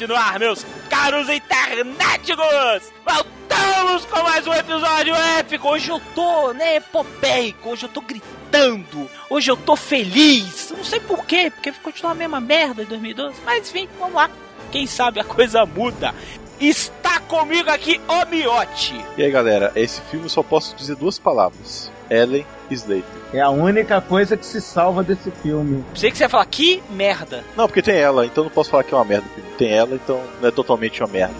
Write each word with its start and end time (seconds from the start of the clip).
Jurassic 0.00 0.06
Cast 0.06 0.06
no 0.06 0.16
ar, 0.16 0.38
meus 0.38 0.66
caros 0.88 1.28
internéticos! 1.28 2.92
Voltamos 3.04 4.06
com 4.06 4.22
mais 4.22 4.46
um 4.46 4.54
episódio 4.54 5.14
épico! 5.14 5.68
Hoje 5.68 5.90
eu 5.90 6.00
tô, 6.14 6.52
né, 6.52 6.76
epopeico, 6.76 7.70
hoje 7.70 7.84
eu 7.84 7.88
tô 7.88 8.00
gritando, 8.00 9.10
hoje 9.28 9.50
eu 9.50 9.56
tô 9.56 9.76
feliz! 9.76 10.72
Não 10.74 10.84
sei 10.84 11.00
porquê, 11.00 11.50
porque 11.50 11.72
continua 11.72 12.12
a 12.12 12.14
mesma 12.14 12.40
merda 12.40 12.82
de 12.82 12.88
2012, 12.88 13.40
mas 13.44 13.68
enfim, 13.68 13.88
vamos 13.98 14.14
lá. 14.14 14.30
Quem 14.72 14.86
sabe 14.86 15.20
a 15.20 15.24
coisa 15.24 15.66
muda. 15.66 16.14
Está 16.58 17.20
comigo 17.20 17.70
aqui 17.70 18.00
o 18.06 18.26
Miote. 18.30 18.94
E 19.16 19.22
aí 19.22 19.30
galera, 19.30 19.72
esse 19.74 20.00
filme 20.02 20.26
eu 20.26 20.30
só 20.30 20.42
posso 20.42 20.76
dizer 20.76 20.96
duas 20.96 21.18
palavras: 21.18 21.90
Ellen 22.08 22.46
Slater. 22.74 23.04
É 23.32 23.40
a 23.40 23.50
única 23.50 24.00
coisa 24.00 24.36
que 24.36 24.44
se 24.46 24.60
salva 24.60 25.02
desse 25.02 25.30
filme. 25.30 25.84
Sei 25.94 26.10
que 26.10 26.16
você 26.18 26.24
ia 26.24 26.28
falar, 26.28 26.44
que 26.46 26.82
merda. 26.90 27.44
Não, 27.56 27.66
porque 27.66 27.82
tem 27.82 27.96
ela, 27.96 28.26
então 28.26 28.44
não 28.44 28.50
posso 28.50 28.70
falar 28.70 28.84
que 28.84 28.92
é 28.94 28.96
uma 28.96 29.04
merda. 29.04 29.26
o. 29.36 29.56
Tem 29.56 29.70
ela, 29.72 29.94
então 29.94 30.20
não 30.40 30.48
é 30.48 30.50
totalmente 30.50 31.00
uma 31.02 31.08
merda. 31.08 31.34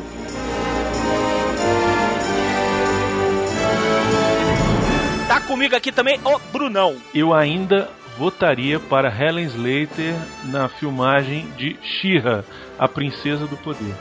Tá 5.28 5.40
comigo 5.40 5.76
aqui 5.76 5.92
também 5.92 6.18
o 6.24 6.38
Brunão. 6.52 6.96
Eu 7.14 7.32
ainda 7.32 7.88
votaria 8.18 8.80
para 8.80 9.08
Helen 9.08 9.46
Slater 9.46 10.14
na 10.44 10.68
filmagem 10.68 11.48
de 11.56 11.76
She-Ra, 11.82 12.44
a 12.78 12.88
Princesa 12.88 13.46
do 13.46 13.56
Poder. 13.56 13.94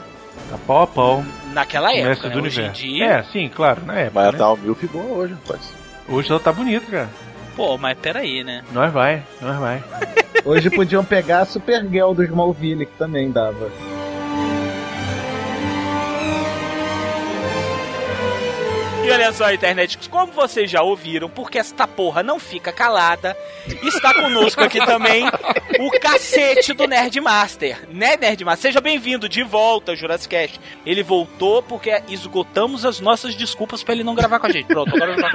Tá 0.50 0.58
pau 0.66 0.82
a 0.82 0.86
pau. 0.86 1.24
Naquela 1.52 1.92
época, 1.94 2.28
né? 2.28 2.34
do 2.34 2.40
Hoje 2.42 2.60
em 2.60 2.64
Universo. 2.64 2.82
dia... 2.82 3.06
É, 3.06 3.22
sim, 3.24 3.48
claro, 3.48 3.80
na 3.86 3.92
Mas 3.94 4.02
época. 4.06 4.20
ela 4.20 4.32
né? 4.32 4.38
tá 4.38 4.48
uma 4.52 4.56
milf 4.56 4.82
boa 4.88 5.04
hoje, 5.18 5.34
rapaz. 5.34 5.72
Hoje 6.10 6.30
ela 6.30 6.40
tá 6.40 6.52
bonita, 6.52 6.90
cara. 6.90 7.10
Pô, 7.54 7.78
mas 7.78 7.96
peraí, 7.98 8.42
né? 8.42 8.62
Nós 8.72 8.92
vai, 8.92 9.22
nós 9.40 9.58
vai. 9.58 9.82
Hoje 10.44 10.68
podiam 10.70 11.04
pegar 11.04 11.40
a 11.40 11.44
Supergirl 11.44 12.12
do 12.12 12.24
Smallville, 12.24 12.86
que 12.86 12.96
também 12.96 13.30
dava. 13.30 13.70
E 19.02 19.10
olha 19.10 19.32
só, 19.32 19.50
internet, 19.52 20.08
como 20.08 20.32
vocês 20.32 20.70
já 20.70 20.82
ouviram, 20.82 21.28
porque 21.28 21.58
esta 21.58 21.86
porra 21.86 22.22
não 22.22 22.38
fica 22.38 22.70
calada, 22.70 23.36
está 23.82 24.12
conosco 24.14 24.62
aqui 24.62 24.78
também 24.84 25.26
o 25.80 25.90
cacete 25.98 26.74
do 26.74 26.86
Nerdmaster. 26.86 27.88
Né, 27.88 28.16
Nerdmaster? 28.16 28.70
Seja 28.70 28.80
bem-vindo 28.80 29.28
de 29.28 29.42
volta 29.42 29.92
ao 29.92 29.96
Jurassic 29.96 30.28
Cast. 30.28 30.60
Ele 30.84 31.02
voltou 31.02 31.62
porque 31.62 32.02
esgotamos 32.08 32.84
as 32.84 33.00
nossas 33.00 33.34
desculpas 33.34 33.82
pra 33.82 33.94
ele 33.94 34.04
não 34.04 34.14
gravar 34.14 34.38
com 34.38 34.46
a 34.46 34.50
gente. 34.50 34.66
Pronto, 34.66 34.94
agora 34.94 35.12
ele 35.12 35.22
vai 35.22 35.30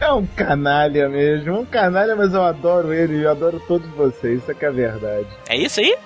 É 0.00 0.12
um 0.12 0.26
canalha 0.26 1.08
mesmo, 1.08 1.60
um 1.60 1.64
canalha, 1.64 2.16
mas 2.16 2.32
eu 2.32 2.42
adoro 2.42 2.92
ele, 2.92 3.24
eu 3.24 3.30
adoro 3.30 3.60
todos 3.66 3.88
vocês, 3.90 4.40
isso 4.40 4.50
é 4.50 4.54
que 4.54 4.64
é 4.64 4.68
a 4.68 4.72
verdade. 4.72 5.26
É 5.48 5.56
isso 5.56 5.80
aí? 5.80 5.96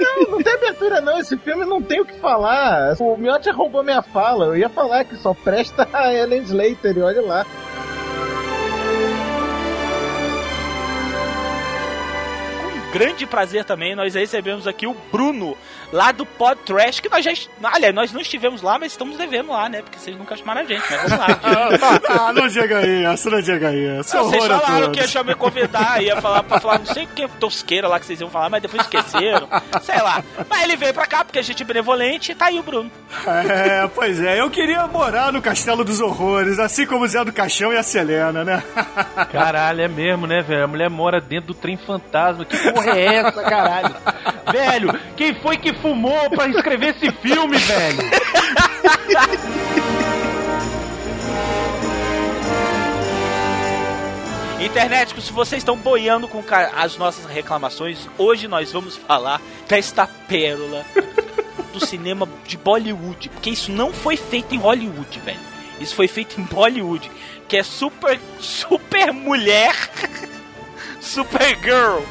Não, 0.00 0.30
não 0.30 0.42
tem 0.42 0.58
não, 1.00 1.18
esse 1.18 1.36
filme 1.36 1.64
não 1.64 1.82
tem 1.82 2.00
o 2.00 2.04
que 2.04 2.14
falar. 2.14 2.96
O 3.00 3.16
Miotti 3.16 3.50
roubou 3.50 3.82
minha 3.82 4.02
fala, 4.02 4.46
eu 4.46 4.56
ia 4.56 4.68
falar 4.68 5.04
que 5.04 5.16
só 5.16 5.34
presta 5.34 5.88
a 5.92 6.12
Ellen 6.12 6.42
Slater, 6.42 6.96
e 6.96 7.02
olha 7.02 7.22
lá. 7.22 7.46
Grande 12.92 13.26
prazer 13.26 13.64
também, 13.64 13.94
nós 13.94 14.14
recebemos 14.14 14.66
aqui 14.66 14.86
o 14.86 14.96
Bruno, 15.12 15.56
lá 15.92 16.12
do 16.12 16.24
Pod 16.24 16.60
Trash, 16.64 17.00
que 17.00 17.08
nós 17.08 17.24
já. 17.24 17.32
Aliás, 17.62 17.94
nós 17.94 18.12
não 18.12 18.20
estivemos 18.20 18.62
lá, 18.62 18.78
mas 18.78 18.92
estamos 18.92 19.16
devendo 19.16 19.50
lá, 19.50 19.68
né? 19.68 19.82
Porque 19.82 19.98
vocês 19.98 20.16
nunca 20.16 20.36
chamaram 20.36 20.62
a 20.62 20.64
gente, 20.64 20.82
mas 20.90 21.02
vamos 21.02 21.18
lá. 21.18 21.40
ah, 22.28 22.32
não 22.32 22.48
chega 22.48 22.78
aí, 22.78 23.04
essa 23.04 23.30
não 23.30 23.42
chega 23.42 23.68
aí. 23.68 23.88
Não, 23.88 24.02
vocês 24.02 24.46
falaram 24.46 24.92
que 24.92 25.00
ia 25.00 25.24
me 25.24 25.34
convidar, 25.34 26.02
ia 26.02 26.20
falar 26.20 26.42
pra 26.42 26.60
falar 26.60 26.78
não 26.78 26.86
sei 26.86 27.04
o 27.04 27.08
que 27.08 27.28
tosqueira 27.40 27.88
lá 27.88 28.00
que 28.00 28.06
vocês 28.06 28.20
iam 28.20 28.30
falar, 28.30 28.50
mas 28.50 28.62
depois 28.62 28.82
esqueceram. 28.82 29.48
sei 29.82 30.00
lá. 30.02 30.22
Mas 30.48 30.62
ele 30.62 30.76
veio 30.76 30.94
pra 30.94 31.06
cá 31.06 31.24
porque 31.24 31.38
a 31.38 31.42
gente 31.42 31.62
é 31.62 31.66
benevolente 31.66 32.32
e 32.32 32.34
tá 32.34 32.46
aí 32.46 32.58
o 32.58 32.62
Bruno. 32.62 32.90
É, 33.26 33.88
pois 33.94 34.20
é, 34.20 34.40
eu 34.40 34.50
queria 34.50 34.86
morar 34.86 35.32
no 35.32 35.42
Castelo 35.42 35.84
dos 35.84 36.00
Horrores, 36.00 36.58
assim 36.58 36.86
como 36.86 37.04
o 37.04 37.08
Zé 37.08 37.24
do 37.24 37.32
Caixão 37.32 37.72
e 37.72 37.76
a 37.76 37.82
Selena, 37.82 38.44
né? 38.44 38.62
Caralho, 39.30 39.82
é 39.82 39.88
mesmo, 39.88 40.26
né, 40.26 40.42
velho? 40.42 40.64
A 40.64 40.66
mulher 40.66 40.90
mora 40.90 41.20
dentro 41.20 41.48
do 41.48 41.54
trem 41.54 41.76
fantasma. 41.76 42.44
Que 42.44 42.56
porra 42.70 42.77
é 42.86 43.16
essa, 43.16 43.42
caralho? 43.42 43.94
velho, 44.52 45.00
quem 45.16 45.34
foi 45.34 45.56
que 45.56 45.72
fumou 45.72 46.30
pra 46.30 46.48
escrever 46.48 46.94
esse 46.96 47.10
filme, 47.12 47.56
velho? 47.58 47.98
Internet, 54.60 55.20
se 55.20 55.32
vocês 55.32 55.60
estão 55.60 55.76
boiando 55.76 56.26
com 56.26 56.42
as 56.76 56.96
nossas 56.96 57.26
reclamações, 57.26 58.08
hoje 58.18 58.48
nós 58.48 58.72
vamos 58.72 58.96
falar 58.96 59.40
desta 59.68 60.06
pérola 60.06 60.84
do 61.72 61.84
cinema 61.84 62.28
de 62.44 62.56
Bollywood. 62.56 63.28
Porque 63.28 63.50
isso 63.50 63.70
não 63.70 63.92
foi 63.92 64.16
feito 64.16 64.54
em 64.54 64.58
Hollywood, 64.58 65.20
velho. 65.20 65.38
Isso 65.80 65.94
foi 65.94 66.08
feito 66.08 66.40
em 66.40 66.44
Bollywood. 66.44 67.10
Que 67.48 67.56
é 67.56 67.62
super, 67.62 68.18
super 68.40 69.12
mulher, 69.12 69.74
super 71.00 71.56
girl, 71.62 72.02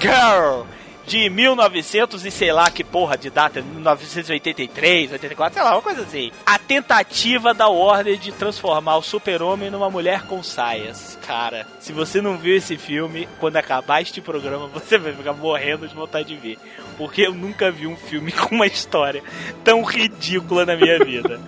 girl. 0.00 0.66
De 1.06 1.30
1900 1.30 2.26
e 2.26 2.32
sei 2.32 2.50
lá 2.50 2.68
que 2.68 2.82
porra 2.82 3.16
de 3.16 3.30
data, 3.30 3.62
1983, 3.62 5.12
84, 5.12 5.54
sei 5.54 5.62
lá, 5.62 5.74
uma 5.76 5.82
coisa 5.82 6.02
assim. 6.02 6.32
A 6.44 6.58
tentativa 6.58 7.54
da 7.54 7.68
Warner 7.68 8.16
de 8.16 8.32
transformar 8.32 8.96
o 8.96 9.02
super-homem 9.02 9.70
numa 9.70 9.88
mulher 9.88 10.22
com 10.22 10.42
saias. 10.42 11.16
Cara, 11.24 11.64
se 11.78 11.92
você 11.92 12.20
não 12.20 12.36
viu 12.36 12.56
esse 12.56 12.76
filme, 12.76 13.28
quando 13.38 13.56
acabar 13.56 14.02
este 14.02 14.20
programa, 14.20 14.66
você 14.74 14.98
vai 14.98 15.12
ficar 15.12 15.32
morrendo 15.32 15.86
de 15.86 15.94
vontade 15.94 16.26
de 16.26 16.34
ver. 16.34 16.58
Porque 16.98 17.22
eu 17.22 17.32
nunca 17.32 17.70
vi 17.70 17.86
um 17.86 17.96
filme 17.96 18.32
com 18.34 18.56
uma 18.56 18.66
história 18.66 19.22
tão 19.62 19.84
ridícula 19.84 20.66
na 20.66 20.74
minha 20.74 20.98
vida. 20.98 21.40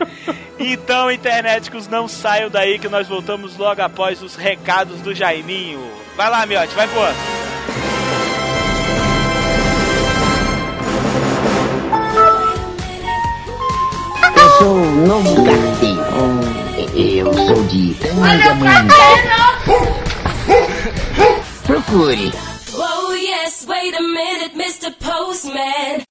Então, 0.57 1.11
internéticos, 1.11 1.89
não 1.89 2.07
saiam 2.07 2.49
daí 2.49 2.79
que 2.79 2.89
nós 2.89 3.09
voltamos 3.09 3.57
logo 3.57 3.83
após 3.83 4.23
os 4.23 4.37
recados 4.37 5.01
do 5.01 5.13
Jaiminho. 5.13 5.81
Vai 6.17 6.31
lá, 6.31 6.47
Miote, 6.47 6.75
vai 6.77 6.87
pô. 6.87 7.01
Sou 14.59 14.75
o 14.75 15.07
novo 15.07 15.45
carteiro. 15.45 16.03
Eu 16.95 17.33
sou 17.33 17.63
de 17.65 17.95
Tangamanga. 17.95 18.95
Procure. 21.65 22.33
Oh 22.75 23.13
yes, 23.13 23.67
wait 23.69 23.95
a 23.95 24.01
minute, 24.01 24.55
Mr. 24.57 24.91
Postman. 24.99 26.03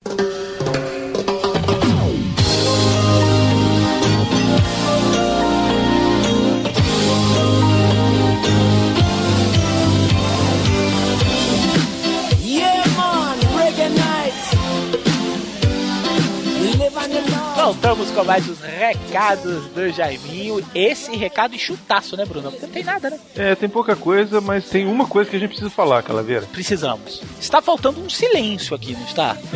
Voltamos 17.77 18.09
com 18.09 18.23
mais 18.23 18.49
os 18.49 18.59
recados 18.59 19.67
do 19.67 19.91
Jaiminho. 19.91 20.65
Esse 20.73 21.15
recado 21.15 21.53
e 21.53 21.59
chutaço, 21.59 22.17
né, 22.17 22.25
Bruno? 22.25 22.49
Porque 22.49 22.65
não 22.65 22.73
tem 22.73 22.83
nada, 22.83 23.11
né? 23.11 23.19
É, 23.35 23.53
tem 23.53 23.69
pouca 23.69 23.95
coisa, 23.95 24.41
mas 24.41 24.67
tem 24.67 24.87
uma 24.87 25.05
coisa 25.05 25.29
que 25.29 25.35
a 25.35 25.39
gente 25.39 25.49
precisa 25.49 25.69
falar, 25.69 26.01
Calaveira. 26.01 26.47
Precisamos. 26.51 27.21
Está 27.39 27.61
faltando 27.61 28.01
um 28.01 28.09
silêncio 28.09 28.75
aqui, 28.75 28.93
não 28.93 29.05
está? 29.05 29.37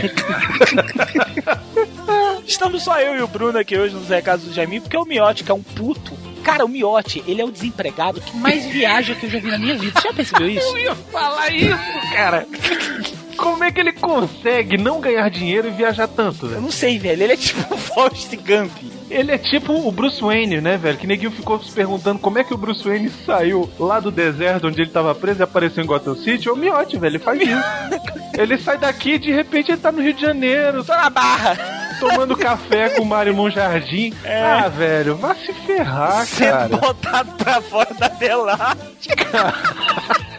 Estamos 2.46 2.84
só 2.84 3.00
eu 3.00 3.16
e 3.16 3.24
o 3.24 3.28
Bruno 3.28 3.58
aqui 3.58 3.76
hoje 3.76 3.96
nos 3.96 4.10
recados 4.10 4.46
do 4.46 4.54
Jaiminho, 4.54 4.84
porque 4.84 4.98
o 4.98 5.04
Miotti, 5.04 5.44
que 5.44 5.52
é 5.52 5.56
um 5.56 5.64
puto. 5.64 6.14
Cara, 6.44 6.64
o 6.64 6.70
Miotti, 6.70 7.24
ele 7.28 7.42
é 7.42 7.46
o 7.46 7.52
desempregado 7.52 8.22
que 8.22 8.38
mais 8.38 8.66
viaja 8.68 9.16
que 9.16 9.26
eu 9.26 9.32
já 9.32 9.40
vi 9.40 9.50
na 9.50 9.58
minha 9.58 9.78
vida. 9.78 10.00
Você 10.00 10.08
já 10.08 10.14
percebeu 10.14 10.48
isso? 10.48 10.68
Eu 10.68 10.78
ia 10.78 10.96
falar 10.96 11.52
isso, 11.52 11.76
cara. 12.14 12.48
Como 13.42 13.64
é 13.64 13.72
que 13.72 13.80
ele 13.80 13.92
consegue 13.94 14.78
não 14.78 15.02
ganhar 15.02 15.28
dinheiro 15.30 15.68
e 15.68 15.72
viajar 15.72 16.08
tanto, 16.08 16.46
Eu 16.46 16.50
velho? 16.50 16.62
não 16.62 16.72
sei, 16.72 17.00
velho. 17.00 17.24
Ele 17.24 17.34
é 17.34 17.38
tipo 17.38 17.74
o 17.74 17.78
Forrest 17.78 18.36
Gump. 18.36 18.72
Ele 19.10 19.32
é 19.32 19.38
tipo 19.38 19.74
o 19.74 19.92
Bruce 19.92 20.22
Wayne, 20.22 20.62
né, 20.62 20.78
velho? 20.78 20.98
Que 20.98 21.08
neguinho 21.08 21.32
ficou 21.32 21.62
se 21.62 21.72
perguntando 21.72 22.20
como 22.20 22.38
é 22.40 22.44
que 22.44 22.54
o 22.54 22.58
Bruce 22.58 22.84
Wayne 22.88 23.10
saiu 23.26 23.70
lá 23.80 24.00
do 24.00 24.10
deserto 24.12 24.68
onde 24.68 24.82
ele 24.82 24.90
tava 24.92 25.14
preso 25.16 25.42
e 25.42 25.44
apareceu 25.44 25.84
em 25.84 25.88
Gotham 25.88 26.16
City. 26.16 26.48
É 26.48 26.52
o 26.52 26.56
Miotti, 26.56 26.98
velho, 26.98 27.12
ele 27.18 27.20
faz 27.20 27.42
isso. 27.42 27.62
ele 28.38 28.58
sai 28.58 28.78
daqui 28.78 29.14
e 29.14 29.20
de 29.20 29.32
repente 29.32 29.72
ele 29.72 29.82
tá 29.82 29.92
no 29.92 30.02
Rio 30.02 30.14
de 30.14 30.22
Janeiro, 30.22 30.84
Tô 30.84 30.94
na 30.96 31.10
barra. 31.10 31.58
tomando 32.00 32.38
café 32.38 32.90
com 32.92 33.02
o 33.02 33.06
Mário 33.06 33.34
Monjardim. 33.36 34.14
Ah, 34.26 34.70
velho, 34.70 35.16
vai 35.18 35.36
se 35.36 35.52
ferrar, 35.52 36.26
Sendo 36.26 36.52
cara. 36.52 36.78
botado 36.78 37.32
pra 37.34 37.62
fora 37.62 37.94
da 37.96 38.08
Delarte. 38.08 39.10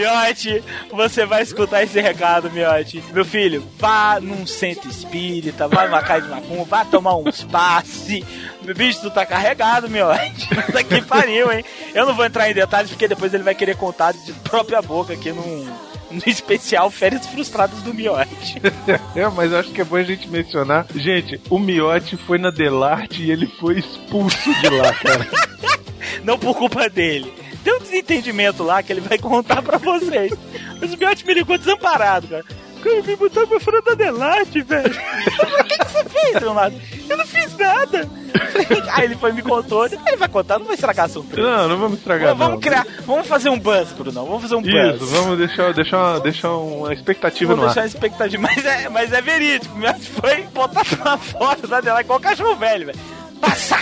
Miote, 0.00 0.64
você 0.90 1.26
vai 1.26 1.42
escutar 1.42 1.82
esse 1.82 2.00
recado, 2.00 2.50
Miote. 2.50 3.04
Meu 3.12 3.22
filho, 3.22 3.62
vá 3.78 4.18
num 4.18 4.46
centro 4.46 4.88
espírita, 4.88 5.68
vá 5.68 5.84
numa 5.84 6.02
casa 6.02 6.22
de 6.22 6.30
macumba, 6.30 6.64
vá 6.64 6.84
tomar 6.86 7.16
uns 7.16 7.44
passe. 7.44 8.24
Meu 8.62 8.74
bicho, 8.74 9.02
tu 9.02 9.10
tá 9.10 9.26
carregado, 9.26 9.90
Miote. 9.90 10.48
Puta 10.66 10.82
que 10.82 11.02
pariu, 11.02 11.52
hein? 11.52 11.62
Eu 11.94 12.06
não 12.06 12.14
vou 12.14 12.24
entrar 12.24 12.50
em 12.50 12.54
detalhes 12.54 12.90
porque 12.90 13.06
depois 13.06 13.34
ele 13.34 13.42
vai 13.42 13.54
querer 13.54 13.76
contar 13.76 14.12
de 14.12 14.32
própria 14.32 14.80
boca 14.80 15.12
aqui 15.12 15.32
num, 15.32 15.68
num 16.10 16.22
especial 16.26 16.90
Férias 16.90 17.26
Frustradas 17.26 17.82
do 17.82 17.92
Miote. 17.92 18.56
É, 19.14 19.28
mas 19.28 19.52
acho 19.52 19.70
que 19.70 19.82
é 19.82 19.84
bom 19.84 19.96
a 19.96 20.02
gente 20.02 20.28
mencionar. 20.28 20.86
Gente, 20.94 21.38
o 21.50 21.58
Miotti 21.58 22.16
foi 22.16 22.38
na 22.38 22.50
Delarte 22.50 23.22
e 23.22 23.30
ele 23.30 23.46
foi 23.46 23.80
expulso 23.80 24.54
de 24.60 24.68
lá, 24.70 24.94
cara. 24.94 25.28
Não 26.24 26.38
por 26.38 26.56
culpa 26.56 26.88
dele. 26.88 27.32
Tem 27.62 27.74
um 27.74 27.78
desentendimento 27.78 28.62
lá 28.62 28.82
que 28.82 28.92
ele 28.92 29.00
vai 29.00 29.18
contar 29.18 29.62
pra 29.62 29.78
vocês. 29.78 30.32
Mas 30.80 30.94
o 30.94 30.96
Miotti 30.96 31.26
me 31.26 31.34
ligou 31.34 31.58
desamparado, 31.58 32.28
cara. 32.28 32.44
Cara, 32.82 33.02
me 33.02 33.14
botou 33.16 33.46
pra 33.46 33.60
fora 33.60 33.82
da 33.82 33.94
Delarte, 33.94 34.62
velho. 34.62 34.94
O 35.60 35.64
que, 35.64 35.78
que 35.78 35.84
você 35.84 36.04
fez, 36.04 36.40
Leonardo? 36.42 36.80
Eu 37.08 37.16
não 37.16 37.26
fiz 37.26 37.56
nada. 37.58 38.08
Aí 38.92 39.04
ele 39.04 39.16
foi 39.16 39.32
me 39.32 39.42
contou. 39.42 39.84
Ele 39.84 40.16
vai 40.16 40.28
contar, 40.28 40.58
não 40.58 40.64
vai 40.64 40.74
estragar 40.74 41.04
a 41.04 41.08
surpresa. 41.08 41.46
Não, 41.46 41.68
não 41.68 41.78
vamos 41.78 41.98
estragar, 41.98 42.34
vamos 42.34 42.54
não. 42.54 42.60
criar, 42.60 42.86
vamos 43.04 43.26
fazer 43.26 43.50
um 43.50 43.58
buzz, 43.58 43.92
Bruno. 43.92 44.24
Vamos 44.24 44.42
fazer 44.42 44.54
um 44.54 44.62
buzz. 44.62 44.96
Isso, 44.96 45.06
vamos 45.06 45.38
deixar, 45.38 45.74
deixar, 45.74 45.98
uma, 45.98 46.20
deixar 46.20 46.52
uma 46.56 46.92
expectativa 46.94 47.54
Vamos 47.54 47.62
no 47.62 47.66
deixar 47.68 47.80
ar. 47.82 47.84
a 47.84 47.86
expectativa. 47.88 48.42
Mas 48.42 48.64
é, 48.64 48.88
mas 48.88 49.12
é 49.12 49.20
verídico. 49.20 49.76
Foi 50.20 50.42
botar 50.54 50.84
pra 50.84 51.18
fora 51.18 51.66
da 51.66 51.80
Delarte 51.82 52.04
igual 52.04 52.18
cachorro 52.20 52.56
velho, 52.56 52.86
velho. 52.86 52.98
Passa! 53.40 53.76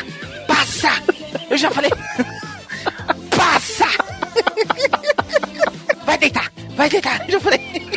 Passa! 0.48 0.90
Eu 1.48 1.56
já 1.56 1.70
falei. 1.70 1.90
Vai 6.04 6.18
deitar! 6.18 6.52
Vai 6.76 6.88
deitar! 6.88 7.24
Eu 7.26 7.32
já 7.32 7.40
falei. 7.40 7.88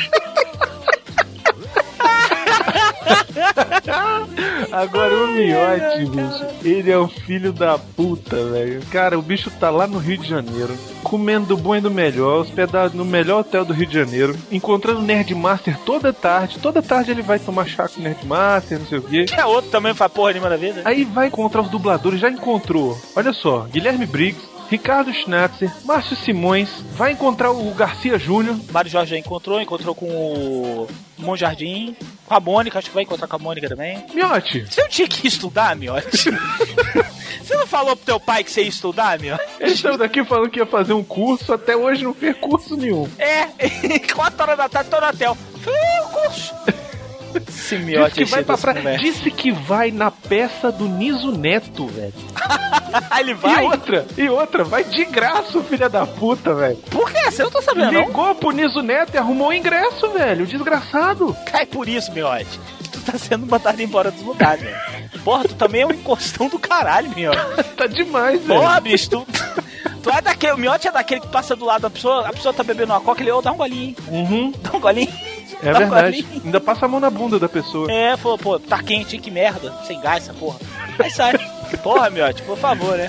Agora 4.71 5.13
o 5.13 5.27
Miotti, 5.27 6.05
bicho, 6.05 6.45
ele 6.63 6.91
é 6.91 6.97
um 6.97 7.07
filho 7.07 7.51
da 7.51 7.77
puta, 7.77 8.37
velho. 8.45 8.81
Cara, 8.89 9.19
o 9.19 9.21
bicho 9.21 9.51
tá 9.51 9.69
lá 9.69 9.85
no 9.85 9.97
Rio 9.97 10.17
de 10.17 10.27
Janeiro, 10.27 10.77
comendo 11.03 11.47
do 11.47 11.57
bom 11.57 11.75
e 11.75 11.81
do 11.81 11.91
melhor, 11.91 12.41
hospedado 12.41 12.95
no 12.95 13.03
melhor 13.03 13.41
hotel 13.41 13.65
do 13.65 13.73
Rio 13.73 13.87
de 13.87 13.93
Janeiro, 13.93 14.37
encontrando 14.51 14.99
o 14.99 15.03
Nerdmaster 15.03 15.77
toda 15.79 16.13
tarde. 16.13 16.59
Toda 16.59 16.81
tarde 16.81 17.11
ele 17.11 17.21
vai 17.21 17.37
tomar 17.39 17.65
chá 17.67 17.87
com 17.87 17.99
o 17.99 18.03
Nerdmaster, 18.03 18.79
não 18.79 18.85
sei 18.85 18.99
o 18.99 19.01
quê. 19.01 19.25
Que 19.25 19.39
é 19.39 19.45
outro 19.45 19.69
também 19.69 19.93
faz 19.93 20.11
porra 20.11 20.31
nenhuma 20.31 20.49
da 20.49 20.57
vida. 20.57 20.81
Aí 20.85 21.03
vai 21.03 21.27
encontrar 21.27 21.61
os 21.61 21.69
dubladores, 21.69 22.19
já 22.19 22.29
encontrou. 22.29 22.97
Olha 23.15 23.33
só, 23.33 23.67
Guilherme 23.71 24.05
Briggs, 24.05 24.47
Ricardo 24.71 25.13
Schnatzer, 25.13 25.69
Márcio 25.83 26.15
Simões, 26.15 26.69
vai 26.93 27.11
encontrar 27.11 27.51
o 27.51 27.73
Garcia 27.73 28.17
Júnior. 28.17 28.57
Mário 28.71 28.89
Jorge 28.89 29.11
já 29.11 29.17
encontrou, 29.17 29.61
encontrou 29.61 29.93
com 29.93 30.05
o 30.05 30.87
Monjardim, 31.17 31.93
com 32.25 32.33
a 32.33 32.39
Mônica, 32.39 32.79
acho 32.79 32.87
que 32.87 32.93
vai 32.93 33.03
encontrar 33.03 33.27
com 33.27 33.35
a 33.35 33.39
Mônica 33.39 33.67
também. 33.67 34.05
Miotti, 34.13 34.65
Você 34.65 34.81
não 34.81 34.87
tinha 34.87 35.09
que 35.09 35.27
estudar, 35.27 35.75
Miotti? 35.75 36.29
Você 37.43 37.57
não 37.57 37.67
falou 37.67 37.97
pro 37.97 38.05
teu 38.05 38.17
pai 38.19 38.45
que 38.45 38.51
você 38.51 38.61
ia 38.61 38.69
estudar, 38.69 39.19
Miotti? 39.19 39.43
ele 39.59 39.75
saiu 39.75 39.97
daqui 39.97 40.23
falando 40.23 40.49
que 40.49 40.59
ia 40.59 40.65
fazer 40.65 40.93
um 40.93 41.03
curso, 41.03 41.51
até 41.51 41.75
hoje 41.75 42.05
não 42.05 42.13
fez 42.13 42.37
curso 42.37 42.77
nenhum. 42.77 43.09
É, 43.19 43.99
4 44.15 44.41
horas 44.41 44.57
da 44.57 44.69
tarde 44.69 44.89
tô 44.89 45.01
no 45.01 45.07
hotel. 45.07 45.37
Falei, 45.61 45.79
é 45.81 46.01
curso. 46.03 46.55
Que 48.13 48.25
vai 48.25 48.43
pra 48.43 48.57
praia. 48.57 48.97
Disse 48.97 49.31
que 49.31 49.51
vai 49.51 49.91
na 49.91 50.11
peça 50.11 50.71
do 50.71 50.85
Niso 50.85 51.31
Neto, 51.31 51.87
velho. 51.87 52.13
Ele 53.19 53.33
vai? 53.33 53.63
E 53.63 53.67
outra, 53.67 54.05
e 54.17 54.29
outra, 54.29 54.63
vai 54.63 54.83
de 54.83 55.05
graça, 55.05 55.61
filha 55.63 55.87
da 55.87 56.05
puta, 56.05 56.53
velho. 56.53 56.77
Por 56.89 57.09
que? 57.11 57.31
Você 57.31 57.43
não 57.43 57.51
tá 57.51 57.61
sabendo, 57.61 57.91
não? 57.91 58.05
Ligou 58.05 58.35
pro 58.35 58.51
Niso 58.51 58.81
Neto 58.81 59.13
e 59.13 59.17
arrumou 59.17 59.49
o 59.49 59.53
ingresso, 59.53 60.09
velho. 60.09 60.45
Desgraçado. 60.45 61.35
Cai 61.51 61.65
por 61.65 61.87
isso, 61.87 62.11
Miotti. 62.11 62.59
Tu 62.91 62.99
tá 63.01 63.17
sendo 63.17 63.45
mandado 63.45 63.81
embora 63.81 64.11
dos 64.11 64.23
lugares, 64.23 64.63
velho. 64.63 65.09
Porra, 65.23 65.43
tu 65.43 65.55
também 65.55 65.81
é 65.81 65.85
um 65.85 65.91
encostão 65.91 66.49
do 66.49 66.59
caralho, 66.59 67.11
Miotti. 67.15 67.63
tá 67.77 67.87
demais, 67.87 68.41
velho. 68.43 68.59
Porra, 68.59 68.79
bicho, 68.81 69.09
tu... 69.09 69.27
Tu 70.01 70.09
é 70.09 70.21
daquele, 70.21 70.53
o 70.53 70.57
Miotti 70.57 70.87
é 70.87 70.91
daquele 70.91 71.21
que 71.21 71.27
passa 71.27 71.55
do 71.55 71.63
lado 71.63 71.81
da 71.81 71.89
pessoa, 71.89 72.27
a 72.27 72.33
pessoa 72.33 72.51
tá 72.51 72.63
bebendo 72.63 72.91
uma 72.91 72.99
coca, 72.99 73.21
ele, 73.21 73.31
ô, 73.31 73.39
dá 73.39 73.51
um 73.51 73.57
golinho, 73.57 73.83
hein? 73.83 73.95
Uhum, 74.07 74.53
dá 74.59 74.75
um 74.75 74.79
golinho. 74.79 75.11
É 75.63 75.71
um 75.71 75.77
verdade. 75.77 76.25
Ainda 76.43 76.59
passa 76.59 76.85
a 76.85 76.89
mão 76.89 76.99
na 76.99 77.09
bunda 77.09 77.39
da 77.39 77.47
pessoa. 77.47 77.91
É, 77.91 78.17
falou, 78.17 78.37
pô, 78.37 78.59
tá 78.59 78.81
quente, 78.81 79.17
que 79.17 79.31
merda, 79.31 79.73
sem 79.85 79.99
gás 79.99 80.23
essa 80.23 80.33
porra. 80.33 80.59
Aí 80.99 81.11
sai. 81.11 81.33
Porra, 81.83 82.09
Miotti, 82.09 82.41
por 82.43 82.57
favor, 82.57 82.97
né? 82.97 83.07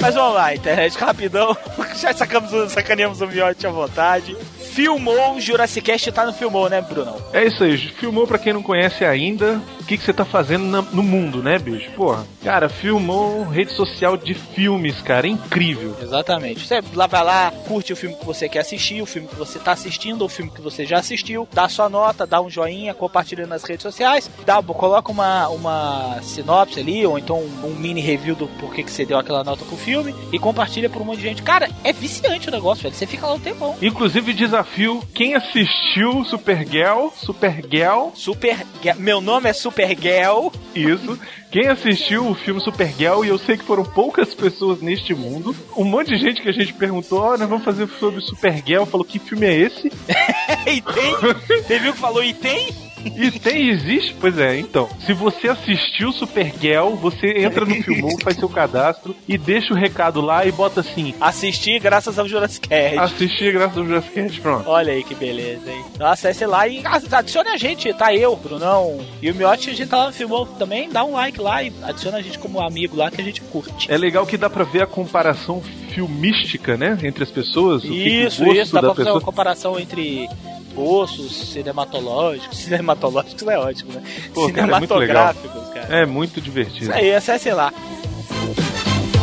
Mas 0.00 0.14
vamos 0.14 0.34
lá, 0.34 0.54
internet, 0.54 0.96
rapidão. 0.98 1.56
Já 1.96 2.12
sacamos, 2.12 2.72
sacaneamos 2.72 3.20
o 3.20 3.26
Miotti 3.26 3.66
à 3.66 3.70
vontade. 3.70 4.36
Filmou 4.72 5.34
o 5.34 5.40
Jurassic 5.40 5.84
Cast, 5.84 6.12
tá 6.12 6.24
no 6.24 6.32
filmou, 6.32 6.68
né, 6.68 6.80
Bruno? 6.80 7.16
É 7.32 7.44
isso 7.44 7.64
aí, 7.64 7.76
filmou 7.76 8.26
pra 8.26 8.38
quem 8.38 8.52
não 8.52 8.62
conhece 8.62 9.04
ainda. 9.04 9.60
O 9.88 9.90
que, 9.90 9.96
que 9.96 10.04
você 10.04 10.12
tá 10.12 10.22
fazendo 10.26 10.66
na- 10.66 10.82
no 10.82 11.02
mundo, 11.02 11.42
né, 11.42 11.58
bicho? 11.58 11.90
Porra. 11.92 12.26
Cara, 12.44 12.68
filmou 12.68 13.42
rede 13.48 13.72
social 13.72 14.18
de 14.18 14.34
filmes, 14.34 15.00
cara. 15.00 15.26
É 15.26 15.30
incrível. 15.30 15.96
Exatamente. 16.02 16.66
Você 16.66 16.82
lá 16.92 17.06
vai 17.06 17.24
lá, 17.24 17.50
curte 17.66 17.94
o 17.94 17.96
filme 17.96 18.14
que 18.14 18.26
você 18.26 18.50
quer 18.50 18.58
assistir, 18.58 19.00
o 19.00 19.06
filme 19.06 19.26
que 19.26 19.34
você 19.34 19.58
tá 19.58 19.72
assistindo, 19.72 20.20
ou 20.20 20.26
o 20.26 20.28
filme 20.28 20.50
que 20.50 20.60
você 20.60 20.84
já 20.84 20.98
assistiu, 20.98 21.48
dá 21.54 21.70
sua 21.70 21.88
nota, 21.88 22.26
dá 22.26 22.38
um 22.38 22.50
joinha, 22.50 22.92
compartilha 22.92 23.46
nas 23.46 23.64
redes 23.64 23.82
sociais, 23.82 24.30
dá, 24.44 24.62
coloca 24.62 25.10
uma, 25.10 25.48
uma 25.48 26.18
sinopse 26.20 26.78
ali, 26.80 27.06
ou 27.06 27.18
então 27.18 27.38
um, 27.40 27.74
mini 27.74 28.02
review 28.02 28.34
do 28.34 28.46
porquê 28.46 28.82
que 28.82 28.90
você 28.90 29.06
deu 29.06 29.16
aquela 29.18 29.42
nota 29.42 29.64
pro 29.64 29.76
filme, 29.78 30.14
e 30.30 30.38
compartilha 30.38 30.90
por 30.90 31.00
um 31.00 31.06
monte 31.06 31.16
de 31.20 31.22
gente. 31.28 31.42
Cara, 31.42 31.66
é 31.82 31.94
viciante 31.94 32.48
o 32.50 32.52
negócio, 32.52 32.82
velho. 32.82 32.94
Você 32.94 33.06
fica 33.06 33.26
lá 33.26 33.32
um 33.32 33.40
tempão. 33.40 33.74
Inclusive, 33.80 34.34
desafio: 34.34 35.02
quem 35.14 35.34
assistiu 35.34 36.26
Supergirl, 36.26 37.08
Supergirl, 37.16 38.08
Super. 38.14 38.66
Meu 38.98 39.22
nome 39.22 39.48
é 39.48 39.52
Supergirl. 39.78 40.50
Isso. 40.74 41.18
Quem 41.50 41.68
assistiu 41.68 42.26
o 42.26 42.34
filme 42.34 42.60
Supergirl, 42.60 43.24
e 43.24 43.28
eu 43.28 43.38
sei 43.38 43.56
que 43.56 43.64
foram 43.64 43.84
poucas 43.84 44.34
pessoas 44.34 44.80
neste 44.80 45.14
mundo, 45.14 45.54
um 45.76 45.84
monte 45.84 46.08
de 46.08 46.16
gente 46.16 46.42
que 46.42 46.48
a 46.48 46.52
gente 46.52 46.74
perguntou, 46.74 47.20
ó, 47.20 47.36
nós 47.36 47.48
vamos 47.48 47.64
fazer 47.64 47.88
sobre 48.00 48.20
Supergirl, 48.20 48.84
falou 48.84 49.06
que 49.06 49.18
filme 49.18 49.46
é 49.46 49.54
esse? 49.54 49.86
e 50.66 50.82
tem. 50.82 51.14
Você 51.46 51.78
viu 51.78 51.92
que 51.92 51.98
falou 51.98 52.22
e 52.22 52.34
tem? 52.34 52.87
E 53.16 53.30
tem, 53.30 53.68
existe? 53.68 54.14
Pois 54.20 54.38
é, 54.38 54.58
então. 54.58 54.88
Se 55.04 55.12
você 55.12 55.48
assistiu 55.48 56.12
Supergirl, 56.12 56.94
você 56.94 57.44
entra 57.44 57.64
no 57.64 57.74
Filmou, 57.82 58.18
faz 58.22 58.36
seu 58.36 58.48
cadastro 58.48 59.14
e 59.26 59.36
deixa 59.38 59.72
o 59.72 59.76
recado 59.76 60.20
lá 60.20 60.46
e 60.46 60.52
bota 60.52 60.80
assim: 60.80 61.14
Assisti 61.20 61.78
graças 61.78 62.18
ao 62.18 62.28
Jurassic 62.28 62.68
Cast. 62.68 62.98
assistir 62.98 63.52
graças 63.52 63.76
ao 63.76 63.84
Jurassic 63.84 64.14
Cast, 64.14 64.40
pronto. 64.40 64.68
Olha 64.68 64.92
aí 64.92 65.02
que 65.04 65.14
beleza, 65.14 65.70
hein? 65.70 65.84
Então 65.94 66.06
acesse 66.06 66.44
lá 66.46 66.66
e 66.66 66.82
adicione 66.84 67.48
a 67.50 67.56
gente. 67.56 67.92
Tá 67.94 68.14
eu, 68.14 68.36
Brunão 68.36 69.00
e 69.22 69.30
o 69.30 69.34
Miotti. 69.34 69.70
A 69.70 69.74
gente 69.74 69.88
tá 69.88 69.96
lá 69.98 70.06
no 70.06 70.12
Filmou 70.12 70.46
também. 70.46 70.88
Dá 70.88 71.04
um 71.04 71.12
like 71.12 71.40
lá 71.40 71.62
e 71.62 71.72
adiciona 71.82 72.18
a 72.18 72.22
gente 72.22 72.38
como 72.38 72.60
amigo 72.60 72.96
lá 72.96 73.10
que 73.10 73.20
a 73.20 73.24
gente 73.24 73.40
curte. 73.40 73.90
É 73.90 73.96
legal 73.96 74.26
que 74.26 74.36
dá 74.36 74.48
pra 74.48 74.64
ver 74.64 74.82
a 74.82 74.86
comparação 74.86 75.62
filmística, 75.92 76.76
né? 76.76 76.98
Entre 77.02 77.24
as 77.24 77.30
pessoas. 77.30 77.82
Isso, 77.84 78.46
isso. 78.46 78.72
Dá 78.72 78.80
pra 78.80 78.94
fazer 78.94 79.10
uma 79.10 79.14
pessoa. 79.14 79.20
comparação 79.20 79.78
entre 79.78 80.28
gostos 80.74 81.32
cinematológicos. 81.52 82.58
Cinematológicos 82.98 83.48
é 83.48 83.58
ótimo, 83.58 83.92
né? 83.92 84.02
Pô, 84.34 84.50
cara, 84.50 84.76
é 84.76 84.78
muito 84.78 84.94
legal. 84.94 85.34
Cinematográficos, 85.34 85.74
cara. 85.74 85.96
É 85.96 86.06
muito 86.06 86.40
divertido. 86.40 86.84
Isso 86.84 86.92
aí, 86.92 87.14
acesse 87.14 87.50
lá. 87.50 87.72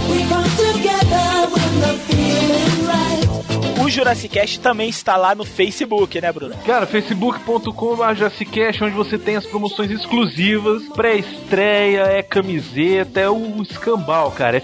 O 0.08 0.16
o 3.86 3.90
Jurassic 3.90 4.34
Cast 4.34 4.60
também 4.60 4.90
está 4.90 5.16
lá 5.16 5.36
no 5.36 5.46
Facebook, 5.46 6.20
né, 6.20 6.32
Bruno? 6.32 6.56
Cara, 6.66 6.88
facebook.com.br 6.88 8.14
Jurassicast, 8.16 8.84
onde 8.84 8.96
você 8.96 9.18
tem 9.18 9.36
as 9.36 9.46
promoções 9.46 9.92
exclusivas, 9.92 10.84
pré-estreia, 10.96 12.02
é 12.02 12.24
camiseta, 12.24 13.20
é 13.20 13.30
o 13.30 13.62
escambau, 13.62 14.32
cara. 14.32 14.58
É 14.58 14.60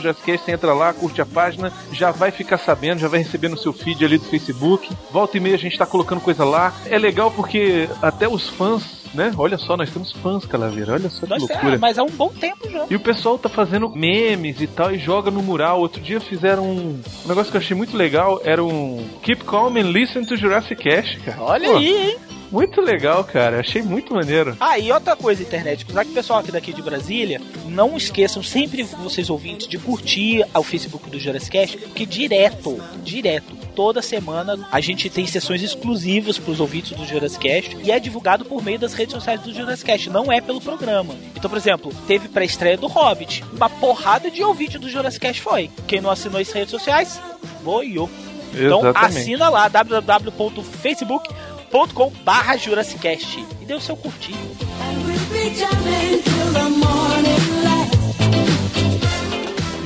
Jurassicast, 0.00 0.44
você 0.44 0.52
entra 0.52 0.74
lá, 0.74 0.92
curte 0.92 1.22
a 1.22 1.26
página, 1.26 1.72
já 1.90 2.10
vai 2.10 2.30
ficar 2.30 2.58
sabendo, 2.58 3.00
já 3.00 3.08
vai 3.08 3.20
receber 3.20 3.48
no 3.48 3.56
seu 3.56 3.72
feed 3.72 4.04
ali 4.04 4.18
do 4.18 4.24
Facebook. 4.24 4.94
Volta 5.10 5.38
e 5.38 5.40
meia 5.40 5.54
a 5.54 5.58
gente 5.58 5.78
tá 5.78 5.86
colocando 5.86 6.20
coisa 6.20 6.44
lá. 6.44 6.74
É 6.86 6.98
legal 6.98 7.30
porque 7.30 7.88
até 8.02 8.28
os 8.28 8.48
fãs 8.50 8.97
né? 9.14 9.32
Olha 9.36 9.58
só, 9.58 9.76
nós 9.76 9.90
temos 9.90 10.12
fãs, 10.12 10.44
Calaveira. 10.44 10.92
Olha 10.94 11.08
só 11.10 11.22
que 11.22 11.30
Nós- 11.30 11.40
loucura. 11.40 11.74
é, 11.74 11.78
mas 11.78 11.98
há 11.98 12.02
um 12.02 12.10
bom 12.10 12.28
tempo 12.28 12.68
já. 12.70 12.86
E 12.90 12.94
o 12.96 13.00
pessoal 13.00 13.38
tá 13.38 13.48
fazendo 13.48 13.88
memes 13.90 14.60
e 14.60 14.66
tal 14.66 14.92
e 14.94 14.98
joga 14.98 15.30
no 15.30 15.42
mural. 15.42 15.80
Outro 15.80 16.00
dia 16.00 16.20
fizeram 16.20 16.64
um, 16.64 17.00
um 17.24 17.28
negócio 17.28 17.50
que 17.50 17.56
eu 17.56 17.60
achei 17.60 17.76
muito 17.76 17.96
legal. 17.96 18.40
Era 18.44 18.62
um 18.62 19.04
Keep 19.22 19.44
Calm 19.44 19.76
and 19.76 19.90
Listen 19.90 20.24
to 20.24 20.36
Jurassic 20.36 20.82
Cast, 20.82 21.18
cara. 21.20 21.42
Olha 21.42 21.68
Pô, 21.70 21.76
aí, 21.78 22.10
hein? 22.10 22.16
Muito 22.50 22.80
legal, 22.80 23.22
cara. 23.24 23.60
Achei 23.60 23.82
muito 23.82 24.14
maneiro. 24.14 24.56
Ah, 24.58 24.78
e 24.78 24.90
outra 24.90 25.14
coisa, 25.14 25.42
internet, 25.42 25.84
já 25.92 26.02
que 26.02 26.10
o 26.10 26.14
pessoal 26.14 26.38
aqui 26.38 26.50
daqui 26.50 26.72
de 26.72 26.80
Brasília, 26.80 27.42
não 27.66 27.94
esqueçam 27.94 28.42
sempre 28.42 28.82
vocês 28.84 29.28
ouvintes 29.28 29.66
de 29.68 29.76
curtir 29.76 30.46
o 30.54 30.62
Facebook 30.62 31.10
do 31.10 31.20
Jurassic 31.20 31.50
Cast, 31.52 31.76
porque 31.76 32.06
direto, 32.06 32.80
direto, 33.04 33.54
toda 33.78 34.02
semana 34.02 34.58
a 34.72 34.80
gente 34.80 35.08
tem 35.08 35.24
sessões 35.24 35.62
exclusivas 35.62 36.36
para 36.36 36.50
os 36.50 36.58
ouvintes 36.58 36.98
do 36.98 37.06
Jurassic 37.06 37.40
Cast 37.40 37.76
e 37.80 37.92
é 37.92 38.00
divulgado 38.00 38.44
por 38.44 38.60
meio 38.60 38.76
das 38.76 38.92
redes 38.92 39.14
sociais 39.14 39.40
do 39.40 39.54
Jurassic 39.54 39.88
Cast, 39.88 40.10
não 40.10 40.32
é 40.32 40.40
pelo 40.40 40.60
programa. 40.60 41.14
Então, 41.36 41.48
por 41.48 41.56
exemplo, 41.56 41.92
teve 42.08 42.26
pra 42.26 42.44
estreia 42.44 42.76
do 42.76 42.88
Hobbit, 42.88 43.44
uma 43.52 43.70
porrada 43.70 44.32
de 44.32 44.42
ouvinte 44.42 44.78
do 44.78 44.90
Jurassic 44.90 45.24
Cast 45.24 45.40
foi. 45.40 45.70
Quem 45.86 46.00
não 46.00 46.10
assinou 46.10 46.40
as 46.40 46.50
redes 46.50 46.72
sociais, 46.72 47.20
boiou. 47.62 48.10
Então 48.52 48.80
Exatamente. 48.80 49.20
assina 49.20 49.48
lá 49.48 49.68
www.facebook.com 49.68 52.12
barra 52.24 52.56
Jurassicast 52.56 53.46
e 53.62 53.64
dê 53.64 53.74
o 53.74 53.80
seu 53.80 53.96
curtir. 53.96 54.34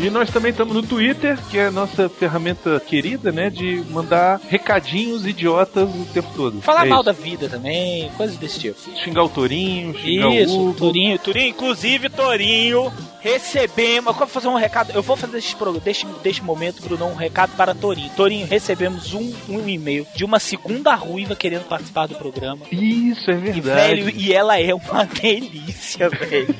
E 0.02 0.10
nós 0.10 0.30
também 0.30 0.50
estamos 0.50 0.74
no 0.74 0.82
Twitter, 0.82 1.38
que 1.48 1.56
é 1.56 1.66
a 1.66 1.70
nossa 1.70 2.08
ferramenta 2.08 2.80
querida, 2.84 3.30
né? 3.30 3.48
De 3.48 3.84
mandar 3.88 4.40
recadinhos 4.48 5.24
idiotas 5.24 5.88
o 5.88 6.04
tempo 6.12 6.28
todo. 6.34 6.60
Falar 6.60 6.86
É 6.86 6.88
mal 6.88 6.98
isso. 7.02 7.06
da 7.06 7.12
vida 7.12 7.48
também, 7.48 8.10
coisas 8.16 8.36
desse 8.36 8.58
tipo. 8.58 8.80
Xingar 8.96 9.22
o 9.22 9.28
Torinho, 9.28 9.96
xingar 9.96 10.34
Isso, 10.34 10.58
o 10.58 10.70
Hugo. 10.70 10.78
Torinho, 10.78 11.18
Torinho, 11.20 11.48
inclusive 11.48 12.08
Torinho, 12.08 12.92
recebemos. 13.22 14.06
Eu 14.12 14.18
vou 14.18 14.26
fazer 14.26 14.48
um 14.48 14.54
recado, 14.56 14.90
eu 14.92 15.02
vou 15.02 15.16
fazer 15.16 15.32
deste, 15.34 15.56
deste, 15.84 16.06
deste 16.22 16.42
momento, 16.44 16.82
Bruno, 16.82 17.06
um 17.06 17.14
recado 17.14 17.56
para 17.56 17.74
Torinho. 17.74 18.10
Torinho, 18.16 18.46
recebemos 18.46 19.14
um, 19.14 19.32
um 19.48 19.68
e-mail 19.68 20.06
de 20.14 20.24
uma 20.24 20.38
segunda 20.38 20.94
ruiva 20.94 21.34
querendo 21.36 21.64
participar 21.68 22.06
do 22.08 22.14
programa. 22.16 22.60
Isso, 22.70 23.30
é 23.30 23.34
E, 23.34 23.36
verdade. 23.38 23.60
velho, 23.60 24.10
e 24.10 24.32
ela 24.32 24.58
é 24.60 24.74
uma 24.74 25.04
delícia, 25.20 26.08
velho. 26.10 26.54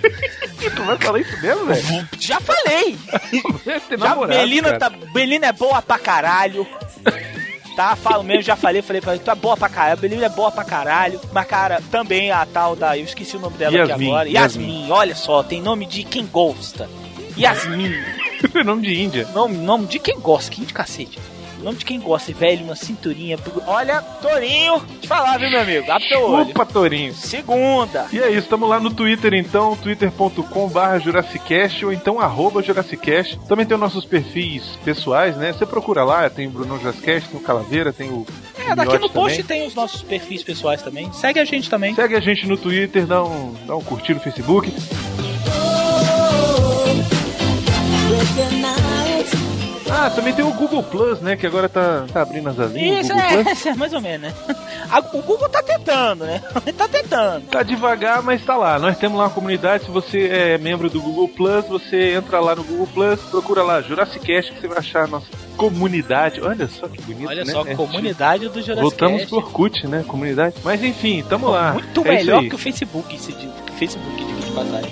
tu 0.74 0.82
vai 0.84 0.96
falar 0.98 1.18
isso 1.20 1.40
mesmo, 1.42 1.66
velho? 1.66 2.08
Já 2.18 2.40
falei! 2.40 2.96
Já, 3.66 3.96
namorado, 3.96 4.38
Melina, 4.38 4.78
cara. 4.78 4.90
tá, 4.90 5.06
Melina 5.14 5.46
é 5.48 5.52
boa 5.52 5.82
pra 5.82 5.98
caralho. 5.98 6.66
Tá, 7.74 7.96
falo 7.96 8.22
mesmo, 8.22 8.42
já 8.42 8.54
falei, 8.54 8.82
falei 8.82 9.00
pra 9.00 9.14
ele, 9.14 9.22
tu 9.24 9.30
é 9.30 9.34
boa 9.34 9.56
pra 9.56 9.68
caralho, 9.68 10.00
Melina 10.00 10.26
é 10.26 10.28
boa 10.28 10.50
pra 10.50 10.64
caralho. 10.64 11.20
Mas, 11.32 11.46
cara, 11.46 11.80
também 11.90 12.30
a 12.30 12.44
tal 12.44 12.76
da. 12.76 12.96
Eu 12.98 13.04
esqueci 13.04 13.36
o 13.36 13.40
nome 13.40 13.56
dela 13.56 13.76
aqui 13.76 13.90
Yasmin, 13.90 14.06
agora. 14.06 14.28
Yasmin. 14.28 14.66
Yasmin, 14.66 14.90
olha 14.90 15.14
só, 15.14 15.42
tem 15.42 15.62
nome 15.62 15.86
de 15.86 16.04
quem 16.04 16.26
gosta. 16.26 16.88
Yasmin. 17.36 17.92
nome 18.64 18.82
de 18.82 19.02
Índia. 19.02 19.28
Nome, 19.34 19.56
nome 19.56 19.86
de 19.86 19.98
quem 19.98 20.18
gosta, 20.20 20.50
que 20.50 20.64
de 20.64 20.74
cacete. 20.74 21.18
Nome 21.62 21.78
de 21.78 21.84
quem 21.84 22.00
gosta, 22.00 22.32
velho, 22.32 22.64
uma 22.64 22.74
cinturinha. 22.74 23.38
Olha, 23.66 24.02
Torinho, 24.02 24.80
te 25.00 25.06
falar, 25.06 25.38
viu, 25.38 25.48
meu 25.50 25.60
amigo? 25.60 25.90
Abre 25.90 26.08
teu 26.08 26.22
olho. 26.28 26.50
Opa, 26.50 26.66
Torinho. 26.66 27.14
Segunda. 27.14 28.06
E 28.12 28.18
é 28.18 28.28
isso, 28.30 28.40
estamos 28.40 28.68
lá 28.68 28.80
no 28.80 28.90
Twitter 28.92 29.32
então, 29.34 29.76
twitter.com 29.76 30.68
barra 30.68 30.98
Jurassicast 30.98 31.84
ou 31.84 31.92
então 31.92 32.20
arroba 32.20 32.62
Jurassicast. 32.62 33.38
Também 33.48 33.64
tem 33.64 33.74
os 33.76 33.80
nossos 33.80 34.04
perfis 34.04 34.76
pessoais, 34.84 35.36
né? 35.36 35.52
Você 35.52 35.64
procura 35.64 36.02
lá, 36.04 36.28
tem 36.28 36.48
o 36.48 36.50
Bruno 36.50 36.78
Jurassicast, 36.80 37.28
tem 37.28 37.38
o 37.40 37.42
Calaveira, 37.42 37.92
tem 37.92 38.08
o 38.10 38.26
É, 38.58 38.74
daqui 38.74 38.98
no 38.98 39.08
post 39.10 39.42
também. 39.42 39.60
tem 39.60 39.66
os 39.68 39.74
nossos 39.74 40.02
perfis 40.02 40.42
pessoais 40.42 40.82
também. 40.82 41.12
Segue 41.12 41.38
a 41.38 41.44
gente 41.44 41.70
também. 41.70 41.94
Segue 41.94 42.16
a 42.16 42.20
gente 42.20 42.46
no 42.46 42.56
Twitter, 42.56 43.06
dá 43.06 43.22
um, 43.22 43.54
dá 43.66 43.76
um 43.76 43.82
curtir 43.82 44.14
no 44.14 44.20
Facebook. 44.20 44.72
Ah, 49.94 50.08
também 50.10 50.32
tem 50.32 50.44
o 50.44 50.52
Google 50.52 50.82
Plus, 50.82 51.20
né? 51.20 51.36
Que 51.36 51.46
agora 51.46 51.68
tá, 51.68 52.04
tá 52.12 52.22
abrindo 52.22 52.48
as 52.48 52.58
asinhas. 52.58 53.04
Isso, 53.06 53.12
é, 53.12 53.70
é, 53.70 53.74
mais 53.76 53.92
ou 53.92 54.00
menos, 54.00 54.22
né? 54.22 54.34
A- 54.90 55.00
o 55.00 55.22
Google 55.22 55.48
tá 55.48 55.62
tentando, 55.62 56.24
né? 56.24 56.40
tá 56.76 56.88
tentando. 56.88 57.46
Tá 57.48 57.62
devagar, 57.62 58.22
mas 58.22 58.42
tá 58.44 58.56
lá. 58.56 58.78
Nós 58.78 58.96
temos 58.96 59.18
lá 59.18 59.24
uma 59.24 59.30
comunidade. 59.30 59.84
Se 59.84 59.90
você 59.90 60.28
é 60.28 60.58
membro 60.58 60.88
do 60.88 61.00
Google 61.00 61.28
Plus, 61.28 61.66
você 61.66 62.14
entra 62.14 62.40
lá 62.40 62.54
no 62.56 62.64
Google 62.64 62.86
Plus, 62.86 63.20
procura 63.30 63.62
lá 63.62 63.80
Jurassic 63.82 64.24
Cast, 64.24 64.52
que 64.52 64.60
você 64.60 64.68
vai 64.68 64.78
achar 64.78 65.04
a 65.04 65.08
nossa 65.08 65.26
comunidade. 65.56 66.40
Olha 66.40 66.66
só 66.68 66.88
que 66.88 67.00
bonito, 67.02 67.28
Olha 67.28 67.44
né? 67.44 67.52
só, 67.52 67.62
É, 67.66 67.74
comunidade 67.74 68.48
do 68.48 68.62
Jurassic 68.62 68.80
Voltamos 68.80 69.24
pro 69.26 69.36
Orkut, 69.38 69.86
né? 69.86 70.04
Comunidade. 70.08 70.54
Mas 70.64 70.82
enfim, 70.82 71.22
tamo 71.28 71.48
lá. 71.50 71.74
Muito 71.74 72.00
É 72.06 72.16
melhor 72.16 72.42
que 72.42 72.54
o 72.54 72.58
Facebook, 72.58 73.14
esse 73.14 73.32
Facebook 73.78 74.24
de 74.24 74.32
de 74.42 74.50
passagem. 74.52 74.90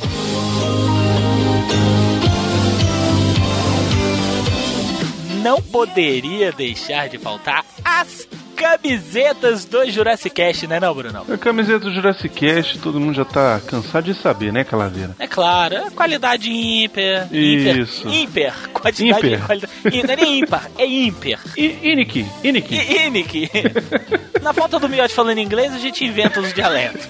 Não 5.43 5.61
poderia 5.63 6.53
deixar 6.53 7.09
de 7.09 7.19
faltar 7.19 7.65
as 7.85 8.29
camisetas 8.57 9.65
do 9.65 9.91
Jurassic 9.91 10.35
Cast, 10.35 10.67
né 10.67 10.79
não, 10.79 10.95
Bruno? 10.95 11.25
A 11.33 11.39
camiseta 11.39 11.79
do 11.79 11.93
Jurassic 11.95 12.29
Cast, 12.29 12.79
todo 12.79 13.01
mundo 13.01 13.15
já 13.15 13.25
tá 13.25 13.59
cansado 13.67 14.05
de 14.05 14.15
saber, 14.21 14.53
né, 14.53 14.65
Calaveira? 14.65 15.17
É 15.19 15.27
claro, 15.27 15.77
é 15.77 15.91
qualidade 15.91 16.51
ímpar. 16.51 17.35
Isso. 17.35 18.07
Ímpar. 18.09 18.69
Quantidade 18.73 19.27
Ímpar. 19.29 19.47
qualidade. 19.47 19.73
Não 19.85 20.13
é 20.13 20.17
nem 20.17 20.39
ímpar, 20.41 20.71
é 20.77 20.87
ímpar. 20.87 21.41
I 21.57 21.79
Iniki, 21.83 22.27
Iniki. 22.45 22.75
I- 22.77 23.07
Inic. 23.07 23.51
Na 24.43 24.53
falta 24.53 24.79
do 24.79 24.89
Miotti 24.89 25.15
falando 25.15 25.39
inglês, 25.39 25.73
a 25.75 25.79
gente 25.79 26.05
inventa 26.05 26.41
os 26.41 26.53
dialetos. 26.53 27.07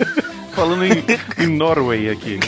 Falando 0.54 0.84
em, 0.84 1.44
em 1.44 1.46
Norway 1.46 2.10
aqui. 2.10 2.38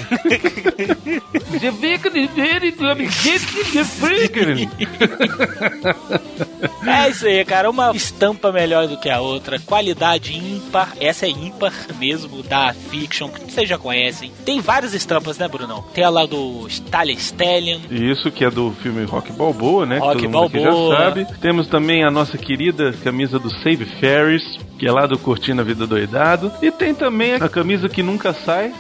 É 6.87 7.09
isso 7.11 7.27
aí, 7.27 7.45
cara. 7.45 7.71
Uma 7.71 7.93
estampa 7.95 8.53
melhor 8.53 8.87
do 8.87 8.97
que 8.99 9.09
a 9.09 9.21
outra. 9.21 9.59
Qualidade 9.59 10.37
ímpar. 10.37 10.93
Essa 11.01 11.27
é 11.27 11.31
ímpar 11.31 11.73
mesmo, 11.99 12.43
da 12.43 12.75
Fiction, 12.75 13.29
que 13.29 13.53
vocês 13.53 13.69
já 13.69 13.79
conhecem. 13.79 14.33
Tem 14.45 14.61
várias 14.61 14.95
estampas, 14.95 15.39
né, 15.39 15.49
Brunão? 15.49 15.83
Tem 15.95 16.05
a 16.05 16.11
lá 16.11 16.27
do 16.27 16.67
Stalin 16.69 17.15
Stallion. 17.15 17.81
Isso 17.91 18.31
que 18.31 18.45
é 18.45 18.51
do 18.51 18.73
filme 18.83 19.05
Rock 19.05 19.33
Balboa, 19.33 19.87
né? 19.87 19.99
Rock 19.99 20.17
que 20.17 20.29
todo 20.29 20.33
mundo 20.33 20.47
aqui 20.47 20.61
Balboa. 20.65 20.97
já 20.97 21.05
sabe. 21.05 21.27
Temos 21.41 21.67
também 21.69 22.05
a 22.05 22.11
nossa 22.11 22.37
querida 22.37 22.93
camisa 23.05 23.39
do 23.39 23.51
Save 23.63 23.85
Ferris, 24.01 24.43
que 24.83 24.89
é 24.89 24.91
lá 24.91 25.07
do 25.07 25.17
Curtindo 25.17 25.61
a 25.61 25.65
Vida 25.65 25.87
Doidado. 25.87 26.51
E 26.61 26.69
tem 26.69 26.93
também 26.93 27.35
a 27.35 27.49
camisa 27.49 27.89
que 27.89 28.03
nunca 28.03 28.33
sai, 28.33 28.75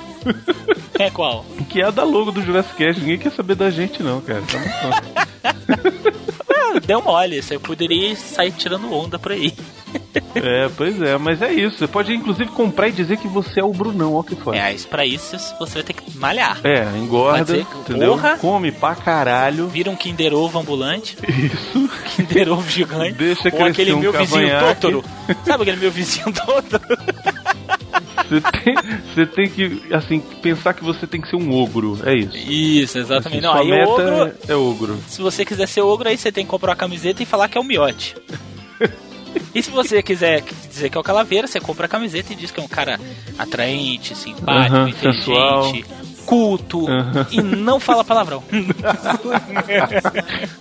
É 0.98 1.10
qual? 1.10 1.44
que 1.68 1.80
é 1.80 1.86
a 1.86 1.90
da 1.90 2.04
logo 2.04 2.30
do 2.30 2.42
Jurassic 2.42 2.76
Cast. 2.76 3.00
Ninguém 3.00 3.18
quer 3.18 3.32
saber 3.32 3.54
da 3.54 3.70
gente, 3.70 4.02
não, 4.02 4.20
cara. 4.20 4.42
Tá. 4.42 5.26
Ah, 6.48 6.78
deu 6.84 7.02
mole. 7.02 7.42
Você 7.42 7.58
poderia 7.58 8.14
sair 8.14 8.52
tirando 8.52 8.92
onda 8.92 9.18
por 9.18 9.32
aí. 9.32 9.52
É, 10.34 10.68
pois 10.76 11.00
é, 11.02 11.18
mas 11.18 11.42
é 11.42 11.52
isso. 11.52 11.78
Você 11.78 11.86
pode 11.86 12.14
inclusive 12.14 12.50
comprar 12.50 12.88
e 12.88 12.92
dizer 12.92 13.16
que 13.18 13.28
você 13.28 13.60
é 13.60 13.64
o 13.64 13.72
Brunão, 13.72 14.14
ó 14.14 14.22
que 14.22 14.34
foda. 14.34 14.56
É, 14.56 14.72
mas 14.72 14.86
pra 14.86 15.04
isso 15.04 15.36
você 15.58 15.74
vai 15.74 15.82
ter 15.82 15.92
que 15.92 16.18
malhar. 16.18 16.60
É, 16.64 16.84
engorda, 16.96 17.56
entendeu? 17.58 18.12
Porra! 18.12 18.38
Come 18.38 18.72
pra 18.72 18.94
caralho. 18.94 19.68
Vira 19.68 19.90
um 19.90 19.96
Kinder 19.96 20.34
Ovo 20.34 20.58
ambulante, 20.58 21.16
Isso. 21.28 21.90
Kinder 22.16 22.50
Ovo 22.50 22.68
gigante. 22.68 23.12
Deixa 23.12 23.50
Ou 23.52 23.64
aquele 23.64 23.92
um 23.92 23.98
meu 24.00 24.12
vizinho 24.12 24.48
cavanhaque. 24.48 24.80
Totoro. 24.80 25.04
Sabe 25.44 25.62
aquele 25.62 25.78
meu 25.78 25.90
vizinho 25.90 26.32
Totoro? 26.32 26.82
Você 28.40 28.50
tem, 28.64 28.74
você 29.14 29.26
tem 29.26 29.48
que, 29.48 29.82
assim, 29.94 30.20
pensar 30.40 30.74
que 30.74 30.82
você 30.84 31.06
tem 31.06 31.20
que 31.20 31.28
ser 31.28 31.36
um 31.36 31.52
ogro. 31.52 31.98
É 32.04 32.14
isso. 32.14 32.36
Isso, 32.36 32.98
exatamente. 32.98 33.44
Assim, 33.44 33.46
Não, 33.46 33.64
sua 33.64 33.76
aí 33.76 33.84
ogro, 33.84 34.32
é 34.48 34.54
ogro. 34.54 34.98
se 35.08 35.20
você 35.20 35.44
quiser 35.44 35.66
ser 35.68 35.80
ogro, 35.82 36.08
aí 36.08 36.16
você 36.16 36.32
tem 36.32 36.44
que 36.44 36.50
comprar 36.50 36.70
uma 36.70 36.76
camiseta 36.76 37.22
e 37.22 37.26
falar 37.26 37.48
que 37.48 37.58
é 37.58 37.60
o 37.60 37.64
miote. 37.64 38.14
E 39.54 39.62
se 39.62 39.70
você 39.70 40.02
quiser 40.02 40.42
dizer 40.68 40.90
que 40.90 40.96
é 40.96 41.00
o 41.00 41.02
Calaveira, 41.02 41.46
você 41.46 41.58
compra 41.58 41.86
a 41.86 41.88
camiseta 41.88 42.32
e 42.34 42.36
diz 42.36 42.50
que 42.50 42.60
é 42.60 42.62
um 42.62 42.68
cara 42.68 43.00
atraente, 43.38 44.14
simpático, 44.14 44.76
Aham, 44.76 44.88
inteligente, 44.90 45.24
sensual. 45.24 45.72
Culto 46.26 46.86
Aham. 46.88 47.26
e 47.30 47.40
não 47.42 47.78
fala 47.80 48.04
palavrão. 48.04 48.42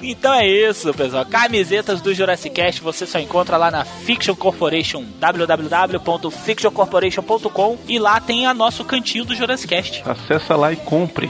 então 0.01 0.33
é 0.33 0.47
isso, 0.47 0.93
pessoal. 0.93 1.25
Camisetas 1.25 1.99
do 2.01 2.13
Jurassic 2.13 2.53
Cast 2.53 2.81
você 2.81 3.05
só 3.05 3.19
encontra 3.19 3.55
lá 3.57 3.69
na 3.71 3.83
Fiction 3.85 4.35
Corporation, 4.35 5.05
www.fictioncorporation.com 5.19 7.77
e 7.87 7.97
lá 7.99 8.19
tem 8.19 8.45
a 8.45 8.53
nosso 8.53 8.83
cantinho 8.83 9.23
do 9.25 9.33
Jurassic 9.35 9.69
Cast. 9.69 10.03
Acessa 10.05 10.55
lá 10.55 10.73
e 10.73 10.75
compre. 10.75 11.29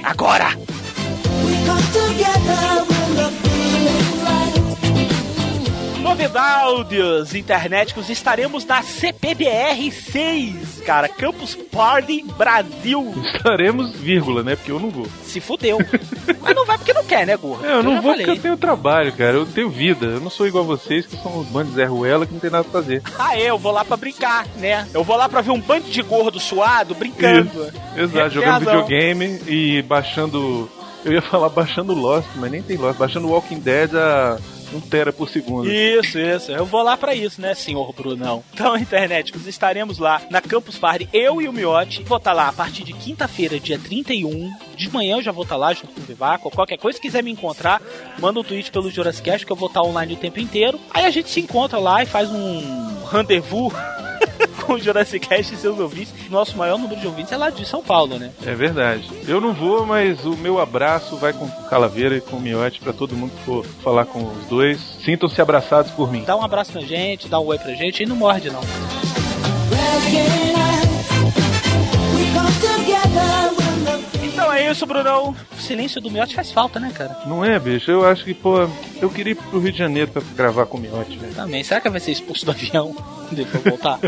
Novidades 6.11 7.33
internéticos, 7.33 8.09
estaremos 8.09 8.65
na 8.65 8.83
CPBR 8.83 9.89
6, 9.89 10.81
cara, 10.85 11.07
Campus 11.07 11.55
Party 11.55 12.21
Brasil. 12.37 13.13
Estaremos, 13.33 13.95
vírgula, 13.95 14.43
né? 14.43 14.57
Porque 14.57 14.73
eu 14.73 14.79
não 14.79 14.89
vou. 14.89 15.07
Se 15.23 15.39
fudeu. 15.39 15.77
Mas 16.41 16.53
não 16.53 16.65
vai 16.65 16.77
porque 16.77 16.91
não 16.91 17.05
quer, 17.05 17.25
né, 17.25 17.37
gordo? 17.37 17.65
É, 17.65 17.71
eu 17.75 17.81
não 17.81 17.93
já 17.93 18.01
vou 18.01 18.11
falei. 18.11 18.25
porque 18.25 18.39
eu 18.39 18.41
tenho 18.41 18.57
trabalho, 18.57 19.13
cara. 19.13 19.37
Eu 19.37 19.45
tenho 19.45 19.69
vida. 19.69 20.05
Eu 20.05 20.19
não 20.19 20.29
sou 20.29 20.45
igual 20.45 20.65
a 20.65 20.67
vocês 20.67 21.05
que 21.05 21.15
são 21.15 21.39
os 21.39 21.47
bandos 21.47 21.75
Zé 21.75 21.85
Ruela 21.85 22.25
que 22.25 22.33
não 22.33 22.41
tem 22.41 22.49
nada 22.51 22.65
pra 22.65 22.81
fazer. 22.81 23.01
Ah, 23.17 23.37
é, 23.37 23.49
eu 23.49 23.57
vou 23.57 23.71
lá 23.71 23.85
pra 23.85 23.95
brincar, 23.95 24.45
né? 24.57 24.85
Eu 24.93 25.05
vou 25.05 25.15
lá 25.15 25.29
pra 25.29 25.39
ver 25.39 25.51
um 25.51 25.61
bando 25.61 25.89
de 25.89 26.01
gordo 26.01 26.41
suado 26.41 26.93
brincando. 26.93 27.49
Exato, 27.95 28.11
Tem 28.11 28.29
jogando 28.31 28.59
videogame 28.59 29.41
e 29.47 29.81
baixando. 29.83 30.69
Eu 31.05 31.13
ia 31.13 31.21
falar 31.21 31.47
baixando 31.49 31.93
Lost, 31.93 32.27
mas 32.35 32.51
nem 32.51 32.61
tem 32.61 32.75
Lost. 32.75 32.97
Baixando 32.99 33.29
Walking 33.29 33.59
Dead 33.59 33.95
a 33.95 34.37
1 34.73 34.81
tera 34.81 35.13
por 35.13 35.29
segundo. 35.29 35.71
Isso, 35.71 36.17
isso. 36.19 36.51
Eu 36.51 36.65
vou 36.65 36.81
lá 36.81 36.97
pra 36.97 37.15
isso, 37.15 37.41
né, 37.41 37.53
senhor 37.53 37.93
Brunão? 37.93 38.43
Então, 38.53 38.77
internet, 38.77 39.33
estaremos 39.47 39.97
lá 39.97 40.21
na 40.29 40.41
Campus 40.41 40.77
Party, 40.77 41.09
eu 41.13 41.41
e 41.41 41.47
o 41.47 41.53
Miotti. 41.53 42.03
Vou 42.03 42.17
estar 42.17 42.33
lá 42.33 42.47
a 42.47 42.53
partir 42.53 42.83
de 42.83 42.93
quinta-feira, 42.93 43.59
dia 43.59 43.79
31. 43.79 44.51
De 44.75 44.89
manhã 44.89 45.17
eu 45.17 45.21
já 45.21 45.31
vou 45.31 45.43
estar 45.43 45.57
lá 45.57 45.73
junto 45.73 45.93
com 45.93 46.01
o 46.01 46.03
Vivaco. 46.03 46.51
Qualquer 46.51 46.77
coisa, 46.77 46.95
se 46.97 47.01
quiser 47.01 47.23
me 47.23 47.31
encontrar, 47.31 47.81
manda 48.19 48.39
um 48.39 48.43
tweet 48.43 48.71
pelo 48.71 48.89
Jurassic 48.89 49.45
que 49.45 49.51
eu 49.51 49.55
vou 49.55 49.67
estar 49.67 49.81
online 49.81 50.13
o 50.13 50.17
tempo 50.17 50.39
inteiro. 50.39 50.79
Aí 50.91 51.05
a 51.05 51.11
gente 51.11 51.29
se 51.29 51.39
encontra 51.39 51.77
lá 51.77 52.01
e 52.01 52.05
faz 52.05 52.29
um 52.29 53.05
rendezvous 53.05 53.73
com 54.61 54.73
o 54.73 54.79
Jurassic 54.79 55.27
Cast 55.27 55.53
e 55.53 55.57
seus 55.57 55.79
ouvintes. 55.79 56.13
Nosso 56.29 56.57
maior 56.57 56.77
número 56.77 56.99
de 56.99 57.07
ouvintes 57.07 57.31
é 57.31 57.37
lá 57.37 57.49
de 57.49 57.65
São 57.65 57.83
Paulo, 57.83 58.17
né? 58.17 58.31
É 58.45 58.53
verdade. 58.53 59.09
Eu 59.27 59.41
não 59.41 59.53
vou, 59.53 59.85
mas 59.85 60.25
o 60.25 60.35
meu 60.37 60.59
abraço 60.59 61.17
vai 61.17 61.33
com 61.33 61.45
o 61.45 61.69
Calaveira 61.69 62.15
e 62.15 62.21
com 62.21 62.37
o 62.37 62.41
Miote 62.41 62.79
pra 62.79 62.93
todo 62.93 63.15
mundo 63.15 63.31
que 63.31 63.43
for 63.43 63.65
falar 63.83 64.05
com 64.05 64.23
os 64.23 64.45
dois. 64.47 64.79
Sintam-se 65.03 65.41
abraçados 65.41 65.91
por 65.91 66.11
mim. 66.11 66.23
Dá 66.25 66.35
um 66.35 66.43
abraço 66.43 66.71
pra 66.71 66.81
gente, 66.81 67.27
dá 67.27 67.39
um 67.39 67.45
oi 67.45 67.57
pra 67.57 67.73
gente 67.73 68.03
e 68.03 68.05
não 68.05 68.15
morde, 68.15 68.49
não. 68.49 68.61
Isso, 74.71 74.85
Brunão. 74.85 75.35
O 75.51 75.61
silêncio 75.61 76.01
do 76.01 76.09
Miotti 76.09 76.35
faz 76.35 76.51
falta, 76.51 76.79
né, 76.79 76.91
cara? 76.93 77.17
Não 77.25 77.43
é, 77.43 77.59
bicho? 77.59 77.91
Eu 77.91 78.05
acho 78.05 78.23
que, 78.23 78.33
pô, 78.33 78.67
eu 79.01 79.09
queria 79.09 79.33
ir 79.33 79.35
pro 79.35 79.59
Rio 79.59 79.71
de 79.71 79.77
Janeiro 79.77 80.11
pra 80.11 80.21
gravar 80.35 80.65
com 80.65 80.77
o 80.77 80.81
Miote, 80.81 81.17
velho. 81.17 81.33
Também. 81.33 81.63
Será 81.63 81.81
que 81.81 81.89
vai 81.89 81.99
ser 81.99 82.11
expulso 82.11 82.45
do 82.45 82.51
avião 82.51 82.93
quando 82.93 83.39
ele 83.39 83.49
for 83.49 83.61
voltar? 83.61 83.99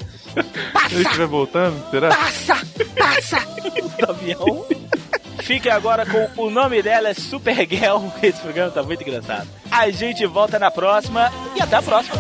Se 0.90 0.96
ele 0.96 1.04
estiver 1.04 1.28
voltando, 1.28 1.90
será? 1.92 2.10
Passa! 2.10 2.56
Passa! 2.98 3.54
do 4.00 4.12
avião. 4.12 4.66
Fique 5.40 5.70
agora 5.70 6.06
com 6.06 6.44
o 6.44 6.50
nome 6.50 6.82
dela 6.82 7.10
é 7.10 7.14
Supergirl. 7.14 8.08
Esse 8.22 8.40
programa 8.40 8.72
tá 8.72 8.84
muito 8.84 9.02
engraçado. 9.02 9.48
A 9.70 9.90
gente 9.90 10.26
volta 10.26 10.58
na 10.58 10.72
próxima 10.72 11.32
e 11.56 11.62
até 11.62 11.76
a 11.76 11.82
próxima. 11.82 12.16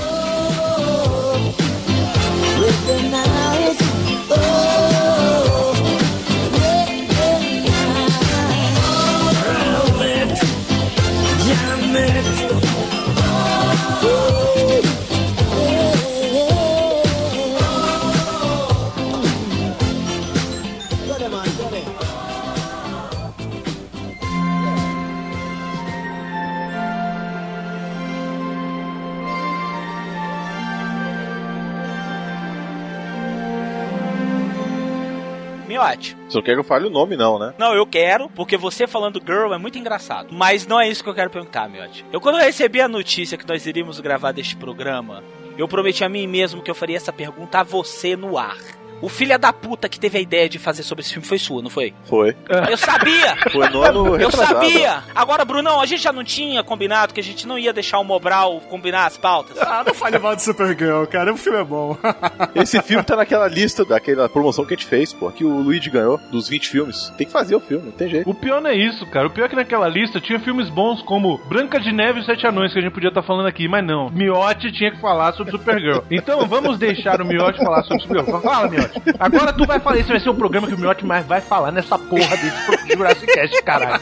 Miote. 35.73 36.22
Você 36.33 36.37
não 36.39 36.43
quer 36.43 36.53
que 36.53 36.59
eu 36.59 36.63
fale 36.63 36.87
o 36.87 36.89
nome, 36.89 37.15
não, 37.15 37.37
né? 37.37 37.53
Não, 37.59 37.75
eu 37.75 37.85
quero, 37.85 38.27
porque 38.29 38.57
você 38.57 38.87
falando 38.87 39.21
girl 39.23 39.53
é 39.53 39.57
muito 39.59 39.77
engraçado. 39.77 40.29
Mas 40.31 40.65
não 40.65 40.79
é 40.79 40.89
isso 40.89 41.03
que 41.03 41.09
eu 41.09 41.13
quero 41.13 41.29
perguntar, 41.29 41.69
Miotti. 41.69 42.03
Eu, 42.11 42.19
quando 42.19 42.39
eu 42.39 42.43
recebi 42.43 42.81
a 42.81 42.87
notícia 42.87 43.37
que 43.37 43.47
nós 43.47 43.67
iríamos 43.67 43.99
gravar 43.99 44.31
deste 44.31 44.55
programa, 44.55 45.23
eu 45.55 45.67
prometi 45.67 46.03
a 46.03 46.09
mim 46.09 46.25
mesmo 46.25 46.63
que 46.63 46.71
eu 46.71 46.75
faria 46.75 46.97
essa 46.97 47.13
pergunta 47.13 47.59
a 47.59 47.63
você 47.63 48.15
no 48.15 48.35
ar. 48.35 48.57
O 49.03 49.09
filho 49.09 49.37
da 49.37 49.51
puta 49.51 49.89
que 49.89 49.99
teve 49.99 50.17
a 50.17 50.21
ideia 50.21 50.47
de 50.47 50.57
fazer 50.57 50.81
sobre 50.81 51.01
esse 51.01 51.11
filme 51.11 51.27
foi 51.27 51.37
sua, 51.37 51.61
não 51.61 51.69
foi? 51.69 51.93
Foi. 52.05 52.33
Eu 52.69 52.77
sabia! 52.77 53.35
Foi 53.51 53.67
no 53.67 53.83
ano 53.83 54.15
Eu 54.15 54.31
sabia! 54.31 55.03
Agora, 55.13 55.43
Brunão, 55.43 55.81
a 55.81 55.85
gente 55.85 56.01
já 56.01 56.13
não 56.13 56.23
tinha 56.23 56.63
combinado 56.63 57.13
que 57.13 57.19
a 57.19 57.23
gente 57.23 57.45
não 57.45 57.59
ia 57.59 57.73
deixar 57.73 57.99
o 57.99 58.03
Mobral 58.05 58.61
combinar 58.69 59.05
as 59.05 59.17
pautas? 59.17 59.57
Ah, 59.59 59.83
não 59.85 59.93
fale 59.93 60.17
mal 60.19 60.37
de 60.37 60.41
Supergirl, 60.41 61.03
cara. 61.05 61.33
O 61.33 61.37
filme 61.37 61.59
é 61.59 61.63
bom. 61.65 61.97
Esse 62.55 62.81
filme 62.81 63.03
tá 63.03 63.17
naquela 63.17 63.49
lista 63.49 63.83
daquela 63.83 64.29
promoção 64.29 64.65
que 64.65 64.73
a 64.73 64.77
gente 64.77 64.87
fez, 64.87 65.11
pô. 65.11 65.29
Que 65.31 65.43
o 65.43 65.49
Luigi 65.49 65.89
ganhou 65.89 66.17
dos 66.31 66.47
20 66.47 66.69
filmes. 66.69 67.11
Tem 67.17 67.27
que 67.27 67.33
fazer 67.33 67.55
o 67.57 67.59
filme, 67.59 67.87
não 67.87 67.91
tem 67.91 68.09
jeito. 68.09 68.29
O 68.29 68.33
pior 68.33 68.61
não 68.61 68.69
é 68.69 68.75
isso, 68.75 69.05
cara. 69.07 69.27
O 69.27 69.31
pior 69.31 69.45
é 69.45 69.49
que 69.49 69.55
naquela 69.57 69.89
lista 69.89 70.21
tinha 70.21 70.39
filmes 70.39 70.69
bons 70.69 71.01
como 71.01 71.37
Branca 71.49 71.77
de 71.77 71.91
Neve 71.91 72.21
e 72.21 72.25
Sete 72.25 72.47
Anões, 72.47 72.71
que 72.71 72.79
a 72.79 72.81
gente 72.81 72.93
podia 72.93 73.09
estar 73.09 73.23
falando 73.23 73.47
aqui, 73.47 73.67
mas 73.67 73.85
não. 73.85 74.09
Miotti 74.09 74.71
tinha 74.71 74.91
que 74.91 75.01
falar 75.01 75.33
sobre 75.33 75.51
Supergirl. 75.51 75.99
Então 76.09 76.47
vamos 76.47 76.77
deixar 76.77 77.21
o 77.21 77.25
Miotti 77.25 77.57
falar 77.57 77.83
sobre 77.83 78.01
Supergirl. 78.03 78.39
Fala, 78.39 78.69
Miotti. 78.69 78.92
Agora 79.19 79.53
tu 79.53 79.65
vai 79.65 79.79
falar, 79.79 79.97
esse 79.97 80.09
vai 80.09 80.19
ser 80.19 80.29
o 80.29 80.35
programa 80.35 80.67
que 80.67 80.73
o 80.73 80.77
Miotti 80.77 81.05
mais 81.05 81.25
vai 81.25 81.41
falar 81.41 81.71
nessa 81.71 81.97
porra 81.97 82.37
desse 82.37 82.95
Jurassic 82.95 83.27
Cast, 83.33 83.63
caralho. 83.63 84.01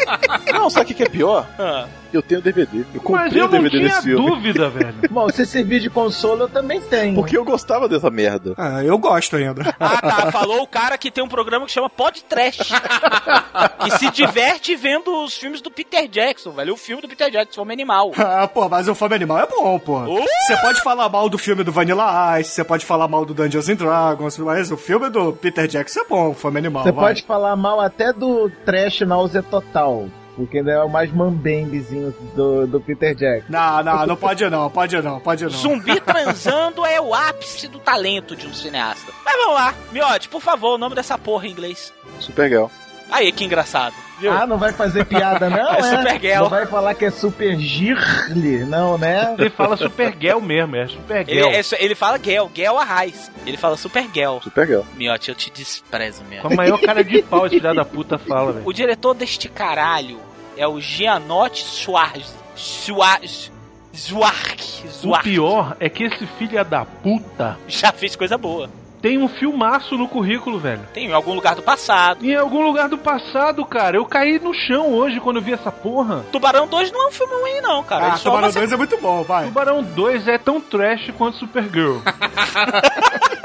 Não, 0.53 0.69
sabe 0.69 0.85
o 0.85 0.87
que 0.87 0.93
que 0.93 1.03
é 1.03 1.09
pior? 1.09 1.47
Ah. 1.59 1.87
Eu 2.13 2.21
tenho 2.21 2.41
DVD. 2.41 2.85
Eu 2.93 3.01
comprei 3.01 3.25
Mas 3.25 3.35
eu 3.35 3.45
o 3.45 3.49
não 3.49 3.51
DVD 3.51 3.77
tinha 3.77 3.89
desse 3.89 4.01
filme. 4.03 4.25
dúvida, 4.29 4.69
velho. 4.71 4.95
Bom, 5.09 5.29
se 5.29 5.45
servir 5.45 5.79
de 5.79 5.89
consolo, 5.89 6.43
eu 6.43 6.49
também 6.49 6.81
tenho. 6.81 7.15
Porque 7.15 7.37
eu 7.37 7.43
gostava 7.45 7.87
dessa 7.87 8.09
merda. 8.09 8.53
Ah, 8.57 8.83
eu 8.83 8.97
gosto 8.97 9.35
ainda. 9.35 9.61
Ah, 9.79 10.01
tá. 10.01 10.31
Falou 10.31 10.61
o 10.61 10.67
cara 10.67 10.97
que 10.97 11.09
tem 11.09 11.23
um 11.23 11.27
programa 11.27 11.65
que 11.65 11.71
chama 11.71 11.89
Pod 11.89 12.23
Trash. 12.23 12.57
que 13.83 13.91
se 13.97 14.09
diverte 14.11 14.75
vendo 14.75 15.23
os 15.23 15.35
filmes 15.35 15.61
do 15.61 15.71
Peter 15.71 16.07
Jackson, 16.07 16.51
velho. 16.51 16.73
O 16.73 16.77
filme 16.77 17.01
do 17.01 17.07
Peter 17.07 17.29
Jackson, 17.31 17.61
Fome 17.61 17.73
Animal. 17.73 18.11
Ah, 18.17 18.47
pô, 18.47 18.67
mas 18.69 18.87
o 18.87 18.93
Fome 18.95 19.15
Animal 19.15 19.39
é 19.39 19.47
bom, 19.47 19.79
pô. 19.79 19.99
Uh! 20.03 20.25
Você 20.47 20.57
pode 20.57 20.81
falar 20.81 21.09
mal 21.09 21.29
do 21.29 21.37
filme 21.37 21.63
do 21.63 21.71
Vanilla 21.71 22.39
Ice, 22.39 22.51
você 22.51 22.63
pode 22.63 22.85
falar 22.85 23.07
mal 23.07 23.25
do 23.25 23.33
Dungeons 23.33 23.69
and 23.69 23.75
Dragons, 23.75 24.37
mas 24.37 24.71
o 24.71 24.77
filme 24.77 25.09
do 25.09 25.33
Peter 25.33 25.67
Jackson 25.67 26.01
é 26.01 26.05
bom, 26.07 26.33
Fome 26.33 26.59
Animal. 26.59 26.83
Você 26.83 26.91
vai. 26.91 27.05
pode 27.05 27.23
falar 27.23 27.55
mal 27.55 27.79
até 27.79 28.13
do 28.13 28.49
trash 28.65 29.01
náusea 29.01 29.41
total. 29.43 30.07
Porque 30.35 30.59
ainda 30.59 30.71
é 30.71 30.83
o 30.83 30.89
mais 30.89 31.11
mambembezinho 31.11 32.13
do, 32.35 32.65
do 32.65 32.79
Peter 32.79 33.13
Jackson. 33.13 33.51
Não, 33.51 33.83
não, 33.83 34.07
não 34.07 34.15
pode 34.15 34.49
não, 34.49 34.69
pode 34.69 35.01
não, 35.01 35.19
pode 35.19 35.43
não. 35.43 35.51
Zumbi 35.51 35.99
transando 35.99 36.85
é 36.85 36.99
o 37.01 37.13
ápice 37.13 37.67
do 37.67 37.79
talento 37.79 38.35
de 38.35 38.47
um 38.47 38.53
cineasta. 38.53 39.11
Mas 39.25 39.35
vamos 39.37 39.55
lá. 39.55 39.73
Miote, 39.91 40.29
por 40.29 40.41
favor, 40.41 40.75
o 40.75 40.77
nome 40.77 40.95
dessa 40.95 41.17
porra 41.17 41.47
em 41.47 41.51
inglês. 41.51 41.93
Supergirl. 42.19 42.67
Aí, 43.11 43.31
que 43.31 43.43
engraçado. 43.43 43.93
Viu? 44.19 44.31
Ah, 44.31 44.45
não 44.47 44.57
vai 44.57 44.71
fazer 44.71 45.03
piada, 45.05 45.49
não? 45.49 45.73
É 45.73 45.79
É, 45.79 45.83
Supergirl. 45.97 46.41
Não 46.43 46.49
vai 46.49 46.65
falar 46.65 46.93
que 46.93 47.05
é 47.05 47.11
Super 47.11 47.57
Girly, 47.59 48.63
não, 48.65 48.97
né? 48.97 49.35
Ele 49.37 49.49
fala 49.49 49.75
Supergirl 49.75 50.39
mesmo, 50.39 50.75
é 50.75 50.81
ele, 50.81 50.89
Supergirl. 50.89 51.49
é- 51.49 51.61
ele 51.83 51.95
fala 51.95 52.19
Gel, 52.23 52.51
Gel 52.53 52.77
a 52.79 52.83
raiz. 52.83 53.31
Ele 53.45 53.57
fala 53.57 53.75
Super 53.77 54.07
Gel. 54.13 54.39
Supergirl. 54.43 54.81
Miote, 54.95 55.29
eu 55.29 55.35
te 55.35 55.49
desprezo, 55.51 56.23
Com 56.23 56.29
Miote. 56.29 56.53
a 56.53 56.55
maior 56.55 56.79
cara 56.79 57.03
de 57.03 57.21
pau 57.23 57.45
esse 57.47 57.59
filho 57.59 57.73
da 57.75 57.83
puta 57.85 58.17
fala, 58.17 58.53
velho. 58.53 58.65
O 58.67 58.71
diretor 58.73 59.13
deste 59.13 59.49
caralho 59.49 60.19
é 60.55 60.67
o 60.67 60.79
Gianotti 60.79 61.63
Suarez. 61.63 62.33
Suarez. 62.55 63.51
Zuark. 63.95 64.63
O 64.85 64.89
Zuark. 64.89 65.23
pior 65.29 65.75
é 65.79 65.89
que 65.89 66.05
esse 66.05 66.25
filho 66.37 66.63
da 66.63 66.85
puta 66.85 67.57
Já 67.67 67.91
fez 67.91 68.15
coisa 68.15 68.37
boa. 68.37 68.69
Tem 69.01 69.17
um 69.17 69.27
filmaço 69.27 69.97
no 69.97 70.07
currículo, 70.07 70.59
velho. 70.59 70.81
Tem 70.93 71.07
em 71.07 71.13
algum 71.13 71.33
lugar 71.33 71.55
do 71.55 71.61
passado. 71.63 72.23
Em 72.25 72.35
algum 72.35 72.61
lugar 72.61 72.87
do 72.87 72.97
passado, 72.97 73.65
cara. 73.65 73.97
Eu 73.97 74.05
caí 74.05 74.39
no 74.39 74.53
chão 74.53 74.93
hoje 74.93 75.19
quando 75.19 75.37
eu 75.37 75.41
vi 75.41 75.53
essa 75.53 75.71
porra. 75.71 76.23
Tubarão 76.31 76.67
2 76.67 76.91
não 76.91 77.05
é 77.05 77.07
um 77.07 77.11
filme 77.11 77.33
ruim, 77.33 77.61
não, 77.61 77.83
cara. 77.83 78.13
Ah, 78.13 78.17
Tubarão 78.19 78.51
você- 78.51 78.59
2 78.59 78.71
é 78.71 78.77
muito 78.77 78.97
bom, 79.01 79.23
vai. 79.23 79.45
Tubarão 79.45 79.81
2 79.83 80.27
é 80.27 80.37
tão 80.37 80.61
trash 80.61 81.11
quanto 81.17 81.37
Supergirl. 81.37 81.97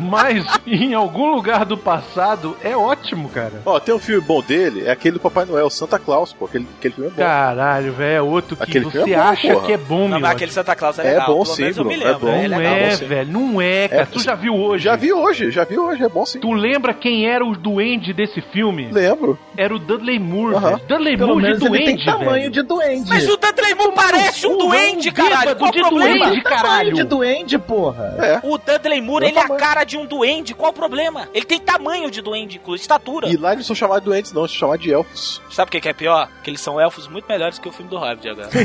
Mas 0.00 0.44
em 0.66 0.94
algum 0.94 1.34
lugar 1.34 1.64
do 1.64 1.76
passado 1.76 2.56
é 2.62 2.76
ótimo, 2.76 3.28
cara. 3.28 3.62
Ó, 3.64 3.78
tem 3.80 3.94
um 3.94 3.98
filme 3.98 4.20
bom 4.20 4.40
dele, 4.42 4.84
é 4.86 4.90
aquele 4.90 5.14
do 5.14 5.20
Papai 5.20 5.44
Noel, 5.44 5.68
Santa 5.70 5.98
Claus, 5.98 6.32
pô. 6.32 6.44
Aquele, 6.46 6.66
aquele 6.78 6.94
filme 6.94 7.08
é 7.10 7.12
bom. 7.12 7.22
Caralho, 7.22 7.92
velho, 7.92 8.16
é 8.16 8.22
outro 8.22 8.56
que 8.56 8.62
Aquele 8.62 8.84
você 8.84 8.98
filme 8.98 9.12
é 9.12 9.16
bom, 9.16 9.22
acha 9.22 9.52
porra. 9.54 9.66
que 9.66 9.72
é 9.72 9.76
bom, 9.76 9.98
Não, 10.02 10.08
meu. 10.08 10.20
mas 10.20 10.30
aquele 10.32 10.52
Santa 10.52 10.74
Claus 10.76 10.98
é 10.98 11.06
É 11.06 11.10
legal. 11.10 11.26
bom 11.26 11.42
Pelo 11.42 11.54
sim, 11.56 11.62
menos 11.62 11.76
eu 11.78 11.84
me 11.84 11.96
Bruno, 11.96 12.08
é 12.08 12.12
lembro. 12.12 12.26
bom. 12.26 12.32
é 12.34 12.48
Não 12.48 12.58
legal. 12.58 12.74
é, 12.74 12.96
velho, 12.96 13.32
não 13.32 13.60
é, 13.60 13.88
cara. 13.88 14.02
É, 14.02 14.06
tu 14.06 14.20
já 14.20 14.34
viu 14.34 14.54
hoje? 14.54 14.84
Já 14.84 14.96
vi 14.96 15.12
hoje, 15.12 15.50
já 15.50 15.64
vi 15.64 15.78
hoje, 15.78 16.02
é 16.02 16.08
bom 16.08 16.24
sim. 16.26 16.40
Tu 16.40 16.52
lembra 16.52 16.94
quem 16.94 17.26
era 17.26 17.44
o 17.44 17.56
duende 17.56 18.12
desse 18.12 18.40
filme? 18.40 18.88
Lembro. 18.90 19.38
Era 19.56 19.74
o 19.74 19.78
Dudley 19.78 20.18
Moore, 20.18 20.54
Aham. 20.56 20.68
velho. 20.76 20.80
Dudley 20.88 21.16
Pelo 21.16 21.28
Moore 21.40 21.42
de 21.42 21.48
ele 21.50 21.58
tem 21.58 21.68
duende, 21.68 22.04
tamanho 22.04 22.30
velho. 22.32 22.50
de 22.50 22.62
duende. 22.62 23.08
Mas 23.08 23.28
o 23.28 23.36
Dudley 23.36 23.74
Moore 23.74 23.92
parece 23.94 24.46
um 24.46 24.58
duende, 24.58 25.08
um 25.08 25.12
caralho. 25.12 25.56
Qual 25.56 25.70
o 25.70 25.72
de 25.72 25.80
problema? 25.80 26.26
duende. 26.26 26.42
Tamanho 26.42 26.62
caralho. 26.62 26.94
de 26.94 27.02
duende, 27.04 27.58
porra. 27.58 28.14
É. 28.18 28.40
O 28.42 28.58
Dudley 28.58 29.00
Moore, 29.00 29.26
ele 29.26 29.38
é 29.38 29.42
a 29.42 29.48
cara 29.48 29.84
de 29.88 29.96
um 29.96 30.04
duende, 30.06 30.54
qual 30.54 30.70
o 30.70 30.74
problema? 30.74 31.28
Ele 31.34 31.44
tem 31.46 31.58
tamanho 31.58 32.10
de 32.10 32.20
duende, 32.20 32.58
inclusive 32.58 32.82
estatura. 32.82 33.28
E 33.28 33.36
lá 33.36 33.54
eles 33.54 33.66
são 33.66 33.74
chamados 33.74 34.04
de 34.04 34.10
doentes, 34.10 34.32
não, 34.32 34.42
eles 34.42 34.52
são 34.52 34.60
chamados 34.60 34.84
de 34.84 34.92
elfos. 34.92 35.40
Sabe 35.50 35.68
o 35.68 35.72
que 35.72 35.80
que 35.80 35.88
é 35.88 35.92
pior? 35.94 36.28
Que 36.44 36.50
eles 36.50 36.60
são 36.60 36.78
elfos 36.80 37.08
muito 37.08 37.26
melhores 37.26 37.58
que 37.58 37.68
o 37.68 37.72
filme 37.72 37.90
do 37.90 37.98
Hobbit 37.98 38.28
agora. 38.28 38.48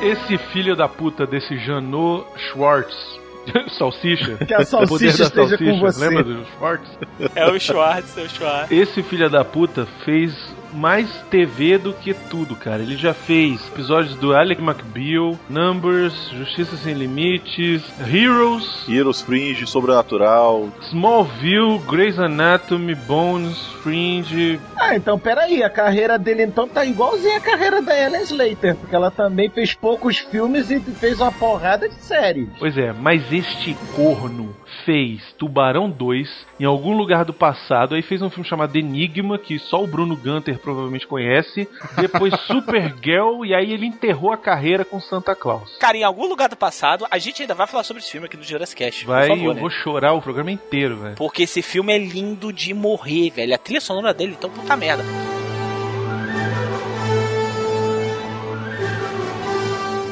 Esse 0.00 0.38
filho 0.52 0.74
da 0.74 0.88
puta 0.88 1.26
desse 1.26 1.58
Janot 1.58 2.24
Schwartz. 2.36 2.96
Salsicha. 3.78 4.36
Que 4.46 4.54
a 4.54 4.64
salsicha 4.64 4.84
O 4.84 4.88
poder 4.88 5.16
da 5.16 5.24
esteja 5.24 5.58
com 5.58 5.64
salsicha, 5.64 5.80
você. 5.80 6.08
Lembra 6.08 6.24
do 6.24 6.44
Schwartz? 6.46 6.90
é 7.34 7.50
o 7.50 7.58
Schwartz, 7.58 8.18
é 8.18 8.22
o 8.22 8.28
Schwartz. 8.28 8.70
Esse 8.72 9.02
filho 9.02 9.28
da 9.28 9.44
puta 9.44 9.86
fez 10.04 10.32
mais 10.72 11.10
TV 11.30 11.78
do 11.78 11.92
que 11.92 12.14
tudo, 12.14 12.56
cara. 12.56 12.82
Ele 12.82 12.96
já 12.96 13.12
fez 13.12 13.66
episódios 13.68 14.14
do 14.16 14.34
Alec 14.34 14.62
McBeal, 14.62 15.38
Numbers, 15.48 16.30
Justiça 16.30 16.76
Sem 16.76 16.94
Limites, 16.94 17.82
Heroes, 18.00 18.88
Heroes, 18.88 19.20
Fringe, 19.20 19.66
Sobrenatural. 19.66 20.68
Smallville, 20.82 21.78
Grey's 21.80 22.18
Anatomy, 22.18 22.94
Bones, 22.94 23.58
Fringe. 23.82 24.60
Ah, 24.76 24.94
então 24.94 25.18
peraí, 25.18 25.62
a 25.62 25.70
carreira 25.70 26.18
dele 26.18 26.42
então 26.42 26.68
tá 26.68 26.84
igualzinha 26.84 27.38
a 27.38 27.40
carreira 27.40 27.82
da 27.82 27.98
Ellen 27.98 28.22
Slater, 28.22 28.76
porque 28.76 28.94
ela 28.94 29.10
também 29.10 29.48
fez 29.50 29.74
poucos 29.74 30.18
filmes 30.18 30.70
e 30.70 30.80
fez 30.80 31.20
uma 31.20 31.32
porrada 31.32 31.88
de 31.88 31.96
séries. 31.96 32.48
Pois 32.58 32.76
é, 32.76 32.92
mas 32.92 33.32
este 33.32 33.76
corno 33.94 34.54
fez 34.84 35.32
Tubarão 35.38 35.90
2 35.90 36.46
em 36.58 36.64
algum 36.64 36.96
lugar 36.96 37.24
do 37.24 37.32
passado, 37.32 37.94
aí 37.94 38.02
fez 38.02 38.22
um 38.22 38.30
filme 38.30 38.48
chamado 38.48 38.76
Enigma, 38.76 39.38
que 39.38 39.58
só 39.58 39.82
o 39.82 39.86
Bruno 39.86 40.16
Gunter 40.16 40.58
provavelmente 40.60 41.06
conhece, 41.06 41.68
depois 42.00 42.34
Supergirl, 42.46 43.44
e 43.44 43.54
aí 43.54 43.72
ele 43.72 43.86
enterrou 43.86 44.32
a 44.32 44.36
carreira 44.36 44.84
com 44.84 45.00
Santa 45.00 45.34
Claus. 45.34 45.76
Cara, 45.78 45.96
em 45.96 46.04
algum 46.04 46.26
lugar 46.26 46.48
do 46.48 46.56
passado, 46.56 47.06
a 47.10 47.18
gente 47.18 47.42
ainda 47.42 47.54
vai 47.54 47.66
falar 47.66 47.84
sobre 47.84 48.02
esse 48.02 48.10
filme 48.10 48.26
aqui 48.26 48.36
no 48.36 48.42
Jurassic 48.42 48.84
Cast. 48.84 49.06
Vai, 49.06 49.28
favor, 49.28 49.44
eu 49.44 49.54
né? 49.54 49.60
vou 49.60 49.70
chorar 49.70 50.12
o 50.12 50.22
programa 50.22 50.50
inteiro, 50.50 50.96
velho. 50.96 51.16
Porque 51.16 51.42
esse 51.42 51.62
filme 51.62 51.92
é 51.92 51.98
lindo 51.98 52.52
de 52.52 52.72
morrer, 52.74 53.30
velho. 53.30 53.54
A 53.54 53.58
trilha 53.58 53.80
sonora 53.80 54.14
dele, 54.14 54.34
então 54.38 54.50
puta 54.50 54.76
merda. 54.76 55.04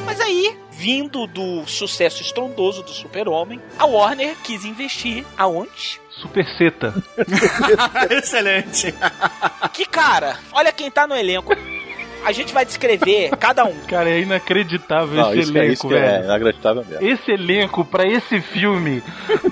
Mas 0.05 0.19
aí, 0.19 0.57
vindo 0.71 1.27
do 1.27 1.65
sucesso 1.67 2.21
estrondoso 2.21 2.83
do 2.83 2.91
Super-Homem, 2.91 3.61
a 3.77 3.85
Warner 3.85 4.35
quis 4.43 4.65
investir 4.65 5.25
aonde? 5.37 6.01
Super 6.21 6.45
Seta. 6.57 6.93
Excelente. 8.11 8.93
Que 9.73 9.85
cara, 9.85 10.37
olha 10.51 10.71
quem 10.71 10.91
tá 10.91 11.07
no 11.07 11.15
elenco. 11.15 11.55
A 12.25 12.33
gente 12.33 12.53
vai 12.53 12.65
descrever 12.65 13.29
cada 13.37 13.63
um. 13.63 13.73
Cara, 13.87 14.09
é 14.09 14.19
inacreditável 14.19 15.15
Não, 15.15 15.31
esse 15.31 15.39
isso, 15.43 15.51
que 15.53 15.57
é, 15.57 15.61
elenco, 15.61 15.73
isso 15.73 15.87
que 15.87 15.93
é 15.95 15.99
velho. 15.99 16.23
inacreditável 16.25 16.85
mesmo. 16.85 17.07
Esse 17.07 17.31
elenco 17.31 17.85
pra 17.85 18.05
esse 18.05 18.41
filme 18.41 19.01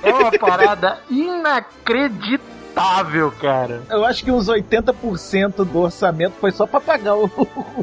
é 0.02 0.10
uma 0.12 0.30
parada 0.32 0.98
inacreditável, 1.10 3.32
cara. 3.40 3.82
Eu 3.88 4.04
acho 4.04 4.22
que 4.22 4.30
uns 4.30 4.46
80% 4.48 5.64
do 5.64 5.78
orçamento 5.80 6.34
foi 6.38 6.52
só 6.52 6.66
pra 6.66 6.78
pagar 6.80 7.14
o, 7.16 7.30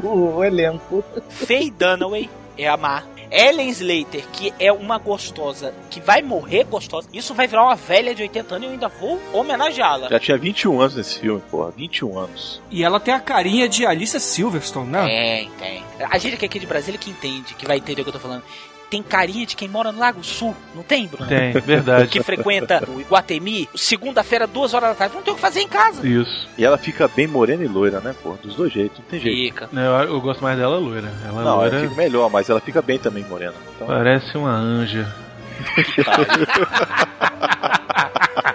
o 0.02 0.44
elenco. 0.44 1.02
Faye 1.30 1.70
Dunaway 1.72 2.30
é 2.56 2.68
a 2.68 2.76
má. 2.76 3.02
Ellen 3.30 3.68
Slater, 3.68 4.26
que 4.32 4.52
é 4.58 4.72
uma 4.72 4.98
gostosa, 4.98 5.74
que 5.90 6.00
vai 6.00 6.22
morrer 6.22 6.64
gostosa. 6.64 7.08
Isso 7.12 7.34
vai 7.34 7.46
virar 7.46 7.64
uma 7.64 7.74
velha 7.74 8.14
de 8.14 8.22
80 8.22 8.54
anos 8.54 8.64
e 8.64 8.66
eu 8.68 8.72
ainda 8.72 8.88
vou 8.88 9.20
homenageá-la. 9.32 10.08
Já 10.08 10.18
tinha 10.18 10.38
21 10.38 10.80
anos 10.80 10.96
nesse 10.96 11.18
filme, 11.18 11.42
porra. 11.50 11.70
21 11.76 12.18
anos. 12.18 12.62
E 12.70 12.84
ela 12.84 13.00
tem 13.00 13.14
a 13.14 13.20
carinha 13.20 13.68
de 13.68 13.86
Alicia 13.86 14.20
Silverstone, 14.20 14.90
né? 14.90 15.06
Tem, 15.06 15.50
tem. 15.58 15.84
A 16.10 16.18
gente 16.18 16.36
que 16.36 16.44
é 16.44 16.48
aqui 16.48 16.58
de 16.58 16.66
Brasília 16.66 16.98
que 16.98 17.10
entende, 17.10 17.54
que 17.54 17.66
vai 17.66 17.78
entender 17.78 18.02
o 18.02 18.04
que 18.04 18.10
eu 18.10 18.14
tô 18.14 18.20
falando. 18.20 18.42
Tem 18.88 19.02
carinha 19.02 19.44
de 19.44 19.56
quem 19.56 19.68
mora 19.68 19.90
no 19.90 19.98
Lago 19.98 20.22
Sul, 20.22 20.54
não 20.74 20.82
tem, 20.82 21.08
Bruno? 21.08 21.26
Tem, 21.26 21.52
verdade. 21.52 22.08
Que 22.08 22.22
frequenta 22.22 22.82
o 22.88 23.00
Iguatemi, 23.00 23.68
segunda-feira, 23.74 24.46
duas 24.46 24.74
horas 24.74 24.90
da 24.90 24.94
tarde, 24.94 25.16
não 25.16 25.22
tem 25.22 25.32
o 25.32 25.36
que 25.36 25.42
fazer 25.42 25.60
em 25.60 25.68
casa. 25.68 26.06
Isso. 26.06 26.48
E 26.56 26.64
ela 26.64 26.78
fica 26.78 27.08
bem 27.08 27.26
morena 27.26 27.64
e 27.64 27.68
loira, 27.68 28.00
né, 28.00 28.14
porra? 28.22 28.38
Dos 28.42 28.54
dois 28.54 28.72
jeitos, 28.72 28.98
não 28.98 29.06
tem 29.06 29.20
jeito. 29.20 29.36
Fica. 29.36 29.68
Eu, 29.72 30.14
eu 30.14 30.20
gosto 30.20 30.40
mais 30.40 30.56
dela 30.56 30.78
loira. 30.78 31.12
Ela 31.24 31.42
Não, 31.42 31.56
loira 31.56 31.78
ela 31.78 31.88
fica 31.88 32.00
melhor, 32.00 32.30
mas 32.30 32.48
ela 32.48 32.60
fica 32.60 32.80
bem 32.80 32.98
também 32.98 33.24
morena. 33.24 33.54
Então, 33.74 33.88
parece 33.88 34.36
uma 34.38 34.52
anja. 34.52 35.12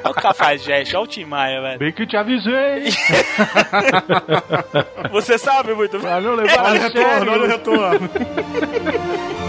Olha 0.03 0.11
o 0.11 0.13
Cafajeste, 0.13 0.95
olha 0.95 1.03
o 1.03 1.07
Tim 1.07 1.25
Maia, 1.25 1.61
velho. 1.61 1.79
Bem 1.79 1.91
que 1.91 2.03
eu 2.03 2.07
te 2.07 2.17
avisei. 2.17 2.91
Você 5.11 5.37
sabe 5.37 5.73
muito 5.73 5.99
bem. 5.99 6.11
Olha 6.11 6.31
o 6.31 6.39
a 6.39 6.71
retorno, 6.73 7.31
olha 7.31 7.43
o 7.43 7.47
retorno. 7.47 8.09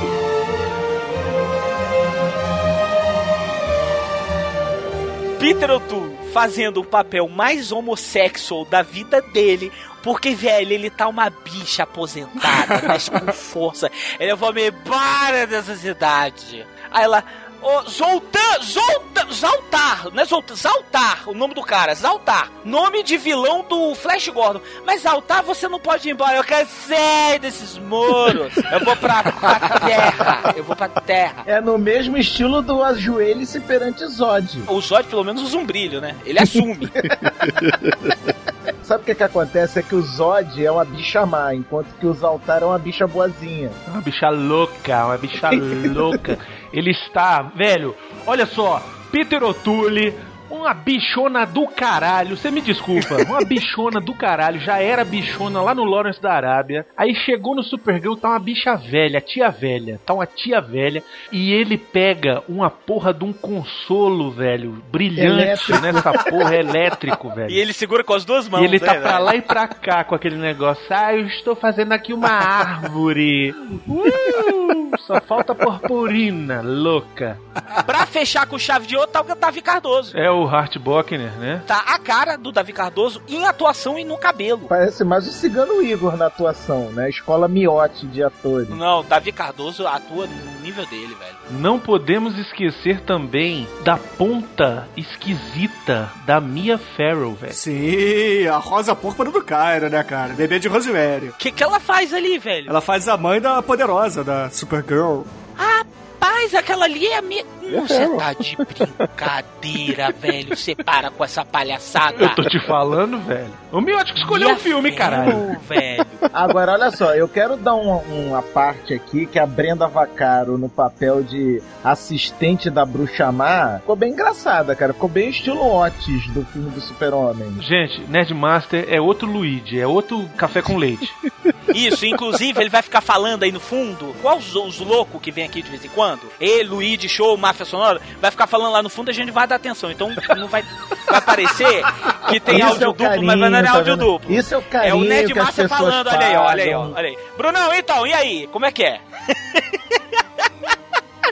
Peter 5.43 5.73
O'Toole 5.73 6.17
fazendo 6.33 6.81
o 6.81 6.85
papel 6.85 7.29
mais 7.29 7.73
homossexual 7.73 8.65
da 8.65 8.81
vida 8.81 9.21
dele. 9.21 9.73
Porque, 10.01 10.37
velho, 10.37 10.73
ele 10.73 10.89
tá 10.89 11.09
uma 11.09 11.29
bicha 11.31 11.83
aposentada, 11.83 12.81
mas 12.87 13.09
com 13.09 13.27
força. 13.35 13.91
Ele 14.21 14.31
é 14.31 14.35
o 14.37 14.45
homem 14.45 14.71
para 14.71 15.45
dessa 15.49 15.75
cidade. 15.75 16.65
Aí 16.93 17.03
ela. 17.03 17.25
Ô, 17.63 17.83
Zoltan, 17.89 18.61
Zoltan, 18.61 19.33
Zaltar, 19.33 20.09
não 20.13 20.23
é 20.23 20.27
Zoltar, 20.27 20.57
Zaltar, 20.57 21.23
o 21.29 21.35
nome 21.35 21.55
do 21.55 21.63
cara, 21.63 21.95
Zaltar, 21.95 22.51
nome 22.65 23.05
de 23.05 23.17
vilão 23.17 23.65
do 23.69 23.95
Flash 23.95 24.29
Gordon. 24.29 24.61
Mas 24.85 25.03
Zaltar, 25.03 25.45
você 25.45 25.69
não 25.69 25.79
pode 25.79 26.09
ir 26.09 26.13
embora, 26.13 26.37
eu 26.37 26.45
cansei 26.45 27.39
desses 27.41 27.79
muros. 27.79 28.53
Eu 28.57 28.85
vou 28.85 28.97
pra, 28.97 29.23
pra 29.23 29.79
terra, 29.79 30.55
eu 30.57 30.65
vou 30.65 30.75
pra 30.75 30.89
terra. 30.89 31.45
É 31.47 31.61
no 31.61 31.79
mesmo 31.79 32.17
estilo 32.19 32.63
do 32.63 32.83
ajoelhe-se 32.83 33.61
perante 33.61 34.05
Zod. 34.07 34.65
O 34.67 34.81
Zod 34.81 35.05
pelo 35.09 35.23
menos 35.23 35.43
usa 35.43 35.57
um 35.57 35.65
brilho, 35.65 36.01
né? 36.01 36.17
Ele 36.25 36.41
assume. 36.41 36.91
Sabe 38.83 39.03
o 39.03 39.07
que 39.07 39.15
que 39.15 39.23
acontece? 39.23 39.79
É 39.79 39.83
que 39.83 39.95
o 39.95 40.03
Zod 40.03 40.65
é 40.65 40.71
uma 40.71 40.85
bicha 40.85 41.25
má, 41.25 41.55
enquanto 41.55 41.87
que 41.99 42.07
o 42.07 42.13
Zaltar 42.13 42.63
é 42.63 42.67
uma 42.67 42.79
bicha 42.79 43.07
boazinha. 43.07 43.71
Uma 43.87 44.01
bicha 44.01 44.29
louca, 44.29 45.07
uma 45.07 45.17
bicha 45.17 45.49
louca. 45.95 46.39
Ele 46.73 46.91
está, 46.91 47.43
velho, 47.43 47.95
olha 48.27 48.47
só, 48.47 48.83
Peter 49.11 49.43
O'Toole, 49.43 50.15
uma 50.53 50.75
bichona 50.75 51.47
do 51.47 51.67
caralho, 51.67 52.37
você 52.37 52.51
me 52.51 52.61
desculpa, 52.61 53.17
uma 53.25 53.41
bichona 53.45 54.01
do 54.01 54.15
caralho, 54.15 54.61
já 54.61 54.79
era 54.81 55.05
bichona 55.05 55.63
lá 55.63 55.75
no 55.75 55.85
Lawrence 55.85 56.21
da 56.21 56.33
Arábia, 56.33 56.87
aí 56.97 57.15
chegou 57.15 57.55
no 57.55 57.63
Supergirl, 57.63 58.15
tá 58.15 58.29
uma 58.29 58.39
bicha 58.39 58.75
velha, 58.75 59.21
tia 59.21 59.49
velha, 59.49 59.99
tá 60.05 60.13
uma 60.13 60.27
tia 60.27 60.61
velha, 60.61 61.03
e 61.31 61.53
ele 61.53 61.79
pega 61.79 62.43
uma 62.49 62.69
porra 62.69 63.15
de 63.15 63.25
um 63.25 63.33
consolo, 63.33 64.31
velho, 64.31 64.83
brilhante 64.91 65.73
Elétrico. 65.73 65.81
nessa 65.81 66.13
porra, 66.25 66.55
elétrico, 66.55 67.31
velho. 67.35 67.51
E 67.51 67.59
ele 67.59 67.73
segura 67.73 68.05
com 68.05 68.13
as 68.13 68.25
duas 68.25 68.49
mãos. 68.49 68.63
E 68.63 68.65
ele 68.67 68.79
tá 68.79 68.95
né, 68.95 69.01
pra 69.01 69.13
velho? 69.13 69.25
lá 69.25 69.37
e 69.37 69.41
pra 69.41 69.67
cá 69.67 70.05
com 70.05 70.15
aquele 70.15 70.37
negócio. 70.37 70.85
Ah, 70.91 71.15
eu 71.15 71.27
estou 71.27 71.57
fazendo 71.57 71.93
aqui 71.93 72.13
uma 72.13 72.29
árvore. 72.29 73.55
Uh, 73.93 74.97
só 75.01 75.21
falta 75.21 75.55
purpurina, 75.55 76.61
louca. 76.63 77.39
Pra 77.87 78.07
fechar 78.07 78.47
com 78.47 78.59
chave 78.59 78.87
de 78.87 78.97
ouro 78.97 79.09
tá 79.09 79.21
o 79.21 79.35
Davi 79.35 79.61
Cardoso. 79.61 80.17
É 80.17 80.31
o 80.31 80.42
Hart 80.47 80.79
Bockner, 80.79 81.33
né? 81.39 81.63
Tá 81.67 81.85
a 81.87 81.99
cara 81.99 82.37
do 82.37 82.53
Davi 82.53 82.73
Cardoso 82.73 83.23
em 83.29 83.45
atuação 83.47 83.99
e 83.99 84.05
no 84.05 84.17
cabelo. 84.19 84.67
Parece 84.69 85.05
mais 85.05 85.27
o 85.27 85.33
Cigano 85.33 85.83
Igor 85.83 86.17
na 86.17 86.27
atuação, 86.27 86.91
né? 86.93 87.09
Escola 87.09 87.49
miote 87.49 88.07
de 88.07 88.23
atores. 88.23 88.69
Não, 88.69 89.05
Davi 89.05 89.33
Cardoso 89.33 89.87
atua 89.87 90.27
no 90.27 90.61
nível 90.61 90.87
dele, 90.87 91.15
velho. 91.15 91.37
Não 91.51 91.79
podemos 91.79 92.39
esquecer 92.39 93.01
também 93.01 93.67
da 93.85 93.97
ponta 93.97 94.89
esquisita 94.97 96.11
da 96.25 96.41
Mia 96.41 96.79
Farrow, 96.79 97.35
velho. 97.35 97.53
Sim, 97.53 98.47
a 98.47 98.57
Rosa 98.57 98.95
Púrpura 98.95 99.31
do 99.31 99.43
Cairo, 99.43 99.89
né, 99.89 100.03
cara? 100.03 100.35
Bebê 100.35 100.59
de 100.59 100.69
Rosemary. 100.69 101.29
O 101.29 101.35
que, 101.35 101.51
que 101.51 101.63
ela 101.63 101.81
faz 101.81 102.13
ali, 102.15 102.39
velho? 102.39 102.69
Ela 102.69 102.81
faz 102.81 103.09
a 103.09 103.17
mãe 103.17 103.41
da 103.41 103.63
poderosa, 103.63 104.23
da 104.25 104.49
Supergirl. 104.51 105.23
Rapaz, 105.57 106.55
aquela 106.55 106.85
ali 106.85 107.07
é 107.07 107.19
a 107.19 107.23
minha. 107.23 107.45
Você 107.81 108.01
Farrow. 108.01 108.17
tá 108.19 108.33
de 108.35 108.57
brincadeira, 108.57 110.13
velho. 110.19 110.57
Você 110.57 110.75
para 110.75 111.11
com 111.11 111.25
essa 111.25 111.45
palhaçada. 111.45 112.23
Eu 112.25 112.35
tô 112.35 112.43
te 112.43 112.61
falando, 112.67 113.19
velho. 113.21 113.51
O 113.71 113.81
Miotti 113.81 114.13
que 114.13 114.21
escolheu 114.21 114.53
o 114.53 114.57
filme, 114.57 114.93
caralho. 114.93 115.59
Velho. 115.69 116.07
Agora, 116.33 116.73
olha 116.73 116.91
só, 116.91 117.15
eu 117.15 117.29
quero 117.29 117.57
dar 117.57 117.75
uma, 117.75 117.97
uma 117.99 118.43
parte 118.43 118.95
aqui 118.95 119.27
que 119.27 119.39
a 119.39 119.47
Brenda 119.47 119.87
Vacaro, 119.89 120.59
no 120.59 120.69
papel 120.69 121.23
de 121.23 121.63
assistente 121.83 122.71
da 122.71 122.85
Bruxa 122.85 123.31
Má, 123.33 123.79
ficou 123.81 123.97
bem 123.97 124.13
engraçada, 124.13 124.75
cara. 124.75 124.93
Ficou 124.93 125.09
bem 125.09 125.31
estilo 125.31 125.63
Otis 125.63 126.27
do 126.29 126.45
filme 126.47 126.71
do 126.71 126.81
Super-Homem. 126.81 127.57
Gente, 127.61 128.01
Nerdmaster 128.09 128.87
é 128.89 129.01
outro 129.01 129.27
Luigi, 129.31 129.81
é 129.81 129.87
outro 129.87 130.29
café 130.37 130.61
com 130.63 130.77
leite. 130.77 131.11
Isso, 131.75 132.05
inclusive 132.05 132.61
ele 132.61 132.69
vai 132.69 132.83
ficar 132.83 133.01
falando 133.01 133.45
aí 133.45 133.53
no 133.53 133.61
fundo, 133.61 134.11
igual 134.19 134.37
os, 134.37 134.55
os 134.55 134.79
loucos 134.81 135.21
que 135.23 135.31
vem 135.31 135.45
aqui 135.45 135.63
de 135.63 135.71
vez 135.71 135.85
em 135.85 135.89
quando. 135.89 136.21
Ele, 136.41 136.69
Luigi, 136.69 137.09
Show, 137.09 137.37
Máfia 137.63 137.65
Sonora, 137.65 138.01
vai 138.21 138.31
ficar 138.31 138.47
falando 138.47 138.73
lá 138.73 138.83
no 138.83 138.89
fundo 138.89 139.11
a 139.11 139.15
gente 139.15 139.31
vai 139.31 139.47
dar 139.47 139.57
atenção. 139.57 139.91
Então 139.91 140.11
não 140.37 140.49
vai, 140.49 140.65
vai 141.09 141.21
parecer 141.21 141.83
que 142.29 142.41
tem 142.41 142.57
Isso 142.59 142.67
áudio 142.67 142.83
é 142.83 142.87
duplo, 142.87 143.07
carinho, 143.07 143.27
mas 143.27 143.39
não 143.39 143.59
é 143.59 143.63
tá 143.63 143.71
áudio 143.71 143.97
vendo? 143.97 144.07
duplo. 144.07 144.33
Isso 144.33 144.55
é 144.55 144.59
o 144.59 144.61
É 144.61 144.63
o 144.63 144.69
carinho 144.71 145.05
Ned 145.05 145.33
que 145.33 145.39
as 145.39 145.45
Márcia 145.45 145.65
pessoas 145.65 145.81
falando, 145.81 146.07
olha 146.09 146.27
aí, 146.27 146.37
olha 146.37 146.65
aí, 146.65 146.75
olha 146.75 147.09
aí. 147.09 147.19
Brunão, 147.37 147.75
então, 147.75 148.07
e 148.07 148.13
aí? 148.13 148.47
Como 148.49 148.67
é 148.67 148.73
que 148.73 148.85
é? 148.85 149.01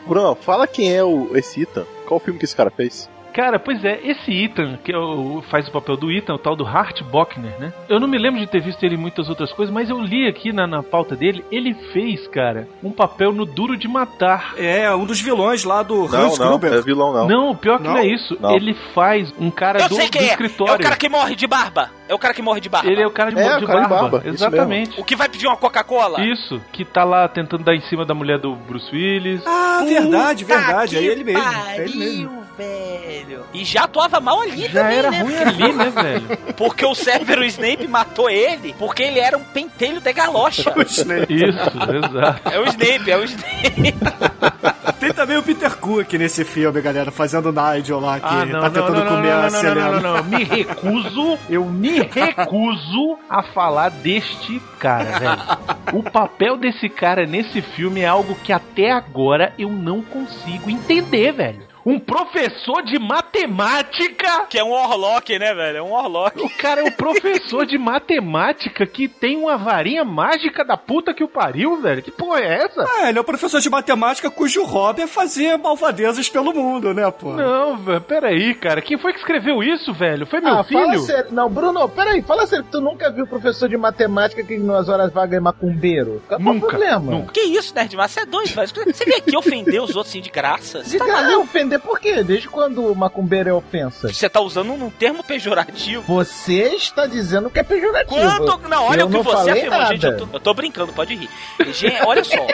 Bruno, 0.07 0.35
fala 0.35 0.67
quem 0.67 0.95
é 0.95 1.05
o, 1.05 1.31
esse 1.37 1.63
Ethan. 1.63 1.87
Qual 2.07 2.19
o 2.19 2.23
filme 2.23 2.39
que 2.39 2.45
esse 2.45 2.57
cara 2.57 2.71
fez? 2.71 3.09
Cara, 3.33 3.59
pois 3.59 3.85
é, 3.85 4.01
esse 4.05 4.33
Ethan, 4.33 4.79
que 4.85 4.93
é 4.93 4.99
o, 4.99 5.43
faz 5.51 5.69
o 5.69 5.73
papel 5.73 5.97
do 5.97 6.11
Ethan, 6.11 6.35
o 6.35 6.39
tal 6.39 6.57
do 6.57 6.65
Hart 6.67 7.03
Bockner, 7.05 7.59
né? 7.59 7.73
Eu 7.89 8.01
não 8.01 8.09
me 8.09 8.19
lembro 8.19 8.41
de 8.41 8.47
ter 8.47 8.61
visto 8.61 8.83
ele 8.83 8.95
em 8.95 8.99
muitas 8.99 9.29
outras 9.29 9.53
coisas, 9.53 9.73
mas 9.73 9.89
eu 9.89 10.01
li 10.01 10.27
aqui 10.27 10.53
na, 10.53 10.67
na 10.67 10.83
pauta 10.83 11.15
dele, 11.17 11.45
ele 11.51 11.75
fez, 11.93 12.27
cara, 12.29 12.69
um 12.83 12.91
papel 12.91 13.33
no 13.33 13.45
Duro 13.45 13.77
de 13.77 13.87
Matar. 13.89 14.55
É, 14.57 14.93
um 14.95 15.05
dos 15.05 15.21
vilões 15.21 15.65
lá 15.65 15.83
do 15.83 16.09
Não, 16.09 16.27
Hans 16.27 16.39
não, 16.39 16.49
Gruber. 16.49 16.73
é 16.75 16.81
vilão 16.83 17.13
não. 17.13 17.27
Não, 17.29 17.51
o 17.51 17.57
pior 17.57 17.79
que 17.79 17.85
não, 17.85 17.93
Não? 17.95 17.99
é 18.01 18.07
isso. 18.07 18.37
Não. 18.41 18.51
Ele 18.55 18.75
faz 18.95 19.33
um 19.39 19.51
cara 19.51 19.81
Eu 19.81 19.89
do, 19.89 19.95
sei 19.95 20.07
do 20.07 20.11
quem 20.13 20.23
é. 20.23 20.25
É 20.25 20.31
escritório. 20.31 20.75
o 20.75 20.79
cara 20.83 20.97
que 20.97 21.09
morre 21.09 21.35
de 21.37 21.47
barba. 21.47 21.91
É 22.09 22.15
o 22.15 22.19
cara 22.19 22.35
que 22.35 22.43
morre 22.43 22.61
de 22.61 22.69
barba. 22.69 22.91
Ele 22.91 23.01
é 23.03 23.07
o 23.07 23.11
cara 23.11 23.31
de, 23.31 23.39
É, 23.41 23.59
de 23.59 23.65
o 23.65 23.67
cara 23.67 23.83
de 23.83 23.89
barba. 23.89 24.09
barba, 24.11 24.19
isso 24.29 24.35
Exatamente. 24.45 25.01
O 25.01 25.05
que 25.05 25.15
vai 25.15 25.29
pedir 25.29 25.47
uma 25.47 25.57
Coca-Cola? 25.57 26.21
Isso, 26.25 26.61
que 26.73 26.85
tá 26.85 27.05
lá 27.05 27.29
tentando 27.29 27.63
dar 27.63 27.75
em 27.75 27.81
cima 27.83 28.05
da 28.05 28.15
mulher 28.15 28.39
do 28.39 28.55
Bruce 28.57 28.91
Willis. 28.95 29.43
Ah, 29.47 29.83
verdade, 29.87 30.45
Puta 30.45 30.59
verdade. 30.59 30.97
É 30.97 31.01
que 31.01 31.07
ele 31.07 31.25
mesmo. 31.25 31.43
Pariu, 31.43 31.71
É 31.71 31.85
ele 31.85 31.97
mesmo. 31.99 32.41
velho. 32.59 33.20
E 33.53 33.65
já 33.65 33.85
atuava 33.85 34.21
mal 34.21 34.41
ali 34.41 34.63
Já 34.69 34.83
também, 34.83 34.99
era 34.99 35.11
né? 35.11 35.21
ruim 35.23 35.37
ali, 35.37 35.73
né, 35.73 35.91
velho? 35.91 36.39
Porque 36.57 36.85
o 36.85 36.95
Severo 36.95 37.45
Snape 37.45 37.87
matou 37.89 38.29
ele 38.29 38.75
porque 38.79 39.03
ele 39.03 39.19
era 39.19 39.37
um 39.37 39.45
pentelho 39.45 40.01
de 40.01 40.13
galocha. 40.13 40.75
Isso, 40.81 41.01
exato. 41.03 42.49
É 42.51 42.59
o 42.59 42.65
Snape, 42.67 43.11
é 43.11 43.17
o 43.17 43.25
Snape. 43.25 43.95
Tem 45.01 45.13
também 45.15 45.39
o 45.39 45.43
Peter 45.43 45.75
Cook 45.79 46.13
nesse 46.15 46.45
filme, 46.45 46.79
galera, 46.83 47.11
fazendo 47.11 47.51
Nigel 47.51 47.99
lá, 48.01 48.21
que 48.21 48.27
Ah, 48.27 48.45
não, 48.45 48.61
tá 48.61 48.69
não, 48.69 48.71
tentando 48.71 48.93
não, 48.99 49.05
não, 49.05 49.17
comer 49.17 49.31
não, 49.31 49.39
a 49.39 49.43
não, 49.43 49.51
não, 49.51 49.61
Selena. 49.61 49.91
não, 49.91 50.01
não, 50.01 50.17
não, 50.19 50.25
me 50.25 50.45
recuso, 50.45 51.39
eu 51.49 51.65
me 51.65 52.01
recuso 52.03 53.19
a 53.29 53.43
falar 53.43 53.89
deste 53.91 54.61
cara, 54.79 55.19
velho. 55.19 55.99
O 55.99 56.03
papel 56.03 56.57
desse 56.59 56.89
cara 56.91 57.25
nesse 57.25 57.63
filme 57.63 58.03
é 58.03 58.07
algo 58.07 58.35
que 58.45 58.53
até 58.53 58.91
agora 58.91 59.55
eu 59.59 59.71
não 59.71 60.03
consigo 60.03 60.69
entender, 60.69 61.33
velho. 61.33 61.70
Um 61.85 61.99
professor 61.99 62.83
de 62.83 62.99
matemática 62.99 64.47
Que 64.49 64.59
é 64.59 64.65
um 64.65 64.71
Orlock, 64.73 65.39
né, 65.39 65.55
velho? 65.55 65.79
É 65.79 65.83
um 65.83 65.93
Orlock. 65.93 66.41
o 66.43 66.51
cara 66.51 66.81
é 66.83 66.85
um 66.85 66.91
professor 66.91 67.65
de 67.67 67.79
matemática 67.79 68.87
que 68.87 69.09
tem 69.09 69.37
uma 69.37 69.57
varinha 69.57 70.05
mágica 70.05 70.65
da 70.65 70.77
puta 70.77 71.15
que 71.15 71.25
o 71.25 71.29
pariu, 71.29 71.81
velho. 71.81 72.03
Que 72.03 72.11
porra 72.11 72.41
é 72.41 72.65
essa? 72.65 72.83
Ah, 72.83 73.09
ele 73.09 73.19
é 73.19 73.21
um 73.21 73.25
professor 73.25 73.61
de 73.61 73.71
matemática 73.71 74.31
cujo 74.31 74.65
hobby 74.65 75.03
é 75.03 75.07
fazer 75.07 75.57
malvadezas 75.59 76.29
pelo 76.29 76.53
mundo, 76.53 76.93
né, 76.95 77.11
pô? 77.11 77.33
Não, 77.33 77.77
velho, 77.79 78.01
peraí, 78.01 78.55
cara. 78.55 78.83
Quem 78.83 78.99
foi 78.99 79.13
que 79.13 79.19
escreveu 79.19 79.63
isso, 79.63 79.93
velho? 79.93 80.27
Foi 80.27 80.41
meu 80.41 80.55
ah, 80.55 80.65
fala 80.65 80.87
filho? 80.93 81.01
sério. 81.01 81.33
Não, 81.33 81.49
Bruno, 81.49 81.89
peraí, 81.89 82.23
fala 82.23 82.47
sério. 82.47 82.67
Tu 82.71 82.81
nunca 82.81 83.11
viu 83.11 83.27
professor 83.27 83.69
de 83.69 83.77
matemática 83.77 84.43
que 84.45 84.59
nas 84.59 84.89
horas 84.89 85.13
vagas 85.13 85.37
é 85.39 85.41
macumbeiro? 85.41 86.23
Qual 86.29 86.39
é 86.39 86.43
o 86.43 86.47
Nunca, 86.47 86.67
problema? 86.67 87.13
nunca. 87.13 87.33
Que 87.33 87.41
isso, 87.41 87.75
Nerd 87.75 87.97
Márcio? 87.97 88.21
Você 88.21 88.21
é 88.21 88.27
doido, 88.31 88.49
velho. 88.55 88.69
Você 88.69 89.05
vem 89.05 89.17
aqui 89.19 89.37
ofender 89.37 89.81
os 89.83 89.95
outros 89.97 90.09
assim 90.09 90.21
de 90.21 90.31
graça? 90.31 90.83
Você 90.85 90.91
De 90.93 90.99
tá 90.99 91.07
cara, 91.07 91.29
ofender 91.71 91.79
por 91.81 92.01
quê? 92.01 92.23
Desde 92.25 92.49
quando 92.49 92.95
macumbeiro 92.95 93.49
é 93.49 93.53
ofensa? 93.53 94.13
Você 94.13 94.29
tá 94.29 94.41
usando 94.41 94.73
um 94.73 94.91
termo 94.91 95.23
pejorativo. 95.23 96.03
Você 96.03 96.75
está 96.75 97.07
dizendo 97.07 97.49
que 97.51 97.59
é 97.61 97.63
pejorativo. 97.63 98.17
Quando. 98.17 98.69
Não, 98.69 98.85
olha 98.87 99.01
Eu 99.03 99.07
o 99.07 99.11
que 99.11 99.19
você 99.23 99.51
afirmou, 99.51 99.79
nada. 99.79 99.93
gente. 99.95 100.05
Eu 100.07 100.17
tô, 100.17 100.29
eu 100.33 100.41
tô 100.41 100.55
brincando, 100.55 100.93
pode 100.93 101.15
rir. 101.15 101.29
Gente, 101.73 102.03
olha 102.05 102.25
só. 102.25 102.47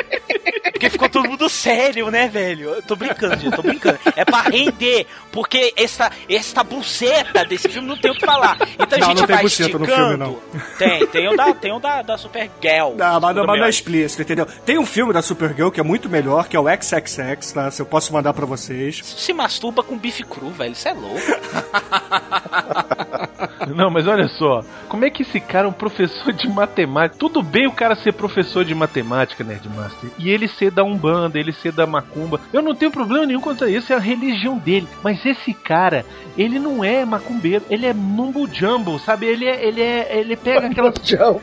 Porque 0.72 0.90
ficou 0.90 1.08
todo 1.08 1.28
mundo 1.28 1.48
sério, 1.48 2.10
né, 2.10 2.28
velho? 2.28 2.74
Eu 2.74 2.82
tô 2.82 2.94
brincando, 2.96 3.34
gente, 3.34 3.46
eu 3.46 3.52
tô 3.52 3.62
brincando. 3.62 3.98
É 4.14 4.24
pra 4.24 4.42
render, 4.42 5.06
porque 5.36 5.74
essa, 5.76 6.10
essa 6.30 6.64
buceta 6.64 7.44
desse 7.44 7.68
filme 7.68 7.86
não 7.86 7.98
tem 7.98 8.10
o 8.10 8.14
que 8.14 8.24
falar. 8.24 8.56
Então 8.78 8.96
a 8.96 8.98
Não, 8.98 9.08
gente 9.08 9.20
não 9.20 9.26
tem 9.26 9.36
vai 9.36 9.42
no 9.42 9.48
esticando. 9.48 9.84
filme, 9.84 10.16
não. 10.16 10.38
Tem, 10.78 11.06
tem 11.08 11.28
o 11.28 11.36
da, 11.36 11.52
tem 11.52 11.72
o 11.72 11.78
da, 11.78 12.00
da 12.00 12.16
Supergirl. 12.16 12.94
Não, 12.96 13.20
mas, 13.20 13.36
mas 13.36 13.46
não 13.46 13.64
é 13.66 13.68
explícito, 13.68 14.22
entendeu? 14.22 14.46
Tem 14.64 14.78
um 14.78 14.86
filme 14.86 15.12
da 15.12 15.20
Supergirl 15.20 15.68
que 15.70 15.78
é 15.78 15.82
muito 15.82 16.08
melhor, 16.08 16.48
que 16.48 16.56
é 16.56 16.60
o 16.60 16.64
XXX, 16.66 17.52
tá? 17.52 17.70
Se 17.70 17.82
eu 17.82 17.86
posso 17.86 18.14
mandar 18.14 18.32
pra 18.32 18.46
vocês. 18.46 19.02
Se 19.04 19.34
masturba 19.34 19.82
com 19.82 19.98
bife 19.98 20.24
cru, 20.24 20.48
velho. 20.48 20.72
Isso 20.72 20.88
é 20.88 20.94
louco. 20.94 21.20
Não, 23.74 23.90
mas 23.90 24.06
olha 24.06 24.28
só, 24.28 24.60
como 24.88 25.04
é 25.04 25.10
que 25.10 25.22
esse 25.22 25.40
cara 25.40 25.66
é 25.66 25.70
um 25.70 25.72
professor 25.72 26.32
de 26.32 26.48
matemática? 26.48 27.18
Tudo 27.18 27.42
bem 27.42 27.66
o 27.66 27.72
cara 27.72 27.94
ser 27.96 28.12
professor 28.12 28.64
de 28.64 28.74
matemática, 28.74 29.42
Nerdmaster, 29.42 30.10
e 30.18 30.30
ele 30.30 30.48
ser 30.48 30.70
da 30.70 30.84
Umbanda, 30.84 31.38
ele 31.38 31.52
ser 31.52 31.72
da 31.72 31.86
Macumba. 31.86 32.40
Eu 32.52 32.62
não 32.62 32.74
tenho 32.74 32.90
problema 32.90 33.26
nenhum 33.26 33.40
quanto 33.40 33.64
a 33.64 33.70
isso, 33.70 33.92
é 33.92 33.96
a 33.96 34.00
religião 34.00 34.58
dele. 34.58 34.88
Mas 35.02 35.24
esse 35.24 35.52
cara, 35.52 36.04
ele 36.36 36.58
não 36.58 36.84
é 36.84 37.04
macumbeiro, 37.04 37.64
ele 37.70 37.86
é 37.86 37.94
mumbo 37.94 38.48
jumbo, 38.52 38.98
sabe? 38.98 39.26
Ele 39.26 39.46
é, 39.46 39.64
ele 39.66 39.82
é, 39.82 40.18
ele 40.18 40.36
pega 40.36 40.66
aquelas 40.66 40.94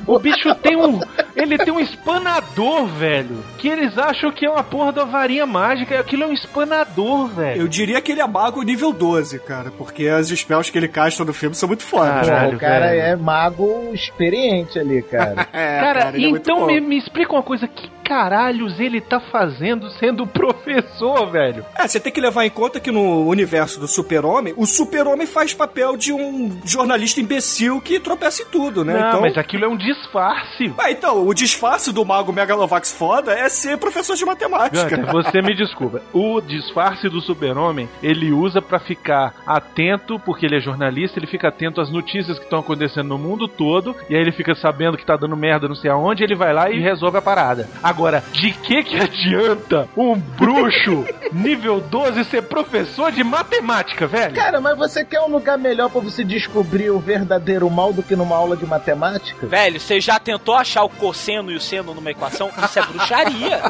o 0.05 0.19
bicho 0.19 0.53
tem 0.55 0.75
um. 0.75 0.99
Ele 1.35 1.57
tem 1.57 1.73
um 1.73 1.79
espanador, 1.79 2.85
velho. 2.85 3.43
Que 3.57 3.67
eles 3.67 3.97
acham 3.97 4.31
que 4.31 4.45
é 4.45 4.49
uma 4.49 4.63
porra 4.63 4.91
da 4.91 5.03
varinha 5.03 5.45
mágica. 5.45 5.99
Aquilo 5.99 6.23
é 6.23 6.27
um 6.27 6.33
espanador, 6.33 7.27
velho. 7.27 7.61
Eu 7.61 7.67
diria 7.67 8.01
que 8.01 8.11
ele 8.11 8.21
é 8.21 8.27
mago 8.27 8.61
nível 8.61 8.91
12, 8.91 9.39
cara, 9.39 9.71
porque 9.71 10.07
as 10.07 10.27
spells 10.27 10.71
que 10.71 10.77
ele 10.77 10.87
casta 10.87 11.23
no 11.23 11.33
filme 11.33 11.55
são 11.55 11.67
muito 11.67 11.83
fodas. 11.83 12.12
Caralho, 12.21 12.55
o 12.55 12.59
cara 12.59 12.87
velho. 12.87 13.01
é 13.01 13.15
mago 13.15 13.91
experiente 13.93 14.77
ali, 14.79 15.01
cara. 15.01 15.47
É, 15.53 15.79
Cara, 15.79 16.11
ele 16.13 16.25
é 16.25 16.29
então 16.29 16.59
bom. 16.59 16.65
me, 16.67 16.79
me 16.81 16.97
explica 16.97 17.33
uma 17.33 17.43
coisa: 17.43 17.67
que 17.67 17.89
caralhos 18.03 18.79
ele 18.79 19.01
tá 19.01 19.19
fazendo 19.19 19.89
sendo 19.91 20.27
professor, 20.27 21.29
velho? 21.31 21.65
É, 21.75 21.87
você 21.87 21.99
tem 21.99 22.11
que 22.11 22.21
levar 22.21 22.45
em 22.45 22.49
conta 22.49 22.79
que 22.79 22.91
no 22.91 23.25
universo 23.27 23.79
do 23.79 23.87
Super-Homem, 23.87 24.53
o 24.57 24.65
Super-Homem 24.65 25.25
faz 25.25 25.53
papel 25.53 25.95
de 25.97 26.11
um 26.11 26.61
jornalista 26.65 27.21
imbecil 27.21 27.79
que 27.81 27.99
tropeça 27.99 28.43
em 28.43 28.45
tudo, 28.45 28.83
né? 28.83 28.93
Não, 28.93 29.07
então... 29.07 29.21
mas 29.21 29.37
aquilo 29.37 29.65
é 29.65 29.67
um 29.67 29.77
disfarce. 29.77 30.73
Ah, 30.77 30.91
então, 30.91 31.25
o 31.25 31.33
disfarce 31.33 31.91
do 31.91 32.05
mago 32.05 32.33
Megalovax 32.33 32.91
foda 32.91 33.33
é 33.33 33.47
ser 33.49 33.77
professor 33.77 34.15
de 34.15 34.25
matemática. 34.25 35.05
Você 35.11 35.41
me 35.41 35.55
desculpa. 35.55 36.01
O 36.11 36.41
disfarce 36.41 37.09
do 37.09 37.21
super-homem, 37.21 37.87
ele 38.01 38.31
usa 38.31 38.61
pra 38.61 38.79
ficar 38.79 39.35
atento, 39.45 40.19
porque 40.19 40.45
ele 40.45 40.57
é 40.57 40.61
jornalista, 40.61 41.19
ele 41.19 41.27
fica 41.27 41.47
atento 41.47 41.79
às 41.79 41.91
notícias 41.91 42.37
que 42.37 42.45
estão 42.45 42.59
acontecendo 42.59 43.09
no 43.09 43.17
mundo 43.17 43.47
todo, 43.47 43.95
e 44.09 44.15
aí 44.15 44.21
ele 44.21 44.31
fica 44.31 44.55
sabendo 44.55 44.97
que 44.97 45.05
tá 45.05 45.15
dando 45.15 45.37
merda 45.37 45.67
não 45.67 45.75
sei 45.75 45.89
aonde, 45.89 46.23
ele 46.23 46.35
vai 46.35 46.53
lá 46.53 46.69
e 46.69 46.79
resolve 46.79 47.17
a 47.17 47.21
parada. 47.21 47.69
Agora, 47.81 47.92
de 48.31 48.51
que 48.51 48.83
que 48.83 48.97
adianta 48.97 49.87
um 49.95 50.15
bruxo 50.15 51.05
nível 51.31 51.79
12 51.79 52.25
ser 52.25 52.43
professor 52.43 53.11
de 53.11 53.23
matemática, 53.23 54.07
velho? 54.07 54.35
Cara, 54.35 54.59
mas 54.59 54.77
você 54.77 55.05
quer 55.05 55.21
um 55.21 55.29
lugar 55.29 55.57
melhor 55.57 55.89
pra 55.89 56.01
você 56.01 56.23
descobrir 56.23 56.89
o 56.89 56.99
verdadeiro 56.99 57.69
mal 57.69 57.93
do 57.93 58.03
que 58.03 58.15
numa 58.15 58.35
aula 58.35 58.57
de 58.57 58.65
matemática? 58.65 59.45
Velho, 59.47 59.79
você 59.79 59.99
já 59.99 60.19
tentou 60.19 60.55
achar 60.55 60.83
o 60.83 60.89
cosseno 60.89 61.51
e 61.51 61.55
o 61.55 61.59
seno 61.59 61.93
numa 61.93 62.11
equação? 62.11 62.49
Isso 62.63 62.79
é 62.79 62.81
bruxaria. 62.81 63.61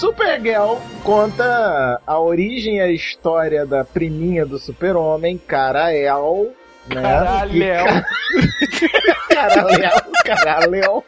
Supergirl 0.00 0.76
conta 1.04 2.00
a 2.06 2.18
origem 2.18 2.78
e 2.78 2.80
a 2.80 2.88
história 2.90 3.66
da 3.66 3.84
priminha 3.84 4.46
do 4.46 4.58
super-homem, 4.58 5.36
Kara-El, 5.36 6.54
né? 6.88 7.02
Caralho. 7.02 7.52
Que- 7.52 8.88
Kara-El, 9.34 10.00
Kara-El, 10.24 11.04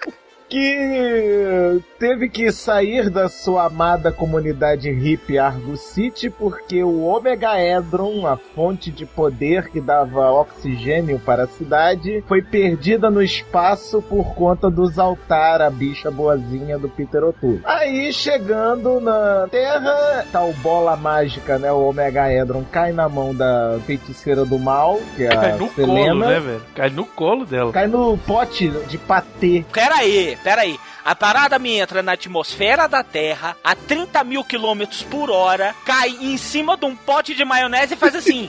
que 0.52 1.80
teve 1.98 2.28
que 2.28 2.52
sair 2.52 3.08
da 3.08 3.26
sua 3.26 3.64
amada 3.64 4.12
comunidade 4.12 4.90
hippie 4.90 5.38
Argo 5.38 5.78
City 5.78 6.28
porque 6.28 6.84
o 6.84 7.04
Omega 7.04 7.58
Edron, 7.58 8.26
a 8.26 8.36
fonte 8.36 8.90
de 8.90 9.06
poder 9.06 9.70
que 9.70 9.80
dava 9.80 10.30
oxigênio 10.30 11.18
para 11.18 11.44
a 11.44 11.46
cidade, 11.46 12.22
foi 12.28 12.42
perdida 12.42 13.10
no 13.10 13.22
espaço 13.22 14.02
por 14.02 14.34
conta 14.34 14.68
do 14.68 14.86
Zaltar, 14.86 15.62
a 15.62 15.70
bicha 15.70 16.10
boazinha 16.10 16.78
do 16.78 16.86
Peter 16.88 17.24
O'Toole. 17.24 17.62
Aí, 17.64 18.12
chegando 18.12 19.00
na 19.00 19.48
Terra, 19.50 20.26
tal 20.30 20.52
bola 20.54 20.96
mágica, 20.96 21.58
né, 21.58 21.72
o 21.72 21.88
Omega 21.88 22.30
Edron, 22.30 22.62
cai 22.70 22.92
na 22.92 23.08
mão 23.08 23.34
da 23.34 23.78
feiticeira 23.86 24.44
do 24.44 24.58
mal, 24.58 25.00
que 25.16 25.24
é 25.24 25.28
Cai 25.28 25.52
a 25.52 25.56
no 25.56 25.68
Selena. 25.70 26.08
colo, 26.10 26.18
né, 26.26 26.40
velho? 26.40 26.62
Cai 26.74 26.90
no 26.90 27.06
colo 27.06 27.46
dela. 27.46 27.72
Cai 27.72 27.86
no 27.86 28.18
pote 28.18 28.68
de 28.68 28.98
patê. 28.98 29.64
Pera 29.72 29.94
aí, 29.94 30.36
pera 30.42 30.62
aí. 30.62 30.78
A 31.04 31.14
parada 31.14 31.58
me 31.58 31.78
entra 31.78 32.02
na 32.02 32.12
atmosfera 32.12 32.86
da 32.88 33.02
Terra 33.02 33.56
a 33.62 33.74
30 33.74 34.22
mil 34.24 34.44
quilômetros 34.44 35.02
por 35.02 35.30
hora, 35.30 35.74
cai 35.84 36.08
em 36.08 36.36
cima 36.36 36.76
de 36.76 36.84
um 36.84 36.94
pote 36.94 37.34
de 37.34 37.44
maionese 37.44 37.94
e 37.94 37.96
faz 37.96 38.14
assim. 38.14 38.48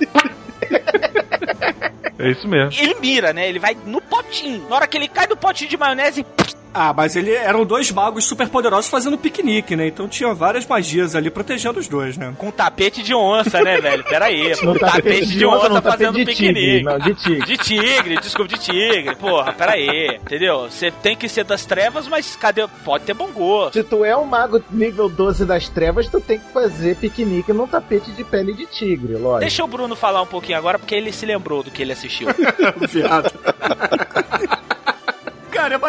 É 2.20 2.30
isso 2.30 2.48
mesmo. 2.48 2.80
ele 2.80 2.96
mira, 2.96 3.34
né? 3.34 3.50
Ele 3.50 3.60
vai 3.60 3.76
no 3.86 4.00
potinho. 4.02 4.68
Na 4.70 4.76
hora 4.76 4.88
que 4.88 4.98
ele 4.98 5.08
cai 5.08 5.28
do 5.28 5.36
potinho 5.36 5.70
de 5.70 5.78
maionese, 5.78 6.26
Ah, 6.74 6.92
mas 6.94 7.16
ele 7.16 7.32
eram 7.32 7.66
dois 7.66 7.92
magos 7.92 8.26
super 8.26 8.50
poderosos 8.50 8.90
fazendo 8.90 9.18
piquenique, 9.18 9.76
né? 9.76 9.88
Então 9.88 10.08
tinha 10.08 10.34
várias 10.34 10.66
magias 10.66 11.16
ali 11.16 11.30
protegendo 11.30 11.80
os 11.80 11.88
dois, 11.88 12.18
né? 12.18 12.34
Com 12.38 12.50
tapete 12.52 13.04
de 13.04 13.14
onça, 13.14 13.62
né, 13.62 13.80
velho? 13.80 14.04
Pera 14.04 14.26
aí. 14.26 14.50
No 14.64 14.74
Com 14.74 14.80
tapete 14.80 15.28
de 15.28 15.46
onça, 15.46 15.70
tapete 15.70 15.84
fazendo 15.92 16.16
de 16.18 16.26
piquenique. 16.26 16.60
tigre. 16.60 16.84
Não, 16.84 17.00
de 17.00 17.14
tigre. 17.14 17.44
De 17.54 17.58
tigre, 17.58 18.16
desculpa, 18.20 18.56
de 18.56 18.60
tigre. 18.60 19.16
Porra, 19.16 19.54
pera 19.54 19.74
aí. 19.74 20.18
Entendeu? 20.22 20.62
Você 20.70 20.90
tem 20.92 21.16
que 21.16 21.30
ser 21.30 21.44
das 21.44 21.66
trevas, 21.66 22.08
mas 22.08 22.36
cadê? 22.36 22.66
Pode 22.84 23.04
ter 23.04 23.14
bom 23.14 23.28
gosto. 23.28 23.74
Se 23.74 23.84
tu 23.84 24.04
é 24.04 24.16
um 24.18 24.26
mago 24.26 24.62
nível 24.72 25.08
12 25.08 25.46
das 25.46 25.70
trevas, 25.70 26.08
tu 26.08 26.20
tem 26.20 26.40
que 26.40 26.52
fazer 26.52 26.96
piquenique 26.96 27.54
num 27.54 27.68
tapete 27.68 28.12
de 28.12 28.24
pele 28.24 28.54
de 28.54 28.66
tigre, 28.66 29.14
lógico. 29.14 29.40
Deixa 29.42 29.64
o 29.64 29.68
Bruno 29.68 29.96
falar 29.96 30.22
um 30.22 30.28
pouquinho 30.28 30.58
agora, 30.58 30.80
porque 30.80 30.96
ele 30.96 31.12
se 31.12 31.26
lembrou 31.26 31.62
do 31.64 31.70
que 31.70 31.82
ele 31.82 31.92
assistiu. 31.92 32.28
Viado. 32.90 33.32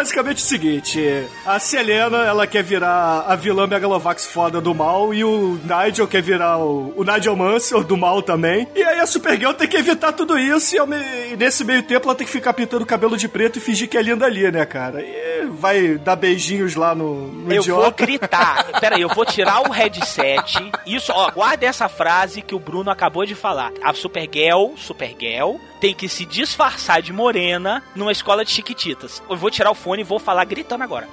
Basicamente 0.05 0.37
o 0.37 0.47
seguinte: 0.47 1.27
a 1.47 1.59
Selena, 1.59 2.19
ela 2.27 2.47
quer 2.47 2.63
virar 2.63 3.25
a 3.27 3.35
vilã 3.35 3.67
Megalovax 3.67 4.27
foda 4.27 4.61
do 4.61 4.75
mal, 4.75 5.15
e 5.15 5.25
o 5.25 5.59
Nigel 5.65 6.07
quer 6.07 6.21
virar 6.21 6.59
o, 6.59 6.93
o 6.95 7.03
Nigel 7.03 7.35
Mansell 7.35 7.83
do 7.83 7.97
mal 7.97 8.21
também. 8.21 8.69
E 8.75 8.83
aí 8.83 9.01
a 9.01 9.07
Supergirl 9.07 9.55
tem 9.55 9.67
que 9.67 9.79
evitar 9.79 10.13
tudo 10.13 10.39
isso, 10.39 10.77
e, 10.77 10.87
me- 10.87 11.33
e 11.33 11.37
nesse 11.39 11.65
meio 11.65 11.83
tempo 11.83 12.07
ela 12.07 12.15
tem 12.15 12.27
que 12.27 12.33
ficar 12.33 12.53
pintando 12.53 12.83
o 12.85 12.87
cabelo 12.87 13.17
de 13.17 13.27
preto 13.29 13.57
e 13.57 13.63
fingir 13.63 13.89
que 13.89 13.97
é 13.97 14.03
linda 14.03 14.27
ali, 14.27 14.51
né, 14.53 14.67
cara? 14.67 15.01
E 15.01 15.47
vai 15.59 15.97
dar 15.97 16.17
beijinhos 16.17 16.75
lá 16.75 16.95
no, 16.95 17.29
no 17.29 17.51
Eu 17.53 17.63
vou 17.63 17.79
idiota. 17.87 18.05
gritar. 18.05 18.65
Pera 18.81 18.97
aí, 18.97 19.03
eu 19.03 19.09
vou 19.09 19.25
tirar 19.25 19.63
o 19.67 19.73
headset. 19.73 20.71
Isso, 20.87 21.13
ó, 21.15 21.31
guarda 21.31 21.65
essa 21.65 21.89
frase 21.89 22.43
que 22.43 22.55
o 22.55 22.59
Bruno 22.59 22.91
acabou 22.91 23.25
de 23.25 23.35
falar. 23.35 23.73
A 23.83 23.95
Supergirl, 23.95 24.75
Supergirl, 24.77 25.55
tem 25.81 25.95
que 25.95 26.09
se 26.09 26.25
disfarçar 26.25 27.01
de 27.03 27.13
morena 27.13 27.83
numa 27.95 28.13
escola 28.13 28.45
de 28.45 28.51
chiquititas. 28.51 29.23
Eu 29.29 29.37
vou 29.37 29.51
tirar 29.51 29.71
o 29.71 29.75
fone 29.75 29.94
e 30.01 30.05
vou 30.05 30.19
falar 30.19 30.45
gritando 30.45 30.85
agora. 30.85 31.09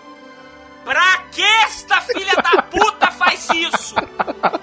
Pra 0.84 1.18
que 1.32 1.44
esta 1.44 2.02
filha 2.02 2.34
da 2.38 2.64
puta 2.64 3.12
faz 3.12 3.48
isso? 3.52 3.94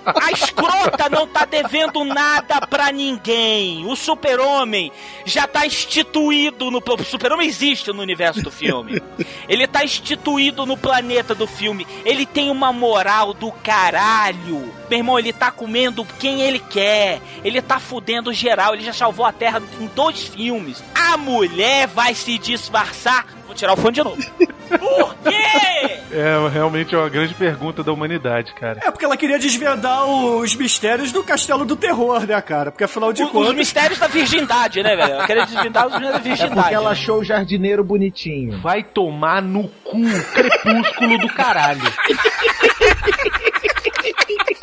A 0.05 0.33
escrota 0.33 1.09
não 1.09 1.29
tá 1.29 1.45
devendo 1.45 2.05
nada 2.05 2.61
pra 2.67 2.91
ninguém. 2.91 3.87
O 3.87 3.95
super-homem 3.95 4.91
já 5.25 5.47
tá 5.47 5.65
instituído 5.65 6.73
no... 6.73 6.79
O 6.79 7.05
super-homem 7.05 7.47
existe 7.47 7.93
no 7.93 8.03
universo 8.03 8.43
do 8.43 8.51
filme. 8.51 9.01
Ele 9.49 9.67
tá 9.69 9.85
instituído 9.85 10.67
no 10.67 10.77
planeta 10.77 11.37
do 11.37 11.47
filme. 11.47 11.87
Ele 12.05 12.27
tem 12.27 12.51
uma 12.51 12.73
moral 12.73 13.33
do 13.33 13.53
caralho. 13.53 14.75
Meu 14.91 14.99
irmão, 14.99 15.21
ele 15.21 15.33
tá 15.33 15.53
comendo 15.53 16.05
quem 16.19 16.41
ele 16.41 16.59
quer. 16.59 17.23
Ele 17.45 17.63
tá 17.63 17.79
fudendo 17.79 18.33
geral. 18.33 18.75
Ele 18.75 18.83
já 18.83 18.93
salvou 18.93 19.25
a 19.25 19.33
Terra 19.33 19.63
em 19.81 19.87
dois 19.87 20.25
filmes. 20.25 20.83
A 20.97 21.17
mulher 21.17 21.87
vai 21.87 22.13
se 22.13 22.39
disfarçar. 22.39 23.38
Vou 23.59 23.61
tirar 23.61 23.73
o 23.73 23.77
fone 23.77 23.95
de 23.95 24.03
novo. 24.05 24.17
Por 24.79 25.15
quê? 25.25 25.99
É 26.13 26.49
realmente 26.53 26.95
é 26.95 26.99
uma 26.99 27.09
grande 27.09 27.35
pergunta 27.35 27.83
da 27.83 27.93
humanidade, 27.93 28.53
cara. 28.55 28.81
É 28.85 28.91
porque 28.91 29.05
ela 29.05 29.17
queria 29.17 29.39
desvendar 29.39 30.05
os 30.07 30.55
mistérios 30.55 31.11
do 31.13 31.23
Castelo 31.25 31.65
do 31.65 31.75
Terror, 31.77 32.27
né, 32.27 32.41
cara? 32.41 32.71
Porque 32.71 32.85
afinal 32.85 33.13
de 33.13 33.23
O- 33.23 33.27
Os 33.27 33.33
contas. 33.33 33.55
mistérios 33.55 33.99
da 33.99 34.07
virgindade, 34.07 34.83
né, 34.83 34.95
velho? 34.97 35.15
Eu 35.21 35.27
queria 35.27 35.45
desvendar 35.47 35.87
os 35.87 35.93
mistérios 35.93 36.13
da 36.13 36.19
É 36.19 36.23
virgindade. 36.23 36.61
porque 36.61 36.75
ela 36.75 36.91
achou 36.91 37.19
o 37.21 37.25
jardineiro 37.25 37.83
bonitinho. 37.83 38.61
Vai 38.61 38.83
tomar 38.83 39.43
no 39.43 39.69
cu, 39.85 40.01
crepúsculo 40.35 41.19
do 41.19 41.29
caralho. 41.29 41.81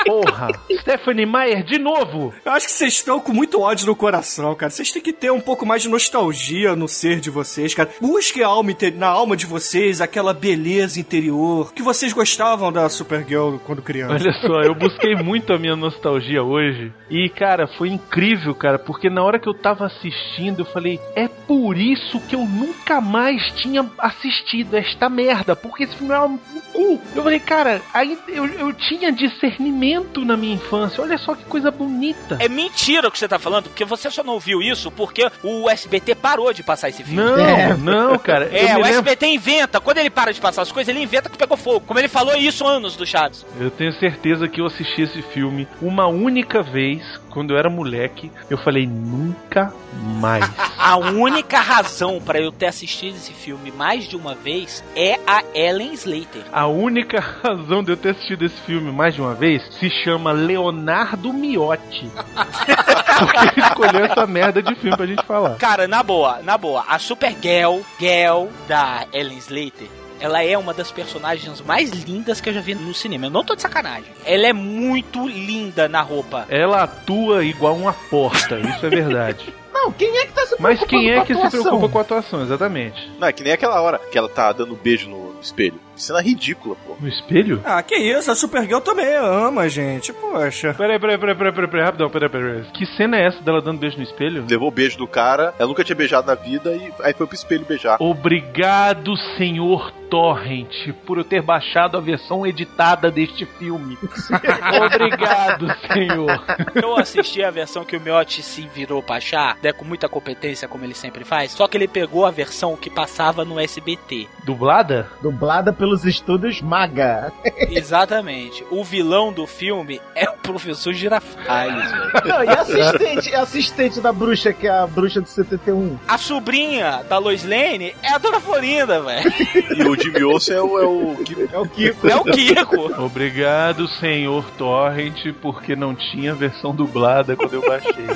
Porra! 0.06 0.50
Stephanie 0.80 1.26
Meyer 1.26 1.64
de 1.64 1.80
novo! 1.80 2.34
Eu 2.46 2.52
acho 2.52 2.68
que 2.68 2.72
vocês 2.72 2.94
estão 2.94 3.20
com 3.20 3.34
muito 3.34 3.60
ódio 3.60 3.88
no 3.88 3.96
coração, 3.96 4.54
cara. 4.54 4.70
Vocês 4.70 4.92
têm 4.92 5.02
que 5.02 5.12
ter 5.12 5.32
um 5.32 5.42
pouco 5.42 5.66
mais 5.66 5.82
de 5.82 5.90
nostalgia 5.90 6.76
no 6.76 6.88
ser 6.88 7.20
de 7.20 7.32
vocês, 7.32 7.74
cara. 7.74 7.90
Busque 8.00 8.44
a 8.44 8.48
alma 8.48 8.72
na 8.96 9.08
alma 9.08 9.36
de 9.36 9.46
vocês 9.46 10.02
aquela 10.02 10.34
beleza 10.34 11.00
interior 11.00 11.74
que 11.74 11.82
vocês 11.82 12.14
gostavam 12.14 12.72
da 12.72 12.88
Supergirl 12.90 13.58
quando 13.66 13.82
criança. 13.82 14.14
Olha 14.14 14.34
só, 14.34 14.62
eu 14.62 14.76
busquei 14.76 15.16
muito 15.16 15.54
a 15.54 15.58
minha 15.58 15.76
nostalgia 15.76 16.44
hoje. 16.44 16.92
E, 17.10 17.30
cara, 17.30 17.68
foi 17.68 17.90
incrível, 17.90 18.54
cara, 18.54 18.78
porque 18.78 19.10
na 19.10 19.24
hora 19.24 19.40
que 19.40 19.48
eu 19.48 19.54
tava 19.54 19.86
assistindo, 19.86 20.62
eu 20.62 20.66
falei, 20.66 21.00
é 21.16 21.28
por 21.28 21.78
isso 21.78 22.20
que 22.22 22.36
eu 22.36 22.46
nunca 22.46 23.00
mais 23.00 23.42
tinha 23.62 23.90
assistido 23.98 24.76
esta 24.76 25.10
merda, 25.10 25.56
porque 25.56 25.84
esse 25.84 25.96
filme 25.96 26.14
é 26.14 26.20
um 26.20 26.38
cu. 26.38 27.00
Eu 27.16 27.24
falei, 27.24 27.40
cara, 27.40 27.82
aí 27.94 28.18
eu, 28.28 28.46
eu 28.46 28.74
tinha 28.74 29.12
discernimento 29.12 29.95
na 30.26 30.36
minha 30.38 30.56
infância. 30.56 31.04
Olha 31.04 31.18
só 31.18 31.36
que 31.36 31.44
coisa 31.46 31.70
bonita. 31.72 32.38
É 32.40 32.48
mentira 32.50 33.08
o 33.08 33.12
que 33.12 33.20
você 33.20 33.28
tá 33.28 33.38
falando, 33.40 33.66
porque 33.66 33.86
você 33.86 34.10
só 34.10 34.24
não 34.24 34.34
ouviu 34.34 34.62
isso 34.62 34.90
porque 34.92 35.30
o 35.44 35.70
SBT 35.70 36.16
parou 36.16 36.52
de 36.54 36.64
passar 36.64 36.90
esse 36.90 37.04
filme. 37.04 37.22
Não, 37.22 37.38
É. 37.40 37.74
não, 37.76 38.18
cara. 38.18 38.46
É, 38.46 38.74
o 38.74 38.78
lembro- 38.78 38.88
SBT 38.90 39.28
inventa. 39.28 39.80
Quando 39.80 39.98
ele 40.00 40.10
para 40.10 40.34
de 40.34 40.42
passar 40.42 40.62
as 40.64 40.72
coisas, 40.72 40.94
ele 40.94 41.04
inventa 41.04 41.30
que 41.30 41.38
pegou 41.38 41.58
fogo. 41.58 41.82
Como 41.82 42.00
ele 42.00 42.08
falou 42.08 42.36
isso 42.36 42.66
anos 42.66 42.96
do 42.96 43.06
Chaves. 43.06 43.46
Eu 43.60 43.70
tenho 43.72 43.94
certeza 43.94 44.48
que 44.48 44.62
eu 44.62 44.66
assisti 44.66 45.02
esse 45.04 45.22
filme 45.22 45.68
uma 45.82 46.08
única 46.08 46.62
vez, 46.64 47.02
quando 47.30 47.52
eu 47.54 47.58
era 47.58 47.70
moleque. 47.70 48.32
Eu 48.50 48.58
falei, 48.58 48.86
nunca 48.88 49.74
mais. 50.20 50.46
A 50.88 50.98
única 50.98 51.60
razão 51.60 52.22
pra 52.22 52.40
eu 52.40 52.52
ter 52.52 52.68
assistido 52.68 53.16
esse 53.16 53.34
filme 53.34 53.72
mais 53.72 54.08
de 54.08 54.16
uma 54.16 54.36
vez 54.36 54.84
é 54.96 55.20
a 55.26 55.44
Ellen 55.56 55.94
Slater. 55.94 56.44
A 56.54 56.68
única 56.68 57.20
razão 57.20 57.84
de 57.84 57.92
eu 57.92 57.98
ter 57.98 58.10
assistido 58.10 58.46
esse 58.46 58.62
filme 58.62 58.92
mais 58.92 59.16
de 59.16 59.20
uma 59.20 59.34
vez 59.34 59.64
se 59.80 59.90
chama 59.90 60.32
Leonardo 60.32 61.34
Miotti. 61.34 62.08
Porque 63.18 63.60
ele 63.60 63.68
escolheu 63.68 64.06
essa 64.06 64.28
merda 64.28 64.62
de 64.62 64.76
filme 64.76 64.96
pra 64.96 65.08
gente 65.08 65.26
falar. 65.26 65.56
Cara, 65.56 65.88
na 65.88 66.04
boa, 66.04 66.44
na 66.44 66.56
boa, 66.56 66.86
a 66.88 67.00
Supergirl, 67.00 67.80
Girl 68.00 68.46
da 68.68 69.08
Ellen 69.12 69.40
Slater, 69.40 69.88
ela 70.20 70.44
é 70.44 70.56
uma 70.56 70.72
das 70.72 70.92
personagens 70.92 71.62
mais 71.62 71.90
lindas 71.90 72.40
que 72.40 72.50
eu 72.50 72.54
já 72.54 72.62
vi 72.62 72.76
no 72.76 72.94
cinema. 72.94 73.26
Eu 73.26 73.32
não 73.32 73.44
tô 73.44 73.56
de 73.56 73.64
sacanagem. 73.64 74.12
Ela 74.24 74.46
é 74.46 74.54
muito 74.54 75.28
linda 75.28 75.90
na 75.90 76.04
roupa. 76.04 76.46
Ela 76.48 76.84
atua 76.84 77.44
igual 77.44 77.76
uma 77.76 77.94
porta, 77.94 78.60
isso 78.60 78.86
é 78.86 78.90
verdade. 78.90 79.52
Não, 79.76 79.92
quem 79.92 80.18
é 80.18 80.26
que 80.26 80.32
tá 80.32 80.46
se 80.46 80.56
Mas 80.58 80.80
preocupando 80.80 80.88
quem 80.88 81.10
com 81.10 81.14
é 81.14 81.18
a 81.20 81.26
que 81.26 81.36
se 81.36 81.50
preocupa 81.50 81.90
com 81.90 81.98
a 81.98 82.02
atuação, 82.02 82.42
exatamente? 82.42 83.12
Não, 83.20 83.28
é 83.28 83.34
que 83.34 83.44
nem 83.44 83.52
aquela 83.52 83.82
hora 83.82 84.00
que 84.00 84.18
ela 84.18 84.30
tá 84.30 84.54
dando 84.54 84.74
beijo 84.74 85.10
no 85.10 85.38
espelho. 85.42 85.80
Cena 85.96 86.22
ridícula, 86.22 86.76
pô. 86.86 86.96
No 87.00 87.08
espelho? 87.08 87.62
Ah, 87.64 87.82
que 87.82 87.96
isso, 87.96 88.32
a 88.32 88.36
Supergirl 88.36 88.80
também 88.80 89.16
ama, 89.16 89.68
gente. 89.70 90.12
Poxa. 90.14 90.74
Peraí, 90.74 91.00
peraí, 91.00 91.18
peraí, 91.18 91.36
peraí, 91.36 91.54
peraí, 91.54 91.70
peraí, 91.70 91.86
rapidão, 91.86 92.10
peraí, 92.10 92.30
peraí. 92.30 92.64
Que 92.74 92.86
cena 92.86 93.18
é 93.18 93.28
essa 93.28 93.42
dela 93.42 93.62
dando 93.62 93.80
beijo 93.80 93.98
no 93.98 94.04
espelho? 94.04 94.46
Levou 94.50 94.68
o 94.68 94.72
beijo 94.72 94.98
do 94.98 95.08
cara, 95.08 95.54
ela 95.58 95.68
nunca 95.68 95.84
tinha 95.84 95.96
beijado 95.96 96.28
na 96.28 96.36
vida 96.36 96.74
e 96.76 96.92
aí 97.02 97.14
foi 97.14 97.26
pro 97.26 97.36
espelho 97.36 97.66
beijar. 97.66 97.98
Obrigado, 98.00 99.16
senhor 99.38 99.92
Torrent, 100.10 100.94
por 101.06 101.18
eu 101.18 101.24
ter 101.24 101.42
baixado 101.42 101.98
a 101.98 102.02
versão 102.02 102.46
editada 102.46 103.10
deste 103.10 103.46
filme. 103.46 103.98
Obrigado, 104.86 105.68
senhor. 105.92 106.44
Eu 106.76 106.96
assisti 106.98 107.44
a 107.44 107.52
versão 107.52 107.84
que 107.84 107.98
o 107.98 108.02
Miotti 108.02 108.42
se 108.42 108.62
virou 108.68 109.02
pra 109.02 109.18
achar, 109.18 109.58
né, 109.62 109.72
com 109.72 109.84
muita 109.84 110.08
competência, 110.08 110.68
como 110.68 110.84
ele 110.86 110.94
sempre 110.94 111.24
faz. 111.24 111.52
Só 111.52 111.68
que 111.68 111.78
ele 111.78 111.88
pegou 111.88 112.26
a 112.26 112.32
versão 112.32 112.76
que 112.76 112.90
passava 112.90 113.44
no 113.44 113.60
SBT. 113.60 114.28
Dublada? 114.46 115.10
Dublada 115.22 115.74
pelos 115.86 116.04
estúdios 116.04 116.64
Maga. 116.64 117.32
Exatamente. 117.70 118.66
O 118.72 118.84
vilão 118.84 119.32
do 119.32 119.46
filme 119.46 120.02
é 120.16 120.28
o 120.28 120.34
professor 120.34 120.92
Girafales, 120.94 121.92
velho. 121.92 122.44
E 122.44 122.50
a 122.50 122.62
assistente, 122.62 123.36
assistente 123.36 124.02
da 124.02 124.12
bruxa, 124.12 124.52
que 124.52 124.66
é 124.66 124.72
a 124.72 124.88
bruxa 124.88 125.22
do 125.22 125.30
71. 125.30 126.00
A 126.08 126.18
sobrinha 126.18 127.04
da 127.08 127.20
Lois 127.20 127.44
Lane 127.44 127.96
é 128.02 128.14
a 128.14 128.18
Dona 128.18 128.40
Florinda, 128.40 129.00
velho. 129.00 129.32
E 129.78 129.84
o 129.84 129.96
Jimmy 129.96 130.24
Olsen 130.24 130.56
é 130.56 130.62
o, 130.62 130.80
é 130.80 130.86
o 130.86 131.16
que 131.24 131.50
É 131.54 131.60
o 131.60 131.68
Kiko. 131.68 132.08
É 132.08 132.16
o 132.16 132.24
Kiko. 132.24 133.04
Obrigado, 133.04 133.88
senhor 133.88 134.44
Torrent, 134.58 135.34
porque 135.40 135.76
não 135.76 135.94
tinha 135.94 136.34
versão 136.34 136.74
dublada 136.74 137.36
quando 137.36 137.54
eu 137.54 137.62
baixei. 137.62 138.08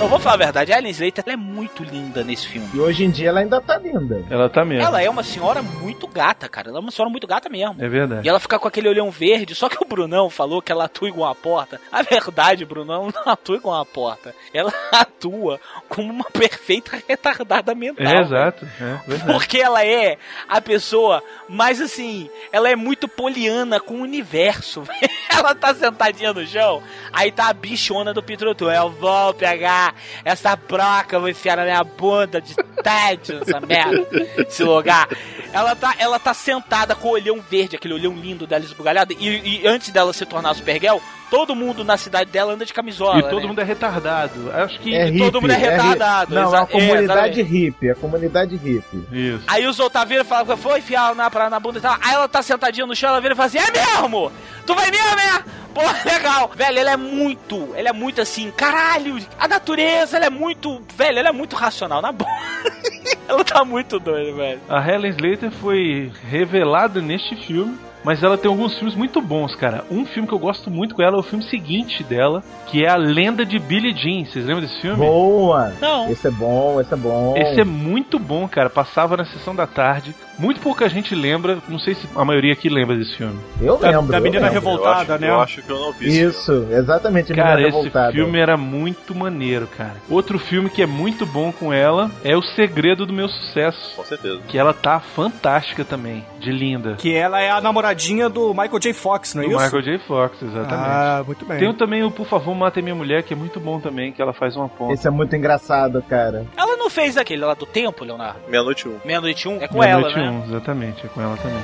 Eu 0.00 0.08
vou 0.08 0.18
falar 0.18 0.36
a 0.36 0.38
verdade, 0.38 0.72
a 0.72 0.78
Ellen 0.78 0.90
Slater 0.92 1.22
ela 1.26 1.34
é 1.34 1.36
muito 1.36 1.84
linda 1.84 2.24
nesse 2.24 2.48
filme. 2.48 2.66
E 2.72 2.80
hoje 2.80 3.04
em 3.04 3.10
dia 3.10 3.28
ela 3.28 3.40
ainda 3.40 3.60
tá 3.60 3.76
linda. 3.76 4.24
Ela 4.30 4.48
tá 4.48 4.64
mesmo. 4.64 4.82
Ela 4.82 5.02
é 5.02 5.10
uma 5.10 5.22
senhora 5.22 5.60
muito 5.60 6.08
gata, 6.08 6.48
cara. 6.48 6.70
Ela 6.70 6.78
é 6.78 6.80
uma 6.80 6.90
senhora 6.90 7.10
muito 7.10 7.26
gata 7.26 7.50
mesmo. 7.50 7.76
É 7.78 7.86
verdade. 7.86 8.26
E 8.26 8.28
ela 8.28 8.40
fica 8.40 8.58
com 8.58 8.66
aquele 8.66 8.88
olhão 8.88 9.10
verde, 9.10 9.54
só 9.54 9.68
que 9.68 9.76
o 9.78 9.86
Brunão 9.86 10.30
falou 10.30 10.62
que 10.62 10.72
ela 10.72 10.84
atua 10.86 11.08
igual 11.10 11.28
uma 11.28 11.34
porta. 11.34 11.78
A 11.92 12.00
verdade, 12.00 12.64
Brunão 12.64 13.10
não 13.14 13.30
atua 13.30 13.56
igual 13.56 13.76
uma 13.76 13.84
porta. 13.84 14.34
Ela 14.54 14.72
atua 14.90 15.60
como 15.86 16.10
uma 16.10 16.24
perfeita 16.24 17.02
retardada 17.06 17.74
mental. 17.74 18.06
É, 18.06 18.20
exato. 18.22 18.66
É. 18.80 19.30
Porque 19.30 19.58
ela 19.58 19.84
é 19.84 20.16
a 20.48 20.62
pessoa 20.62 21.22
mais 21.46 21.78
assim, 21.78 22.30
ela 22.50 22.70
é 22.70 22.74
muito 22.74 23.06
poliana 23.06 23.78
com 23.78 23.96
o 23.96 24.02
universo. 24.02 24.82
ela 25.28 25.54
tá 25.54 25.74
sentadinha 25.74 26.32
no 26.32 26.46
chão, 26.46 26.82
aí 27.12 27.30
tá 27.30 27.50
a 27.50 27.52
bichona 27.52 28.14
do 28.14 28.22
Peter 28.22 28.48
O'Toole. 28.48 28.74
Eu 28.74 28.88
vou 28.88 29.34
pegar 29.34 29.89
essa 30.24 30.56
broca, 30.56 31.18
vou 31.18 31.28
enfiar 31.28 31.56
na 31.56 31.64
minha 31.64 31.84
bunda 31.84 32.40
de 32.40 32.54
tédio, 32.82 33.40
essa 33.42 33.60
merda, 33.60 34.06
esse 34.38 34.62
lugar. 34.62 35.08
Ela 35.52 35.74
tá, 35.74 35.94
ela 35.98 36.18
tá 36.18 36.34
sentada 36.34 36.94
com 36.94 37.08
o 37.08 37.12
olhão 37.12 37.40
verde, 37.40 37.76
aquele 37.76 37.94
olhão 37.94 38.14
lindo 38.14 38.46
dela 38.46 38.64
esbugalhado, 38.64 39.14
e, 39.18 39.60
e 39.62 39.66
antes 39.66 39.90
dela 39.90 40.12
se 40.12 40.24
tornar 40.24 40.54
Supergirl, 40.54 40.98
todo 41.30 41.54
mundo 41.54 41.84
na 41.84 41.96
cidade 41.96 42.30
dela 42.30 42.52
anda 42.52 42.66
de 42.66 42.72
camisola. 42.74 43.18
E 43.20 43.22
todo 43.22 43.40
né? 43.42 43.46
mundo 43.46 43.60
é 43.60 43.64
retardado. 43.64 44.50
Acho 44.52 44.78
que. 44.80 44.94
É 44.94 45.08
E 45.08 45.18
todo 45.18 45.38
hippie, 45.38 45.40
mundo 45.40 45.50
é 45.52 45.56
retardado, 45.56 46.34
Não, 46.34 46.42
é 46.42 46.46
exa- 46.46 46.60
a 46.62 46.66
comunidade 46.66 47.02
exatamente. 47.04 47.42
hippie, 47.42 47.88
é 47.88 47.92
a 47.92 47.94
comunidade 47.94 48.56
hippie. 48.56 49.06
Isso. 49.12 49.44
Aí 49.46 49.66
os 49.66 49.78
Otaviros 49.78 50.26
falam, 50.26 50.56
foi 50.56 50.78
enfiar 50.80 51.14
na, 51.14 51.30
pra- 51.30 51.48
na 51.48 51.60
bunda 51.60 51.78
e 51.78 51.82
tal. 51.82 51.96
Aí 52.02 52.14
ela 52.14 52.28
tá 52.28 52.42
sentadinha 52.42 52.86
no 52.86 52.94
chão, 52.96 53.10
ela 53.10 53.20
vira 53.20 53.34
e 53.34 53.36
fala 53.36 53.46
assim: 53.46 53.58
É 53.58 53.70
mesmo? 53.70 54.32
Tu 54.66 54.74
vai 54.74 54.90
mesmo, 54.90 55.18
é? 55.20 55.42
Pô, 55.72 55.80
legal. 56.08 56.50
Velho, 56.54 56.78
ela 56.80 56.90
é 56.92 56.96
muito, 56.96 57.68
ela 57.76 57.88
é 57.90 57.92
muito 57.92 58.20
assim, 58.20 58.50
caralho, 58.50 59.16
a 59.38 59.46
natureza, 59.46 60.16
ela 60.16 60.26
é 60.26 60.30
muito, 60.30 60.82
velho, 60.96 61.18
ela 61.18 61.28
é 61.28 61.32
muito 61.32 61.54
racional, 61.54 62.02
na 62.02 62.10
boa. 62.10 62.28
ela 63.28 63.44
tá 63.44 63.64
muito 63.64 63.98
doida, 64.00 64.32
velho. 64.32 64.60
A 64.68 64.80
Helen 64.86 65.10
Slater 65.12 65.50
foi 65.52 66.10
revelada 66.28 67.00
neste 67.00 67.36
filme, 67.46 67.78
mas 68.04 68.22
ela 68.22 68.38
tem 68.38 68.50
alguns 68.50 68.74
filmes 68.74 68.94
muito 68.94 69.20
bons, 69.20 69.54
cara. 69.54 69.84
Um 69.90 70.04
filme 70.06 70.26
que 70.28 70.34
eu 70.34 70.38
gosto 70.38 70.70
muito 70.70 70.94
com 70.94 71.02
ela 71.02 71.16
é 71.16 71.20
o 71.20 71.22
filme 71.22 71.44
seguinte 71.44 72.02
dela, 72.02 72.42
que 72.66 72.84
é 72.84 72.88
A 72.88 72.96
Lenda 72.96 73.44
de 73.44 73.58
Billie 73.58 73.94
Jean. 73.94 74.24
Vocês 74.24 74.44
lembram 74.44 74.62
desse 74.62 74.80
filme? 74.80 74.96
Boa! 74.96 75.72
Não. 75.80 76.10
Esse 76.10 76.28
é 76.28 76.30
bom, 76.30 76.80
esse 76.80 76.92
é 76.92 76.96
bom. 76.96 77.34
Esse 77.36 77.60
é 77.60 77.64
muito 77.64 78.18
bom, 78.18 78.48
cara. 78.48 78.70
Passava 78.70 79.16
na 79.16 79.24
sessão 79.24 79.54
da 79.54 79.66
tarde. 79.66 80.14
Muito 80.40 80.60
pouca 80.60 80.88
gente 80.88 81.14
lembra. 81.14 81.58
Não 81.68 81.78
sei 81.78 81.94
se 81.94 82.08
a 82.16 82.24
maioria 82.24 82.52
aqui 82.52 82.68
lembra 82.68 82.96
desse 82.96 83.14
filme. 83.16 83.38
Eu 83.60 83.76
Da, 83.76 83.90
lembro. 83.90 84.10
da 84.10 84.18
eu 84.18 84.22
menina 84.22 84.46
lembro. 84.48 84.54
revoltada, 84.54 85.12
eu 85.12 85.14
acho, 85.14 85.20
né? 85.20 85.30
Eu 85.30 85.40
acho 85.40 85.62
que 85.62 85.70
eu 85.70 85.78
não 85.78 85.92
vi 85.92 86.06
esse 86.08 86.22
Isso, 86.22 86.66
exatamente. 86.70 87.32
Cara, 87.34 87.56
menina 87.56 87.68
esse 87.68 87.76
revoltada. 87.78 88.12
filme 88.12 88.38
era 88.38 88.56
muito 88.56 89.14
maneiro, 89.14 89.66
cara. 89.66 89.96
Outro 90.08 90.38
filme 90.38 90.70
que 90.70 90.82
é 90.82 90.86
muito 90.86 91.26
bom 91.26 91.52
com 91.52 91.72
ela 91.72 92.10
é 92.24 92.36
O 92.36 92.42
Segredo 92.42 93.04
do 93.04 93.12
Meu 93.12 93.28
Sucesso. 93.28 93.94
Com 93.96 94.04
certeza. 94.04 94.40
Que 94.48 94.56
ela 94.58 94.72
tá 94.72 94.98
fantástica 94.98 95.84
também, 95.84 96.24
de 96.38 96.50
linda. 96.50 96.94
Que 96.96 97.14
ela 97.14 97.40
é 97.40 97.50
a 97.50 97.60
namoradinha 97.60 98.28
do 98.28 98.50
Michael 98.54 98.78
J. 98.78 98.92
Fox, 98.94 99.34
não 99.34 99.42
é 99.42 99.46
Do 99.46 99.52
isso? 99.52 99.62
Michael 99.64 99.82
J. 99.82 99.98
Fox, 100.06 100.42
exatamente. 100.42 100.74
Ah, 100.74 101.22
muito 101.26 101.44
bem. 101.44 101.58
Tem 101.58 101.74
também 101.74 102.02
o 102.02 102.10
Por 102.10 102.26
Favor 102.26 102.54
Mate 102.54 102.80
Minha 102.82 102.94
Mulher, 102.94 103.22
que 103.22 103.32
é 103.34 103.36
muito 103.36 103.60
bom 103.60 103.78
também, 103.80 104.12
que 104.12 104.20
ela 104.22 104.32
faz 104.32 104.56
uma 104.56 104.68
ponta. 104.68 104.94
Esse 104.94 105.06
é 105.06 105.10
muito 105.10 105.34
engraçado, 105.36 106.02
cara. 106.08 106.44
Ela 106.56 106.76
não 106.76 106.88
fez 106.90 107.16
aquele 107.16 107.44
lá 107.44 107.54
do 107.54 107.66
tempo, 107.66 108.04
Leonardo? 108.04 108.40
Meia-noite 108.48 108.88
um. 108.88 108.96
Meia-noite 109.04 109.48
um? 109.48 109.58
É 109.60 109.68
com 109.68 109.82
ela, 109.82 110.02
Meia-noite 110.02 110.18
né? 110.18 110.29
Exatamente, 110.46 111.06
é 111.06 111.08
com 111.08 111.20
ela 111.20 111.36
também. 111.36 111.62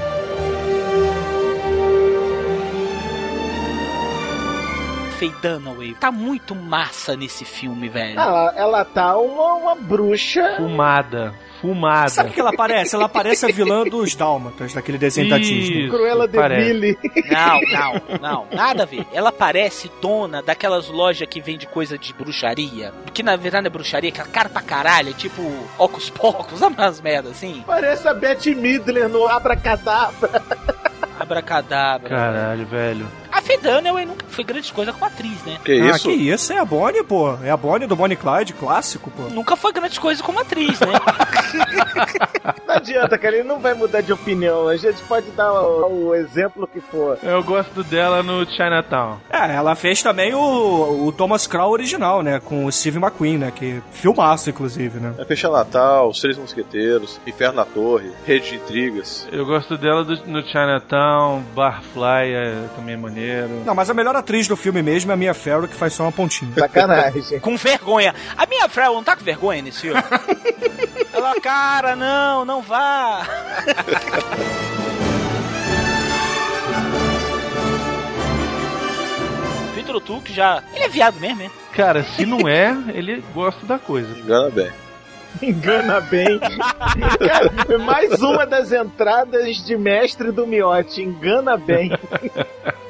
Faye 5.18 5.32
Dunaway. 5.40 5.94
Tá 5.94 6.12
muito 6.12 6.54
massa 6.54 7.16
nesse 7.16 7.44
filme, 7.44 7.88
velho. 7.88 8.20
Ela, 8.20 8.54
ela 8.56 8.84
tá 8.84 9.16
uma, 9.16 9.54
uma 9.54 9.74
bruxa. 9.74 10.56
Fumada, 10.56 11.34
fumada. 11.66 12.08
Sabe 12.08 12.30
o 12.30 12.32
que 12.32 12.40
ela 12.40 12.52
parece? 12.52 12.94
Ela 12.94 13.08
parece 13.08 13.46
a 13.46 13.48
vilã 13.48 13.84
dos 13.84 14.14
Dálmatas, 14.14 14.72
daquele 14.72 14.98
desenho 14.98 15.28
da 15.28 15.38
Disney. 15.38 15.88
Cruella 15.88 16.28
de 16.28 16.36
parece. 16.36 16.72
Billy. 16.72 16.98
Não, 17.30 17.60
não, 17.72 18.18
não. 18.20 18.46
Nada 18.52 18.84
a 18.84 18.86
ver. 18.86 19.06
Ela 19.12 19.32
parece 19.32 19.90
dona 20.00 20.42
daquelas 20.42 20.88
lojas 20.88 21.28
que 21.28 21.40
vende 21.40 21.66
coisa 21.66 21.98
de 21.98 22.12
bruxaria. 22.14 22.92
Que 23.12 23.22
na 23.22 23.36
verdade 23.36 23.64
não 23.64 23.68
é 23.68 23.70
bruxaria, 23.70 24.12
que 24.12 24.20
é 24.20 24.24
cara 24.24 24.48
pra 24.48 24.62
caralho, 24.62 25.10
é 25.10 25.12
tipo 25.12 25.42
Ocus 25.78 26.10
Pocos, 26.10 26.58
sabe 26.60 26.76
umas 26.76 27.00
merdas 27.00 27.32
assim? 27.32 27.62
Parece 27.66 28.06
a 28.06 28.14
Beth 28.14 28.46
Midler 28.46 29.08
no 29.08 29.26
Abracadabra. 29.26 30.42
Abracadabra. 31.18 32.08
Caralho, 32.08 32.66
velho. 32.66 33.06
Faye 33.46 33.58
Dunaway 33.58 34.06
nunca 34.06 34.26
foi 34.28 34.42
grande 34.44 34.72
coisa 34.72 34.92
com 34.92 35.04
atriz, 35.04 35.42
né? 35.44 35.58
Que 35.64 35.72
ah, 35.80 35.90
isso? 35.90 36.08
que 36.08 36.12
isso? 36.12 36.52
É 36.52 36.58
a 36.58 36.64
Bonnie, 36.64 37.04
pô. 37.04 37.36
É 37.42 37.50
a 37.50 37.56
Bonnie 37.56 37.86
do 37.86 37.94
Bonnie 37.94 38.16
Clyde, 38.16 38.52
clássico, 38.52 39.10
pô. 39.10 39.22
Nunca 39.32 39.54
foi 39.56 39.72
grande 39.72 39.98
coisa 40.00 40.22
como 40.22 40.40
atriz, 40.40 40.80
né? 40.80 40.88
Não 42.66 42.74
adianta, 42.74 43.16
cara, 43.18 43.36
ele 43.36 43.48
não 43.48 43.58
vai 43.58 43.74
mudar 43.74 44.00
de 44.00 44.12
opinião. 44.12 44.68
A 44.68 44.76
gente 44.76 45.00
pode 45.02 45.30
dar 45.32 45.52
o, 45.52 46.08
o 46.08 46.14
exemplo 46.14 46.66
que 46.66 46.80
for. 46.80 47.18
Eu 47.22 47.42
gosto 47.42 47.82
dela 47.84 48.22
no 48.22 48.44
Chinatown. 48.46 49.18
É, 49.30 49.54
ela 49.54 49.74
fez 49.74 50.02
também 50.02 50.34
o, 50.34 51.06
o 51.06 51.12
Thomas 51.12 51.46
Crow 51.46 51.70
original, 51.70 52.22
né? 52.22 52.40
Com 52.40 52.64
o 52.66 52.72
Steve 52.72 52.98
McQueen, 52.98 53.38
né? 53.38 53.52
Que 53.54 53.80
filmaço, 53.92 54.50
inclusive, 54.50 54.98
né? 54.98 55.14
É 55.18 55.24
Fecha 55.24 55.48
Natal, 55.48 56.08
Os 56.08 56.20
Três 56.20 56.36
Mosqueteiros, 56.38 57.20
Inferno 57.26 57.56
na 57.56 57.64
Torre, 57.64 58.10
Rede 58.24 58.50
de 58.50 58.56
Intrigas. 58.56 59.26
Eu 59.32 59.46
gosto 59.46 59.76
dela 59.78 60.04
do- 60.04 60.26
no 60.26 60.42
Chinatown, 60.46 61.42
Barfly 61.54 62.32
é, 62.32 62.64
também 62.76 62.94
é 62.94 62.98
maneiro. 62.98 63.35
Não, 63.64 63.74
mas 63.74 63.90
a 63.90 63.94
melhor 63.94 64.14
atriz 64.16 64.46
do 64.48 64.56
filme 64.56 64.82
mesmo 64.82 65.10
é 65.10 65.14
a 65.14 65.16
Mia 65.16 65.34
Farrow, 65.34 65.68
que 65.68 65.74
faz 65.74 65.92
só 65.92 66.04
uma 66.04 66.12
pontinha. 66.12 66.52
Sacanagem. 66.56 67.40
com 67.40 67.56
vergonha. 67.56 68.14
A 68.36 68.46
minha 68.46 68.68
Farrell 68.68 68.94
não 68.94 69.04
tá 69.04 69.16
com 69.16 69.24
vergonha 69.24 69.62
nesse 69.62 69.82
filme? 69.82 70.00
Ela, 71.12 71.40
cara, 71.40 71.96
não, 71.96 72.44
não 72.44 72.62
vá. 72.62 73.26
Vitor 79.74 80.00
Tuque 80.00 80.32
já. 80.32 80.62
Ele 80.74 80.84
é 80.84 80.88
viado 80.88 81.20
mesmo, 81.20 81.42
hein? 81.42 81.50
Cara, 81.72 82.02
se 82.02 82.26
não 82.26 82.48
é, 82.48 82.76
ele 82.94 83.22
gosta 83.34 83.64
da 83.66 83.78
coisa. 83.78 84.08
Engana 84.18 84.50
bem. 84.50 84.70
Engana 85.42 86.00
bem. 86.00 86.38
Cara, 86.38 87.78
mais 87.78 88.22
uma 88.22 88.46
das 88.46 88.72
entradas 88.72 89.56
de 89.56 89.76
mestre 89.76 90.32
do 90.32 90.46
Miote. 90.46 91.02
Engana 91.02 91.56
bem. 91.56 91.90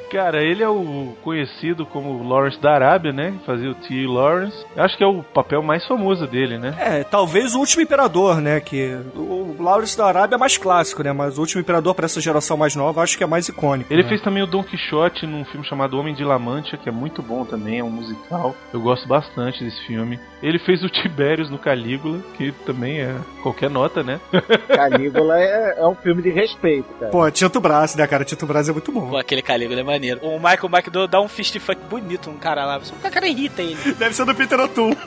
Cara, 0.09 0.41
ele 0.41 0.63
é 0.63 0.69
o 0.69 1.13
conhecido 1.23 1.85
como 1.85 2.27
Lawrence 2.27 2.59
da 2.61 2.73
Arábia, 2.73 3.11
né? 3.11 3.33
Fazia 3.45 3.69
o 3.69 3.75
T. 3.75 4.07
Lawrence. 4.07 4.65
Eu 4.75 4.83
Acho 4.83 4.97
que 4.97 5.03
é 5.03 5.07
o 5.07 5.21
papel 5.21 5.61
mais 5.61 5.85
famoso 5.85 6.25
dele, 6.25 6.57
né? 6.57 6.75
É, 6.79 7.03
talvez 7.03 7.55
o 7.55 7.59
último 7.59 7.81
imperador, 7.81 8.41
né? 8.41 8.59
Que 8.59 8.97
o 9.15 9.55
Lawrence 9.59 9.97
da 9.97 10.05
Arábia 10.05 10.35
é 10.35 10.39
mais 10.39 10.57
clássico, 10.57 11.03
né? 11.03 11.11
Mas 11.11 11.37
o 11.37 11.41
último 11.41 11.61
imperador 11.61 11.93
pra 11.93 12.05
essa 12.05 12.21
geração 12.21 12.55
mais 12.55 12.75
nova, 12.75 13.01
acho 13.01 13.17
que 13.17 13.23
é 13.23 13.27
mais 13.27 13.47
icônico. 13.47 13.91
Ele 13.91 14.03
né? 14.03 14.09
fez 14.09 14.21
também 14.21 14.43
o 14.43 14.47
Don 14.47 14.63
Quixote 14.63 15.25
num 15.25 15.43
filme 15.45 15.65
chamado 15.65 15.99
Homem 15.99 16.13
de 16.13 16.23
La 16.23 16.39
Mancha, 16.39 16.77
que 16.77 16.87
é 16.87 16.91
muito 16.91 17.21
bom 17.21 17.43
também, 17.43 17.79
é 17.79 17.83
um 17.83 17.89
musical. 17.89 18.55
Eu 18.73 18.79
gosto 18.79 19.07
bastante 19.07 19.63
desse 19.63 19.85
filme. 19.85 20.19
Ele 20.41 20.59
fez 20.59 20.83
o 20.83 20.89
Tibérios 20.89 21.49
no 21.49 21.57
Calígula, 21.57 22.19
que 22.35 22.51
também 22.65 23.01
é 23.01 23.15
qualquer 23.41 23.69
nota, 23.69 24.03
né? 24.03 24.19
Calígula 24.67 25.39
é, 25.39 25.79
é 25.79 25.87
um 25.87 25.95
filme 25.95 26.21
de 26.21 26.29
respeito, 26.29 26.87
cara. 26.99 27.11
Pô, 27.11 27.29
Tito 27.31 27.59
Brás, 27.59 27.95
né, 27.95 28.05
cara? 28.05 28.23
Tito 28.23 28.45
Brás 28.45 28.69
é 28.69 28.71
muito 28.71 28.91
bom. 28.91 29.09
Pô, 29.09 29.17
aquele 29.17 29.41
Calígula 29.41 29.79
é 29.79 29.83
maneiro. 29.97 30.19
O 30.25 30.37
Michael 30.37 30.69
McDowell 30.71 31.07
dá 31.07 31.19
um 31.19 31.27
fist 31.27 31.57
fuck 31.59 31.81
bonito 31.89 32.29
no 32.31 32.37
cara 32.37 32.65
lá. 32.65 32.77
O 32.77 33.11
cara 33.11 33.27
irrita 33.27 33.61
ele. 33.61 33.77
Deve 33.97 34.15
ser 34.15 34.25
do 34.25 34.33
Peter 34.33 34.59
O'Toole. 34.59 34.97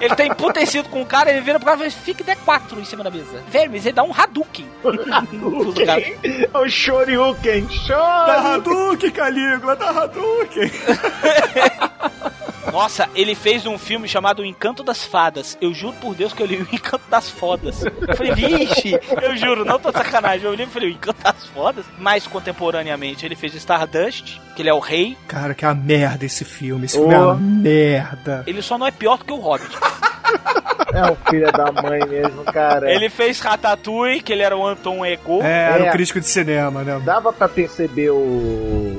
Ele 0.00 0.14
tá 0.14 0.26
emputecido 0.26 0.88
com 0.88 1.00
o 1.00 1.06
cara, 1.06 1.30
ele 1.30 1.40
vira 1.40 1.58
pro 1.58 1.66
cara 1.66 1.86
e 1.86 1.90
fala, 1.90 2.04
fique 2.04 2.22
D4 2.22 2.78
em 2.78 2.84
cima 2.84 3.02
da 3.02 3.10
mesa. 3.10 3.42
Velho, 3.48 3.70
mas 3.70 3.86
ele 3.86 3.94
dá 3.94 4.02
um 4.02 4.12
Hadouken. 4.12 4.66
cara. 5.86 6.00
É 6.02 6.58
o 6.58 6.68
Shoryuken. 6.68 7.68
Shoryuken. 7.70 8.34
Hadouken, 8.34 9.10
Calígula, 9.10 9.76
da 9.76 9.90
Hadouken. 9.90 10.70
Nossa, 12.74 13.08
ele 13.14 13.36
fez 13.36 13.66
um 13.66 13.78
filme 13.78 14.08
chamado 14.08 14.42
O 14.42 14.44
Encanto 14.44 14.82
das 14.82 15.04
Fadas. 15.04 15.56
Eu 15.60 15.72
juro 15.72 15.94
por 16.00 16.12
Deus 16.12 16.32
que 16.32 16.42
eu 16.42 16.46
li 16.46 16.56
O 16.56 16.62
Encanto 16.72 17.04
das 17.08 17.30
Fodas. 17.30 17.84
Eu 17.84 18.16
falei, 18.16 18.34
vixe, 18.34 18.98
eu 19.22 19.36
juro, 19.36 19.64
não 19.64 19.78
tô 19.78 19.92
de 19.92 19.98
sacanagem. 19.98 20.44
Eu 20.44 20.54
li 20.54 20.64
e 20.64 20.66
falei, 20.66 20.88
O 20.88 20.92
Encanto 20.92 21.22
das 21.22 21.46
Fodas. 21.46 21.84
Mais 21.98 22.26
contemporaneamente, 22.26 23.24
ele 23.24 23.36
fez 23.36 23.54
Stardust, 23.54 24.40
que 24.56 24.62
ele 24.62 24.68
é 24.68 24.74
o 24.74 24.80
rei. 24.80 25.16
Cara, 25.28 25.54
que 25.54 25.64
é 25.64 25.68
uma 25.68 25.74
merda 25.76 26.24
esse 26.24 26.44
filme. 26.44 26.86
Esse 26.86 26.98
Ô. 26.98 27.02
filme 27.02 27.14
é 27.14 27.18
uma 27.20 27.34
merda. 27.36 28.42
Ele 28.44 28.60
só 28.60 28.76
não 28.76 28.88
é 28.88 28.90
pior 28.90 29.18
do 29.18 29.24
que 29.24 29.32
o 29.32 29.36
Hobbit. 29.36 29.70
É 30.92 31.10
um 31.10 31.16
filho 31.30 31.50
da 31.52 31.70
mãe 31.80 32.00
mesmo, 32.08 32.42
cara. 32.44 32.90
Ele 32.92 33.08
fez 33.08 33.38
Ratatouille, 33.40 34.20
que 34.20 34.32
ele 34.32 34.42
era 34.42 34.56
o 34.56 34.66
Anton 34.66 35.04
Ego. 35.04 35.40
É, 35.42 35.70
era 35.74 35.84
É. 35.86 35.88
o 35.88 35.92
crítico 35.92 36.20
de 36.20 36.26
cinema, 36.26 36.82
né? 36.82 37.00
Dava 37.04 37.32
pra 37.32 37.48
perceber 37.48 38.10
o. 38.10 38.16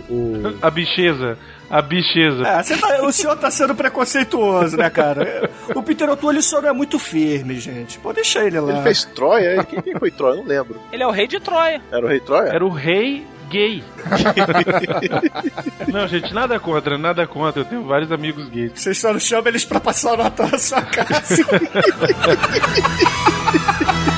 o... 0.10 0.58
A 0.62 0.70
bicheza. 0.70 1.38
A 1.78 1.82
bicheza. 1.82 2.48
É, 2.48 2.64
você 2.64 2.78
tá- 2.78 3.04
o 3.06 3.12
senhor 3.12 3.36
tá 3.36 3.52
sendo 3.52 3.76
preconceituoso, 3.76 4.78
né, 4.78 4.90
cara? 4.90 5.50
O 5.76 5.84
Peter 5.84 6.10
O'Toole 6.10 6.38
ele 6.38 6.42
só 6.44 6.62
não 6.62 6.70
é 6.70 6.74
muito 6.74 6.98
firme, 6.98 7.60
gente. 7.60 8.00
Pode 8.00 8.16
deixar 8.16 8.46
ele 8.46 8.60
lá. 8.60 8.74
Ele 8.74 8.82
fez 8.84 9.04
Troia? 9.06 9.64
Quem, 9.64 9.82
quem 9.82 10.00
foi 10.00 10.10
Troia? 10.12 10.34
Eu 10.36 10.38
não 10.38 10.46
lembro. 10.46 10.80
Ele 10.92 11.04
é 11.04 11.08
o 11.08 11.12
rei 11.12 11.28
de 11.28 11.40
Troia. 11.40 11.82
Era 11.92 12.06
o 12.06 12.10
Rei 12.10 12.20
Troia? 12.22 12.50
Era 12.50 12.66
o 12.66 12.70
rei 12.70 13.26
gay. 13.50 13.84
Não, 15.92 16.08
gente, 16.08 16.34
nada 16.34 16.60
contra, 16.60 16.98
nada 16.98 17.28
contra. 17.28 17.62
Eu 17.62 17.66
tenho 17.66 17.84
vários 17.84 18.12
amigos 18.12 18.48
gays. 18.50 18.72
Vocês 18.74 18.98
só 18.98 19.12
não 19.14 19.20
chamam 19.20 19.48
eles 19.48 19.64
pra 19.66 19.80
passar 19.80 20.14
o 20.14 20.18
Natal 20.18 20.50
na 20.52 20.58
sua 20.58 20.82
casa. 20.82 21.44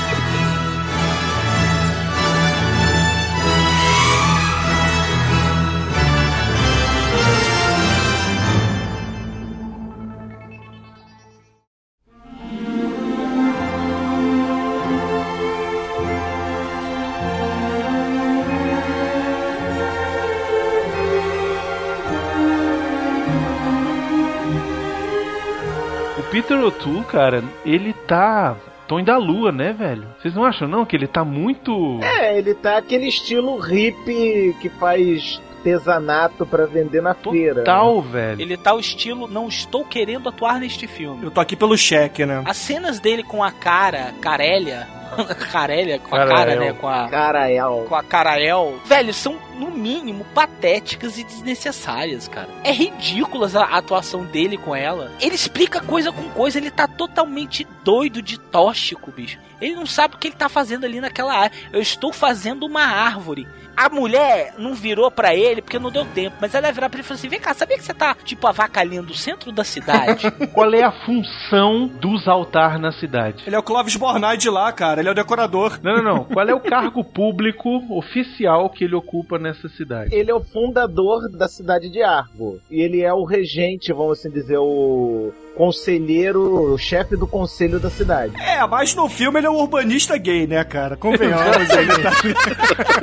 Peter 26.48 26.64
O'Toole, 26.64 27.04
cara, 27.04 27.44
ele 27.62 27.92
tá 27.92 28.56
Tom 28.86 29.04
da 29.04 29.18
Lua, 29.18 29.52
né, 29.52 29.70
velho? 29.70 30.06
Vocês 30.18 30.34
não 30.34 30.44
acham 30.44 30.66
não 30.66 30.86
que 30.86 30.96
ele 30.96 31.06
tá 31.06 31.22
muito 31.22 32.00
É, 32.02 32.38
ele 32.38 32.54
tá 32.54 32.78
aquele 32.78 33.06
estilo 33.06 33.58
hippie 33.58 34.56
que 34.58 34.70
faz 34.70 35.38
artesanato 35.58 36.46
pra 36.46 36.66
vender 36.66 37.02
na 37.02 37.14
feira. 37.14 37.64
Tal, 37.64 38.00
velho. 38.00 38.40
Ele 38.40 38.56
tá 38.56 38.74
o 38.74 38.80
estilo, 38.80 39.26
não 39.28 39.48
estou 39.48 39.84
querendo 39.84 40.28
atuar 40.28 40.58
neste 40.60 40.86
filme. 40.86 41.24
Eu 41.24 41.30
tô 41.30 41.40
aqui 41.40 41.56
pelo 41.56 41.76
cheque, 41.76 42.24
né? 42.24 42.42
As 42.46 42.56
cenas 42.56 43.00
dele 43.00 43.22
com 43.22 43.42
a 43.42 43.50
cara, 43.50 44.14
Carélia, 44.20 44.86
Carélia, 45.52 45.98
com 45.98 46.14
a 46.14 46.18
Carael. 46.18 46.36
cara, 46.36 46.56
né, 46.56 46.72
com 46.72 46.88
a 46.88 47.08
Carael. 47.08 47.86
com 47.88 47.94
a 47.94 48.02
Carael, 48.02 48.80
velho, 48.84 49.12
são 49.12 49.36
no 49.58 49.70
mínimo 49.70 50.24
patéticas 50.34 51.18
e 51.18 51.24
desnecessárias, 51.24 52.28
cara. 52.28 52.48
É 52.62 52.70
ridícula 52.70 53.48
a 53.54 53.76
atuação 53.78 54.24
dele 54.24 54.56
com 54.56 54.74
ela. 54.74 55.10
Ele 55.20 55.34
explica 55.34 55.80
coisa 55.80 56.12
com 56.12 56.28
coisa, 56.30 56.58
ele 56.58 56.70
tá 56.70 56.86
totalmente 56.86 57.66
doido 57.82 58.22
de 58.22 58.38
tóxico, 58.38 59.10
bicho. 59.10 59.38
Ele 59.60 59.74
não 59.74 59.86
sabe 59.86 60.14
o 60.14 60.18
que 60.18 60.28
ele 60.28 60.36
tá 60.36 60.48
fazendo 60.48 60.84
ali 60.84 61.00
naquela 61.00 61.34
área. 61.34 61.52
Eu 61.72 61.80
estou 61.80 62.12
fazendo 62.12 62.64
uma 62.64 62.82
árvore. 62.84 63.48
A 63.78 63.88
mulher 63.88 64.54
não 64.58 64.74
virou 64.74 65.08
pra 65.08 65.36
ele 65.36 65.62
porque 65.62 65.78
não 65.78 65.88
deu 65.88 66.04
tempo, 66.04 66.36
mas 66.40 66.52
ela 66.52 66.66
ia 66.66 66.72
virar 66.72 66.90
pra 66.90 66.98
ele 66.98 67.04
e 67.04 67.06
falou 67.06 67.16
assim: 67.16 67.28
Vem 67.28 67.38
cá, 67.38 67.54
sabia 67.54 67.76
que 67.78 67.84
você 67.84 67.94
tá, 67.94 68.12
tipo, 68.24 68.44
avacalhando 68.48 69.12
o 69.12 69.14
centro 69.14 69.52
da 69.52 69.62
cidade? 69.62 70.28
Qual 70.52 70.74
é 70.74 70.82
a 70.82 70.90
função 70.90 71.86
dos 71.86 72.26
altar 72.26 72.76
na 72.80 72.90
cidade? 72.90 73.44
Ele 73.46 73.54
é 73.54 73.58
o 73.58 73.62
Clóvis 73.62 73.94
Bornai 73.94 74.36
de 74.36 74.50
lá, 74.50 74.72
cara. 74.72 75.00
Ele 75.00 75.08
é 75.08 75.12
o 75.12 75.14
decorador. 75.14 75.78
Não, 75.80 75.94
não, 75.94 76.02
não. 76.02 76.24
Qual 76.24 76.48
é 76.48 76.52
o 76.52 76.58
cargo 76.58 77.04
público 77.04 77.68
oficial 77.96 78.68
que 78.68 78.82
ele 78.82 78.96
ocupa 78.96 79.38
nessa 79.38 79.68
cidade? 79.68 80.12
Ele 80.12 80.28
é 80.28 80.34
o 80.34 80.42
fundador 80.42 81.30
da 81.30 81.46
cidade 81.46 81.88
de 81.88 82.02
Argo. 82.02 82.58
E 82.68 82.80
ele 82.80 83.02
é 83.02 83.14
o 83.14 83.22
regente, 83.22 83.92
vamos 83.92 84.18
assim 84.18 84.30
dizer, 84.30 84.58
o 84.58 85.32
conselheiro, 85.58 86.72
o 86.72 86.78
chefe 86.78 87.16
do 87.16 87.26
conselho 87.26 87.80
da 87.80 87.90
cidade. 87.90 88.32
É, 88.40 88.64
mas 88.64 88.94
no 88.94 89.08
filme 89.08 89.40
ele 89.40 89.48
é 89.48 89.50
um 89.50 89.56
urbanista 89.56 90.16
gay, 90.16 90.46
né, 90.46 90.62
cara? 90.62 90.96
Convenhamos, 90.96 91.68
ele 91.70 91.98
tá... 92.00 92.12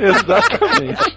Exatamente. 0.00 1.16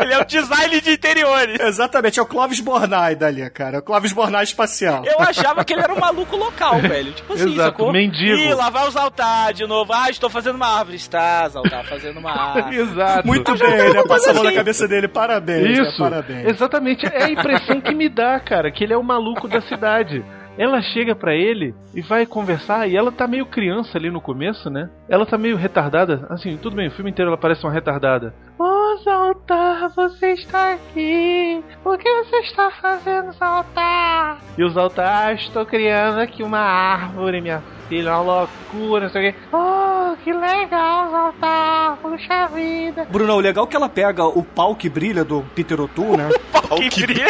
ele 0.00 0.14
é 0.14 0.18
o 0.18 0.24
design 0.24 0.80
de 0.80 0.92
interiores. 0.92 1.60
Exatamente, 1.60 2.18
é 2.18 2.22
o 2.22 2.26
Clóvis 2.26 2.60
Bornai 2.60 3.14
dali, 3.14 3.48
cara. 3.50 3.76
É 3.76 3.78
o 3.80 3.82
Clóvis 3.82 4.12
Bornai 4.12 4.44
espacial. 4.44 5.04
Eu 5.04 5.20
achava 5.20 5.62
que 5.62 5.74
ele 5.74 5.82
era 5.82 5.92
um 5.92 6.00
maluco 6.00 6.36
local, 6.36 6.80
velho. 6.80 7.12
Tipo 7.12 7.34
assim, 7.34 7.52
Exato, 7.52 7.70
sacou? 7.78 7.92
mendigo. 7.92 8.36
Ih, 8.36 8.54
lá 8.54 8.70
vai 8.70 8.88
os 8.88 8.96
altar 8.96 9.52
de 9.52 9.66
novo. 9.66 9.92
Ah, 9.92 10.08
estou 10.08 10.30
fazendo 10.30 10.56
uma 10.56 10.78
árvore. 10.78 10.96
Está, 10.96 11.46
Zaltar, 11.50 11.84
fazendo 11.84 12.18
uma 12.18 12.32
árvore. 12.54 12.76
Exato. 12.78 13.26
Muito 13.26 13.54
bem, 13.58 13.92
né? 13.92 14.02
Passa 14.08 14.30
a 14.30 14.34
mão 14.34 14.42
na 14.42 14.48
assim. 14.48 14.58
cabeça 14.58 14.88
dele. 14.88 15.06
Parabéns, 15.06 15.78
né? 15.78 15.84
Isso, 15.86 15.98
Parabéns. 15.98 16.46
exatamente. 16.46 17.06
É 17.06 17.24
a 17.24 17.30
impressão 17.30 17.78
que 17.80 17.94
me 17.94 18.08
dá, 18.08 18.40
cara, 18.40 18.70
que 18.70 18.82
ele 18.84 18.94
é 18.94 18.96
o 18.96 19.02
maluco 19.02 19.46
da 19.46 19.60
cidade. 19.60 20.24
Ela 20.58 20.80
chega 20.80 21.14
pra 21.14 21.34
ele 21.34 21.74
e 21.94 22.00
vai 22.00 22.24
conversar, 22.24 22.88
e 22.88 22.96
ela 22.96 23.12
tá 23.12 23.26
meio 23.26 23.46
criança 23.46 23.98
ali 23.98 24.10
no 24.10 24.20
começo, 24.20 24.70
né? 24.70 24.88
Ela 25.08 25.26
tá 25.26 25.36
meio 25.36 25.56
retardada. 25.56 26.26
Assim, 26.30 26.56
tudo 26.56 26.76
bem, 26.76 26.88
o 26.88 26.90
filme 26.90 27.10
inteiro 27.10 27.30
ela 27.30 27.38
parece 27.38 27.64
uma 27.64 27.72
retardada. 27.72 28.34
Ô, 28.58 28.96
Zaltar, 29.04 29.90
você 29.94 30.32
está 30.32 30.72
aqui. 30.72 31.62
O 31.84 31.96
que 31.98 32.10
você 32.10 32.36
está 32.38 32.70
fazendo, 32.70 33.32
Zaltar? 33.32 34.38
E 34.56 34.64
o 34.64 34.70
Zaltar, 34.70 35.26
ah, 35.28 35.32
estou 35.34 35.66
criando 35.66 36.20
aqui 36.20 36.42
uma 36.42 36.58
árvore, 36.58 37.40
minha 37.40 37.62
filha, 37.88 38.12
uma 38.12 38.20
loucura, 38.20 39.04
não 39.04 39.10
sei 39.10 39.28
o 39.28 39.32
quê. 39.32 39.38
Oh, 39.52 40.16
que 40.24 40.32
legal, 40.32 41.10
Zaltar. 41.10 41.98
Puxa 41.98 42.46
vida. 42.46 43.06
Bruno, 43.10 43.34
o 43.34 43.40
legal 43.40 43.64
é 43.64 43.68
que 43.68 43.76
ela 43.76 43.88
pega 43.88 44.24
o 44.24 44.42
pau 44.42 44.74
que 44.74 44.88
brilha 44.88 45.22
do 45.24 45.42
Peter 45.54 45.78
O'Toole, 45.80 46.16
né? 46.16 46.28
Pau 46.68 46.78
que 46.78 47.06
brilha. 47.06 47.26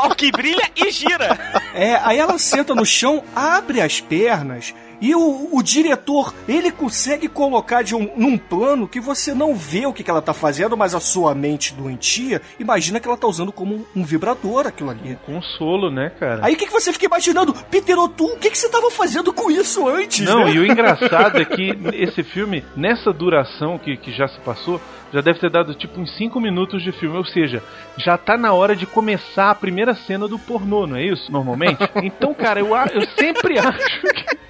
Pau 0.00 0.14
que 0.14 0.32
brilha 0.32 0.70
e 0.74 0.90
gira. 0.90 1.38
É, 1.74 1.94
aí 2.02 2.18
ela 2.18 2.38
senta 2.38 2.74
no 2.74 2.86
chão, 2.86 3.22
abre 3.36 3.82
as 3.82 4.00
pernas 4.00 4.74
e 5.00 5.14
o, 5.14 5.48
o 5.52 5.62
diretor, 5.62 6.34
ele 6.48 6.70
consegue 6.70 7.28
colocar 7.28 7.82
de 7.82 7.94
um, 7.94 8.10
num 8.16 8.36
plano 8.36 8.88
que 8.88 9.00
você 9.00 9.34
não 9.34 9.54
vê 9.54 9.86
o 9.86 9.92
que, 9.92 10.02
que 10.02 10.10
ela 10.10 10.22
tá 10.22 10.34
fazendo, 10.34 10.76
mas 10.76 10.94
a 10.94 11.00
sua 11.00 11.34
mente 11.34 11.74
doentia 11.74 12.42
imagina 12.58 13.00
que 13.00 13.08
ela 13.08 13.16
tá 13.16 13.26
usando 13.26 13.52
como 13.52 13.74
um, 13.74 13.84
um 13.96 14.04
vibrador 14.04 14.66
aquilo 14.66 14.90
ali. 14.90 15.18
Consolo, 15.24 15.90
né, 15.90 16.10
cara? 16.18 16.40
Aí 16.44 16.54
o 16.54 16.56
que, 16.56 16.66
que 16.66 16.72
você 16.72 16.92
fica 16.92 17.06
imaginando? 17.06 17.54
Peter 17.70 17.98
O'Toole, 17.98 18.34
o 18.34 18.38
que, 18.38 18.50
que 18.50 18.58
você 18.58 18.68
tava 18.68 18.90
fazendo 18.90 19.32
com 19.32 19.50
isso 19.50 19.88
antes? 19.88 20.26
Não, 20.26 20.44
né? 20.44 20.52
e 20.52 20.58
o 20.58 20.66
engraçado 20.66 21.38
é 21.40 21.44
que 21.46 21.76
esse 21.94 22.22
filme, 22.22 22.64
nessa 22.76 23.12
duração 23.12 23.78
que, 23.78 23.96
que 23.96 24.12
já 24.12 24.28
se 24.28 24.38
passou, 24.40 24.80
já 25.12 25.20
deve 25.20 25.38
ter 25.40 25.50
dado 25.50 25.74
tipo 25.74 26.00
uns 26.00 26.16
5 26.16 26.40
minutos 26.40 26.82
de 26.82 26.92
filme, 26.92 27.16
ou 27.16 27.24
seja, 27.24 27.62
já 27.96 28.16
tá 28.16 28.36
na 28.36 28.52
hora 28.52 28.76
de 28.76 28.86
começar 28.86 29.50
a 29.50 29.54
primeira 29.54 29.94
cena 29.94 30.28
do 30.28 30.38
pornô, 30.38 30.86
não 30.86 30.96
é 30.96 31.04
isso? 31.04 31.30
Normalmente? 31.30 31.80
Então, 32.02 32.32
cara, 32.34 32.60
eu, 32.60 32.68
eu 32.92 33.02
sempre 33.16 33.58
acho 33.58 34.00
que. 34.02 34.40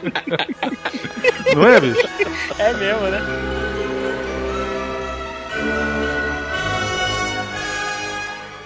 Não 1.54 1.68
é, 1.68 1.80
bicho? 1.80 2.08
É 2.58 2.72
mesmo, 2.74 3.02
né? 3.08 3.20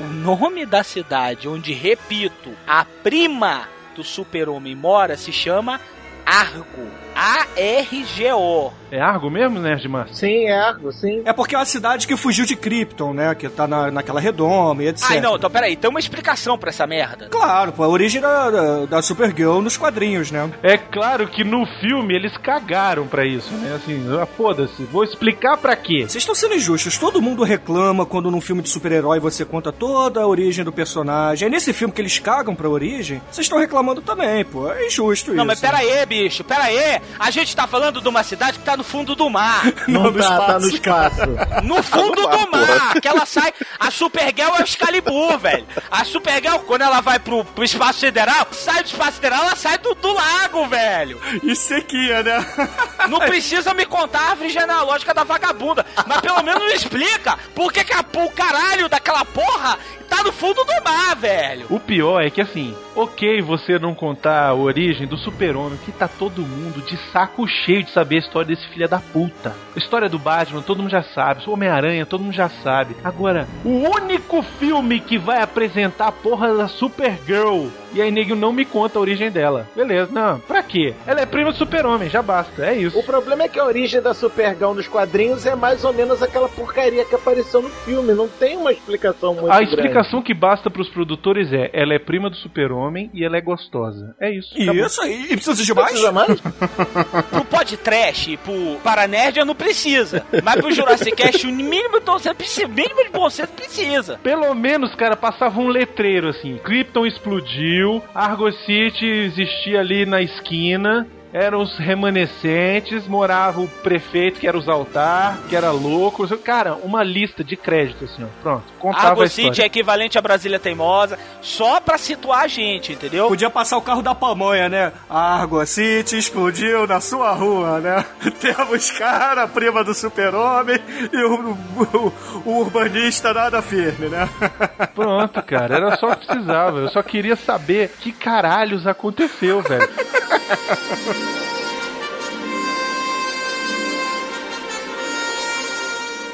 O 0.00 0.04
nome 0.04 0.66
da 0.66 0.82
cidade 0.82 1.48
onde, 1.48 1.72
repito, 1.72 2.52
a 2.66 2.84
prima 2.84 3.68
do 3.94 4.04
super-homem 4.04 4.74
mora 4.74 5.16
se 5.16 5.32
chama 5.32 5.80
Argo. 6.24 7.05
A-R-G-O. 7.16 8.72
É 8.88 9.00
Argo 9.00 9.28
mesmo, 9.28 9.58
Nerd 9.58 9.88
Márcio? 9.88 10.14
Sim, 10.14 10.44
é 10.44 10.56
Argo, 10.56 10.92
sim. 10.92 11.22
É 11.24 11.32
porque 11.32 11.56
é 11.56 11.58
uma 11.58 11.64
cidade 11.64 12.06
que 12.06 12.16
fugiu 12.16 12.44
de 12.46 12.54
Krypton, 12.54 13.12
né? 13.12 13.34
Que 13.34 13.48
tá 13.48 13.66
na, 13.66 13.90
naquela 13.90 14.20
redoma 14.20 14.84
e 14.84 14.88
etc. 14.88 15.10
Ai, 15.10 15.20
não, 15.20 15.34
então 15.34 15.50
peraí, 15.50 15.74
tem 15.74 15.90
uma 15.90 15.98
explicação 15.98 16.56
pra 16.56 16.68
essa 16.70 16.86
merda. 16.86 17.28
Claro, 17.28 17.72
pô, 17.72 17.82
a 17.82 17.88
origem 17.88 18.20
da, 18.20 18.48
da, 18.50 18.86
da 18.86 19.02
Supergirl 19.02 19.60
nos 19.60 19.76
quadrinhos, 19.76 20.30
né? 20.30 20.48
É 20.62 20.78
claro 20.78 21.26
que 21.26 21.42
no 21.42 21.66
filme 21.80 22.14
eles 22.14 22.36
cagaram 22.36 23.08
pra 23.08 23.26
isso, 23.26 23.52
né? 23.54 23.74
Assim, 23.74 24.06
ah, 24.20 24.24
foda-se, 24.24 24.84
vou 24.84 25.02
explicar 25.02 25.56
pra 25.56 25.74
quê? 25.74 26.02
Vocês 26.02 26.22
estão 26.22 26.34
sendo 26.34 26.54
injustos. 26.54 26.96
Todo 26.96 27.20
mundo 27.20 27.42
reclama 27.42 28.06
quando 28.06 28.30
num 28.30 28.40
filme 28.40 28.62
de 28.62 28.68
super-herói 28.68 29.18
você 29.18 29.44
conta 29.44 29.72
toda 29.72 30.20
a 30.20 30.26
origem 30.26 30.64
do 30.64 30.72
personagem. 30.72 31.46
É 31.46 31.50
nesse 31.50 31.72
filme 31.72 31.92
que 31.92 32.00
eles 32.00 32.20
cagam 32.20 32.54
pra 32.54 32.68
origem. 32.68 33.20
Vocês 33.30 33.46
estão 33.46 33.58
reclamando 33.58 34.00
também, 34.00 34.44
pô. 34.44 34.70
É 34.70 34.86
injusto 34.86 35.32
Não, 35.32 35.38
isso. 35.38 35.46
mas 35.46 35.60
pera 35.60 35.78
aí, 35.78 36.06
bicho, 36.06 36.44
pera 36.44 36.64
aí. 36.64 37.00
A 37.18 37.30
gente 37.30 37.54
tá 37.54 37.66
falando 37.66 38.00
de 38.00 38.08
uma 38.08 38.22
cidade 38.22 38.58
que 38.58 38.64
tá 38.64 38.76
no 38.76 38.84
fundo 38.84 39.14
do 39.14 39.28
mar. 39.30 39.64
Não, 39.88 40.04
no 40.04 40.18
tá, 40.18 40.40
tá 40.40 40.58
no 40.58 40.68
espaço. 40.68 41.20
No 41.62 41.82
fundo 41.82 42.22
mar, 42.22 42.36
do 42.36 42.50
mar, 42.50 43.00
que 43.00 43.08
ela 43.08 43.26
sai. 43.26 43.52
A 43.78 43.90
Supergirl 43.90 44.54
é 44.56 44.60
o 44.60 44.64
Excalibur, 44.64 45.38
velho. 45.40 45.66
A 45.90 46.04
Supergirl, 46.04 46.58
quando 46.60 46.82
ela 46.82 47.00
vai 47.00 47.18
pro, 47.18 47.44
pro 47.44 47.64
espaço 47.64 48.00
sideral, 48.00 48.46
sai 48.52 48.82
do 48.82 48.86
espaço 48.86 49.12
sideral, 49.14 49.44
ela 49.44 49.56
sai 49.56 49.78
do, 49.78 49.94
do 49.94 50.12
lago, 50.12 50.66
velho. 50.66 51.20
E 51.42 51.54
sequia, 51.54 52.22
né? 52.22 52.46
Não 53.08 53.18
precisa 53.20 53.72
me 53.74 53.86
contar 53.86 54.20
a 54.20 54.30
árvore 54.30 54.50
genealógica 54.50 55.14
da 55.14 55.24
vagabunda, 55.24 55.84
mas 56.06 56.20
pelo 56.20 56.42
menos 56.42 56.64
me 56.64 56.74
explica 56.74 57.38
por 57.54 57.72
que, 57.72 57.84
que 57.84 57.92
a, 57.92 58.00
o 58.00 58.30
caralho 58.30 58.88
daquela 58.88 59.24
porra 59.24 59.78
tá 60.08 60.22
no 60.22 60.32
fundo 60.32 60.64
do 60.64 60.84
mar, 60.84 61.16
velho. 61.16 61.66
O 61.68 61.78
pior 61.78 62.20
é 62.22 62.30
que 62.30 62.40
assim, 62.40 62.76
ok 62.94 63.42
você 63.42 63.78
não 63.78 63.94
contar 63.94 64.48
a 64.48 64.54
origem 64.54 65.06
do 65.06 65.16
super-homem, 65.18 65.78
que 65.84 65.92
tá 65.92 66.08
todo 66.08 66.42
mundo 66.42 66.82
de 66.82 66.95
saco 67.12 67.46
cheio 67.46 67.82
de 67.82 67.90
saber 67.90 68.16
a 68.16 68.20
história 68.20 68.48
desse 68.48 68.66
filho 68.68 68.88
da 68.88 68.98
puta. 68.98 69.54
A 69.74 69.78
história 69.78 70.08
do 70.08 70.18
Batman, 70.18 70.62
todo 70.62 70.78
mundo 70.82 70.90
já 70.90 71.02
sabe. 71.02 71.42
O 71.46 71.52
Homem-Aranha, 71.52 72.06
todo 72.06 72.22
mundo 72.22 72.34
já 72.34 72.48
sabe. 72.48 72.96
Agora, 73.04 73.46
o 73.64 73.70
único 73.70 74.42
filme 74.42 75.00
que 75.00 75.18
vai 75.18 75.42
apresentar 75.42 76.08
a 76.08 76.12
porra 76.12 76.54
da 76.54 76.68
Supergirl. 76.68 77.68
E 77.92 78.02
aí, 78.02 78.10
nego, 78.10 78.34
não 78.34 78.52
me 78.52 78.64
conta 78.64 78.98
a 78.98 79.00
origem 79.02 79.30
dela. 79.30 79.66
Beleza, 79.74 80.10
não, 80.12 80.38
pra 80.40 80.62
quê? 80.62 80.94
Ela 81.06 81.20
é 81.20 81.26
prima 81.26 81.50
do 81.52 81.56
super-homem, 81.58 82.08
já 82.10 82.22
basta, 82.22 82.66
é 82.66 82.74
isso. 82.74 82.98
O 82.98 83.02
problema 83.02 83.44
é 83.44 83.48
que 83.48 83.58
a 83.58 83.64
origem 83.64 84.00
da 84.00 84.12
Supergirl 84.14 84.72
nos 84.74 84.88
quadrinhos 84.88 85.46
é 85.46 85.54
mais 85.54 85.84
ou 85.84 85.92
menos 85.92 86.22
aquela 86.22 86.48
porcaria 86.48 87.04
que 87.04 87.14
apareceu 87.14 87.62
no 87.62 87.68
filme. 87.70 88.12
Não 88.12 88.28
tem 88.28 88.56
uma 88.56 88.72
explicação 88.72 89.34
muito 89.34 89.50
A 89.50 89.56
grande. 89.58 89.74
explicação 89.74 90.22
que 90.22 90.34
basta 90.34 90.70
pros 90.70 90.88
produtores 90.88 91.52
é: 91.52 91.70
ela 91.72 91.94
é 91.94 91.98
prima 91.98 92.28
do 92.30 92.36
super-homem 92.36 93.10
e 93.14 93.24
ela 93.24 93.36
é 93.36 93.40
gostosa. 93.40 94.14
É 94.20 94.30
isso. 94.30 94.54
acabou. 94.60 94.86
Isso 94.86 95.00
aí. 95.02 95.24
E 95.24 95.36
precisa 95.36 95.62
de 95.64 95.74
mais? 95.74 95.88
precisa 95.90 96.12
mais? 96.12 96.40
Pro 97.30 97.44
podcast 97.44 98.30
e 98.32 98.36
pro 98.36 98.76
Paranerdia 98.82 99.44
não 99.44 99.54
precisa. 99.54 100.24
Mas 100.42 100.56
pro 100.60 100.70
Jurassic 100.72 101.14
Cast, 101.16 101.46
o 101.46 101.50
mínimo 101.52 101.98
de 101.98 102.04
bom 102.04 102.18
senso 102.18 102.34
precisa. 102.34 102.68
mínimo 102.68 103.04
de 103.04 103.10
bom 103.10 103.30
senso 103.30 103.52
precisa. 103.52 104.18
Pelo 104.22 104.54
menos, 104.54 104.94
cara, 104.94 105.16
passava 105.16 105.58
um 105.60 105.68
letreiro 105.68 106.28
assim: 106.28 106.58
Krypton 106.58 107.06
explodiu, 107.06 107.75
Argo 108.14 108.50
City 108.52 109.06
existia 109.06 109.80
ali 109.80 110.06
na 110.06 110.22
esquina. 110.22 111.06
Eram 111.38 111.60
os 111.60 111.76
remanescentes, 111.76 113.06
morava 113.06 113.60
o 113.60 113.68
prefeito, 113.68 114.40
que 114.40 114.48
era 114.48 114.56
os 114.56 114.66
altar, 114.70 115.36
que 115.50 115.54
era 115.54 115.70
louco. 115.70 116.26
Cara, 116.38 116.74
uma 116.76 117.02
lista 117.02 117.44
de 117.44 117.56
créditos, 117.58 118.10
assim, 118.10 118.24
ó. 118.24 118.26
Pronto. 118.42 118.64
Contava 118.78 119.06
a 119.06 119.10
Argo 119.10 119.24
história. 119.24 119.50
City 119.52 119.60
é 119.62 119.66
equivalente 119.66 120.16
a 120.16 120.22
Brasília 120.22 120.58
Teimosa, 120.58 121.18
só 121.42 121.78
pra 121.78 121.98
situar 121.98 122.44
a 122.44 122.48
gente, 122.48 122.94
entendeu? 122.94 123.28
Podia 123.28 123.50
passar 123.50 123.76
o 123.76 123.82
carro 123.82 124.00
da 124.00 124.14
pamonha, 124.14 124.66
né? 124.70 124.92
Argo 125.10 125.64
City 125.66 126.16
explodiu 126.16 126.86
na 126.86 127.00
sua 127.02 127.32
rua, 127.32 127.80
né? 127.80 128.02
Temos 128.40 128.90
cara, 128.92 129.46
prima 129.46 129.84
do 129.84 129.92
super-homem 129.92 130.78
e 131.12 131.16
o, 131.22 131.50
o- 131.50 132.12
o 132.46 132.60
urbanista 132.60 133.34
nada 133.34 133.60
firme, 133.60 134.08
né? 134.08 134.26
Pronto, 134.94 135.42
cara, 135.42 135.76
era 135.76 135.96
só 135.98 136.12
o 136.12 136.16
que 136.16 136.26
precisava. 136.26 136.78
Eu 136.78 136.88
só 136.88 137.02
queria 137.02 137.36
saber 137.36 137.90
que 138.00 138.10
caralhos 138.10 138.86
aconteceu, 138.86 139.60
velho. 139.60 139.86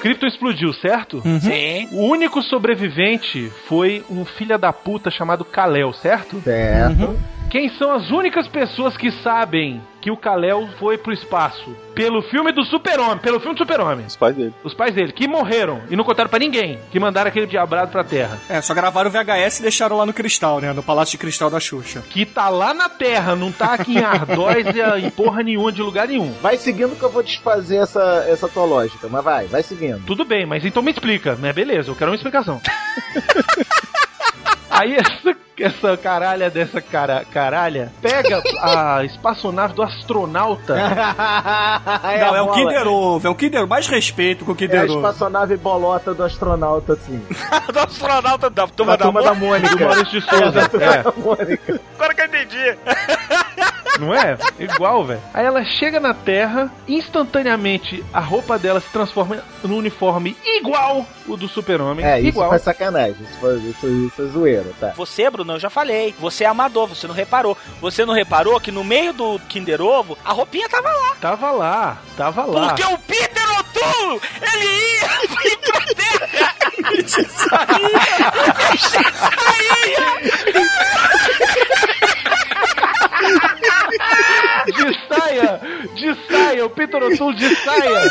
Krypton 0.03 0.27
explodiu, 0.27 0.73
certo? 0.73 1.23
Sim. 1.41 1.89
O 1.93 2.09
único 2.09 2.43
sobrevivente 2.43 3.53
foi 3.69 4.05
um 4.11 4.25
filho 4.25 4.59
da 4.59 4.73
puta 4.73 5.13
chamado 5.13 5.45
Kal-El, 5.45 5.93
certo? 5.93 6.41
Certo. 6.41 7.17
Quem 7.49 7.69
são 7.69 7.93
as 7.93 8.11
únicas 8.11 8.49
pessoas 8.49 8.97
que 8.97 9.13
sabem 9.13 9.81
que 10.03 10.11
o 10.11 10.17
Kal-El 10.17 10.69
foi 10.81 10.99
pro 10.99 11.13
espaço? 11.13 11.75
Pelo 11.95 12.23
filme 12.23 12.51
do 12.53 12.65
Super-Homem, 12.65 13.19
pelo 13.19 13.39
filme 13.39 13.55
do 13.55 13.59
Super-Homem. 13.59 14.05
Os 14.07 14.17
pais 14.17 14.35
dele. 14.35 14.55
Os 14.65 14.75
pais 14.75 14.93
dele, 14.95 15.13
que 15.13 15.29
morreram 15.29 15.81
e 15.89 15.95
não 15.95 16.03
contaram 16.03 16.29
pra 16.29 16.41
ninguém, 16.41 16.81
que 16.91 16.99
mandaram 16.99 17.29
aquele 17.29 17.47
diabrado 17.47 17.93
pra 17.93 18.03
Terra. 18.03 18.41
É, 18.49 18.61
só 18.61 18.75
gravaram 18.75 19.09
o 19.09 19.13
VHS 19.13 19.61
e 19.61 19.63
deixaram 19.63 19.97
lá 19.97 20.05
no 20.05 20.13
cristal, 20.13 20.61
né? 20.61 20.73
No 20.73 20.83
Palácio 20.83 21.13
de 21.13 21.19
Cristal 21.19 21.49
da 21.49 21.61
Xuxa. 21.61 22.03
Que 22.11 22.27
tá 22.27 22.49
lá 22.49 22.75
na 22.75 22.89
Terra, 22.89 23.37
não 23.37 23.53
tá 23.53 23.75
aqui 23.75 23.95
em 23.99 24.03
Ardósia, 24.03 24.99
em 24.99 25.11
porra 25.11 25.43
nenhuma, 25.43 25.71
de 25.71 25.83
lugar 25.83 26.09
nenhum. 26.09 26.33
Vai 26.43 26.57
seguindo 26.57 26.97
que 26.97 27.03
eu 27.05 27.11
vou 27.11 27.23
desfazer 27.23 27.77
essa, 27.77 28.25
essa 28.29 28.49
tua 28.49 28.65
lógica, 28.65 29.09
mas 29.09 29.23
vai, 29.23 29.47
vai 29.47 29.63
seguindo. 29.63 30.05
Tudo 30.05 30.25
bem, 30.25 30.45
mas 30.45 30.65
então 30.65 30.83
me 30.83 30.91
explica, 30.91 31.37
né? 31.37 31.53
Beleza, 31.53 31.91
eu 31.91 31.95
quero 31.95 32.11
uma 32.11 32.17
explicação. 32.17 32.61
Aí 34.73 34.97
essa, 34.97 35.37
essa 35.61 35.97
caralha 35.99 36.49
dessa 36.51 36.81
cara, 36.81 37.25
caralha 37.31 37.93
pega 38.01 38.43
a 38.61 39.05
espaçonave 39.05 39.75
do 39.75 39.83
astronauta. 39.83 40.75
não, 42.21 42.37
é 42.37 42.43
o 42.43 42.53
Kinder 42.53 42.89
Ovo, 42.89 43.27
é 43.27 43.31
o 43.31 43.35
Kinder 43.35 43.67
Mais 43.67 43.87
respeito 43.87 44.45
com 44.47 44.53
o 44.53 44.55
É 44.55 44.59
Kinder 44.59 44.81
a 44.81 44.85
Ovo. 44.85 44.95
espaçonave 44.97 45.57
bolota 45.59 46.15
do 46.15 46.25
astronauta, 46.25 46.95
assim. 46.95 47.23
do 47.71 47.79
astronauta 47.79 48.49
da 48.49 48.67
turma 48.67 48.93
Da 48.93 48.97
da, 48.97 49.05
turma 49.05 49.23
da 49.23 49.35
Mônica. 49.35 49.69
Mônica. 49.69 49.77
Do 49.77 49.85
Maurício 49.85 50.21
de 50.21 50.29
Souza. 50.29 50.71
É, 50.83 51.03
Da 51.03 51.13
Mônica. 51.17 51.81
Agora 51.95 52.15
que 52.15 52.21
eu 52.23 52.27
entendi. 52.27 52.79
Não 53.99 54.15
é? 54.15 54.37
Igual, 54.59 55.05
velho. 55.05 55.21
Aí 55.33 55.45
ela 55.45 55.65
chega 55.65 56.01
na 56.01 56.15
Terra, 56.15 56.71
instantaneamente 56.89 58.05
a 58.13 58.21
roupa 58.21 58.59
dela 58.59 58.81
se 58.81 58.89
transforma 58.89 59.43
num 59.63 59.77
uniforme 59.77 60.37
igual 60.45 61.07
o 61.27 61.37
do 61.37 61.49
Super-Homem. 61.49 62.05
É, 62.05 62.19
isso 62.19 62.29
igual. 62.29 62.49
foi 62.51 62.59
sacanagem. 62.59 63.17
Isso, 63.23 63.39
foi, 63.39 63.57
isso, 63.59 63.87
isso 63.87 64.23
é 64.23 64.27
zoeira, 64.27 64.71
tá? 64.81 64.93
Você, 64.97 65.29
Bruno, 65.31 65.55
eu 65.55 65.61
já 65.61 65.71
falei. 65.71 66.15
Você 66.19 66.45
é 66.45 66.47
amador, 66.47 66.89
você 66.89 67.07
não 67.07 67.15
reparou. 67.15 67.57
Você 67.81 68.05
não 68.05 68.15
reparou 68.15 68.61
que 68.61 68.71
no 68.71 68.85
meio 68.85 69.13
do 69.13 69.39
Kinder 69.49 69.81
Ovo, 69.81 70.19
a 70.25 70.33
roupinha 70.33 70.69
tava 70.69 70.91
lá. 70.91 71.17
Tava 71.21 71.51
lá, 71.51 71.99
tava 72.17 72.45
lá. 72.45 72.69
Porque 72.69 72.85
o 72.85 72.99
Peter 72.99 73.45
O'Toole, 73.59 74.21
ele 74.53 74.67
ia 74.67 75.09
vir 75.29 75.59
pra 75.59 75.81
terra. 75.95 76.55
E 76.93 77.03
te 77.03 77.25
saía. 77.25 77.63
De 84.67 84.85
saia! 85.33 85.61
De 85.95 86.15
saia! 86.29 86.67
O 86.67 86.71
Peter 86.71 87.03
O'Toole 87.03 87.37
de 87.37 87.55
saia! 87.57 88.03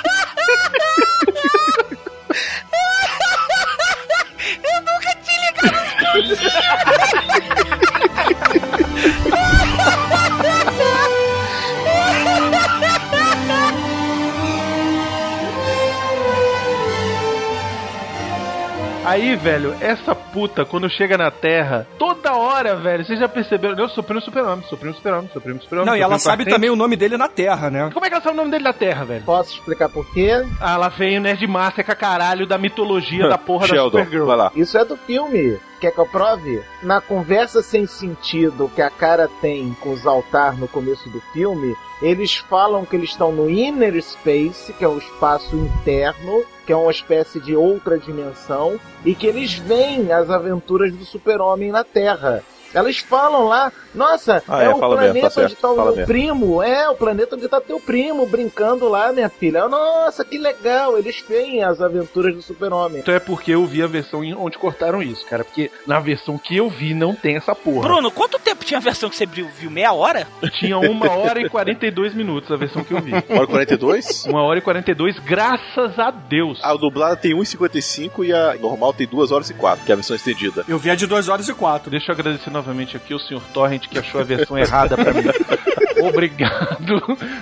Aí, 19.30 19.36
velho, 19.36 19.76
essa 19.80 20.16
puta, 20.16 20.66
quando 20.66 20.90
chega 20.90 21.16
na 21.16 21.30
Terra, 21.30 21.86
toda 22.00 22.34
hora, 22.34 22.76
velho, 22.76 23.06
vocês 23.06 23.20
já 23.20 23.30
perceberam? 23.30 23.78
Eu 23.78 23.88
sou 23.88 24.04
primo 24.04 24.20
super-homem, 24.20 24.66
sou 24.68 24.76
primo 24.76 24.96
super-homem, 24.96 25.30
sou 25.32 25.40
primo 25.40 25.62
super-homem. 25.62 25.86
Não, 25.86 25.96
e 25.96 26.02
ela 26.02 26.18
sabe 26.18 26.46
também 26.46 26.72
o 26.72 26.76
nome 26.76 26.96
dele 26.96 27.16
na 27.16 27.28
Terra, 27.28 27.70
né? 27.70 27.92
Como 27.94 28.04
é 28.04 28.10
que 28.10 28.16
ela 28.16 28.24
sabe 28.24 28.34
o 28.34 28.38
nome 28.38 28.50
dele 28.50 28.64
da 28.64 28.74
Terra, 28.74 29.06
velho? 29.06 29.24
Posso 29.24 29.54
explicar 29.54 29.88
por 29.88 30.12
quê? 30.12 30.32
Ah, 30.60 30.74
ela 30.74 30.90
veio 30.90 31.22
Nerd 31.22 31.46
Master 31.46 31.86
com 31.86 31.92
a 31.92 31.96
caralho 31.96 32.48
da 32.48 32.58
mitologia 32.58 33.28
da 33.30 33.38
porra 33.38 33.68
da 33.68 33.76
Sheldon, 33.76 34.00
Supergirl. 34.00 34.26
vai 34.26 34.36
lá. 34.36 34.52
Isso 34.56 34.76
é 34.80 34.84
do 34.84 34.98
filme. 34.98 35.60
Quer 35.80 35.92
que 35.92 36.00
eu 36.00 36.08
prove? 36.08 36.64
Na 36.82 37.00
conversa 37.00 37.62
sem 37.62 37.86
sentido 37.86 38.70
que 38.76 38.82
a 38.82 38.90
cara 38.90 39.30
tem 39.42 39.78
com 39.80 39.92
os 39.92 40.08
altar 40.08 40.58
no 40.58 40.68
começo 40.68 41.08
do 41.08 41.22
filme, 41.32 41.76
eles 42.02 42.36
falam 42.36 42.84
que 42.84 42.96
eles 42.96 43.12
estão 43.12 43.32
no 43.32 43.48
Inner 43.50 44.02
Space, 44.02 44.74
que 44.74 44.84
é 44.84 44.88
o 44.88 44.98
espaço 44.98 45.56
interno, 45.56 46.44
que 46.70 46.74
é 46.74 46.78
uma 46.78 46.92
espécie 46.92 47.40
de 47.40 47.56
outra 47.56 47.98
dimensão, 47.98 48.80
e 49.04 49.16
que 49.16 49.26
eles 49.26 49.56
veem 49.56 50.12
as 50.12 50.30
aventuras 50.30 50.94
do 50.94 51.04
super-homem 51.04 51.72
na 51.72 51.84
Terra. 51.84 52.44
Elas 52.72 53.00
falam 53.00 53.48
lá, 53.48 53.74
nossa, 53.94 54.44
Ah, 54.48 54.62
é, 54.64 54.66
é, 54.66 54.70
o 54.70 54.78
fala 54.80 54.96
mesmo, 54.98 55.14
planeta 55.14 55.36
tá 55.36 55.42
onde 55.42 55.56
tá 55.56 55.72
o 55.72 55.76
fala 55.76 55.88
meu 55.88 55.96
mesmo. 55.98 56.08
primo, 56.08 56.64
é, 56.64 56.90
o 56.90 56.96
planeta 56.96 57.36
onde 57.36 57.48
tá 57.48 57.60
teu 57.62 57.80
primo 57.80 58.26
brincando 58.26 58.88
lá, 58.88 59.12
minha 59.12 59.30
filha. 59.30 59.68
Nossa, 59.68 60.24
que 60.24 60.38
legal, 60.38 60.98
eles 60.98 61.24
veem 61.28 61.64
as 61.64 61.82
aventuras 61.82 62.34
do 62.36 62.42
super-homem. 62.42 63.00
Então 63.00 63.14
é 63.14 63.20
porque 63.20 63.52
eu 63.52 63.66
vi 63.66 63.82
a 63.84 63.88
versão 63.88 64.24
em- 64.24 64.34
onde 64.36 64.58
cortaram 64.58 65.02
isso, 65.02 65.26
cara. 65.26 65.44
Porque 65.44 65.72
na 65.88 66.00
versão 66.00 66.38
que 66.38 66.56
eu 66.56 66.70
vi 66.70 66.94
não 66.94 67.14
tem 67.16 67.36
essa 67.38 67.56
porra. 67.56 67.82
Bruno, 67.88 68.12
quanto 68.12 68.38
tempo 68.40 68.64
tinha 68.66 68.78
a 68.78 68.82
versão 68.82 69.10
que 69.10 69.16
você 69.16 69.26
viu? 69.26 69.48
Viu 69.58 69.72
meia 69.72 69.94
hora? 69.94 70.28
Tinha 70.60 70.78
uma 70.78 71.10
hora 71.12 71.42
e 71.42 71.50
42 71.50 72.14
minutos 72.14 72.52
a 72.52 72.56
versão 72.56 72.84
que 72.84 72.94
eu 72.94 73.02
vi. 73.02 73.12
Hora 73.14 73.48
42? 73.48 74.26
Uma 74.26 74.44
hora 74.44 74.60
e 74.60 74.62
42, 74.62 75.18
graças 75.20 75.98
a 75.98 76.12
Deus. 76.12 76.60
A 76.64 76.74
dublada 76.76 77.16
tem 77.16 77.34
1,55 77.34 78.24
e 78.26 78.34
a 78.34 78.56
normal 78.56 78.94
tem 78.94 79.08
2 79.08 79.32
horas 79.32 79.50
e 79.50 79.54
4, 79.54 79.86
que 79.86 79.92
é 79.92 79.94
a 79.94 79.96
versão 79.96 80.16
estendida. 80.16 80.64
Eu 80.68 80.78
vi 80.78 80.90
a 80.90 80.96
de 80.96 81.08
2 81.08 81.28
horas 81.30 81.48
e 81.48 81.54
4. 81.54 81.90
Deixa 81.90 82.12
eu 82.12 82.14
agradecer 82.14 82.50
novamente 82.50 82.96
aqui 82.98 83.14
o 83.14 83.20
Sr. 83.20 83.42
Torrent 83.54 83.79
que 83.88 84.00
achou 84.00 84.20
a 84.20 84.24
versão 84.24 84.58
errada 84.58 84.98
pra 84.98 85.14
mim. 85.14 85.24
Obrigado. 86.02 87.02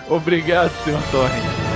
Obrigado, 0.10 0.72
Sr. 0.84 1.02
Torrent. 1.12 1.68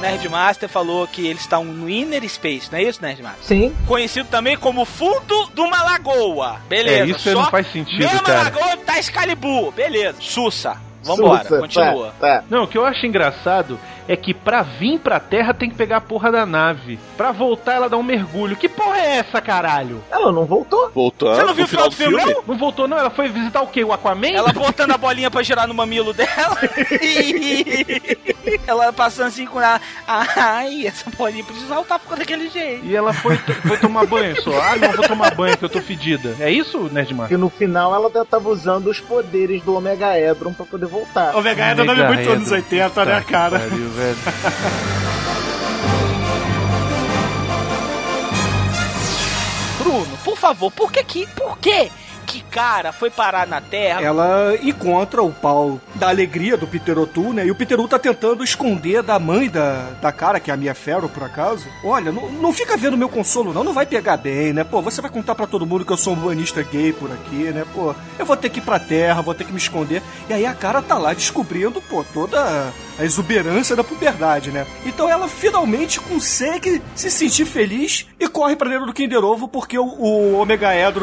Nerdmaster 0.00 0.68
falou 0.68 1.06
que 1.06 1.26
eles 1.26 1.42
estão 1.42 1.64
no 1.64 1.88
Inner 1.88 2.26
Space, 2.28 2.70
não 2.70 2.78
é 2.78 2.84
isso, 2.84 3.02
Nerdmaster? 3.02 3.42
Sim, 3.42 3.74
Conhecido 3.86 4.28
também 4.28 4.56
como 4.56 4.84
fundo 4.84 5.50
de 5.52 5.60
uma 5.60 5.82
lagoa. 5.82 6.56
Beleza. 6.68 7.02
É, 7.02 7.06
isso 7.06 7.30
não 7.32 7.50
faz 7.50 7.70
sentido, 7.70 7.98
mesma 7.98 8.20
cara. 8.20 8.44
lagoa 8.44 8.76
tá 8.78 8.98
Excalibur. 8.98 9.72
Beleza. 9.72 10.16
Sussa. 10.20 10.76
Vambora, 11.02 11.42
Sussa, 11.42 11.58
continua. 11.60 12.14
Tá, 12.18 12.38
tá. 12.40 12.44
Não, 12.48 12.64
o 12.64 12.68
que 12.68 12.78
eu 12.78 12.84
acho 12.84 13.06
engraçado 13.06 13.78
é 14.08 14.16
que 14.16 14.32
pra 14.32 14.62
vir 14.62 14.98
pra 14.98 15.20
Terra 15.20 15.52
tem 15.52 15.68
que 15.68 15.76
pegar 15.76 15.98
a 15.98 16.00
porra 16.00 16.32
da 16.32 16.46
nave. 16.46 16.98
Pra 17.16 17.30
voltar 17.30 17.74
ela 17.74 17.88
dá 17.88 17.96
um 17.96 18.02
mergulho. 18.02 18.56
Que 18.56 18.68
porra 18.68 18.98
é 18.98 19.16
essa, 19.18 19.40
caralho? 19.40 20.02
Ela 20.10 20.32
não 20.32 20.46
voltou? 20.46 20.90
Voltando 20.94 21.36
Você 21.36 21.42
não 21.42 21.54
viu 21.54 21.66
o 21.66 21.68
final 21.68 21.88
do 21.90 21.94
filme, 21.94 22.16
não? 22.16 22.42
Não 22.46 22.56
voltou 22.56 22.88
não? 22.88 22.98
Ela 22.98 23.10
foi 23.10 23.28
visitar 23.28 23.60
o 23.60 23.66
quê? 23.66 23.84
O 23.84 23.92
Aquaman? 23.92 24.32
Ela 24.32 24.52
botando 24.52 24.92
a 24.92 24.98
bolinha 24.98 25.30
pra 25.30 25.42
girar 25.42 25.68
no 25.68 25.74
mamilo 25.74 26.14
dela. 26.14 26.56
ela 28.66 28.92
passando 28.92 29.26
assim 29.26 29.46
com 29.46 29.58
a. 29.58 29.78
Ai, 30.06 30.86
essa 30.86 31.10
bolinha 31.10 31.44
precisa 31.44 31.68
saltar, 31.68 32.00
ficou 32.00 32.16
daquele 32.16 32.48
jeito. 32.48 32.86
E 32.86 32.96
ela 32.96 33.12
foi, 33.12 33.36
foi 33.36 33.76
tomar 33.76 34.06
banho 34.06 34.40
só. 34.42 34.58
Ah, 34.58 34.76
não, 34.76 34.92
vou 34.92 35.06
tomar 35.06 35.34
banho 35.34 35.56
que 35.56 35.64
eu 35.64 35.68
tô 35.68 35.82
fedida. 35.82 36.34
É 36.40 36.50
isso, 36.50 36.88
Nerdmar? 36.90 37.28
Que 37.28 37.36
no 37.36 37.50
final 37.50 37.94
ela 37.94 38.10
tava 38.24 38.48
usando 38.48 38.88
os 38.88 39.00
poderes 39.00 39.62
do 39.62 39.74
Omega 39.74 40.18
Edron 40.18 40.52
pra 40.52 40.64
poder 40.64 40.86
voltar. 40.86 41.36
O 41.36 41.42
Vega 41.42 41.66
ainda 41.66 41.84
nome 41.84 42.02
muito 42.04 42.30
anos 42.30 42.50
80, 42.50 43.04
né, 43.04 43.24
cara? 43.28 43.58
Pariu, 43.58 43.88
velho. 43.98 44.18
Bruno, 49.78 50.18
por 50.24 50.36
favor, 50.36 50.70
por 50.70 50.92
que 50.92 51.02
que. 51.02 51.26
Por 51.28 51.58
que 51.58 51.90
que 52.28 52.42
cara 52.42 52.92
foi 52.92 53.08
parar 53.08 53.46
na 53.46 53.58
Terra? 53.58 54.02
Ela 54.02 54.54
encontra 54.62 55.22
o 55.22 55.32
pau 55.32 55.80
da 55.94 56.10
alegria 56.10 56.58
do 56.58 56.66
Peter 56.66 56.98
O'Toole, 56.98 57.32
né? 57.32 57.46
E 57.46 57.50
o 57.50 57.54
Peter 57.54 57.74
O'Toole 57.74 57.88
tá 57.88 57.98
tentando 57.98 58.44
esconder 58.44 59.02
da 59.02 59.18
mãe 59.18 59.48
da, 59.48 59.92
da 60.02 60.12
cara, 60.12 60.38
que 60.38 60.50
é 60.50 60.54
a 60.54 60.56
Mia 60.56 60.74
Ferro, 60.74 61.08
por 61.08 61.22
acaso. 61.22 61.66
Olha, 61.82 62.12
não, 62.12 62.30
não 62.32 62.52
fica 62.52 62.76
vendo 62.76 62.98
meu 62.98 63.08
consolo, 63.08 63.54
não. 63.54 63.64
Não 63.64 63.72
vai 63.72 63.86
pegar 63.86 64.18
bem, 64.18 64.52
né? 64.52 64.62
Pô, 64.62 64.82
você 64.82 65.00
vai 65.00 65.10
contar 65.10 65.34
pra 65.34 65.46
todo 65.46 65.66
mundo 65.66 65.86
que 65.86 65.92
eu 65.92 65.96
sou 65.96 66.12
um 66.12 66.18
humanista 66.18 66.62
gay 66.62 66.92
por 66.92 67.10
aqui, 67.10 67.50
né? 67.50 67.64
Pô, 67.72 67.94
eu 68.18 68.26
vou 68.26 68.36
ter 68.36 68.50
que 68.50 68.58
ir 68.58 68.62
pra 68.62 68.78
terra, 68.78 69.22
vou 69.22 69.34
ter 69.34 69.44
que 69.44 69.52
me 69.52 69.58
esconder. 69.58 70.02
E 70.28 70.34
aí 70.34 70.44
a 70.44 70.54
cara 70.54 70.82
tá 70.82 70.98
lá 70.98 71.14
descobrindo, 71.14 71.80
pô, 71.80 72.04
toda 72.12 72.70
a 72.98 73.04
exuberância 73.04 73.76
da 73.76 73.84
puberdade, 73.84 74.50
né? 74.50 74.66
Então 74.84 75.08
ela 75.08 75.28
finalmente 75.28 76.00
consegue 76.00 76.82
se 76.94 77.10
sentir 77.10 77.44
feliz 77.44 78.06
e 78.18 78.28
corre 78.28 78.56
pra 78.56 78.68
dentro 78.68 78.86
do 78.86 78.92
Kinder 78.92 79.24
Ovo 79.24 79.48
porque 79.48 79.78
o, 79.78 79.84
o 79.84 80.46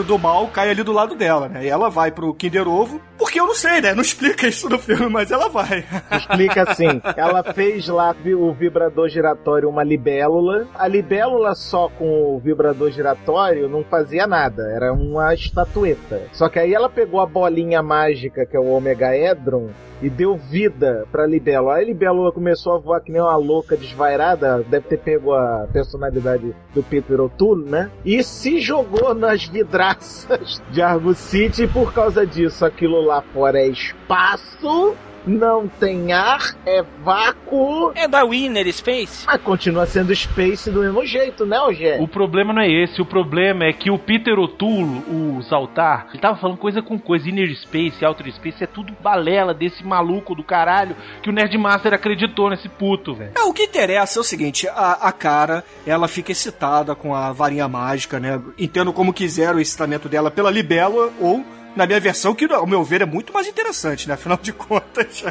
do 0.06 0.20
mal 0.20 0.48
cai 0.48 0.70
ali 0.70 0.84
do 0.84 0.92
lado 0.92 1.16
dela, 1.16 1.48
né? 1.48 1.66
E 1.66 1.70
ela 1.70 1.90
vai 1.90 2.12
pro 2.12 2.34
Kinder 2.34 2.68
Ovo, 2.68 3.00
porque 3.18 3.40
eu 3.40 3.48
não 3.48 3.54
sei, 3.54 3.82
né? 3.82 3.94
Não 3.94 4.02
explica 4.02 4.48
isso 4.48 4.70
no 4.70 4.78
filme, 4.78 5.08
mas 5.08 5.32
ela 5.32 5.48
vai. 5.48 5.86
Explica 6.12 6.64
assim: 6.70 7.02
ela 7.16 7.44
fez 7.44 7.88
lá 7.88 8.16
o 8.38 8.54
vibrador 8.54 9.08
giratório 9.10 9.70
uma 9.70 9.84
libélula. 9.84 10.68
A 10.76 10.88
libélula 10.88 11.56
só 11.56 11.90
com 11.90 12.36
o 12.36 12.40
vibrador 12.40 12.92
giratório 12.92 13.70
não 13.70 13.84
fazia 13.84 14.28
nada, 14.28 14.64
era 14.72 14.94
uma 14.94 15.34
estatueta. 15.34 16.24
Só 16.34 16.50
que 16.50 16.60
aí 16.60 16.74
ela 16.74 16.90
pegou 16.90 17.22
a 17.22 17.26
bolinha 17.26 17.82
mágica, 17.82 18.46
que 18.46 18.58
é 18.58 18.60
o 18.60 18.72
Omega 18.72 19.16
Edron, 19.16 19.70
e 20.02 20.10
deu 20.10 20.36
vida 20.36 21.06
pra 21.12 21.26
libélula. 21.26 21.85
Libélula 21.86 22.32
começou 22.32 22.74
a 22.74 22.78
voar 22.78 23.02
que 23.02 23.12
nem 23.12 23.22
uma 23.22 23.36
louca 23.38 23.78
desvairada, 23.78 24.64
deve 24.68 24.88
ter 24.88 24.98
pego 24.98 25.34
a 25.34 25.68
personalidade 25.72 26.56
do 26.74 26.84
Peter 26.84 27.22
O'Toole, 27.22 27.70
né? 27.70 27.92
E 28.04 28.24
se 28.24 28.60
jogou 28.60 29.14
nas 29.14 29.46
vidraças 29.46 30.62
de 30.72 30.82
Argo 30.82 31.14
City 31.14 31.64
e 31.64 31.68
por 31.68 31.94
causa 31.94 32.26
disso 32.26 32.66
aquilo 32.66 33.02
lá 33.02 33.22
fora 33.22 33.60
é 33.60 33.68
espaço 33.68 34.96
não 35.26 35.68
tem 35.68 36.14
ar, 36.14 36.56
é 36.66 36.84
vácuo. 37.04 37.92
É 37.96 38.08
da 38.08 38.24
Winner 38.24 38.72
Space? 38.72 39.26
Mas 39.26 39.42
continua 39.42 39.86
sendo 39.86 40.16
Space 40.16 40.70
do 40.70 40.82
mesmo 40.82 41.06
jeito, 41.06 41.46
né, 41.46 41.58
Rogério? 41.58 42.04
O 42.04 42.08
problema 42.08 42.54
não 42.54 42.62
é 42.62 42.70
esse, 42.70 43.02
o 43.02 43.06
problema 43.06 43.66
é 43.66 43.74
que 43.74 43.90
o 43.90 43.98
Peter 43.98 44.38
O'Toole, 44.38 45.04
o 45.08 45.42
Zaltar, 45.42 46.08
ele 46.12 46.20
tava 46.20 46.38
falando 46.38 46.58
coisa 46.58 46.82
com 46.82 47.00
coisa, 47.00 47.28
Inner 47.30 47.54
Space, 47.56 48.06
Outer 48.06 48.32
Space, 48.34 48.64
é 48.64 48.68
tudo 48.68 48.94
balela 49.02 49.54
desse 49.54 49.84
maluco 49.84 50.36
do 50.36 50.44
caralho 50.44 50.96
que 51.22 51.30
o 51.30 51.34
Nerdmaster 51.34 51.94
acreditou 51.94 52.50
nesse 52.50 52.70
puto, 52.70 53.14
velho. 53.14 53.32
É, 53.36 53.44
o 53.44 53.54
que 53.54 53.64
interessa 53.64 54.20
é 54.20 54.22
o 54.22 54.24
seguinte, 54.24 54.68
a, 54.68 54.94
a 54.94 55.12
cara, 55.12 55.64
ela 55.86 56.08
fica 56.08 56.32
excitada 56.32 56.96
com 56.96 57.16
a 57.16 57.32
varinha 57.32 57.68
mágica, 57.68 58.20
né? 58.20 58.42
Entendo 58.58 58.94
como 58.94 59.14
quiser 59.14 59.56
o 59.56 59.60
excitamento 59.60 60.08
dela 60.08 60.30
pela 60.30 60.52
libélula 60.52 61.12
ou 61.20 61.44
na 61.76 61.86
minha 61.86 62.00
versão, 62.00 62.34
que 62.34 62.46
ao 62.46 62.66
meu 62.66 62.84
ver 62.84 63.02
é 63.02 63.06
muito 63.06 63.34
mais 63.34 63.48
interessante, 63.48 64.08
né? 64.08 64.14
Afinal 64.14 64.40
de 64.42 64.54
contas. 64.54 65.24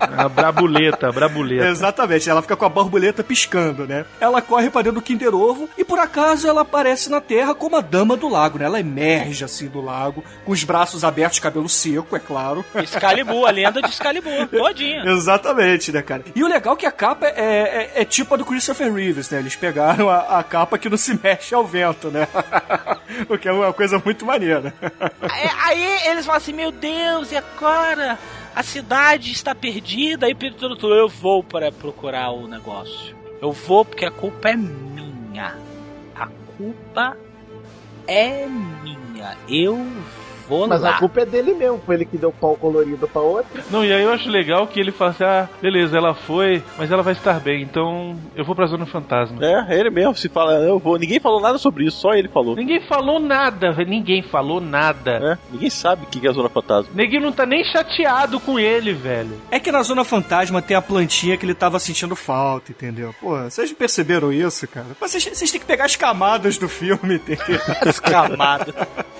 A 0.00 0.28
brabuleta, 0.28 1.08
a 1.08 1.12
brabuleta. 1.12 1.66
Exatamente, 1.66 2.30
ela 2.30 2.42
fica 2.42 2.56
com 2.56 2.64
a 2.64 2.68
borboleta 2.68 3.24
piscando, 3.24 3.86
né? 3.86 4.04
Ela 4.20 4.40
corre 4.40 4.70
para 4.70 4.82
dentro 4.82 5.00
do 5.00 5.04
Kinder 5.04 5.34
Ovo 5.34 5.68
e 5.76 5.84
por 5.84 5.98
acaso 5.98 6.46
ela 6.46 6.62
aparece 6.62 7.10
na 7.10 7.20
Terra 7.20 7.54
como 7.54 7.76
a 7.76 7.80
dama 7.80 8.16
do 8.16 8.28
lago, 8.28 8.58
né? 8.58 8.64
Ela 8.64 8.80
emerge 8.80 9.44
assim 9.44 9.66
do 9.66 9.80
lago, 9.80 10.22
com 10.44 10.52
os 10.52 10.62
braços 10.64 11.04
abertos, 11.04 11.38
cabelo 11.38 11.68
seco, 11.68 12.16
é 12.16 12.20
claro. 12.20 12.64
Excalibur, 12.74 13.46
a 13.46 13.50
lenda 13.50 13.82
de 13.82 13.88
Excalibur, 13.88 14.46
todinha. 14.48 15.02
Exatamente, 15.10 15.90
né, 15.92 16.02
cara? 16.02 16.24
E 16.34 16.42
o 16.42 16.48
legal 16.48 16.74
é 16.74 16.76
que 16.76 16.86
a 16.86 16.92
capa 16.92 17.26
é, 17.26 17.32
é, 17.94 18.02
é 18.02 18.04
tipo 18.04 18.34
a 18.34 18.36
do 18.36 18.44
Christopher 18.44 18.92
Reeves, 18.92 19.30
né? 19.30 19.38
Eles 19.38 19.56
pegaram 19.56 20.08
a, 20.08 20.38
a 20.38 20.42
capa 20.42 20.78
que 20.78 20.88
não 20.88 20.96
se 20.96 21.18
mexe 21.22 21.54
ao 21.54 21.66
vento, 21.66 22.08
né? 22.08 22.28
o 23.28 23.36
que 23.36 23.48
é 23.48 23.52
uma 23.52 23.72
coisa 23.72 24.00
muito 24.04 24.24
maneira. 24.24 24.72
É, 25.22 25.48
aí 25.64 25.87
eles 26.08 26.26
falam 26.26 26.38
assim: 26.38 26.52
Meu 26.52 26.70
Deus, 26.70 27.32
e 27.32 27.36
agora? 27.36 28.18
A 28.54 28.62
cidade 28.62 29.30
está 29.30 29.54
perdida. 29.54 30.26
Aí 30.26 30.34
Pedro 30.34 30.78
falou: 30.78 30.96
Eu 30.96 31.08
vou 31.08 31.42
para 31.42 31.70
procurar 31.70 32.30
o 32.30 32.46
negócio. 32.46 33.16
Eu 33.40 33.52
vou 33.52 33.84
porque 33.84 34.04
a 34.04 34.10
culpa 34.10 34.48
é 34.48 34.56
minha. 34.56 35.56
A 36.14 36.26
culpa 36.56 37.16
é 38.06 38.46
minha. 38.46 39.36
Eu 39.48 39.76
vou 40.48 40.66
Mas 40.66 40.80
lá. 40.80 40.90
a 40.90 40.98
culpa 40.98 41.20
é 41.20 41.26
dele 41.26 41.52
mesmo, 41.54 41.80
foi 41.84 41.96
ele 41.96 42.04
que 42.04 42.16
deu 42.16 42.32
pau 42.32 42.56
colorido 42.56 43.06
pra 43.06 43.20
outra. 43.20 43.62
Não, 43.70 43.84
e 43.84 43.92
aí 43.92 44.02
eu 44.02 44.12
acho 44.12 44.28
legal 44.28 44.66
que 44.66 44.80
ele 44.80 44.90
fala 44.90 45.10
assim: 45.10 45.24
ah, 45.24 45.48
beleza, 45.60 45.96
ela 45.96 46.14
foi, 46.14 46.62
mas 46.78 46.90
ela 46.90 47.02
vai 47.02 47.12
estar 47.12 47.38
bem, 47.40 47.62
então 47.62 48.16
eu 48.34 48.44
vou 48.44 48.54
pra 48.54 48.66
Zona 48.66 48.86
Fantasma. 48.86 49.38
É, 49.44 49.78
ele 49.78 49.90
mesmo 49.90 50.14
se 50.14 50.28
fala, 50.28 50.54
eu 50.54 50.78
vou. 50.78 50.98
Ninguém 50.98 51.20
falou 51.20 51.40
nada 51.40 51.58
sobre 51.58 51.84
isso, 51.84 52.00
só 52.00 52.14
ele 52.14 52.28
falou. 52.28 52.56
Ninguém 52.56 52.80
falou 52.86 53.20
nada, 53.20 53.72
velho. 53.72 53.88
Ninguém 53.88 54.22
falou 54.22 54.60
nada. 54.60 55.10
É, 55.22 55.38
ninguém 55.52 55.70
sabe 55.70 56.04
o 56.04 56.06
que 56.06 56.26
é 56.26 56.30
a 56.30 56.32
Zona 56.32 56.48
Fantasma. 56.48 56.90
Neguinho 56.94 57.22
não 57.22 57.32
tá 57.32 57.44
nem 57.44 57.62
chateado 57.64 58.40
com 58.40 58.58
ele, 58.58 58.92
velho. 58.92 59.36
É 59.50 59.60
que 59.60 59.70
na 59.70 59.82
Zona 59.82 60.04
Fantasma 60.04 60.62
tem 60.62 60.76
a 60.76 60.82
plantinha 60.82 61.36
que 61.36 61.44
ele 61.44 61.54
tava 61.54 61.78
sentindo 61.78 62.16
falta, 62.16 62.72
entendeu? 62.72 63.14
Pô, 63.20 63.36
vocês 63.42 63.72
perceberam 63.72 64.32
isso, 64.32 64.66
cara? 64.68 64.86
Vocês, 65.00 65.24
vocês 65.24 65.50
têm 65.50 65.60
que 65.60 65.66
pegar 65.66 65.84
as 65.84 65.96
camadas 65.96 66.56
do 66.58 66.68
filme, 66.68 67.16
entendeu? 67.16 67.60
Escamado. 67.86 68.74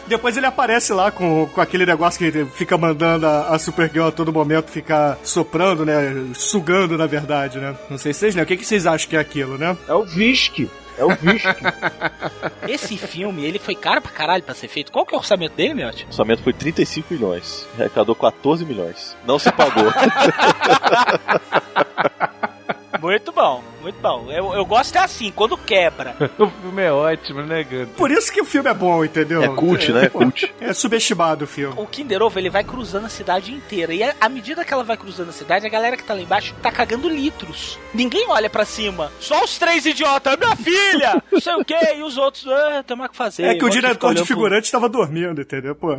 Depois 0.09 0.37
ele 0.37 0.47
aparece 0.47 0.93
lá 0.93 1.11
com, 1.11 1.47
com 1.47 1.61
aquele 1.61 1.85
negócio 1.85 2.19
que 2.19 2.45
fica 2.47 2.79
mandando 2.79 3.27
a, 3.27 3.49
a 3.49 3.59
Supergirl 3.59 4.09
a 4.09 4.13
todo 4.13 4.33
momento 4.33 4.71
ficar 4.71 5.19
soprando, 5.23 5.85
né? 5.85 6.33
Sugando, 6.35 6.97
na 6.97 7.07
verdade, 7.07 7.59
né? 7.59 7.77
Não 7.91 7.99
sei 7.99 8.13
se 8.13 8.21
vocês, 8.21 8.35
né? 8.35 8.43
O 8.43 8.47
que, 8.47 8.57
que 8.57 8.65
vocês 8.65 8.87
acham 8.87 9.09
que 9.09 9.17
é 9.17 9.21
aquilo, 9.21 9.59
né? 9.59 9.77
É 9.87 9.95
o 9.95 10.05
Visque. 10.05 10.71
É 10.97 11.05
o 11.05 11.11
Visque. 11.11 11.63
Esse 12.67 12.97
filme, 12.97 13.45
ele 13.45 13.59
foi 13.59 13.75
caro 13.75 14.01
pra 14.01 14.11
caralho 14.11 14.43
pra 14.43 14.55
ser 14.55 14.69
feito. 14.69 14.91
Qual 14.91 15.07
que 15.07 15.15
é 15.15 15.17
o 15.17 15.21
orçamento 15.21 15.55
dele, 15.55 15.75
meu? 15.75 15.89
O 15.89 16.07
orçamento 16.07 16.43
foi 16.43 16.53
35 16.53 17.15
milhões. 17.15 17.67
Arrecadou 17.79 18.15
14 18.15 18.65
milhões. 18.65 19.17
Não 19.27 19.39
se 19.39 19.53
pagou. 19.53 19.93
Muito 23.01 23.33
bom, 23.33 23.63
muito 23.81 23.99
bom. 24.01 24.27
Eu, 24.31 24.53
eu 24.55 24.65
gosto 24.65 24.97
é 24.97 24.99
assim, 25.01 25.31
quando 25.35 25.57
quebra. 25.57 26.17
O 26.39 26.49
filme 26.49 26.83
é 26.83 26.93
ótimo, 26.93 27.43
né, 27.43 27.63
Gando? 27.65 27.89
Por 27.97 28.11
isso 28.11 28.33
que 28.33 28.41
o 28.41 28.45
filme 28.45 28.69
é 28.71 28.75
bom, 28.75 29.05
entendeu? 29.05 29.43
É 29.43 29.49
cult, 29.49 29.91
né? 29.93 30.05
É 30.05 30.09
cult. 30.09 30.55
É 30.61 30.73
subestimado 30.73 31.45
o 31.45 31.49
filme. 31.49 31.75
O 31.77 31.87
Kinder 31.87 32.23
Ovo, 32.23 32.39
ele 32.39 32.51
vai 32.51 32.63
cruzando 32.65 33.07
a 33.07 33.09
cidade 33.09 33.53
inteira. 33.53 33.93
E 33.95 34.03
à 34.03 34.29
medida 34.29 34.65
que 34.65 34.73
ela 34.73 34.85
vai 34.85 34.97
cruzando 34.97 35.31
a 35.31 35.33
cidade, 35.33 35.67
a 35.67 35.71
galera 35.71 35.97
que 35.97 36.03
tá 36.05 36.15
lá 36.15 36.21
embaixo 36.21 36.55
tá 36.63 36.71
cagando 36.71 37.09
litros. 37.09 37.79
Ninguém 37.95 38.27
olha 38.29 38.51
pra 38.51 38.65
cima. 38.65 39.11
Só 39.21 39.43
os 39.45 39.57
três 39.59 39.87
idiotas. 39.87 40.37
Minha 40.37 40.57
filha! 40.57 41.23
Não 41.31 41.41
sei 41.41 41.55
o 41.55 41.65
quê. 41.65 41.77
E 41.97 42.03
os 42.03 42.17
outros, 42.19 42.47
ah, 42.49 42.83
tem 42.87 42.97
mais 42.97 43.09
o 43.09 43.13
que 43.13 43.17
fazer. 43.17 43.45
É 43.45 43.55
que 43.55 43.65
o 43.65 43.71
diretor 43.71 43.99
de 43.99 44.05
olhando 44.07 44.17
pro- 44.19 44.27
figurante 44.27 44.65
estava 44.65 44.89
dormindo, 44.89 45.41
entendeu? 45.41 45.75
Pô. 45.75 45.97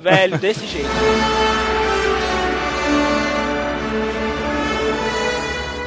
Velho, 0.00 0.38
desse 0.38 0.66
jeito. 0.66 0.88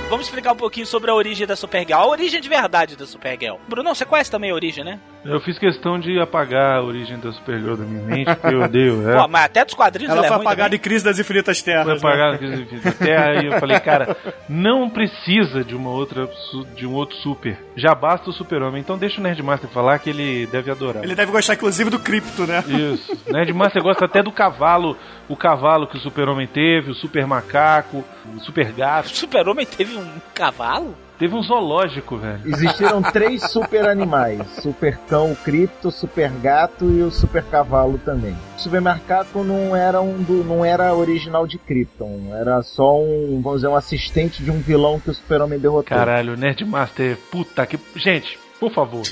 Vamos 0.08 0.28
explicar 0.28 0.54
um 0.54 0.56
pouquinho 0.56 0.86
sobre 0.86 1.10
a 1.10 1.16
origem 1.16 1.48
da 1.48 1.56
Supergirl. 1.56 2.00
A 2.00 2.06
origem 2.06 2.40
de 2.40 2.48
verdade 2.48 2.96
da 2.96 3.08
Supergirl. 3.08 3.56
Bruno, 3.68 3.94
você 3.94 4.06
conhece 4.06 4.30
também 4.30 4.52
a 4.52 4.54
origem, 4.54 4.84
né? 4.84 5.00
Eu 5.26 5.42
fiz 5.42 5.58
questão 5.58 6.00
de 6.00 6.20
apagar 6.20 6.78
a 6.78 6.84
origem 6.84 7.18
da 7.18 7.32
Supergirl 7.32 7.76
da 7.76 7.84
minha 7.84 8.04
mente, 8.04 8.36
porque 8.36 8.54
eu 8.54 8.62
odeio 8.62 9.02
ela. 9.10 9.24
Pô, 9.24 9.28
mas 9.28 9.46
até 9.46 9.66
dos 9.66 9.74
quadrinhos 9.74 10.12
Ela 10.12 10.20
ela, 10.20 10.28
foi 10.28 10.38
é 10.38 10.48
apagada 10.48 10.76
em 10.76 10.80
Crise 10.80 11.04
das 11.04 11.18
Infinitas 11.18 11.60
Terras. 11.64 12.00
Foi 12.00 12.10
né? 12.10 12.16
apagada 12.16 12.38
que 12.38 12.88
até 12.88 13.18
aí 13.18 13.48
eu 13.48 13.60
falei, 13.60 13.80
cara, 13.80 14.16
não 14.48 14.88
precisa 14.88 15.64
de 15.64 15.76
uma 15.76 15.90
outra 15.90 16.30
de 16.76 16.86
um 16.86 16.94
outro 16.94 17.18
super. 17.18 17.58
Já 17.76 17.96
basta 17.96 18.30
o 18.30 18.34
super-homem. 18.34 18.82
Então 18.82 19.00
deixa 19.00 19.20
o 19.20 19.24
Nerdmaster 19.24 19.70
falar 19.72 19.98
que 19.98 20.12
ele 20.12 20.46
deve 20.52 20.70
adorar. 20.70 21.04
Ele 21.04 21.16
deve 21.16 21.32
gostar, 21.32 21.56
inclusive, 21.56 21.90
do 21.90 21.98
Crypto, 21.98 22.46
né? 22.46 22.64
Isso. 22.68 23.18
Nerdmaster 23.28 23.82
gosta 23.82 24.06
até 24.06 24.22
do 24.22 24.32
cavalo, 24.32 24.96
o 25.28 25.36
cavalo 25.36 25.88
que 25.88 25.98
o 25.98 26.00
super-homem 26.00 26.46
teve, 26.46 26.92
o 26.92 26.96
super 26.96 27.26
macaco, 27.26 28.06
super 28.42 28.72
gato. 28.72 29.08
O 29.08 29.16
Super-Homem 29.16 29.66
teve 29.66 29.96
um 29.96 30.08
cavalo? 30.34 30.96
Teve 31.18 31.34
um 31.34 31.42
zoológico, 31.42 32.18
velho. 32.18 32.42
Existiram 32.46 33.02
três 33.12 33.50
super 33.50 33.88
animais: 33.88 34.42
Super 34.62 34.98
Cão, 35.08 35.32
o 35.32 35.36
Cripto, 35.36 35.90
Super 35.90 36.30
Gato 36.30 36.92
e 36.92 37.02
o 37.02 37.10
Super 37.10 37.44
Cavalo 37.44 37.98
também. 38.00 38.36
O 38.58 38.60
Super 38.60 38.82
Macaco 38.82 39.44
não 39.44 39.76
era 39.76 40.02
um 40.02 40.22
do, 40.22 40.44
não 40.44 40.66
era 40.66 40.94
original 40.94 41.48
de 41.48 41.58
Krypton, 41.58 42.36
era 42.36 42.62
só 42.64 43.00
um, 43.00 43.40
vamos 43.42 43.62
dizer, 43.62 43.70
um 43.70 43.76
assistente 43.76 44.44
de 44.44 44.52
um 44.52 44.60
vilão 44.60 45.00
que 45.00 45.10
o 45.10 45.14
Super-Homem 45.14 45.58
derrotou. 45.58 45.84
Caralho, 45.84 46.36
Nerdmaster, 46.36 47.18
puta 47.32 47.66
que. 47.66 47.80
Gente, 47.96 48.38
por 48.60 48.74
favor. 48.74 49.04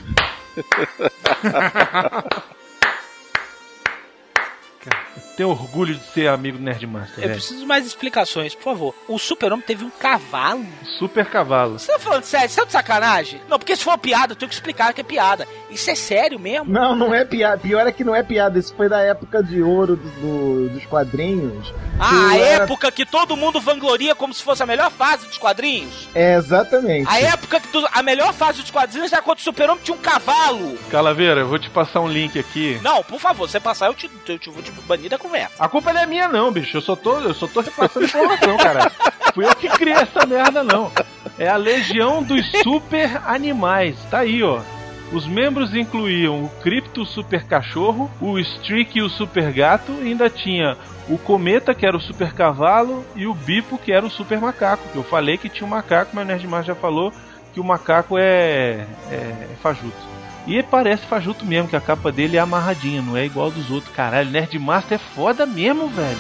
Tenho 5.35 5.49
orgulho 5.49 5.95
de 5.95 6.03
ser 6.13 6.27
amigo 6.27 6.57
do 6.59 6.63
Nerdmaster, 6.63 7.15
Eu 7.17 7.21
velho. 7.23 7.33
preciso 7.33 7.59
de 7.59 7.65
mais 7.65 7.85
explicações, 7.85 8.53
por 8.53 8.63
favor. 8.63 8.95
O 9.07 9.17
Super-Homem 9.17 9.65
teve 9.65 9.83
um 9.83 9.89
cavalo? 9.89 10.65
Super 10.99 11.25
cavalo. 11.25 11.79
Você 11.79 11.91
tá 11.91 11.97
falando 11.99 12.23
sério? 12.23 12.49
Você 12.49 12.59
tá 12.61 12.65
de 12.67 12.71
sacanagem? 12.71 13.41
Não, 13.49 13.57
porque 13.57 13.75
se 13.75 13.83
for 13.83 13.97
piada, 13.97 14.33
eu 14.33 14.35
tenho 14.35 14.49
que 14.49 14.55
explicar 14.55 14.93
que 14.93 15.01
é 15.01 15.03
piada. 15.03 15.47
Isso 15.71 15.89
é 15.89 15.95
sério 15.95 16.39
mesmo? 16.39 16.71
Não, 16.71 16.95
não 16.95 17.13
é 17.15 17.25
piada. 17.25 17.57
Pior 17.57 17.87
é 17.87 17.91
que 17.91 18.03
não 18.03 18.15
é 18.15 18.21
piada. 18.21 18.59
Isso 18.59 18.75
foi 18.75 18.87
da 18.87 18.99
época 19.01 19.41
de 19.43 19.61
ouro 19.61 19.95
do- 19.95 20.09
do- 20.21 20.69
dos 20.69 20.85
quadrinhos. 20.85 21.73
Ah, 21.99 22.29
a 22.29 22.37
era- 22.37 22.63
época 22.65 22.91
que 22.91 23.05
todo 23.05 23.35
mundo 23.35 23.59
vangloria 23.59 24.13
como 24.13 24.33
se 24.33 24.43
fosse 24.43 24.61
a 24.61 24.65
melhor 24.67 24.91
fase 24.91 25.25
dos 25.27 25.37
quadrinhos? 25.39 26.07
É, 26.13 26.35
exatamente. 26.35 27.09
A 27.09 27.19
época 27.19 27.59
que 27.59 27.67
tu- 27.69 27.87
a 27.91 28.03
melhor 28.03 28.33
fase 28.33 28.61
dos 28.61 28.69
quadrinhos 28.71 29.11
era 29.11 29.21
quando 29.21 29.39
o 29.39 29.41
Super-Homem 29.41 29.83
tinha 29.83 29.95
um 29.95 29.99
cavalo. 30.01 30.77
Calaveira, 30.91 31.41
eu 31.41 31.47
vou 31.47 31.57
te 31.57 31.69
passar 31.71 32.01
um 32.01 32.07
link 32.07 32.37
aqui. 32.37 32.79
Não, 32.83 33.03
por 33.03 33.19
favor, 33.19 33.49
você 33.49 33.59
passar, 33.59 33.87
eu 33.87 33.93
te, 33.95 34.09
eu 34.27 34.37
te 34.39 34.49
vou 34.49 34.61
te 34.61 34.71
banir 34.71 35.09
da 35.09 35.17
conversa. 35.23 35.63
A 35.63 35.67
culpa 35.67 35.93
não 35.93 36.01
é 36.01 36.05
minha, 36.05 36.27
não, 36.27 36.51
bicho. 36.51 36.77
Eu 36.77 36.81
só 36.81 36.95
tô, 36.95 37.19
eu 37.19 37.33
só 37.33 37.47
tô 37.47 37.61
repassando 37.61 38.05
informação, 38.05 38.57
cara. 38.57 38.91
Fui 39.33 39.45
eu 39.45 39.55
que 39.55 39.69
criei 39.69 39.95
essa 39.95 40.25
merda, 40.25 40.63
não. 40.63 40.91
É 41.39 41.47
a 41.47 41.55
Legião 41.55 42.21
dos 42.21 42.45
Super 42.61 43.21
Animais. 43.25 43.97
Tá 44.11 44.19
aí, 44.19 44.43
ó. 44.43 44.61
Os 45.11 45.27
membros 45.27 45.75
incluíam 45.75 46.43
o 46.43 46.49
Crypto 46.61 47.05
Super 47.05 47.43
Cachorro, 47.43 48.09
o 48.19 48.39
Streak 48.39 48.97
e 48.97 49.01
o 49.01 49.09
Super 49.09 49.51
Gato, 49.51 49.91
e 50.01 50.07
ainda 50.07 50.29
tinha 50.29 50.75
o 51.07 51.17
Cometa, 51.17 51.75
que 51.75 51.85
era 51.85 51.95
o 51.95 52.01
Super 52.01 52.33
Cavalo, 52.33 53.05
e 53.15 53.27
o 53.27 53.33
Bipo, 53.33 53.77
que 53.77 53.91
era 53.91 54.05
o 54.05 54.09
Super 54.09 54.39
Macaco. 54.39 54.83
Eu 54.95 55.03
falei 55.03 55.37
que 55.37 55.49
tinha 55.49 55.67
um 55.67 55.69
macaco, 55.69 56.11
mas 56.13 56.23
o 56.23 56.27
Nerdmar 56.27 56.63
já 56.63 56.73
falou 56.73 57.13
que 57.53 57.59
o 57.59 57.63
macaco 57.63 58.17
é, 58.17 58.87
é, 59.11 59.15
é 59.51 59.55
fajuto. 59.61 60.13
E 60.45 60.61
parece 60.61 61.05
fajuto 61.05 61.45
mesmo, 61.45 61.69
que 61.69 61.75
a 61.75 61.81
capa 61.81 62.11
dele 62.11 62.35
é 62.35 62.39
amarradinha, 62.39 63.01
não 63.01 63.15
é 63.15 63.25
igual 63.25 63.49
dos 63.49 63.69
outros. 63.71 63.93
Caralho, 63.95 64.29
Nerdmaster 64.29 64.95
é 64.95 65.15
foda 65.15 65.45
mesmo, 65.45 65.87
velho. 65.87 66.17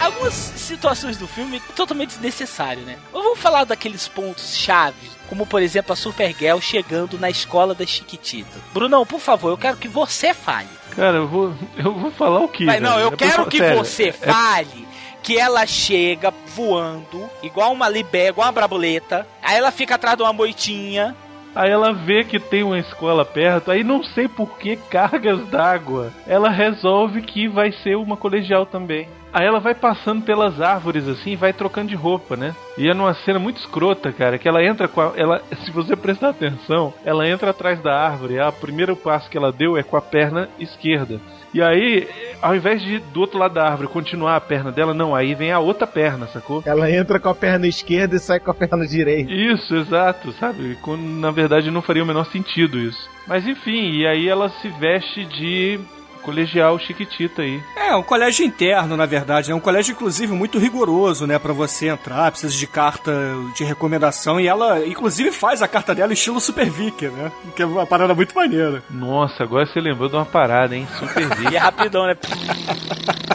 Algumas 0.00 0.34
situações 0.34 1.16
do 1.16 1.26
filme 1.26 1.60
totalmente 1.74 2.10
desnecessário, 2.10 2.82
né? 2.82 2.96
Mas 3.12 3.22
Vamos 3.22 3.38
falar 3.38 3.64
daqueles 3.64 4.06
pontos 4.06 4.54
chaves, 4.56 5.10
como 5.28 5.46
por 5.46 5.62
exemplo 5.62 5.92
a 5.92 5.96
Supergirl 5.96 6.58
chegando 6.60 7.18
na 7.18 7.30
escola 7.30 7.74
da 7.74 7.86
Chiquitita. 7.86 8.58
Brunão, 8.72 9.04
por 9.06 9.20
favor, 9.20 9.50
eu 9.50 9.58
quero 9.58 9.76
que 9.76 9.88
você 9.88 10.32
fale. 10.34 10.68
Cara, 10.94 11.16
eu 11.16 11.28
vou, 11.28 11.54
eu 11.76 11.94
vou 11.94 12.10
falar 12.10 12.40
o 12.40 12.48
quê? 12.48 12.64
Mas 12.64 12.80
não, 12.82 12.98
eu 13.00 13.08
É 13.08 13.16
quero 13.16 13.42
pra- 13.42 13.46
que 13.46 13.58
sério, 13.58 13.78
você 13.78 14.08
é- 14.08 14.12
fale 14.12 14.86
que 15.24 15.38
ela 15.38 15.66
chega 15.66 16.32
voando, 16.54 17.28
igual 17.42 17.72
uma 17.72 17.88
libé, 17.88 18.28
igual 18.28 18.46
uma 18.46 18.52
brabuleta. 18.52 19.26
Aí 19.42 19.56
ela 19.56 19.72
fica 19.72 19.94
atrás 19.94 20.18
de 20.18 20.22
uma 20.22 20.34
moitinha. 20.34 21.16
Aí 21.54 21.70
ela 21.70 21.94
vê 21.94 22.24
que 22.24 22.38
tem 22.38 22.62
uma 22.62 22.78
escola 22.78 23.24
perto, 23.24 23.70
aí 23.70 23.82
não 23.82 24.04
sei 24.04 24.28
por 24.28 24.58
que 24.58 24.76
cargas 24.76 25.46
d'água. 25.48 26.12
Ela 26.26 26.50
resolve 26.50 27.22
que 27.22 27.48
vai 27.48 27.72
ser 27.72 27.96
uma 27.96 28.18
colegial 28.18 28.66
também. 28.66 29.08
Aí 29.34 29.44
ela 29.44 29.58
vai 29.58 29.74
passando 29.74 30.22
pelas 30.22 30.60
árvores 30.60 31.08
assim 31.08 31.32
e 31.32 31.36
vai 31.36 31.52
trocando 31.52 31.88
de 31.88 31.96
roupa, 31.96 32.36
né? 32.36 32.54
E 32.78 32.88
é 32.88 32.94
numa 32.94 33.12
cena 33.14 33.40
muito 33.40 33.58
escrota, 33.58 34.12
cara, 34.12 34.38
que 34.38 34.46
ela 34.46 34.64
entra 34.64 34.86
com 34.86 35.00
a, 35.00 35.12
ela, 35.16 35.42
se 35.64 35.72
você 35.72 35.96
prestar 35.96 36.28
atenção, 36.28 36.94
ela 37.04 37.28
entra 37.28 37.50
atrás 37.50 37.80
da 37.80 37.92
árvore. 37.92 38.38
A 38.38 38.52
primeiro 38.52 38.94
passo 38.94 39.28
que 39.28 39.36
ela 39.36 39.50
deu 39.50 39.76
é 39.76 39.82
com 39.82 39.96
a 39.96 40.00
perna 40.00 40.48
esquerda. 40.60 41.20
E 41.52 41.60
aí, 41.60 42.08
ao 42.40 42.54
invés 42.54 42.80
de 42.80 43.00
do 43.00 43.20
outro 43.20 43.36
lado 43.36 43.54
da 43.54 43.64
árvore 43.64 43.88
continuar 43.88 44.36
a 44.36 44.40
perna 44.40 44.70
dela, 44.70 44.94
não, 44.94 45.16
aí 45.16 45.34
vem 45.34 45.50
a 45.50 45.58
outra 45.58 45.86
perna, 45.86 46.28
sacou? 46.28 46.62
Ela 46.64 46.88
entra 46.88 47.18
com 47.18 47.28
a 47.28 47.34
perna 47.34 47.66
esquerda 47.66 48.14
e 48.14 48.20
sai 48.20 48.38
com 48.38 48.52
a 48.52 48.54
perna 48.54 48.86
direita. 48.86 49.32
Isso, 49.32 49.74
exato, 49.74 50.30
sabe? 50.32 50.78
Quando, 50.80 51.02
na 51.02 51.32
verdade 51.32 51.72
não 51.72 51.82
faria 51.82 52.04
o 52.04 52.06
menor 52.06 52.26
sentido 52.26 52.78
isso. 52.78 53.10
Mas 53.26 53.46
enfim, 53.48 53.98
e 53.98 54.06
aí 54.06 54.28
ela 54.28 54.48
se 54.48 54.68
veste 54.68 55.24
de 55.24 55.80
colegial 56.24 56.78
chiquitita 56.78 57.42
aí. 57.42 57.62
É, 57.76 57.94
um 57.94 58.02
colégio 58.02 58.44
interno, 58.44 58.96
na 58.96 59.06
verdade, 59.06 59.52
é 59.52 59.54
um 59.54 59.60
colégio 59.60 59.92
inclusive 59.92 60.32
muito 60.32 60.58
rigoroso, 60.58 61.26
né, 61.26 61.38
para 61.38 61.52
você 61.52 61.88
entrar, 61.88 62.30
precisa 62.30 62.52
de 62.52 62.66
carta 62.66 63.12
de 63.54 63.64
recomendação 63.64 64.40
e 64.40 64.46
ela 64.46 64.84
inclusive 64.86 65.30
faz 65.30 65.62
a 65.62 65.68
carta 65.68 65.94
dela 65.94 66.12
estilo 66.12 66.40
Super 66.40 66.70
Vic, 66.70 67.06
né? 67.08 67.30
Que 67.54 67.62
é 67.62 67.66
uma 67.66 67.86
parada 67.86 68.14
muito 68.14 68.34
maneira. 68.34 68.82
Nossa, 68.90 69.42
agora 69.42 69.66
você 69.66 69.80
lembrou 69.80 70.08
de 70.08 70.16
uma 70.16 70.24
parada, 70.24 70.74
hein? 70.74 70.88
Super 70.98 71.24
E 71.52 71.56
é 71.56 71.58
rapidão, 71.58 72.06
né? 72.06 72.16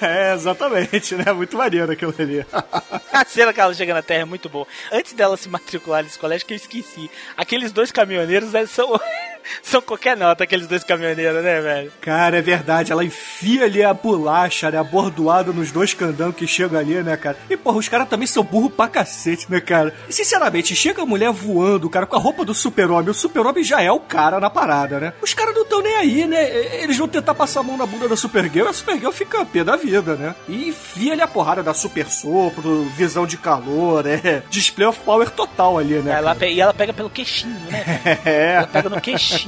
É, 0.00 0.32
exatamente, 0.32 1.14
né? 1.14 1.30
Muito 1.30 1.58
maneiro 1.58 1.92
aquilo 1.92 2.14
ali. 2.18 2.44
A 3.12 3.24
cena 3.26 3.52
que 3.52 3.60
ela 3.60 3.74
chega 3.74 3.92
na 3.92 4.02
Terra 4.02 4.22
é 4.22 4.24
muito 4.24 4.48
boa. 4.48 4.66
Antes 4.90 5.12
dela 5.12 5.36
se 5.36 5.46
matricular 5.48 6.02
nesse 6.02 6.18
colégio, 6.18 6.46
que 6.46 6.54
eu 6.54 6.56
esqueci. 6.56 7.10
Aqueles 7.36 7.70
dois 7.70 7.92
caminhoneiros 7.92 8.54
eles 8.54 8.70
são, 8.70 8.98
são 9.62 9.80
qualquer 9.80 10.16
nota, 10.16 10.44
aqueles 10.44 10.66
dois 10.66 10.84
caminhoneiros, 10.84 11.42
né, 11.42 11.60
velho? 11.60 11.92
Cara, 12.00 12.38
é 12.38 12.42
verdade, 12.42 12.92
ela 12.92 13.04
enfia 13.04 13.64
ali 13.64 13.82
a 13.82 13.92
bolacha, 13.94 14.70
né? 14.70 14.78
Abordoado 14.78 15.52
nos 15.52 15.70
dois 15.72 15.94
candão 15.94 16.32
que 16.32 16.46
chegam 16.46 16.78
ali, 16.78 17.02
né, 17.02 17.16
cara? 17.16 17.36
E, 17.48 17.56
porra, 17.56 17.78
os 17.78 17.88
caras 17.88 18.08
também 18.08 18.26
são 18.26 18.42
burro 18.42 18.70
pra 18.70 18.88
cacete, 18.88 19.46
né, 19.50 19.60
cara? 19.60 19.94
E, 20.08 20.12
sinceramente, 20.12 20.74
chega 20.74 21.02
a 21.02 21.06
mulher 21.06 21.30
voando, 21.32 21.88
cara, 21.90 22.06
com 22.06 22.16
a 22.16 22.20
roupa 22.20 22.44
do 22.44 22.54
super-homem. 22.54 23.10
O 23.10 23.14
super-homem 23.14 23.62
já 23.64 23.80
é 23.82 23.90
o 23.90 24.00
cara 24.00 24.40
na 24.40 24.50
parada, 24.50 24.98
né? 25.00 25.12
Os 25.22 25.34
caras 25.34 25.54
não 25.54 25.62
estão 25.62 25.82
nem 25.82 25.96
aí, 25.96 26.26
né? 26.26 26.44
Eles 26.82 26.96
vão 26.96 27.08
tentar 27.08 27.34
passar 27.34 27.60
a 27.60 27.62
mão 27.62 27.76
na 27.76 27.86
bunda 27.86 28.08
da 28.08 28.16
Supergirl 28.16 28.66
e 28.66 28.70
a 28.70 28.72
Supergirl 28.72 29.10
fica 29.12 29.40
a 29.40 29.44
pé 29.44 29.64
da 29.64 29.76
vida, 29.76 30.14
né? 30.16 30.34
E 30.48 30.68
enfia 30.68 31.12
ali 31.12 31.22
a 31.22 31.28
porrada 31.28 31.62
da 31.62 31.74
Super 31.74 32.08
Sopro, 32.08 32.84
visão 32.96 33.26
de 33.26 33.36
calor, 33.36 34.06
é 34.06 34.42
display 34.50 34.86
of 34.86 34.98
power 35.00 35.30
total 35.30 35.78
ali, 35.78 35.94
né? 35.94 36.12
Ela 36.12 36.22
cara? 36.34 36.34
pe- 36.36 36.52
e 36.52 36.60
ela 36.60 36.74
pega 36.74 36.92
pelo 36.92 37.10
queixinho, 37.10 37.58
né? 37.70 38.18
É. 38.24 38.50
Ela 38.60 38.66
pega 38.66 38.88
no 38.88 39.00
queixinho, 39.00 39.39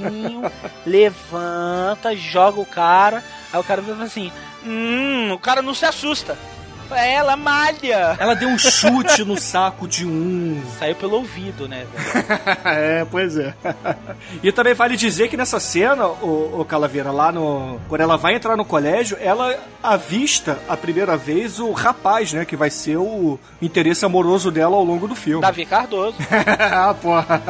levanta, 0.87 2.15
joga 2.17 2.61
o 2.61 2.67
cara. 2.67 3.23
Aí 3.53 3.61
o 3.61 3.65
cara 3.65 3.83
fala 3.83 4.05
assim: 4.05 4.33
Hum, 4.65 5.33
o 5.33 5.39
cara 5.39 5.63
não 5.63 5.75
se 5.75 5.85
assusta. 5.85 6.37
Ela 6.95 7.37
malha. 7.37 8.17
Ela 8.19 8.35
deu 8.35 8.49
um 8.49 8.59
chute 8.59 9.25
no 9.25 9.39
saco 9.39 9.89
de 9.89 10.07
um. 10.07 10.63
Saiu 10.79 10.95
pelo 10.95 11.17
ouvido, 11.17 11.67
né, 11.67 11.87
é, 12.65 13.07
pois 13.11 13.37
é. 13.37 13.55
e 14.43 14.53
também 14.53 14.75
vale 14.75 14.97
dizer 14.97 15.29
que 15.29 15.37
nessa 15.37 15.59
cena, 15.59 16.07
o, 16.07 16.61
o 16.61 16.65
Calaveira, 16.65 17.11
lá 17.11 17.33
no. 17.33 17.81
Quando 17.89 18.01
ela 18.01 18.17
vai 18.17 18.35
entrar 18.35 18.57
no 18.57 18.65
colégio, 18.65 19.17
ela 19.21 19.59
avista 19.83 20.59
a 20.69 20.77
primeira 20.77 21.17
vez 21.17 21.59
o 21.59 21.73
rapaz, 21.73 22.33
né? 22.33 22.45
Que 22.45 22.57
vai 22.57 22.71
ser 22.71 22.97
o 22.97 23.39
interesse 23.61 24.05
amoroso 24.05 24.51
dela 24.51 24.77
ao 24.77 24.85
longo 24.85 25.09
do 25.09 25.15
filme. 25.15 25.41
Davi 25.41 25.65
Cardoso. 25.65 26.17
ah, 26.59 26.95
porra. 27.01 27.43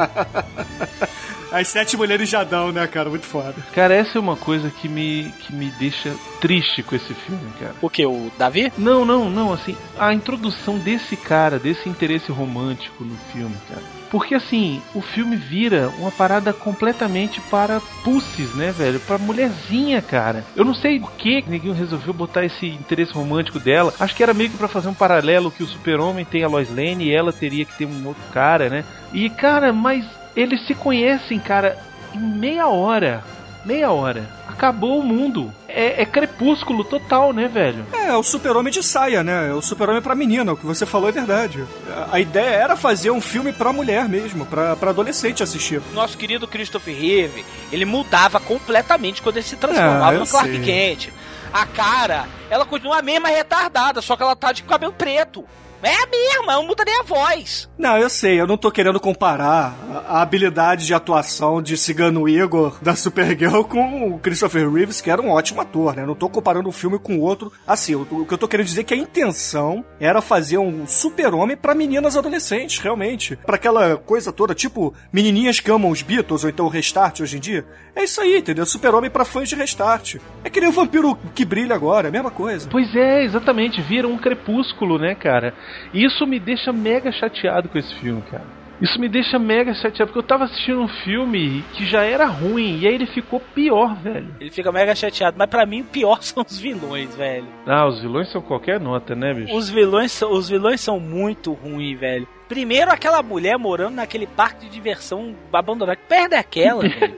As 1.53 1.67
sete 1.67 1.95
mulheres 1.95 2.27
já 2.27 2.43
dão, 2.43 2.71
né, 2.71 2.87
cara? 2.87 3.11
Muito 3.11 3.27
foda. 3.27 3.53
Cara, 3.75 3.93
essa 3.93 4.17
é 4.17 4.21
uma 4.21 4.35
coisa 4.35 4.71
que 4.71 4.89
me, 4.89 5.31
que 5.41 5.53
me 5.53 5.69
deixa 5.77 6.11
triste 6.41 6.81
com 6.81 6.95
esse 6.95 7.13
filme, 7.13 7.47
cara. 7.59 7.75
O 7.79 7.91
que? 7.91 8.03
O 8.03 8.31
Davi? 8.39 8.73
Não, 8.75 9.05
não, 9.05 9.29
não, 9.29 9.53
assim, 9.53 9.77
a 9.95 10.11
introdução 10.11 10.79
desse 10.79 11.15
cara, 11.15 11.59
desse 11.59 11.87
interesse 11.87 12.31
romântico 12.31 13.03
no 13.03 13.15
filme, 13.31 13.55
cara. 13.69 13.83
Porque 14.09 14.33
assim, 14.33 14.81
o 14.95 15.01
filme 15.01 15.35
vira 15.35 15.89
uma 15.99 16.11
parada 16.11 16.53
completamente 16.53 17.39
para 17.41 17.79
pussies, 18.03 18.53
né, 18.55 18.71
velho? 18.71 18.99
Pra 18.99 19.19
mulherzinha, 19.19 20.01
cara. 20.01 20.43
Eu 20.55 20.65
não 20.65 20.73
sei 20.73 20.99
por 20.99 21.11
que 21.13 21.43
ninguém 21.47 21.73
resolveu 21.73 22.13
botar 22.13 22.43
esse 22.43 22.67
interesse 22.67 23.13
romântico 23.13 23.59
dela. 23.59 23.93
Acho 23.99 24.15
que 24.15 24.23
era 24.23 24.33
meio 24.33 24.49
que 24.49 24.57
pra 24.57 24.67
fazer 24.67 24.87
um 24.87 24.93
paralelo 24.93 25.51
que 25.51 25.63
o 25.63 25.67
super-homem 25.67 26.25
tem 26.25 26.43
a 26.43 26.47
Lois 26.47 26.69
Lane 26.69 27.05
e 27.05 27.13
ela 27.13 27.31
teria 27.31 27.63
que 27.63 27.77
ter 27.77 27.85
um 27.85 28.07
outro 28.07 28.23
cara, 28.31 28.69
né? 28.69 28.83
E, 29.11 29.29
cara, 29.29 29.71
mas 29.71 30.05
eles 30.35 30.65
se 30.67 30.73
conhecem, 30.75 31.39
cara, 31.39 31.77
em 32.13 32.19
meia 32.19 32.67
hora. 32.67 33.23
Meia 33.65 33.91
hora. 33.91 34.29
Acabou 34.47 34.99
o 34.99 35.03
mundo. 35.03 35.51
É, 35.69 36.01
é 36.01 36.05
crepúsculo 36.05 36.83
total, 36.83 37.31
né, 37.31 37.47
velho? 37.47 37.85
É, 37.93 38.09
é 38.09 38.15
o 38.15 38.21
super-homem 38.21 38.71
de 38.71 38.83
saia, 38.83 39.23
né? 39.23 39.49
É 39.49 39.53
o 39.53 39.61
super-homem 39.61 40.01
pra 40.01 40.13
menina, 40.13 40.51
o 40.51 40.57
que 40.57 40.65
você 40.65 40.85
falou 40.85 41.07
é 41.09 41.11
verdade. 41.13 41.63
A- 41.89 42.09
A 42.15 42.19
ideia 42.19 42.49
era 42.55 42.75
fazer 42.75 43.09
um 43.09 43.21
filme 43.21 43.53
pra 43.53 43.71
mulher 43.73 44.07
mesmo, 44.09 44.45
pra, 44.45 44.75
pra 44.75 44.89
adolescente 44.91 45.41
assistir. 45.41 45.81
Nosso 45.93 46.17
querido 46.17 46.45
Christopher 46.47 46.93
Reeve, 46.95 47.45
ele 47.71 47.85
mudava 47.85 48.39
completamente 48.39 49.21
quando 49.21 49.37
ele 49.37 49.45
se 49.45 49.55
transformava 49.55 50.13
eu 50.13 50.19
no 50.19 50.27
Clark 50.27 50.49
sei. 50.51 50.61
Kent. 50.61 51.09
A 51.53 51.65
cara, 51.65 52.25
ela 52.49 52.65
continua 52.65 52.97
a 52.99 53.01
mesma 53.01 53.29
retardada, 53.29 54.01
só 54.01 54.15
que 54.17 54.23
ela 54.23 54.35
tá 54.35 54.51
de 54.51 54.63
cabelo 54.63 54.91
preto. 54.91 55.45
É 55.83 56.03
a 56.03 56.07
mesma, 56.07 56.53
não 56.53 56.65
muda 56.65 56.83
nem 56.85 56.99
a 56.99 57.03
voz. 57.03 57.69
Não, 57.77 57.97
eu 57.97 58.09
sei, 58.09 58.39
eu 58.39 58.47
não 58.47 58.55
tô 58.55 58.71
querendo 58.71 58.99
comparar 58.99 59.75
a, 59.91 60.17
a 60.17 60.21
habilidade 60.21 60.85
de 60.85 60.93
atuação 60.93 61.61
de 61.61 61.75
Cigano 61.75 62.27
Igor 62.27 62.77
da 62.81 62.95
Supergirl 62.95 63.63
com 63.63 64.13
o 64.13 64.19
Christopher 64.19 64.71
Reeves, 64.71 65.01
que 65.01 65.11
era 65.11 65.21
um 65.21 65.29
ótimo 65.29 65.61
ator, 65.61 65.95
né? 65.95 66.03
Eu 66.03 66.07
não 66.07 66.15
tô 66.15 66.29
comparando 66.29 66.69
um 66.69 66.71
filme 66.71 66.97
com 66.97 67.17
o 67.17 67.21
outro. 67.21 67.51
Assim, 67.67 67.95
o, 67.95 68.01
o 68.09 68.25
que 68.25 68.33
eu 68.33 68.37
tô 68.37 68.47
querendo 68.47 68.67
dizer 68.67 68.81
é 68.81 68.83
que 68.85 68.93
a 68.93 68.97
intenção 68.97 69.83
era 69.99 70.21
fazer 70.21 70.57
um 70.57 70.87
super-homem 70.87 71.57
pra 71.57 71.75
meninas 71.75 72.15
adolescentes, 72.15 72.79
realmente. 72.79 73.35
Pra 73.35 73.55
aquela 73.55 73.97
coisa 73.97 74.31
toda, 74.31 74.55
tipo 74.55 74.93
menininhas 75.11 75.59
que 75.59 75.69
amam 75.69 75.91
os 75.91 76.01
Beatles 76.01 76.43
ou 76.43 76.49
então 76.49 76.65
o 76.65 76.69
Restart 76.69 77.19
hoje 77.19 77.37
em 77.37 77.41
dia. 77.41 77.65
É 77.95 78.03
isso 78.03 78.21
aí, 78.21 78.37
entendeu? 78.37 78.65
Super-homem 78.65 79.09
pra 79.09 79.25
fãs 79.25 79.49
de 79.49 79.55
Restart. 79.55 80.15
É 80.43 80.49
que 80.49 80.59
nem 80.59 80.69
o 80.69 80.73
vampiro 80.73 81.17
que 81.35 81.45
brilha 81.45 81.75
agora, 81.75 82.07
é 82.07 82.09
a 82.09 82.11
mesma 82.11 82.31
coisa. 82.31 82.69
Pois 82.71 82.95
é, 82.95 83.23
exatamente, 83.23 83.81
vira 83.81 84.07
um 84.07 84.17
crepúsculo, 84.17 84.97
né, 84.97 85.13
cara? 85.13 85.53
E 85.93 86.03
isso 86.05 86.25
me 86.27 86.39
deixa 86.39 86.71
mega 86.73 87.11
chateado 87.11 87.69
com 87.69 87.77
esse 87.77 87.93
filme, 87.95 88.21
cara. 88.29 88.43
Isso 88.81 88.99
me 88.99 89.07
deixa 89.07 89.39
mega 89.39 89.73
chateado, 89.73 90.07
porque 90.11 90.19
eu 90.19 90.23
tava 90.23 90.43
assistindo 90.45 90.81
um 90.81 90.87
filme 90.89 91.63
que 91.73 91.85
já 91.85 92.03
era 92.03 92.25
ruim, 92.25 92.79
e 92.79 92.87
aí 92.87 92.93
ele 92.95 93.05
ficou 93.05 93.39
pior, 93.39 93.95
velho. 93.95 94.27
Ele 94.41 94.49
fica 94.49 94.71
mega 94.73 94.93
chateado, 94.93 95.37
mas 95.37 95.49
pra 95.49 95.65
mim 95.65 95.81
o 95.81 95.85
pior 95.85 96.17
são 96.23 96.43
os 96.45 96.59
vilões, 96.59 97.15
velho. 97.15 97.45
Ah, 97.65 97.87
os 97.87 98.01
vilões 98.01 98.29
são 98.29 98.41
qualquer 98.41 98.79
nota, 98.81 99.15
né, 99.15 99.33
bicho? 99.33 99.55
Os 99.55 99.69
vilões, 99.69 100.11
são- 100.11 100.31
os 100.33 100.49
vilões 100.49 100.81
são 100.81 100.99
muito 100.99 101.53
ruins, 101.53 101.97
velho. 101.97 102.27
Primeiro, 102.53 102.91
aquela 102.91 103.23
mulher 103.23 103.57
morando 103.57 103.95
naquele 103.95 104.27
parque 104.27 104.67
de 104.67 104.69
diversão 104.69 105.35
abandonado. 105.51 105.97
Que 105.97 106.03
perda 106.03 106.35
é 106.35 106.39
aquela, 106.39 106.83
velho? 106.83 107.15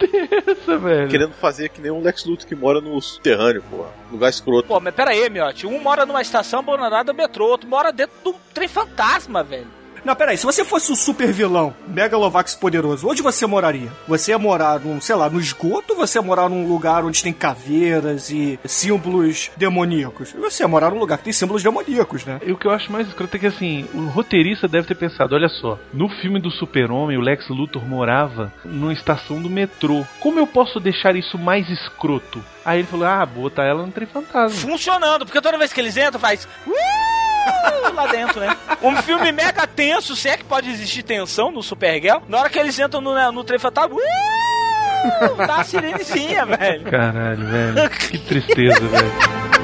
Essa, 0.48 0.78
velho. 0.78 1.10
Querendo 1.10 1.34
fazer 1.34 1.68
que 1.68 1.82
nem 1.82 1.92
um 1.92 2.02
Lex 2.02 2.24
Luthor 2.24 2.48
que 2.48 2.56
mora 2.56 2.80
no 2.80 3.02
subterrâneo, 3.02 3.62
porra. 3.70 3.90
Lugar 4.10 4.30
escroto. 4.30 4.66
Pô, 4.66 4.80
mas 4.80 4.96
pera 4.96 5.12
aí, 5.12 5.30
miote. 5.30 5.68
Um 5.68 5.78
mora 5.82 6.06
numa 6.06 6.22
estação 6.22 6.62
abandonada 6.62 7.12
do 7.12 7.14
metrô, 7.14 7.48
outro 7.48 7.68
mora 7.68 7.92
dentro 7.92 8.16
de 8.24 8.30
um 8.30 8.36
trem 8.54 8.70
fantasma, 8.70 9.44
velho. 9.44 9.68
Não, 10.06 10.16
peraí, 10.16 10.38
se 10.38 10.46
você 10.46 10.64
fosse 10.64 10.92
um 10.92 10.96
super 10.96 11.34
vilão, 11.34 11.74
Megalovax 11.88 12.54
poderoso, 12.54 13.08
onde 13.08 13.24
você 13.24 13.48
moraria? 13.48 13.92
Você 14.08 14.30
ia 14.30 14.38
morar 14.38 14.80
num, 14.80 15.02
sei 15.02 15.16
lá, 15.16 15.28
no 15.28 15.40
esgoto 15.40 15.94
ou 15.94 15.98
você 15.98 16.20
ia 16.20 16.22
morar 16.22 16.48
num 16.48 16.68
lugar 16.68 17.04
onde 17.04 17.24
tem 17.24 17.34
caveiras 17.34 18.30
e 18.30 18.60
símbolos 18.66 19.50
demoníacos? 19.58 20.32
Você 20.34 20.62
ia 20.62 20.68
morar 20.68 20.92
num 20.92 21.00
lugar 21.00 21.18
que 21.18 21.24
tem 21.24 21.34
símbolos 21.34 21.64
demoníacos, 21.64 22.24
né? 22.24 22.40
E 22.46 22.52
o 22.52 22.58
que 22.58 22.68
eu 22.68 22.72
acho 22.72 22.92
mais 22.92 23.08
escroto 23.08 23.36
é 23.36 23.40
que 23.40 23.48
assim, 23.48 23.88
o 23.96 24.06
roteirista 24.06 24.68
deve 24.68 24.88
ter 24.88 24.94
pensado, 24.96 25.34
olha 25.34 25.50
só, 25.50 25.80
no 25.92 26.08
filme 26.08 26.40
do 26.40 26.52
Super-Homem, 26.52 27.18
o 27.18 27.22
Lex 27.22 27.50
Luthor 27.50 27.84
morava 27.84 28.54
numa 28.64 28.94
estação 28.94 29.42
do 29.42 29.50
metrô. 29.50 30.06
Como 30.20 30.38
eu 30.40 30.46
posso 30.46 30.80
deixar 30.80 31.16
isso 31.16 31.36
mais 31.36 31.68
escroto? 31.68 32.44
Aí 32.64 32.80
ele 32.80 32.88
falou, 32.88 33.08
ah, 33.08 33.26
botar 33.26 33.64
ela 33.64 33.84
no 33.84 33.92
trem 33.92 34.08
fantasma. 34.08 34.70
Funcionando, 34.70 35.26
porque 35.26 35.42
toda 35.42 35.58
vez 35.58 35.74
que 35.74 35.82
eles 35.82 35.98
entram, 35.98 36.20
faz. 36.20 36.48
"Uh!" 36.68 37.05
Lá 37.94 38.08
dentro, 38.08 38.40
né? 38.40 38.56
Um 38.82 38.96
filme 39.02 39.32
mega 39.32 39.66
tenso, 39.66 40.16
se 40.16 40.28
é 40.30 40.36
que 40.38 40.44
pode 40.44 40.70
existir 40.70 41.04
tensão 41.04 41.50
no 41.52 41.64
Supergirl. 41.64 42.20
Na 42.28 42.40
hora 42.40 42.50
que 42.50 42.60
eles 42.60 42.78
entram 42.78 43.00
no, 43.02 43.32
no 43.32 43.44
trem 43.44 43.60
fantasma. 43.60 43.96
"Uh!" 43.96 45.36
Dá 45.48 45.58
a 45.58 45.64
sirenezinha, 45.64 46.46
velho. 46.46 46.84
Caralho, 46.90 47.46
velho. 47.46 47.90
Que 47.92 48.18
tristeza, 48.18 48.80
velho. 48.80 49.12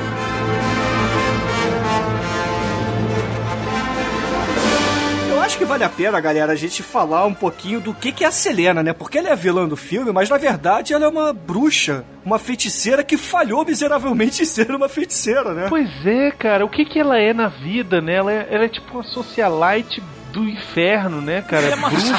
que 5.61 5.65
vale 5.65 5.83
a 5.83 5.89
pena, 5.89 6.19
galera, 6.19 6.53
a 6.53 6.55
gente 6.55 6.81
falar 6.81 7.23
um 7.27 7.35
pouquinho 7.35 7.79
do 7.79 7.93
que, 7.93 8.11
que 8.11 8.23
é 8.23 8.27
a 8.27 8.31
Selena, 8.31 8.81
né? 8.81 8.93
Porque 8.93 9.19
ela 9.19 9.29
é 9.29 9.31
a 9.31 9.35
vilã 9.35 9.67
do 9.67 9.77
filme, 9.77 10.11
mas 10.11 10.27
na 10.27 10.35
verdade 10.39 10.91
ela 10.91 11.05
é 11.05 11.07
uma 11.07 11.31
bruxa, 11.31 12.03
uma 12.25 12.39
feiticeira 12.39 13.03
que 13.03 13.15
falhou 13.15 13.63
miseravelmente 13.63 14.41
em 14.41 14.45
ser 14.45 14.71
uma 14.71 14.89
feiticeira, 14.89 15.53
né? 15.53 15.67
Pois 15.69 15.87
é, 16.03 16.31
cara, 16.31 16.65
o 16.65 16.69
que 16.69 16.83
que 16.83 16.99
ela 16.99 17.15
é 17.19 17.31
na 17.31 17.47
vida, 17.47 18.01
né? 18.01 18.15
Ela 18.15 18.33
é, 18.33 18.47
ela 18.49 18.65
é 18.65 18.69
tipo 18.69 18.91
uma 18.91 19.03
socialite 19.03 20.01
do 20.31 20.47
inferno, 20.47 21.21
né, 21.21 21.41
cara? 21.41 21.67
É 21.67 21.75
Bruxa. 21.75 22.17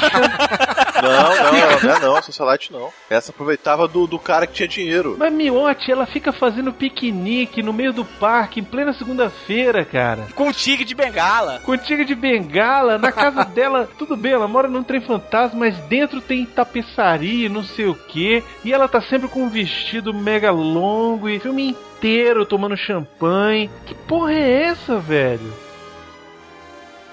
Não, 1.01 1.11
não, 1.11 1.81
não 1.83 1.95
é 1.95 1.99
não, 1.99 2.21
socialite 2.21 2.71
não. 2.71 2.89
Essa 3.09 3.31
aproveitava 3.31 3.87
do, 3.87 4.07
do 4.07 4.17
cara 4.17 4.47
que 4.47 4.53
tinha 4.53 4.67
dinheiro. 4.67 5.15
Mas 5.19 5.33
Miote, 5.33 5.91
ela 5.91 6.05
fica 6.05 6.31
fazendo 6.31 6.71
piquenique 6.71 7.61
no 7.61 7.73
meio 7.73 7.91
do 7.91 8.05
parque, 8.05 8.61
em 8.61 8.63
plena 8.63 8.93
segunda-feira, 8.93 9.83
cara. 9.83 10.27
Com 10.33 10.47
o 10.47 10.53
tigre 10.53 10.85
de 10.85 10.95
bengala. 10.95 11.59
Com 11.63 11.77
tigre 11.77 12.05
de 12.05 12.15
bengala, 12.15 12.97
na 12.97 13.11
casa 13.11 13.43
dela, 13.53 13.89
tudo 13.97 14.15
bem, 14.15 14.31
ela 14.31 14.47
mora 14.47 14.69
num 14.69 14.83
trem 14.83 15.01
fantasma, 15.01 15.59
mas 15.59 15.77
dentro 15.85 16.21
tem 16.21 16.45
tapeçaria, 16.45 17.49
não 17.49 17.63
sei 17.63 17.87
o 17.87 17.95
que. 17.95 18.43
E 18.63 18.71
ela 18.71 18.87
tá 18.87 19.01
sempre 19.01 19.27
com 19.27 19.43
um 19.43 19.49
vestido 19.49 20.13
mega 20.13 20.51
longo 20.51 21.27
e 21.27 21.39
filme 21.39 21.69
inteiro 21.69 22.45
tomando 22.45 22.77
champanhe. 22.77 23.69
Que 23.85 23.93
porra 23.93 24.33
é 24.33 24.63
essa, 24.63 24.97
velho? 24.99 25.53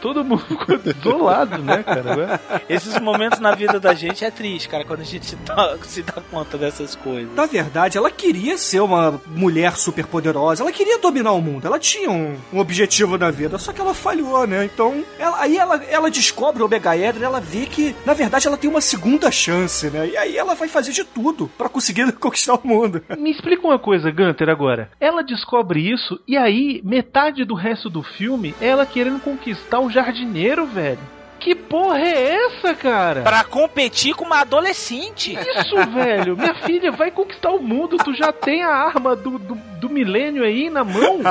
Todo 0.00 0.24
mundo 0.24 0.42
ficou 0.48 0.78
desolado, 0.78 1.58
né, 1.58 1.82
cara? 1.82 2.40
Esses 2.68 2.98
momentos 3.00 3.38
na 3.38 3.54
vida 3.54 3.78
da 3.78 3.94
gente 3.94 4.24
é 4.24 4.30
triste, 4.30 4.68
cara, 4.68 4.84
quando 4.84 5.00
a 5.00 5.04
gente 5.04 5.26
se 5.26 5.36
dá, 5.36 5.76
se 5.82 6.02
dá 6.02 6.14
conta 6.30 6.56
dessas 6.56 6.94
coisas. 6.94 7.34
Na 7.34 7.46
verdade, 7.46 7.98
ela 7.98 8.10
queria 8.10 8.56
ser 8.58 8.80
uma 8.80 9.20
mulher 9.26 9.76
super 9.76 10.06
poderosa, 10.06 10.62
ela 10.62 10.72
queria 10.72 10.98
dominar 10.98 11.32
o 11.32 11.40
mundo, 11.40 11.66
ela 11.66 11.78
tinha 11.78 12.10
um, 12.10 12.36
um 12.52 12.58
objetivo 12.58 13.18
na 13.18 13.30
vida, 13.30 13.58
só 13.58 13.72
que 13.72 13.80
ela 13.80 13.94
falhou, 13.94 14.46
né? 14.46 14.64
Então, 14.64 15.04
ela- 15.18 15.40
aí 15.40 15.56
ela, 15.58 15.76
ela 15.84 16.10
descobre 16.10 16.62
o 16.62 16.70
e 16.70 17.22
ela 17.24 17.40
vê 17.40 17.66
que, 17.66 17.94
na 18.06 18.14
verdade, 18.14 18.46
ela 18.46 18.56
tem 18.56 18.70
uma 18.70 18.80
segunda 18.80 19.30
chance, 19.30 19.88
né? 19.90 20.08
E 20.08 20.16
aí 20.16 20.36
ela 20.36 20.54
vai 20.54 20.68
fazer 20.68 20.92
de 20.92 21.04
tudo 21.04 21.50
pra 21.58 21.68
conseguir 21.68 22.10
conquistar 22.18 22.54
o 22.54 22.60
mundo. 22.66 23.02
Me 23.18 23.30
explica 23.30 23.66
uma 23.66 23.78
coisa, 23.78 24.10
Gunter, 24.10 24.48
agora. 24.48 24.90
Ela 25.00 25.22
descobre 25.22 25.80
isso 25.92 26.18
e 26.26 26.36
aí 26.36 26.80
metade 26.84 27.44
do 27.44 27.54
resto 27.54 27.90
do 27.90 28.02
filme 28.02 28.54
é 28.60 28.68
ela 28.68 28.86
querendo 28.86 29.20
conquistar 29.20 29.80
o 29.80 29.89
jardineiro, 29.90 30.66
velho. 30.66 30.98
Que 31.38 31.54
porra 31.54 31.98
é 32.00 32.34
essa, 32.34 32.74
cara? 32.74 33.22
Pra 33.22 33.42
competir 33.42 34.14
com 34.14 34.26
uma 34.26 34.40
adolescente. 34.42 35.32
Isso, 35.34 35.74
velho. 35.90 36.36
Minha 36.36 36.54
filha 36.54 36.92
vai 36.92 37.10
conquistar 37.10 37.48
o 37.50 37.62
mundo. 37.62 37.96
Tu 37.96 38.12
já 38.12 38.30
tem 38.30 38.62
a 38.62 38.68
arma 38.68 39.16
do, 39.16 39.38
do, 39.38 39.54
do 39.54 39.88
milênio 39.88 40.44
aí 40.44 40.68
na 40.68 40.84
mão. 40.84 41.20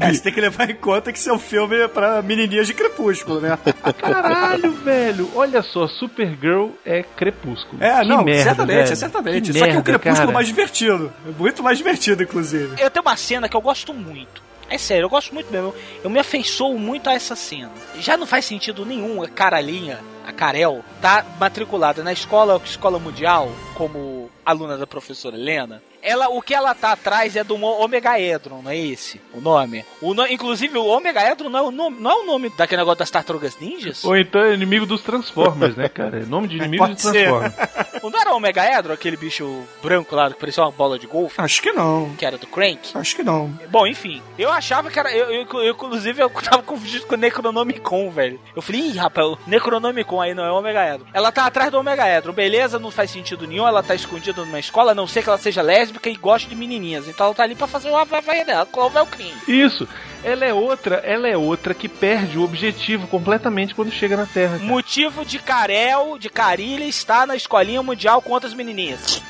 É, 0.00 0.12
você 0.12 0.22
tem 0.22 0.32
que 0.32 0.40
levar 0.40 0.68
em 0.70 0.74
conta 0.76 1.12
que 1.12 1.18
seu 1.18 1.38
filme 1.38 1.76
é 1.76 1.88
pra 1.88 2.22
menininhas 2.22 2.66
de 2.66 2.74
crepúsculo, 2.74 3.40
né? 3.40 3.58
Caralho, 3.98 4.70
velho. 4.72 5.30
Olha 5.34 5.62
só, 5.62 5.86
Supergirl 5.88 6.68
é 6.84 7.02
crepúsculo. 7.02 7.82
É, 7.82 8.00
Que 8.02 8.08
não, 8.08 8.22
merda, 8.24 8.42
certamente, 8.44 8.84
velho. 8.84 8.96
certamente. 8.96 9.52
Que 9.52 9.58
Só 9.58 9.64
que 9.64 9.70
é 9.70 9.72
um 9.72 9.76
merda, 9.76 9.82
crepúsculo 9.82 10.18
cara. 10.26 10.32
mais 10.32 10.46
divertido. 10.46 11.12
Muito 11.38 11.62
mais 11.62 11.78
divertido, 11.78 12.22
inclusive. 12.22 12.80
Eu 12.80 12.90
tenho 12.90 13.04
uma 13.04 13.16
cena 13.16 13.48
que 13.48 13.56
eu 13.56 13.60
gosto 13.60 13.92
muito. 13.92 14.42
É 14.68 14.78
sério, 14.78 15.04
eu 15.04 15.10
gosto 15.10 15.34
muito 15.34 15.50
mesmo. 15.50 15.74
Eu 16.02 16.10
me 16.10 16.18
afeiçoo 16.18 16.78
muito 16.78 17.08
a 17.08 17.14
essa 17.14 17.36
cena. 17.36 17.70
Já 17.98 18.16
não 18.16 18.26
faz 18.26 18.44
sentido 18.44 18.84
nenhum 18.84 19.22
a 19.22 19.28
Caralinha, 19.28 20.00
a 20.26 20.32
Carel, 20.32 20.82
tá 21.00 21.24
matriculada 21.38 22.02
na 22.02 22.12
escola, 22.12 22.60
escola 22.64 22.98
mundial, 22.98 23.50
como 23.74 24.30
aluna 24.44 24.78
da 24.78 24.86
professora 24.86 25.36
Helena. 25.36 25.82
Ela, 26.04 26.28
o 26.28 26.42
que 26.42 26.54
ela 26.54 26.74
tá 26.74 26.92
atrás 26.92 27.34
é 27.34 27.42
do 27.42 27.54
Omega 27.64 28.20
Edron, 28.20 28.60
não 28.62 28.70
é 28.70 28.76
esse 28.76 29.20
o 29.32 29.40
nome? 29.40 29.84
O 30.00 30.12
no- 30.14 30.26
inclusive, 30.26 30.76
o 30.78 30.84
Omega 30.86 31.30
Edron 31.32 31.48
não 31.48 31.58
é 31.58 31.62
o 31.62 31.70
nome, 31.70 31.96
não 32.00 32.10
é 32.10 32.14
o 32.14 32.26
nome 32.26 32.50
daquele 32.50 32.80
negócio 32.82 32.98
das 32.98 33.10
tartarugas 33.10 33.56
ninjas? 33.58 34.04
Ou 34.04 34.16
então 34.16 34.40
é 34.42 34.52
inimigo 34.54 34.84
dos 34.86 35.00
Transformers, 35.02 35.76
né, 35.76 35.88
cara? 35.88 36.20
É 36.20 36.26
nome 36.26 36.48
de 36.48 36.56
inimigo 36.58 36.84
Pode 36.86 36.94
dos. 36.94 37.02
Transformers. 37.10 37.54
Não 38.02 38.20
era 38.20 38.32
o 38.32 38.36
Omega 38.36 38.78
Edron, 38.78 38.92
aquele 38.92 39.16
bicho 39.16 39.62
branco 39.82 40.14
lá 40.14 40.30
que 40.30 40.38
parecia 40.38 40.62
uma 40.62 40.70
bola 40.70 40.98
de 40.98 41.06
golfe, 41.06 41.40
Acho 41.40 41.62
que 41.62 41.72
não. 41.72 42.14
que 42.16 42.26
era 42.26 42.36
do 42.36 42.46
Crank? 42.46 42.90
Acho 42.94 43.16
que 43.16 43.22
não. 43.22 43.48
Bom, 43.70 43.86
enfim, 43.86 44.22
eu 44.38 44.50
achava 44.52 44.90
que 44.90 44.98
era. 44.98 45.10
Eu, 45.10 45.30
eu, 45.30 45.62
eu, 45.62 45.70
inclusive, 45.72 46.22
eu 46.22 46.28
tava 46.28 46.62
confundido 46.62 47.06
com 47.06 47.14
o 47.14 47.18
Necronomicon, 47.18 48.10
velho. 48.10 48.38
Eu 48.54 48.60
falei, 48.60 48.82
ih, 48.82 48.96
rapaz, 48.98 49.26
o 49.26 49.38
Necronomicon 49.46 50.20
aí 50.20 50.34
não 50.34 50.44
é 50.44 50.52
o 50.52 50.56
Omega 50.56 50.94
Edron. 50.94 51.06
Ela 51.14 51.32
tá 51.32 51.46
atrás 51.46 51.70
do 51.70 51.78
Omega 51.78 52.06
Edron, 52.06 52.32
beleza, 52.32 52.78
não 52.78 52.90
faz 52.90 53.10
sentido 53.10 53.46
nenhum. 53.46 53.66
Ela 53.66 53.82
tá 53.82 53.94
escondida 53.94 54.44
numa 54.44 54.58
escola, 54.60 54.92
a 54.92 54.94
não 54.94 55.06
ser 55.06 55.22
que 55.22 55.28
ela 55.28 55.38
seja 55.38 55.62
lésbica 55.62 55.93
e 56.04 56.16
goste 56.16 56.48
de 56.48 56.54
menininhas. 56.54 57.08
Então 57.08 57.26
ela 57.26 57.34
tá 57.34 57.42
ali 57.42 57.54
pra 57.54 57.66
fazer 57.66 57.90
o 57.90 57.96
Havaia 57.96 58.44
dela, 58.44 58.66
Clover 58.66 58.98
é 58.98 59.02
o 59.02 59.06
crime. 59.06 59.34
Isso. 59.46 59.88
Ela 60.22 60.44
é 60.44 60.54
outra, 60.54 60.96
ela 60.96 61.28
é 61.28 61.36
outra 61.36 61.74
que 61.74 61.88
perde 61.88 62.38
o 62.38 62.42
objetivo 62.42 63.06
completamente 63.06 63.74
quando 63.74 63.90
chega 63.90 64.16
na 64.16 64.26
Terra. 64.26 64.58
cara. 64.58 64.64
Motivo 64.64 65.24
de 65.24 65.38
Carel, 65.38 66.16
de 66.18 66.30
Carilha, 66.30 66.84
estar 66.84 67.26
na 67.26 67.36
escolinha 67.36 67.82
mundial 67.82 68.22
com 68.22 68.32
outras 68.32 68.54
menininhas. 68.54 69.22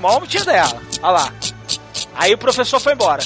Maior 0.00 0.20
motivo 0.20 0.44
dela. 0.44 0.82
Olha 1.02 1.12
lá. 1.12 1.32
Aí 2.14 2.34
o 2.34 2.38
professor 2.38 2.80
foi 2.80 2.94
embora. 2.94 3.22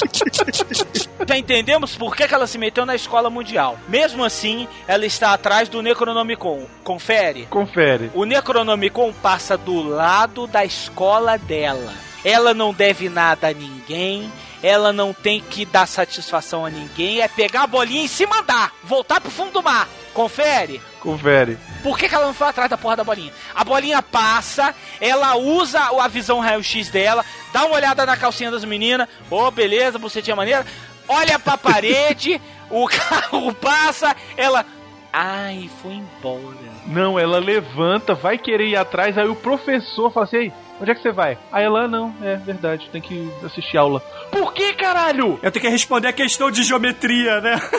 Já 1.26 1.36
entendemos 1.36 1.96
por 1.96 2.16
que, 2.16 2.26
que 2.26 2.34
ela 2.34 2.46
se 2.46 2.58
meteu 2.58 2.84
na 2.84 2.94
escola 2.94 3.30
mundial. 3.30 3.78
Mesmo 3.88 4.24
assim, 4.24 4.66
ela 4.86 5.06
está 5.06 5.32
atrás 5.32 5.68
do 5.68 5.82
Necronomicon. 5.82 6.66
Confere. 6.82 7.46
Confere. 7.46 8.10
O 8.14 8.24
Necronomicon 8.24 9.12
passa 9.12 9.56
do 9.56 9.82
lado 9.82 10.46
da 10.46 10.64
escola 10.64 11.38
dela. 11.38 11.92
Ela 12.24 12.52
não 12.52 12.72
deve 12.72 13.08
nada 13.08 13.48
a 13.48 13.52
ninguém. 13.52 14.30
Ela 14.62 14.92
não 14.92 15.12
tem 15.12 15.40
que 15.40 15.64
dar 15.64 15.86
satisfação 15.86 16.66
a 16.66 16.70
ninguém. 16.70 17.20
É 17.20 17.28
pegar 17.28 17.62
a 17.62 17.66
bolinha 17.66 18.04
e 18.04 18.08
se 18.08 18.26
mandar. 18.26 18.72
Voltar 18.84 19.20
pro 19.20 19.30
fundo 19.30 19.52
do 19.52 19.62
mar. 19.62 19.88
Confere. 20.12 20.80
Confere. 21.00 21.58
Por 21.82 21.98
que, 21.98 22.08
que 22.08 22.14
ela 22.14 22.26
não 22.26 22.34
foi 22.34 22.48
atrás 22.48 22.68
da 22.68 22.76
porra 22.76 22.96
da 22.96 23.04
bolinha? 23.04 23.32
A 23.54 23.64
bolinha 23.64 24.02
passa, 24.02 24.74
ela 25.00 25.36
usa 25.36 25.80
a 25.80 26.08
visão 26.08 26.40
raio-x 26.40 26.90
dela, 26.90 27.24
dá 27.52 27.64
uma 27.64 27.76
olhada 27.76 28.04
na 28.04 28.16
calcinha 28.16 28.50
das 28.50 28.64
meninas, 28.64 29.08
ô 29.30 29.50
beleza, 29.50 29.98
você 29.98 30.20
tinha 30.20 30.36
maneira, 30.36 30.66
olha 31.08 31.38
pra 31.38 31.56
parede, 31.58 32.40
o 32.70 32.86
carro 32.86 33.54
passa, 33.54 34.14
ela. 34.36 34.64
Ai, 35.12 35.68
foi 35.82 35.94
embora. 35.94 36.69
Não, 36.90 37.18
ela 37.18 37.38
levanta, 37.38 38.14
vai 38.14 38.36
querer 38.36 38.66
ir 38.68 38.76
atrás, 38.76 39.16
aí 39.16 39.28
o 39.28 39.36
professor 39.36 40.10
fala 40.10 40.24
assim, 40.24 40.36
Ei, 40.36 40.52
onde 40.80 40.90
é 40.90 40.94
que 40.94 41.00
você 41.02 41.12
vai? 41.12 41.38
Aí 41.52 41.64
ela, 41.64 41.84
"Ah, 41.84 41.88
não, 41.88 42.12
é 42.20 42.36
verdade, 42.36 42.88
tem 42.90 43.00
que 43.00 43.30
assistir 43.44 43.76
aula. 43.78 44.00
Por 44.30 44.52
que, 44.52 44.72
caralho? 44.74 45.38
Eu 45.42 45.50
tenho 45.52 45.64
que 45.64 45.70
responder 45.70 46.08
a 46.08 46.12
questão 46.12 46.50
de 46.50 46.62
geometria, 46.64 47.40
né? 47.40 47.60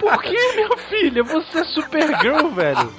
Por 0.00 0.22
que, 0.22 0.52
minha 0.54 0.76
filha? 0.88 1.22
Você 1.24 1.60
é 1.60 1.64
Supergirl, 1.64 2.48
velho. 2.50 2.92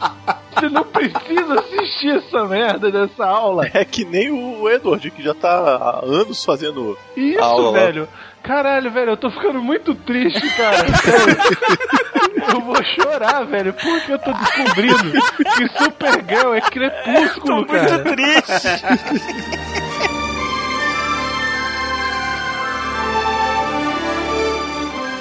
Você 0.54 0.70
não 0.70 0.84
precisa 0.84 1.60
assistir 1.60 2.18
essa 2.18 2.46
merda 2.46 2.92
dessa 2.92 3.26
aula. 3.26 3.70
É 3.74 3.86
que 3.86 4.04
nem 4.04 4.32
o 4.32 4.68
Edward, 4.70 5.10
que 5.12 5.22
já 5.22 5.34
tá 5.34 5.50
há 5.50 6.00
anos 6.06 6.44
fazendo 6.44 6.98
Isso, 7.16 7.40
aula 7.42 7.72
lá. 7.80 8.08
Caralho, 8.44 8.92
velho, 8.92 9.12
eu 9.12 9.18
tô 9.18 9.30
ficando 9.30 9.62
muito 9.62 9.94
triste, 9.94 10.50
cara. 10.56 10.86
Eu 12.54 12.62
vou 12.62 12.84
chorar, 12.84 13.46
velho, 13.46 13.74
porque 13.74 14.12
eu 14.12 14.18
tô 14.18 14.32
descobrindo 14.32 15.12
que 15.12 15.68
Supergirl 15.84 16.54
é 16.54 16.62
crepúsculo, 16.62 17.66
cara. 17.66 18.00
triste. 18.00 18.70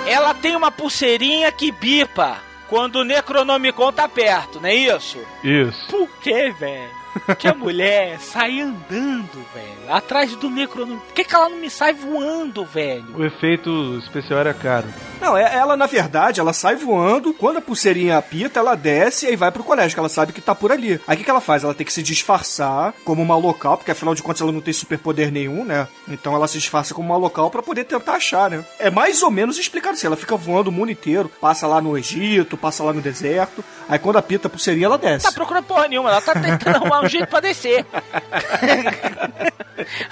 Ela 0.06 0.32
tem 0.32 0.56
uma 0.56 0.70
pulseirinha 0.70 1.52
que 1.52 1.70
bipa 1.70 2.38
quando 2.68 2.96
o 2.96 3.04
Necronomicon 3.04 3.92
tá 3.92 4.08
perto, 4.08 4.58
não 4.60 4.68
é 4.68 4.74
isso? 4.74 5.18
Isso. 5.44 5.86
Por 5.88 6.08
que, 6.20 6.50
velho? 6.52 6.97
Que 7.38 7.48
a 7.48 7.54
mulher 7.54 8.18
sai 8.20 8.60
andando, 8.60 9.44
velho, 9.54 9.92
atrás 9.92 10.34
do 10.36 10.50
Necronomicon. 10.50 11.04
Por 11.06 11.14
que, 11.14 11.24
que 11.24 11.34
ela 11.34 11.48
não 11.48 11.58
me 11.58 11.70
sai 11.70 11.92
voando, 11.92 12.64
velho? 12.64 13.16
O 13.16 13.24
efeito 13.24 13.98
especial 13.98 14.40
era 14.40 14.54
caro. 14.54 14.88
Não, 15.20 15.36
é- 15.36 15.54
ela, 15.56 15.76
na 15.76 15.86
verdade, 15.86 16.40
ela 16.40 16.52
sai 16.52 16.76
voando, 16.76 17.32
quando 17.34 17.58
a 17.58 17.60
pulseirinha 17.60 18.16
apita, 18.18 18.60
ela 18.60 18.74
desce 18.74 19.26
e 19.26 19.28
aí 19.30 19.36
vai 19.36 19.50
pro 19.50 19.64
colégio, 19.64 19.94
que 19.94 20.00
ela 20.00 20.08
sabe 20.08 20.32
que 20.32 20.40
tá 20.40 20.54
por 20.54 20.70
ali. 20.72 21.00
Aí 21.06 21.14
o 21.14 21.18
que, 21.18 21.24
que 21.24 21.30
ela 21.30 21.40
faz? 21.40 21.64
Ela 21.64 21.74
tem 21.74 21.84
que 21.86 21.92
se 21.92 22.02
disfarçar 22.02 22.92
como 23.04 23.22
uma 23.22 23.36
local, 23.36 23.76
porque 23.76 23.90
afinal 23.90 24.14
de 24.14 24.22
contas 24.22 24.40
ela 24.42 24.52
não 24.52 24.60
tem 24.60 24.72
superpoder 24.72 25.30
nenhum, 25.32 25.64
né? 25.64 25.88
Então 26.08 26.34
ela 26.34 26.46
se 26.48 26.58
disfarça 26.58 26.94
como 26.94 27.08
uma 27.08 27.16
local 27.18 27.50
pra 27.50 27.62
poder 27.62 27.84
tentar 27.84 28.14
achar, 28.14 28.50
né? 28.50 28.64
É 28.78 28.90
mais 28.90 29.22
ou 29.22 29.30
menos 29.30 29.58
explicado 29.58 29.94
assim, 29.94 30.06
ela 30.06 30.16
fica 30.16 30.36
voando 30.36 30.68
o 30.68 30.72
mundo 30.72 30.90
inteiro, 30.92 31.30
passa 31.40 31.66
lá 31.66 31.80
no 31.80 31.96
Egito, 31.98 32.56
passa 32.56 32.84
lá 32.84 32.92
no 32.92 33.00
deserto, 33.00 33.64
aí 33.88 33.98
quando 33.98 34.16
apita 34.18 34.46
a 34.46 34.50
pulseirinha, 34.50 34.86
ela 34.86 34.98
desce. 34.98 35.26
Tá 35.26 35.32
procurando 35.32 35.64
porra 35.64 35.88
nenhuma, 35.88 36.10
ela 36.10 36.20
tá 36.20 36.32
tentando 36.34 36.76
arrumar 36.78 37.00
um 37.02 37.08
jeito 37.08 37.26
pra 37.28 37.40
descer. 37.40 37.84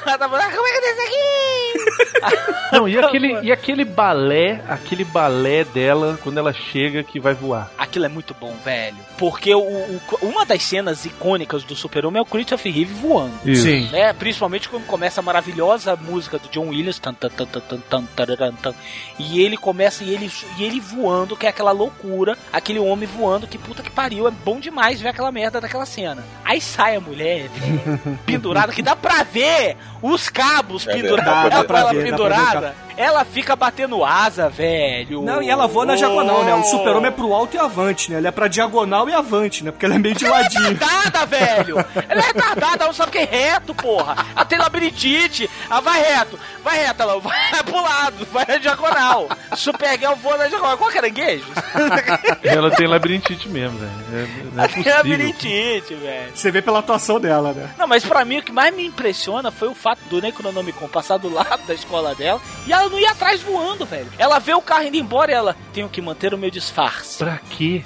ela 0.07 0.19
tá 0.19 0.29
falando, 0.29 0.43
ah, 0.43 0.51
como 0.55 0.67
é 0.67 0.71
que 0.73 0.77
eu 0.79 0.83
desço 0.83 1.03
aqui? 1.03 1.17
Não, 2.73 2.89
e 2.89 2.99
aquele, 2.99 3.41
e 3.43 3.53
aquele 3.53 3.85
balé, 3.85 4.63
aquele 4.69 4.96
balé 5.05 5.65
dela 5.65 6.19
quando 6.23 6.39
ela 6.39 6.53
chega 6.53 7.03
que 7.03 7.19
vai 7.21 7.35
voar. 7.35 7.71
Aquilo 7.79 8.05
é 8.05 8.09
muito 8.09 8.35
bom, 8.39 8.55
velho. 8.65 8.97
Porque 9.19 9.55
o, 9.55 9.61
o- 9.61 10.01
uma 10.23 10.45
das 10.45 10.63
cenas 10.63 11.05
icônicas 11.05 11.65
do 11.65 11.75
Super-Homem 11.77 12.19
é 12.19 12.23
o 12.23 12.27
Christopher 12.27 12.73
Reeve 12.73 12.95
voando. 12.95 13.33
Isso. 13.45 13.63
Sim. 13.63 13.89
Né? 13.91 14.13
Principalmente 14.13 14.69
quando 14.69 14.85
começa 14.87 15.21
a 15.21 15.23
maravilhosa 15.23 15.97
música 15.97 16.39
do 16.39 16.49
John 16.49 16.69
Williams. 16.69 16.99
tan, 16.99 17.15
tan, 17.15 17.29
tan, 17.29 17.47
tan, 17.47 17.61
tan, 17.79 18.05
tan, 18.27 18.53
tan. 18.53 18.75
e 19.19 19.41
ele 19.43 19.57
começa 19.57 20.05
e 20.05 20.13
ele, 20.13 20.31
e 20.59 20.65
ele 20.65 20.81
voando, 20.81 21.37
que 21.37 21.47
é 21.47 21.49
aquela 21.49 21.73
loucura. 21.73 22.37
Aquele 22.53 22.79
homem 22.79 23.07
voando, 23.09 23.47
que 23.47 23.59
puta 23.59 23.83
que 23.83 23.91
pariu. 23.91 24.27
É 24.27 24.31
bom 24.31 24.59
demais 24.61 25.01
ver 25.01 25.09
aquela 25.09 25.33
merda 25.33 25.61
daquela 25.61 25.87
cena. 25.87 26.23
Aí 26.45 26.61
sai 26.61 26.97
a 26.97 27.01
mulher 27.01 27.49
pendurada, 28.25 28.73
que 28.73 28.83
dá 28.83 28.95
pra 28.97 29.23
ver 29.23 29.77
os 30.03 30.29
cabos 30.29 30.87
É 30.87 30.93
pendurados. 30.95 31.51
dá 31.51 31.57
Ela, 31.57 31.65
pra 31.65 31.79
ela 31.81 31.93
ver, 31.93 32.11
dá 32.11 32.17
pra 32.17 32.29
ver 32.29 32.37
pendurada. 32.37 32.86
Ela 32.97 33.25
fica 33.25 33.55
batendo 33.55 34.05
asa, 34.05 34.49
velho. 34.49 35.23
Não, 35.23 35.43
e 35.43 35.51
ela 35.51 35.67
voa 35.67 35.85
na 35.87 35.95
diagonal, 35.97 36.45
né? 36.45 36.55
O 36.55 36.65
super-homem 36.65 37.09
é 37.09 37.11
pro 37.11 37.33
alto 37.33 37.55
e 37.57 37.59
avante, 37.59 38.11
né? 38.11 38.19
Ela 38.19 38.29
é 38.29 38.31
pra 38.31 38.49
diagonal 38.49 39.09
e 39.09 39.13
avante, 39.13 39.63
né? 39.65 39.71
Porque 39.71 39.85
ela 39.85 39.95
é 39.95 39.99
meio 39.99 40.15
de 40.15 40.25
Ela 40.25 40.39
é 40.39 40.43
ladinho. 40.43 40.69
retardada, 40.71 41.27
velho! 41.27 41.77
Ela 42.09 42.21
é 42.23 42.27
retardada, 42.27 42.77
ela 42.77 42.87
não 42.87 42.93
sabe 42.93 43.09
o 43.11 43.13
que 43.13 43.19
é 43.19 43.25
reto, 43.25 43.75
porra! 43.75 44.17
Ela 44.35 44.45
tem 44.45 44.59
labirintite, 44.59 45.51
ela 45.71 45.81
vai 45.81 46.01
reto, 46.03 46.39
vai 46.65 46.79
reto, 46.79 47.03
ela 47.03 47.21
vai 47.21 47.63
pro 47.65 47.83
lado, 47.83 48.27
vai 48.33 48.45
na 48.49 48.57
diagonal. 48.59 49.29
Supergirl 49.57 50.15
voa 50.15 50.37
na 50.39 50.47
diagonal. 50.47 50.79
Qual 50.79 50.91
caranguejo? 50.91 51.45
Ela 52.43 52.71
tem 52.71 52.87
labirintite 52.87 53.49
mesmo, 53.49 53.79
velho. 53.79 53.93
É, 54.13 54.27
não 54.55 54.65
é 54.65 54.69
Tem 54.69 54.77
possível. 54.83 54.97
labirintite, 54.97 55.95
velho. 55.95 56.33
Você 56.35 56.51
vê 56.51 56.63
pela 56.63 56.79
atuação 56.79 57.21
dela, 57.21 57.53
né? 57.53 57.69
Não, 57.79 57.87
mas 57.87 58.05
pra 58.05 58.25
mim 58.25 58.39
o 58.39 58.43
que 58.43 58.53
mais 58.53 58.75
me 58.75 58.87
impressiona 58.87 59.51
foi 59.51 59.69
o 59.69 59.75
fato 59.75 60.01
do 60.09 60.21
Necronomicon 60.21 60.89
passar 60.89 61.19
do 61.19 61.33
lado 61.33 61.67
da 61.67 61.75
escola 61.75 62.15
dela 62.15 62.41
e 62.67 62.73
ela 62.87 62.91
não 62.91 62.99
ia 62.99 63.11
atrás 63.11 63.43
voando, 63.43 63.85
velho. 63.85 64.09
Ela 64.19 64.39
vê 64.39 64.55
o 64.55 64.63
carro 64.63 64.85
indo 64.85 64.97
embora 64.97 65.31
e 65.31 65.35
ela 65.35 65.57
tenho 65.73 65.89
que 65.89 66.01
manter 66.01 66.33
o 66.33 66.39
meu 66.39 66.51
disfarce. 66.51 67.19
Pra 67.19 67.39
quê? 67.51 67.83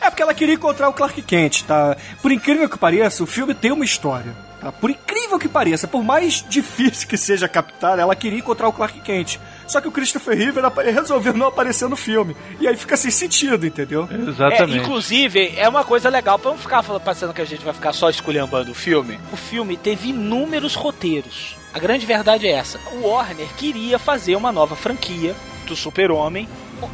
É 0.00 0.10
porque 0.10 0.22
ela 0.22 0.34
queria 0.34 0.56
encontrar 0.56 0.88
o 0.88 0.92
Clark 0.92 1.22
Kent, 1.22 1.62
tá? 1.62 1.96
Por 2.20 2.32
incrível 2.32 2.68
que 2.68 2.76
pareça, 2.76 3.22
o 3.22 3.26
filme 3.26 3.54
tem 3.54 3.70
uma 3.70 3.84
história. 3.84 4.34
Tá? 4.60 4.72
Por 4.72 4.90
incrível 4.90 5.38
que 5.38 5.48
pareça, 5.48 5.86
por 5.86 6.02
mais 6.02 6.44
difícil 6.48 7.08
que 7.08 7.16
seja 7.16 7.48
captar, 7.48 7.98
ela 7.98 8.14
queria 8.16 8.38
encontrar 8.38 8.68
o 8.68 8.72
Clark 8.72 9.00
Kent. 9.00 9.38
Só 9.66 9.80
que 9.80 9.86
o 9.88 9.92
Christopher 9.92 10.36
Reeve 10.36 10.60
resolveu 10.92 11.32
não 11.32 11.46
aparecer 11.46 11.88
no 11.88 11.96
filme. 11.96 12.36
E 12.60 12.66
aí 12.66 12.76
fica 12.76 12.96
sem 12.96 13.10
sentido, 13.10 13.64
entendeu? 13.64 14.08
É, 14.10 14.30
Exatamente. 14.30 14.78
inclusive, 14.78 15.54
é 15.56 15.68
uma 15.68 15.84
coisa 15.84 16.08
legal, 16.08 16.38
pra 16.38 16.50
não 16.50 16.58
ficar 16.58 16.82
falando, 16.82 17.02
pensando 17.02 17.32
que 17.32 17.40
a 17.42 17.44
gente 17.44 17.64
vai 17.64 17.72
ficar 17.72 17.92
só 17.92 18.10
esculhambando 18.10 18.72
o 18.72 18.74
filme. 18.74 19.20
O 19.32 19.36
filme 19.36 19.76
teve 19.76 20.08
inúmeros 20.10 20.74
roteiros. 20.74 21.61
A 21.74 21.78
grande 21.78 22.04
verdade 22.04 22.46
é 22.46 22.52
essa. 22.52 22.78
O 22.92 23.08
Warner 23.08 23.48
queria 23.56 23.98
fazer 23.98 24.36
uma 24.36 24.52
nova 24.52 24.76
franquia 24.76 25.34
do 25.66 25.74
Super-Homem. 25.74 26.46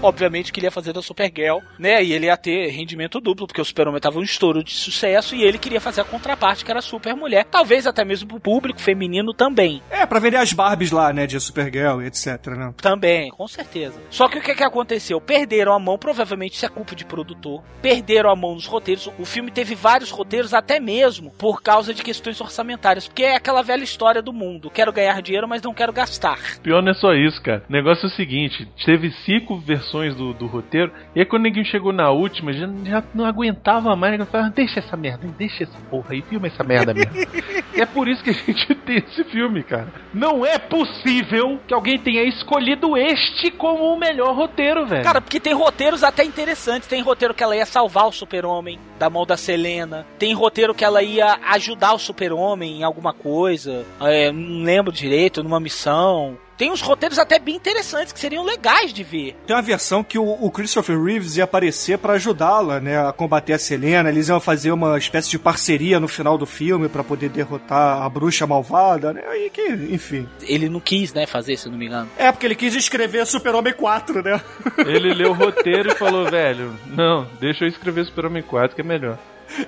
Obviamente 0.03 0.53
queria 0.53 0.70
fazer 0.70 0.93
da 0.93 1.03
Supergirl, 1.03 1.59
né? 1.78 2.03
E 2.03 2.12
ele 2.12 2.26
ia 2.26 2.36
ter 2.36 2.68
rendimento 2.68 3.20
duplo, 3.20 3.47
porque 3.47 3.61
o 3.61 3.64
Super-Homem 3.64 4.01
tava 4.01 4.18
um 4.18 4.22
estouro 4.22 4.62
de 4.62 4.72
sucesso 4.72 5.34
e 5.34 5.43
ele 5.43 5.59
queria 5.59 5.80
fazer 5.80 6.01
a 6.03 6.05
contraparte, 6.05 6.64
que 6.64 6.70
era 6.70 6.80
a 6.80 6.82
Super-Mulher. 6.82 7.45
Talvez 7.45 7.86
até 7.86 8.05
mesmo 8.05 8.28
pro 8.28 8.41
público 8.41 8.80
feminino 8.80 9.32
também. 9.32 9.82
É, 9.91 10.07
pra 10.07 10.20
vender 10.20 10.36
as 10.36 10.53
Barbies 10.53 10.91
lá, 10.91 11.12
né? 11.12 11.26
De 11.26 11.39
Supergirl, 11.41 12.03
etc, 12.03 12.47
né? 12.49 12.72
Também, 12.76 13.30
com 13.30 13.49
certeza. 13.49 14.01
Só 14.11 14.28
que 14.28 14.39
o 14.39 14.43
que, 14.43 14.55
que 14.55 14.62
aconteceu? 14.62 15.20
Perderam 15.20 15.72
a 15.72 15.78
mão, 15.78 15.99
provavelmente 15.99 16.55
isso 16.55 16.66
é 16.66 16.68
culpa 16.68 16.95
de 16.95 17.05
produtor. 17.05 17.62
Perderam 17.82 18.30
a 18.30 18.36
mão 18.36 18.55
nos 18.55 18.66
roteiros. 18.66 19.11
O 19.18 19.24
filme 19.24 19.51
teve 19.51 19.74
vários 19.74 20.11
roteiros, 20.11 20.55
até 20.55 20.78
mesmo 20.78 21.30
por 21.32 21.62
causa 21.62 21.93
de 21.93 22.03
questões 22.03 22.41
orçamentárias. 22.41 23.09
Porque 23.09 23.24
é 23.24 23.36
aquela 23.36 23.62
velha 23.62 23.82
história 23.82 24.22
do 24.22 24.32
mundo. 24.32 24.70
Quero 24.70 24.93
ganhar 24.93 25.20
dinheiro, 25.22 25.49
mas 25.49 25.62
não 25.62 25.74
quero 25.74 25.93
gastar. 25.93 26.39
Pior 26.62 26.82
não 26.82 26.93
é 26.93 26.95
só 26.95 27.14
isso, 27.14 27.43
cara. 27.43 27.64
O 27.68 27.72
negócio 27.72 28.07
é 28.07 28.09
o 28.09 28.14
seguinte: 28.14 28.68
teve 28.84 29.11
cinco 29.24 29.59
versões 29.59 29.77
do, 30.16 30.32
do 30.32 30.46
roteiro, 30.46 30.92
e 31.14 31.20
aí 31.20 31.26
quando 31.26 31.44
ninguém 31.44 31.64
chegou 31.64 31.92
na 31.92 32.10
última, 32.10 32.52
já, 32.52 32.68
já 32.84 33.02
não 33.14 33.24
aguentava 33.24 33.94
mais. 33.96 34.18
Né? 34.18 34.24
Falava, 34.24 34.50
deixa 34.50 34.80
essa 34.80 34.96
merda 34.96 35.26
aí, 35.26 35.32
deixa 35.32 35.64
essa 35.64 35.78
porra 35.90 36.06
aí, 36.10 36.22
filma 36.22 36.46
essa 36.46 36.64
merda 36.64 36.94
mesmo. 36.94 37.12
e 37.74 37.80
é 37.80 37.86
por 37.86 38.08
isso 38.08 38.22
que 38.22 38.30
a 38.30 38.32
gente 38.32 38.74
tem 38.86 38.98
esse 38.98 39.24
filme, 39.24 39.62
cara. 39.62 39.88
Não 40.12 40.44
é 40.44 40.58
possível 40.58 41.58
que 41.66 41.74
alguém 41.74 41.98
tenha 41.98 42.22
escolhido 42.24 42.96
este 42.96 43.50
como 43.50 43.92
o 43.92 43.98
melhor 43.98 44.34
roteiro, 44.34 44.86
velho. 44.86 45.04
Cara, 45.04 45.20
porque 45.20 45.40
tem 45.40 45.54
roteiros 45.54 46.02
até 46.02 46.24
interessantes. 46.24 46.88
Tem 46.88 47.02
roteiro 47.02 47.34
que 47.34 47.42
ela 47.42 47.56
ia 47.56 47.66
salvar 47.66 48.06
o 48.06 48.12
super-homem 48.12 48.78
da 48.98 49.08
mão 49.08 49.24
da 49.24 49.36
Selena. 49.36 50.06
Tem 50.18 50.34
roteiro 50.34 50.74
que 50.74 50.84
ela 50.84 51.02
ia 51.02 51.38
ajudar 51.50 51.92
o 51.92 51.98
super-homem 51.98 52.80
em 52.80 52.82
alguma 52.82 53.12
coisa. 53.12 53.84
É, 54.00 54.32
não 54.32 54.62
lembro 54.64 54.92
direito, 54.92 55.42
numa 55.42 55.60
missão. 55.60 56.36
Tem 56.59 56.72
uns 56.72 56.82
roteiros 56.82 57.20
até 57.20 57.38
bem 57.38 57.54
interessantes 57.54 58.12
que 58.12 58.18
seriam 58.18 58.44
legais 58.44 58.92
de 58.92 59.04
ver. 59.04 59.36
Tem 59.46 59.54
uma 59.54 59.62
versão 59.62 60.02
que 60.02 60.18
o, 60.18 60.24
o 60.28 60.50
Christopher 60.50 61.00
Reeves 61.00 61.36
ia 61.36 61.44
aparecer 61.44 61.98
pra 61.98 62.14
ajudá-la, 62.14 62.80
né, 62.80 62.98
a 63.00 63.12
combater 63.12 63.52
a 63.52 63.59
Selena. 63.59 64.09
Eles 64.09 64.28
iam 64.28 64.40
fazer 64.40 64.72
uma 64.72 64.98
espécie 64.98 65.30
de 65.30 65.38
parceria 65.38 66.00
no 66.00 66.09
final 66.09 66.36
do 66.36 66.44
filme 66.44 66.88
pra 66.88 67.04
poder 67.04 67.28
derrotar 67.28 68.02
a 68.02 68.09
bruxa 68.09 68.44
malvada, 68.44 69.12
né? 69.12 69.22
E 69.38 69.50
que, 69.50 69.62
enfim. 69.62 70.28
Ele 70.42 70.68
não 70.68 70.80
quis, 70.80 71.12
né, 71.14 71.26
fazer, 71.26 71.56
se 71.56 71.66
eu 71.66 71.70
não 71.72 71.78
me 71.78 71.86
engano. 71.86 72.11
É 72.18 72.32
porque 72.32 72.46
ele 72.46 72.56
quis 72.56 72.74
escrever 72.74 73.24
Super-Homem 73.24 73.74
4, 73.74 74.20
né? 74.20 74.40
Ele 74.78 75.14
leu 75.14 75.30
o 75.30 75.34
roteiro 75.34 75.92
e 75.92 75.94
falou, 75.94 76.28
velho, 76.28 76.76
não, 76.88 77.24
deixa 77.40 77.64
eu 77.64 77.68
escrever 77.68 78.04
Super-Homem 78.06 78.42
4 78.42 78.74
que 78.74 78.80
é 78.80 78.84
melhor. 78.84 79.16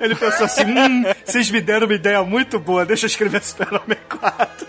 Ele 0.00 0.14
pensou 0.14 0.46
assim: 0.46 0.64
hum, 0.64 1.04
vocês 1.24 1.50
me 1.50 1.60
deram 1.60 1.86
uma 1.86 1.94
ideia 1.94 2.22
muito 2.22 2.58
boa, 2.58 2.84
deixa 2.84 3.06
eu 3.06 3.08
escrever 3.08 3.42
Super-Homem 3.42 3.98
4. 4.08 4.66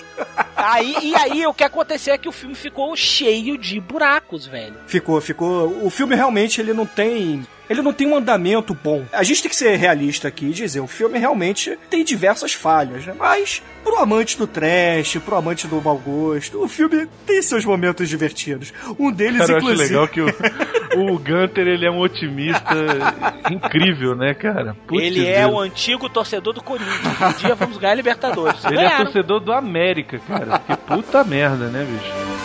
Aí, 0.55 0.95
e 1.01 1.15
aí, 1.15 1.47
o 1.47 1.53
que 1.53 1.63
aconteceu 1.63 2.13
é 2.13 2.17
que 2.17 2.29
o 2.29 2.31
filme 2.31 2.53
ficou 2.55 2.95
cheio 2.95 3.57
de 3.57 3.79
buracos, 3.79 4.45
velho. 4.45 4.75
Ficou, 4.85 5.19
ficou. 5.19 5.83
O 5.83 5.89
filme 5.89 6.15
realmente 6.15 6.61
ele 6.61 6.71
não 6.73 6.85
tem. 6.85 7.45
Ele 7.67 7.81
não 7.81 7.93
tem 7.93 8.05
um 8.05 8.17
andamento 8.17 8.73
bom. 8.73 9.05
A 9.13 9.23
gente 9.23 9.41
tem 9.41 9.49
que 9.49 9.55
ser 9.55 9.75
realista 9.77 10.27
aqui 10.27 10.47
e 10.47 10.51
dizer, 10.51 10.81
o 10.81 10.87
filme 10.87 11.17
realmente 11.17 11.79
tem 11.89 12.03
diversas 12.03 12.53
falhas, 12.53 13.05
né? 13.05 13.15
Mas, 13.17 13.63
pro 13.81 13.97
amante 13.97 14.37
do 14.37 14.45
trash, 14.45 15.17
pro 15.23 15.37
amante 15.37 15.67
do 15.67 15.81
mau 15.81 15.97
gosto, 15.97 16.61
o 16.61 16.67
filme 16.67 17.07
tem 17.25 17.41
seus 17.41 17.63
momentos 17.63 18.09
divertidos. 18.09 18.73
Um 18.99 19.09
deles, 19.09 19.37
Cara, 19.37 19.53
eu 19.53 19.57
acho 19.57 19.65
inclusive. 19.65 19.89
legal 19.89 20.07
que 20.09 20.19
o, 20.21 20.25
o 20.97 21.17
Gunter, 21.17 21.67
ele 21.67 21.85
é 21.85 21.91
um 21.91 21.99
otimista 21.99 22.75
incrível, 23.51 24.15
né, 24.15 24.33
cara? 24.33 24.75
Putz 24.87 25.03
ele 25.03 25.25
é 25.27 25.41
Deus. 25.41 25.53
o 25.53 25.59
antigo 25.59 26.09
torcedor 26.09 26.53
do 26.53 26.63
Corinthians. 26.63 27.21
Um 27.21 27.37
dia 27.39 27.55
vamos 27.55 27.77
ganhar 27.77 27.93
a 27.93 27.95
Libertadores. 27.95 28.63
Ele 28.65 28.77
é 28.77 28.81
Ganharam. 28.83 29.03
torcedor 29.05 29.39
do 29.39 29.51
América, 29.53 30.19
cara. 30.27 30.59
Que 30.59 30.75
puta 30.77 31.23
merda, 31.23 31.67
né, 31.67 31.85
bicho? 31.89 32.40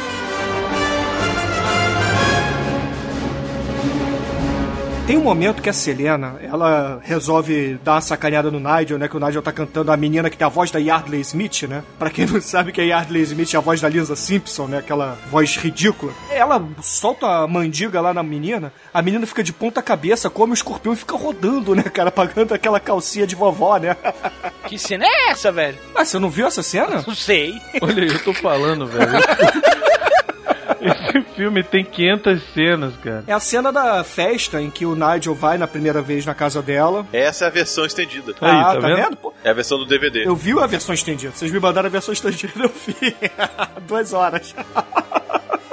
Tem 5.06 5.16
um 5.16 5.22
momento 5.22 5.62
que 5.62 5.70
a 5.70 5.72
Selena, 5.72 6.34
ela 6.42 6.98
resolve 7.00 7.78
dar 7.84 7.92
uma 7.92 8.00
sacaneada 8.00 8.50
no 8.50 8.58
Nigel, 8.58 8.98
né? 8.98 9.06
Que 9.06 9.16
o 9.16 9.20
Nigel 9.20 9.40
tá 9.40 9.52
cantando 9.52 9.92
a 9.92 9.96
menina 9.96 10.28
que 10.28 10.36
tem 10.36 10.44
a 10.44 10.48
voz 10.48 10.68
da 10.72 10.80
Yardley 10.80 11.20
Smith, 11.20 11.62
né? 11.62 11.84
Pra 11.96 12.10
quem 12.10 12.26
não 12.26 12.40
sabe 12.40 12.72
que 12.72 12.80
a 12.80 12.84
Yardley 12.84 13.22
Smith 13.22 13.54
é 13.54 13.56
a 13.56 13.60
voz 13.60 13.80
da 13.80 13.88
Lisa 13.88 14.16
Simpson, 14.16 14.66
né? 14.66 14.78
Aquela 14.78 15.16
voz 15.30 15.56
ridícula. 15.58 16.12
Ela 16.28 16.60
solta 16.82 17.24
a 17.24 17.46
mandiga 17.46 18.00
lá 18.00 18.12
na 18.12 18.20
menina, 18.24 18.72
a 18.92 19.00
menina 19.00 19.24
fica 19.28 19.44
de 19.44 19.52
ponta 19.52 19.80
cabeça, 19.80 20.28
come 20.28 20.52
o 20.52 20.54
escorpião 20.54 20.92
e 20.92 20.96
fica 20.96 21.16
rodando, 21.16 21.72
né, 21.72 21.84
cara? 21.84 22.10
Pagando 22.10 22.52
aquela 22.52 22.80
calcinha 22.80 23.28
de 23.28 23.36
vovó, 23.36 23.76
né? 23.76 23.96
Que 24.66 24.76
cena 24.76 25.06
é 25.06 25.30
essa, 25.30 25.52
velho? 25.52 25.78
Ah, 25.94 26.04
você 26.04 26.18
não 26.18 26.28
viu 26.28 26.44
essa 26.48 26.60
cena? 26.60 27.04
Não 27.06 27.14
sei. 27.14 27.54
Olha, 27.80 28.06
eu 28.06 28.24
tô 28.24 28.34
falando, 28.34 28.88
velho. 28.88 29.12
Esse 30.86 31.22
filme 31.34 31.62
tem 31.62 31.84
500 31.84 32.42
cenas, 32.54 32.96
cara. 32.96 33.24
É 33.26 33.32
a 33.32 33.40
cena 33.40 33.72
da 33.72 34.02
festa 34.04 34.60
em 34.60 34.70
que 34.70 34.86
o 34.86 34.94
Nigel 34.94 35.34
vai 35.34 35.58
na 35.58 35.66
primeira 35.66 36.00
vez 36.00 36.24
na 36.24 36.34
casa 36.34 36.62
dela. 36.62 37.06
Essa 37.12 37.46
é 37.46 37.48
a 37.48 37.50
versão 37.50 37.84
estendida. 37.84 38.32
Aí, 38.40 38.50
ah, 38.50 38.74
tá 38.74 38.80
tá 38.80 38.88
vendo? 38.88 38.96
vendo? 38.96 39.34
É 39.44 39.50
a 39.50 39.52
versão 39.52 39.78
do 39.78 39.86
DVD. 39.86 40.26
Eu 40.26 40.36
vi 40.36 40.58
a 40.58 40.66
versão 40.66 40.94
estendida. 40.94 41.32
Vocês 41.34 41.50
me 41.50 41.60
mandaram 41.60 41.86
a 41.86 41.90
versão 41.90 42.12
estendida, 42.12 42.52
eu 42.56 42.68
vi. 42.70 43.16
Duas 43.86 44.12
horas. 44.12 44.54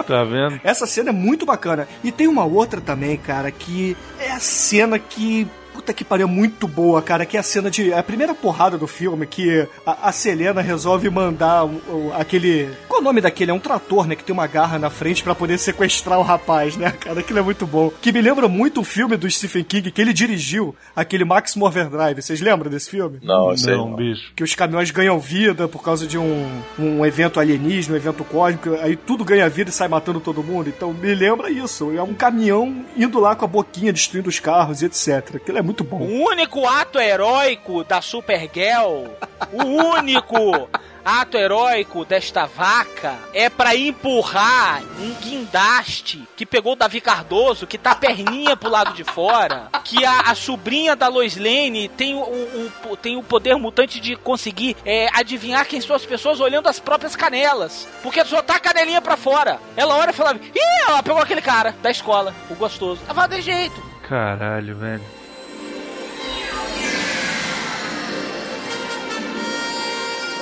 Tá 0.07 0.23
vendo? 0.23 0.59
Essa 0.63 0.85
cena 0.85 1.09
é 1.09 1.13
muito 1.13 1.45
bacana. 1.45 1.87
E 2.03 2.11
tem 2.11 2.27
uma 2.27 2.43
outra 2.43 2.81
também, 2.81 3.17
cara, 3.17 3.51
que 3.51 3.95
é 4.19 4.31
a 4.31 4.39
cena 4.39 4.99
que. 4.99 5.47
Puta 5.73 5.93
que 5.93 6.03
pariu, 6.03 6.27
é 6.27 6.29
muito 6.29 6.67
boa, 6.67 7.01
cara. 7.01 7.25
Que 7.25 7.35
é 7.37 7.39
a 7.39 7.43
cena 7.43 7.69
de. 7.69 7.91
É 7.91 7.97
a 7.97 8.03
primeira 8.03 8.33
porrada 8.33 8.77
do 8.77 8.87
filme 8.87 9.25
que 9.25 9.67
a, 9.85 10.09
a 10.09 10.11
Selena 10.11 10.61
resolve 10.61 11.09
mandar 11.09 11.65
o- 11.65 11.81
o- 11.89 12.11
aquele. 12.15 12.69
Qual 12.87 13.01
o 13.01 13.03
nome 13.03 13.19
daquele? 13.21 13.51
É 13.51 13.53
um 13.53 13.59
trator, 13.59 14.07
né? 14.07 14.15
Que 14.15 14.23
tem 14.23 14.33
uma 14.33 14.47
garra 14.47 14.77
na 14.79 14.89
frente 14.89 15.23
pra 15.23 15.33
poder 15.35 15.57
sequestrar 15.57 16.19
o 16.19 16.23
rapaz, 16.23 16.77
né, 16.77 16.91
cara? 16.91 17.19
Aquilo 17.19 17.39
é 17.39 17.41
muito 17.41 17.65
bom. 17.65 17.91
Que 18.01 18.11
me 18.11 18.21
lembra 18.21 18.47
muito 18.47 18.81
o 18.81 18.83
filme 18.83 19.17
do 19.17 19.29
Stephen 19.29 19.63
King 19.63 19.91
que 19.91 19.99
ele 20.01 20.13
dirigiu, 20.13 20.75
aquele 20.95 21.25
Maximum 21.25 21.65
Overdrive. 21.65 22.21
Vocês 22.21 22.39
lembram 22.39 22.69
desse 22.69 22.89
filme? 22.89 23.19
Não, 23.23 23.49
eu 23.51 23.57
sei. 23.57 23.75
Não, 23.75 23.89
Não. 23.89 23.95
bicho. 23.95 24.31
que 24.35 24.43
os 24.43 24.53
caminhões 24.55 24.91
ganham 24.91 25.19
vida 25.19 25.67
por 25.67 25.83
causa 25.83 26.05
de 26.05 26.17
um, 26.17 26.47
um 26.79 27.05
evento 27.05 27.39
alienígena, 27.39 27.95
um 27.95 27.97
evento 27.97 28.23
cósmico, 28.23 28.75
aí 28.81 28.95
tudo 28.95 29.23
ganha 29.25 29.49
vida 29.49 29.69
e 29.69 29.73
sai 29.73 29.87
matando 29.87 30.19
todo 30.19 30.43
mundo. 30.43 30.69
Então 30.69 30.93
me 30.93 31.13
lembra 31.15 31.49
isso. 31.49 31.91
É 31.97 32.01
um 32.03 32.13
caminhão 32.13 32.85
indo 32.95 33.19
lá 33.19 33.35
com 33.35 33.45
a 33.45 33.47
boquinha 33.47 33.91
destruindo 33.91 34.29
os 34.29 34.39
carros 34.39 34.81
e 34.81 34.85
etc. 34.85 35.35
Aquilo 35.35 35.57
é 35.57 35.61
muito 35.63 35.81
O 35.81 35.87
bom. 35.87 35.97
único 36.05 36.67
ato 36.67 36.99
heróico 36.99 37.83
da 37.83 38.01
Supergirl, 38.01 39.05
o 39.51 39.63
único 39.63 40.69
ato 41.05 41.37
heróico 41.37 42.05
desta 42.05 42.45
vaca 42.45 43.15
é 43.33 43.49
pra 43.49 43.75
empurrar 43.75 44.81
um 44.99 45.13
guindaste 45.15 46.23
que 46.37 46.45
pegou 46.45 46.73
o 46.73 46.75
Davi 46.77 47.01
Cardoso, 47.01 47.67
que 47.67 47.77
tá 47.77 47.91
a 47.91 47.95
perninha 47.95 48.55
pro 48.55 48.69
lado 48.69 48.93
de 48.93 49.03
fora, 49.03 49.67
que 49.83 50.05
a, 50.05 50.21
a 50.31 50.35
sobrinha 50.35 50.95
da 50.95 51.09
Lois 51.09 51.35
Lane 51.35 51.89
tem 51.89 52.15
o, 52.15 52.19
o- 52.21 52.71
o- 52.91 52.95
tem 52.97 53.17
o 53.17 53.23
poder 53.23 53.55
mutante 53.57 53.99
de 53.99 54.15
conseguir 54.15 54.77
é, 54.85 55.09
adivinhar 55.13 55.65
quem 55.67 55.81
são 55.81 55.93
as 55.95 56.05
pessoas 56.05 56.39
olhando 56.39 56.69
as 56.69 56.79
próprias 56.79 57.15
canelas. 57.17 57.85
Porque 58.01 58.23
só 58.23 58.41
tá 58.41 58.55
a 58.55 58.59
canelinha 58.59 59.01
pra 59.01 59.17
fora. 59.17 59.59
Ela 59.75 59.97
olha 59.97 60.11
e 60.11 60.13
fala, 60.13 60.35
ih, 60.55 60.59
ela 60.87 61.03
pegou 61.03 61.21
aquele 61.21 61.41
cara 61.41 61.75
da 61.83 61.91
escola, 61.91 62.33
o 62.49 62.55
gostoso. 62.55 63.01
Ela 63.05 63.13
fala 63.13 63.27
de 63.27 63.41
jeito. 63.41 63.83
Caralho, 64.07 64.75
velho. 64.77 65.01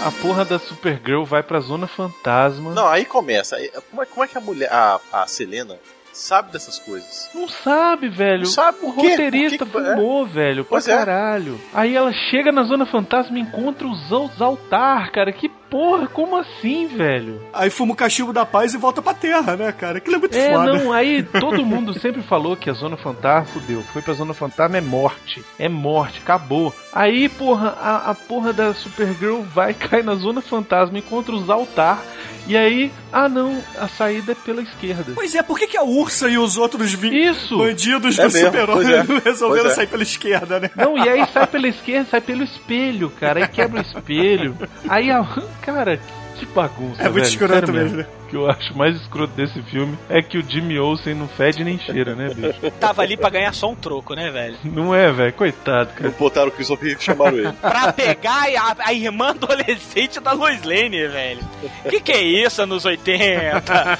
A 0.03 0.11
porra 0.11 0.43
da 0.43 0.57
Supergirl 0.57 1.23
vai 1.23 1.43
pra 1.43 1.59
Zona 1.59 1.85
Fantasma. 1.87 2.71
Não, 2.73 2.87
aí 2.87 3.05
começa. 3.05 3.55
Como 3.89 4.01
é, 4.01 4.05
como 4.05 4.23
é 4.23 4.27
que 4.27 4.37
a 4.37 4.41
mulher, 4.41 4.69
a, 4.71 4.99
a 5.13 5.27
Selena, 5.27 5.77
sabe 6.11 6.51
dessas 6.51 6.79
coisas? 6.79 7.29
Não 7.35 7.47
sabe, 7.47 8.09
velho. 8.09 8.39
Não 8.39 8.45
sabe 8.47 8.79
o 8.81 8.91
por 8.93 8.95
quê? 8.95 9.09
roteirista 9.11 9.65
Por 9.65 9.81
que 9.81 9.87
que- 9.89 9.95
fumou, 9.95 10.25
velho. 10.25 10.63
Pra 10.63 10.69
Pois 10.71 10.87
é. 10.87 10.97
caralho. 10.97 11.61
Aí 11.73 11.95
ela 11.95 12.11
chega 12.31 12.51
na 12.51 12.63
Zona 12.63 12.85
Fantasma 12.87 13.37
e 13.37 13.41
encontra 13.41 13.87
os, 13.87 14.11
os 14.11 14.41
altar, 14.41 15.11
cara. 15.11 15.31
Que 15.31 15.51
porra, 15.71 16.05
como 16.07 16.35
assim, 16.37 16.85
velho? 16.87 17.41
Aí 17.53 17.69
fuma 17.69 17.93
o 17.93 17.95
cachimbo 17.95 18.33
da 18.33 18.45
paz 18.45 18.73
e 18.73 18.77
volta 18.77 19.01
pra 19.01 19.13
terra, 19.13 19.55
né, 19.55 19.71
cara? 19.71 19.97
Aquilo 19.99 20.17
é 20.17 20.19
muito 20.19 20.37
É, 20.37 20.51
foda. 20.53 20.73
não, 20.73 20.91
aí 20.91 21.23
todo 21.39 21.65
mundo 21.65 21.97
sempre 21.99 22.21
falou 22.21 22.57
que 22.57 22.69
a 22.69 22.73
Zona 22.73 22.97
Fantasma, 22.97 23.45
fudeu, 23.45 23.81
foi 23.81 24.01
pra 24.01 24.13
Zona 24.13 24.33
Fantasma 24.33 24.77
é 24.77 24.81
morte, 24.81 25.41
é 25.57 25.69
morte, 25.69 26.19
acabou. 26.21 26.73
Aí, 26.93 27.29
porra, 27.29 27.69
a, 27.81 28.11
a 28.11 28.13
porra 28.15 28.51
da 28.51 28.73
Supergirl 28.73 29.41
vai 29.41 29.73
cair 29.73 30.03
na 30.03 30.15
Zona 30.15 30.41
Fantasma, 30.41 30.97
encontra 30.99 31.33
os 31.33 31.49
altar, 31.49 32.03
e 32.47 32.57
aí, 32.57 32.91
ah 33.13 33.29
não, 33.29 33.61
a 33.79 33.87
saída 33.87 34.33
é 34.33 34.35
pela 34.35 34.61
esquerda. 34.61 35.13
Pois 35.15 35.33
é, 35.35 35.41
por 35.43 35.57
que, 35.57 35.67
que 35.67 35.77
a 35.77 35.83
Ursa 35.83 36.27
e 36.27 36.37
os 36.37 36.57
outros 36.57 36.91
Isso! 36.93 37.57
bandidos 37.57 38.19
É 38.19 38.23
do 38.27 38.31
pois 38.73 38.89
é. 38.89 39.03
não 39.03 39.19
resolveram 39.23 39.63
Pois 39.63 39.73
é. 39.73 39.75
sair 39.75 39.87
pela 39.87 40.03
esquerda, 40.03 40.59
né? 40.59 40.69
Não, 40.75 40.97
e 40.97 41.07
aí 41.07 41.25
sai 41.31 41.47
pela 41.47 41.67
esquerda, 41.67 42.09
sai 42.09 42.19
pelo 42.19 42.43
espelho, 42.43 43.09
cara, 43.19 43.39
aí 43.41 43.47
quebra 43.47 43.79
o 43.79 43.81
espelho. 43.81 44.57
Aí, 44.89 45.11
a, 45.11 45.23
cara, 45.61 45.99
que 46.35 46.45
bagunça, 46.47 47.01
É 47.01 47.05
muito 47.05 47.13
velho, 47.15 47.27
escroto 47.27 47.71
mesmo, 47.73 47.97
né? 47.97 48.05
O 48.31 48.33
que 48.33 48.37
eu 48.37 48.49
acho 48.49 48.77
mais 48.77 48.95
escroto 48.95 49.33
desse 49.33 49.61
filme 49.63 49.97
é 50.09 50.21
que 50.21 50.37
o 50.37 50.41
Jimmy 50.47 50.79
Olsen 50.79 51.13
não 51.13 51.27
fede 51.27 51.65
nem 51.65 51.77
cheira, 51.77 52.15
né, 52.15 52.29
bicho? 52.33 52.71
Tava 52.79 53.01
ali 53.01 53.17
pra 53.17 53.29
ganhar 53.29 53.53
só 53.53 53.69
um 53.69 53.75
troco, 53.75 54.13
né, 54.13 54.31
velho? 54.31 54.55
Não 54.63 54.95
é, 54.95 55.11
velho, 55.11 55.33
coitado, 55.33 55.89
cara. 55.93 56.09
Não 56.09 56.11
botaram 56.11 56.47
o 56.47 56.51
Christopher 56.51 56.85
Reeve 56.87 57.01
e 57.01 57.03
chamaram 57.03 57.37
ele. 57.37 57.51
Pra 57.61 57.91
pegar 57.91 58.47
a, 58.57 58.75
a 58.87 58.93
irmã 58.93 59.31
adolescente 59.31 60.19
da 60.21 60.31
Lois 60.31 60.63
Lane, 60.63 61.07
velho. 61.07 61.41
Que 61.89 61.99
que 61.99 62.11
é 62.13 62.21
isso 62.23 62.61
anos 62.61 62.85
80? 62.85 63.99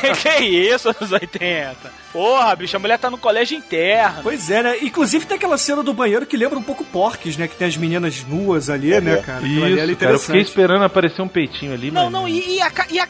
Que 0.00 0.12
que 0.12 0.28
é 0.28 0.40
isso 0.44 0.88
anos 0.88 1.10
80? 1.10 1.98
Porra, 2.12 2.56
bicho, 2.56 2.74
a 2.74 2.80
mulher 2.80 2.98
tá 2.98 3.10
no 3.10 3.18
colégio 3.18 3.56
interno. 3.56 4.22
Pois 4.22 4.50
é, 4.50 4.62
né? 4.62 4.78
Inclusive 4.80 5.26
tem 5.26 5.36
aquela 5.36 5.58
cena 5.58 5.82
do 5.82 5.92
banheiro 5.92 6.24
que 6.24 6.36
lembra 6.36 6.58
um 6.58 6.62
pouco 6.62 6.82
Porques, 6.84 7.36
né? 7.36 7.46
Que 7.46 7.54
tem 7.54 7.68
as 7.68 7.76
meninas 7.76 8.24
nuas 8.24 8.70
ali, 8.70 8.94
É, 8.94 9.00
né, 9.00 9.14
é. 9.14 9.16
cara? 9.18 9.38
Aquilo 9.38 9.64
ali 9.64 9.92
Isso, 9.92 9.96
cara, 9.96 10.12
eu 10.12 10.18
fiquei 10.18 10.40
esperando 10.40 10.84
aparecer 10.84 11.20
um 11.20 11.28
peitinho 11.28 11.74
ali, 11.74 11.90
Não, 11.90 12.04
mas... 12.04 12.12
não, 12.12 12.28
e, 12.28 12.56
e 12.56 12.62
a, 12.62 12.72
e 12.90 12.98
a 12.98 13.06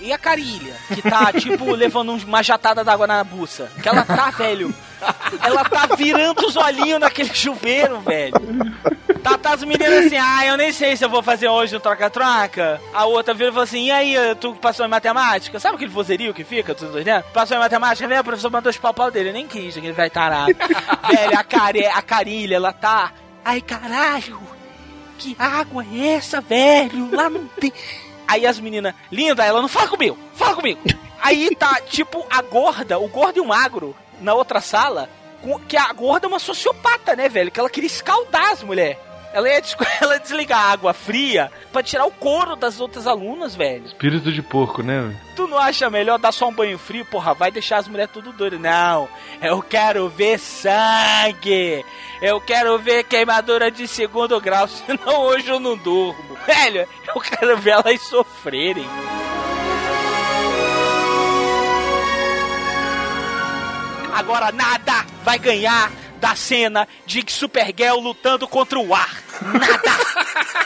E 0.00 0.12
a 0.12 0.18
Carilha? 0.18 0.74
Que 0.94 1.02
tá, 1.02 1.32
tipo, 1.38 1.72
levando 1.72 2.12
uma 2.12 2.42
jatada 2.42 2.82
d'água 2.82 3.06
na 3.06 3.22
buça. 3.22 3.70
Que 3.82 3.88
ela 3.88 4.04
tá, 4.04 4.30
velho. 4.30 4.74
Ela 5.42 5.64
tá 5.64 5.94
virando 5.94 6.46
os 6.46 6.56
olhinhos 6.56 7.00
naquele 7.00 7.32
chuveiro, 7.34 8.00
velho. 8.00 8.34
Tá, 9.22 9.36
tá 9.36 9.52
as 9.52 9.62
meninas 9.64 10.06
assim, 10.06 10.16
ah, 10.16 10.46
eu 10.46 10.56
nem 10.56 10.72
sei 10.72 10.96
se 10.96 11.04
eu 11.04 11.08
vou 11.08 11.22
fazer 11.22 11.48
hoje 11.48 11.76
um 11.76 11.80
troca-troca. 11.80 12.80
A 12.94 13.04
outra 13.04 13.34
vira 13.34 13.50
e 13.50 13.52
fala 13.52 13.64
assim, 13.64 13.86
e 13.86 13.90
aí, 13.90 14.14
tu 14.40 14.54
passou 14.54 14.86
em 14.86 14.88
matemática? 14.88 15.58
Sabe 15.60 15.76
aquele 15.76 15.90
vozerio 15.90 16.32
que 16.32 16.44
fica, 16.44 16.74
tudo 16.74 16.92
entendendo? 16.92 17.24
Passou 17.32 17.56
em 17.56 17.60
matemática, 17.60 18.08
vem, 18.08 18.18
o 18.18 18.24
professor 18.24 18.50
mandou 18.50 18.70
os 18.70 18.78
pau 18.78 19.10
dele. 19.10 19.30
Eu 19.30 19.34
nem 19.34 19.46
quis, 19.46 19.76
aquele 19.76 19.92
vai 19.92 20.10
tarado. 20.10 20.54
velho, 21.10 21.38
a, 21.38 21.44
care, 21.44 21.86
a 21.86 22.02
Carilha, 22.02 22.56
ela 22.56 22.72
tá... 22.72 23.12
Ai, 23.44 23.60
caralho, 23.60 24.38
que 25.18 25.36
água 25.38 25.84
é 25.92 26.14
essa, 26.14 26.40
velho? 26.40 27.10
Lá 27.12 27.28
não 27.28 27.46
tem... 27.60 27.72
Aí 28.28 28.46
as 28.46 28.60
meninas, 28.60 28.94
linda, 29.10 29.42
ela 29.44 29.62
não 29.62 29.68
fala 29.68 29.88
comigo, 29.88 30.18
fala 30.34 30.54
comigo. 30.54 30.80
Aí 31.20 31.54
tá, 31.56 31.80
tipo, 31.80 32.24
a 32.30 32.42
gorda, 32.42 32.98
o 32.98 33.08
gordo 33.08 33.38
e 33.38 33.40
o 33.40 33.46
magro, 33.46 33.96
na 34.20 34.34
outra 34.34 34.60
sala, 34.60 35.08
que 35.66 35.76
a 35.76 35.92
gorda 35.92 36.26
é 36.26 36.28
uma 36.28 36.38
sociopata, 36.38 37.16
né, 37.16 37.28
velho? 37.28 37.50
Que 37.50 37.58
ela 37.58 37.70
queria 37.70 37.86
escaldar 37.86 38.52
as 38.52 38.62
mulheres. 38.62 38.98
Ela 39.32 39.48
ia, 39.48 39.62
ela 40.00 40.14
ia 40.14 40.20
desligar 40.20 40.58
a 40.58 40.72
água 40.72 40.92
fria 40.92 41.50
pra 41.72 41.82
tirar 41.82 42.06
o 42.06 42.10
couro 42.10 42.56
das 42.56 42.80
outras 42.80 43.06
alunas, 43.06 43.54
velho. 43.54 43.84
Espírito 43.86 44.32
de 44.32 44.42
porco, 44.42 44.82
né? 44.82 45.00
velho? 45.00 45.16
Tu 45.36 45.46
não 45.46 45.58
acha 45.58 45.88
melhor 45.88 46.18
dar 46.18 46.32
só 46.32 46.48
um 46.48 46.52
banho 46.52 46.78
frio? 46.78 47.04
Porra, 47.04 47.34
vai 47.34 47.50
deixar 47.50 47.78
as 47.78 47.88
mulheres 47.88 48.12
tudo 48.12 48.32
doidas. 48.32 48.60
Não, 48.60 49.08
eu 49.40 49.62
quero 49.62 50.08
ver 50.08 50.38
sangue. 50.38 51.84
Eu 52.20 52.40
quero 52.40 52.78
ver 52.78 53.04
queimadura 53.04 53.70
de 53.70 53.86
segundo 53.86 54.40
grau, 54.40 54.66
senão 54.68 55.20
hoje 55.22 55.48
eu 55.48 55.60
não 55.60 55.76
durmo. 55.76 56.36
Velho, 56.46 56.88
eu 57.14 57.20
quero 57.20 57.56
ver 57.58 57.70
elas 57.70 58.00
sofrerem. 58.02 58.86
Agora 64.14 64.50
nada 64.50 65.06
vai 65.22 65.38
ganhar 65.38 65.92
da 66.20 66.34
cena 66.34 66.86
de 67.06 67.24
Supergirl 67.28 68.00
lutando 68.00 68.46
contra 68.46 68.78
o 68.78 68.94
ar. 68.94 69.08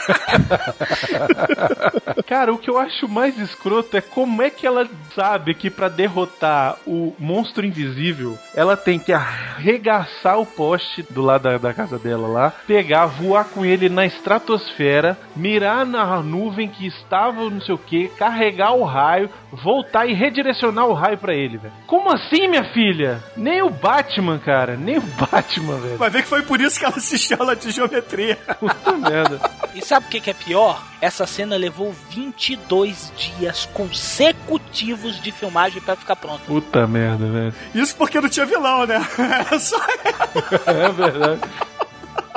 Cara, 2.27 2.53
o 2.53 2.57
que 2.57 2.69
eu 2.69 2.77
acho 2.77 3.07
mais 3.07 3.37
escroto 3.37 3.95
é 3.95 4.01
como 4.01 4.41
é 4.41 4.49
que 4.49 4.65
ela 4.65 4.87
sabe 5.15 5.53
que 5.53 5.69
pra 5.69 5.87
derrotar 5.87 6.77
o 6.85 7.15
monstro 7.19 7.65
invisível, 7.65 8.37
ela 8.55 8.75
tem 8.75 8.99
que 8.99 9.13
arregaçar 9.13 10.39
o 10.39 10.45
poste 10.45 11.03
do 11.09 11.21
lado 11.21 11.43
da, 11.43 11.57
da 11.57 11.73
casa 11.73 11.99
dela 11.99 12.27
lá, 12.27 12.53
pegar, 12.67 13.05
voar 13.05 13.45
com 13.45 13.65
ele 13.65 13.89
na 13.89 14.05
estratosfera, 14.05 15.17
mirar 15.35 15.85
na 15.85 16.21
nuvem 16.21 16.67
que 16.67 16.87
estava 16.87 17.49
não 17.49 17.61
sei 17.61 17.75
o 17.75 17.77
que, 17.77 18.07
carregar 18.09 18.73
o 18.73 18.83
raio, 18.83 19.29
voltar 19.51 20.05
e 20.05 20.13
redirecionar 20.13 20.87
o 20.87 20.93
raio 20.93 21.17
pra 21.17 21.33
ele, 21.33 21.57
velho. 21.57 21.73
Como 21.85 22.11
assim, 22.11 22.47
minha 22.47 22.63
filha? 22.73 23.21
Nem 23.35 23.61
o 23.61 23.69
Batman, 23.69 24.39
cara, 24.39 24.75
nem 24.75 24.97
o 24.97 25.01
Batman, 25.01 25.42
velho. 25.79 25.97
Vai 25.97 26.09
ver 26.09 26.23
que 26.23 26.29
foi 26.29 26.41
por 26.41 26.59
isso 26.61 26.79
que 26.79 26.85
ela 26.85 26.95
assistiu 26.97 27.37
aula 27.39 27.55
de 27.55 27.71
geometria. 27.71 28.37
Puta 28.59 28.91
merda. 28.97 29.39
E 29.73 29.83
sabe 29.85 30.05
o 30.07 30.09
que, 30.09 30.19
que 30.19 30.29
é 30.29 30.33
pior? 30.33 30.81
Essa 31.01 31.25
cena 31.25 31.55
levou 31.55 31.93
22 32.09 33.11
dias 33.17 33.67
consecutivos 33.73 35.19
de 35.21 35.31
filmagem 35.31 35.81
pra 35.81 35.95
ficar 35.95 36.15
pronta. 36.15 36.43
Puta 36.45 36.87
merda, 36.87 37.25
velho. 37.25 37.53
Isso 37.73 37.95
porque 37.95 38.21
não 38.21 38.29
tinha 38.29 38.45
vilão, 38.45 38.85
né? 38.85 39.05
Era 39.17 39.57
só 39.59 39.77
É 40.65 40.89
verdade. 40.91 41.41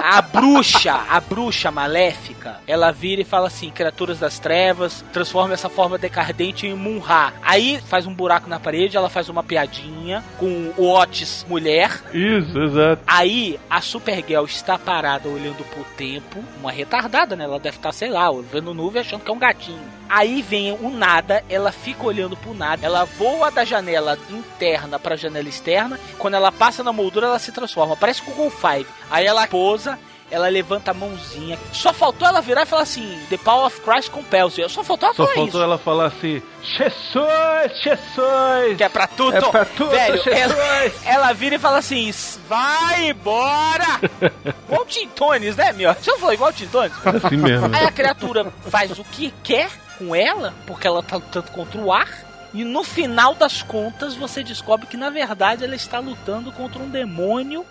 A 0.09 0.23
bruxa, 0.23 1.05
a 1.11 1.19
bruxa 1.19 1.69
maléfica, 1.73 2.61
ela 2.65 2.93
vira 2.93 3.23
e 3.23 3.25
fala 3.25 3.49
assim: 3.49 3.71
criaturas 3.71 4.21
das 4.21 4.39
trevas, 4.39 5.05
transforma 5.13 5.53
essa 5.53 5.69
forma 5.69 5.99
decadente 5.99 6.65
em 6.65 6.75
Munra. 6.75 7.35
Aí 7.43 7.81
faz 7.89 8.07
um 8.07 8.15
buraco 8.15 8.49
na 8.49 8.61
parede, 8.61 8.97
ela 8.97 9.11
faz 9.11 9.29
uma 9.29 9.43
piadinha 9.43 10.23
com 10.39 10.73
o 10.77 10.89
Otis 10.89 11.45
mulher. 11.49 11.91
Isso, 12.15 12.57
exato. 12.57 13.03
Aí 13.05 13.59
a 13.69 13.81
Supergirl 13.81 14.45
está 14.45 14.79
parada 14.79 15.29
olhando 15.29 15.65
pro 15.65 15.83
tempo, 15.97 16.39
uma 16.61 16.71
retardada, 16.71 17.35
né? 17.35 17.43
Ela 17.43 17.59
deve 17.59 17.79
estar, 17.79 17.91
sei 17.91 18.09
lá, 18.09 18.31
vendo 18.53 18.73
nuvem 18.73 19.01
achando 19.01 19.25
que 19.25 19.31
é 19.31 19.35
um 19.35 19.41
gatinho. 19.41 19.97
Aí 20.09 20.41
vem 20.41 20.73
o 20.73 20.89
nada, 20.89 21.43
ela 21.51 21.73
fica 21.73 22.07
olhando 22.07 22.37
pro 22.37 22.55
nada, 22.55 22.87
ela 22.87 23.05
voa 23.05 23.51
da 23.51 23.65
janela 23.65 24.17
interna 24.31 25.01
pra 25.01 25.17
janela 25.17 25.49
externa. 25.49 25.99
Quando 26.17 26.35
ela 26.35 26.53
passa 26.53 26.85
na 26.85 26.93
moldura, 26.93 27.27
ela 27.27 27.41
se 27.41 27.51
transforma. 27.51 27.97
Parece 27.97 28.23
com 28.23 28.31
o 28.31 28.35
Gol 28.35 28.51
5. 28.53 28.89
Aí 29.11 29.27
ela 29.27 29.49
pousa, 29.49 29.96
ela 30.31 30.49
levanta 30.49 30.91
a 30.91 30.95
mãozinha. 30.95 31.59
Só 31.73 31.93
faltou 31.93 32.27
ela 32.27 32.41
virar 32.41 32.63
e 32.63 32.67
falar 32.67 32.83
assim: 32.83 33.19
The 33.31 33.37
Power 33.39 33.67
of 33.67 33.81
Christ 33.81 34.11
compels 34.11 34.59
you. 34.59 34.69
Só 34.69 34.83
faltou 34.83 35.09
ela 35.09 35.15
Só 35.17 35.23
falar 35.25 35.35
faltou 35.35 35.61
isso. 35.61 35.63
ela 35.63 35.79
falar 35.79 36.07
assim: 36.07 36.43
Jesus, 36.63 37.83
Jesus! 37.83 38.77
Que 38.77 38.85
é 38.85 38.89
pra 38.89 39.07
tudo. 39.07 39.37
É 39.37 39.41
pra 39.41 39.65
tudo, 39.65 39.91
Velho, 39.91 40.23
Jesus! 40.23 40.37
ela, 40.37 40.93
ela 41.05 41.33
vira 41.33 41.55
e 41.57 41.59
fala 41.59 41.79
assim: 41.79 42.13
vai 42.49 43.11
embora! 43.11 44.01
igual 44.67 44.83
o 44.83 44.87
Tim 44.87 45.09
Tones, 45.09 45.57
né, 45.57 45.73
meu? 45.73 45.93
Você 45.95 46.17
falou 46.19 46.35
igual 46.35 46.51
o 46.51 46.53
Tim 46.53 46.67
Tones? 46.67 46.93
Assim 47.25 47.37
mesmo. 47.37 47.75
Aí 47.75 47.85
a 47.85 47.93
criatura 47.93 48.53
faz 48.69 48.99
o 48.99 49.05
que 49.05 49.33
quer 49.43 49.71
com 49.99 50.15
ela, 50.15 50.53
porque 50.67 50.87
ela 50.87 51.03
tá 51.03 51.17
lutando 51.17 51.51
contra 51.53 51.81
o 51.81 51.93
ar. 51.93 52.27
E 52.53 52.65
no 52.65 52.83
final 52.83 53.35
das 53.35 53.63
contas, 53.63 54.15
você 54.15 54.43
descobre 54.43 54.87
que 54.87 54.97
na 54.97 55.11
verdade 55.11 55.65
ela 55.65 55.75
está 55.75 55.99
lutando 55.99 56.51
contra 56.53 56.83
um 56.83 56.89
demônio 56.89 57.67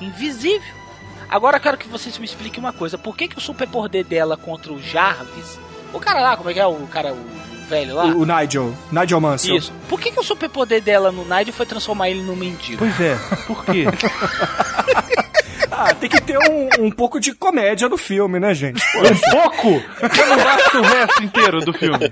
invisível. 0.00 0.79
Agora 1.30 1.58
eu 1.58 1.60
quero 1.60 1.78
que 1.78 1.88
vocês 1.88 2.18
me 2.18 2.24
expliquem 2.24 2.58
uma 2.58 2.72
coisa: 2.72 2.98
por 2.98 3.16
que, 3.16 3.28
que 3.28 3.38
o 3.38 3.40
superpoder 3.40 4.04
dela 4.04 4.36
contra 4.36 4.72
o 4.72 4.82
Jarvis, 4.82 5.60
o 5.92 6.00
cara 6.00 6.20
lá, 6.20 6.36
como 6.36 6.50
é 6.50 6.54
que 6.54 6.60
é? 6.60 6.66
O 6.66 6.86
cara, 6.88 7.12
o 7.12 7.49
velho 7.70 7.94
lá? 7.94 8.04
o, 8.06 8.20
o 8.22 8.26
Nigel. 8.26 8.74
Nigel 8.92 9.20
Mansell. 9.20 9.56
Isso. 9.56 9.72
Por 9.88 9.98
que, 10.00 10.10
que 10.10 10.20
o 10.20 10.22
superpoder 10.22 10.82
dela 10.82 11.10
no 11.10 11.24
Nigel 11.24 11.54
foi 11.54 11.64
transformar 11.64 12.10
ele 12.10 12.20
num 12.22 12.36
mendigo? 12.36 12.78
Pois 12.78 13.00
é, 13.00 13.16
por 13.46 13.64
quê? 13.64 13.84
Ah, 15.72 15.94
tem 15.94 16.10
que 16.10 16.20
ter 16.20 16.36
um, 16.36 16.86
um 16.86 16.90
pouco 16.90 17.18
de 17.20 17.32
comédia 17.32 17.88
no 17.88 17.96
filme, 17.96 18.38
né, 18.38 18.52
gente? 18.52 18.82
Pô, 18.92 18.98
Um 18.98 19.40
pouco? 19.40 19.68
Eu 19.68 20.26
não 20.26 20.36
basta 20.44 20.78
o 20.78 20.82
resto 20.82 21.22
inteiro 21.22 21.60
do 21.60 21.72
filme. 21.72 22.10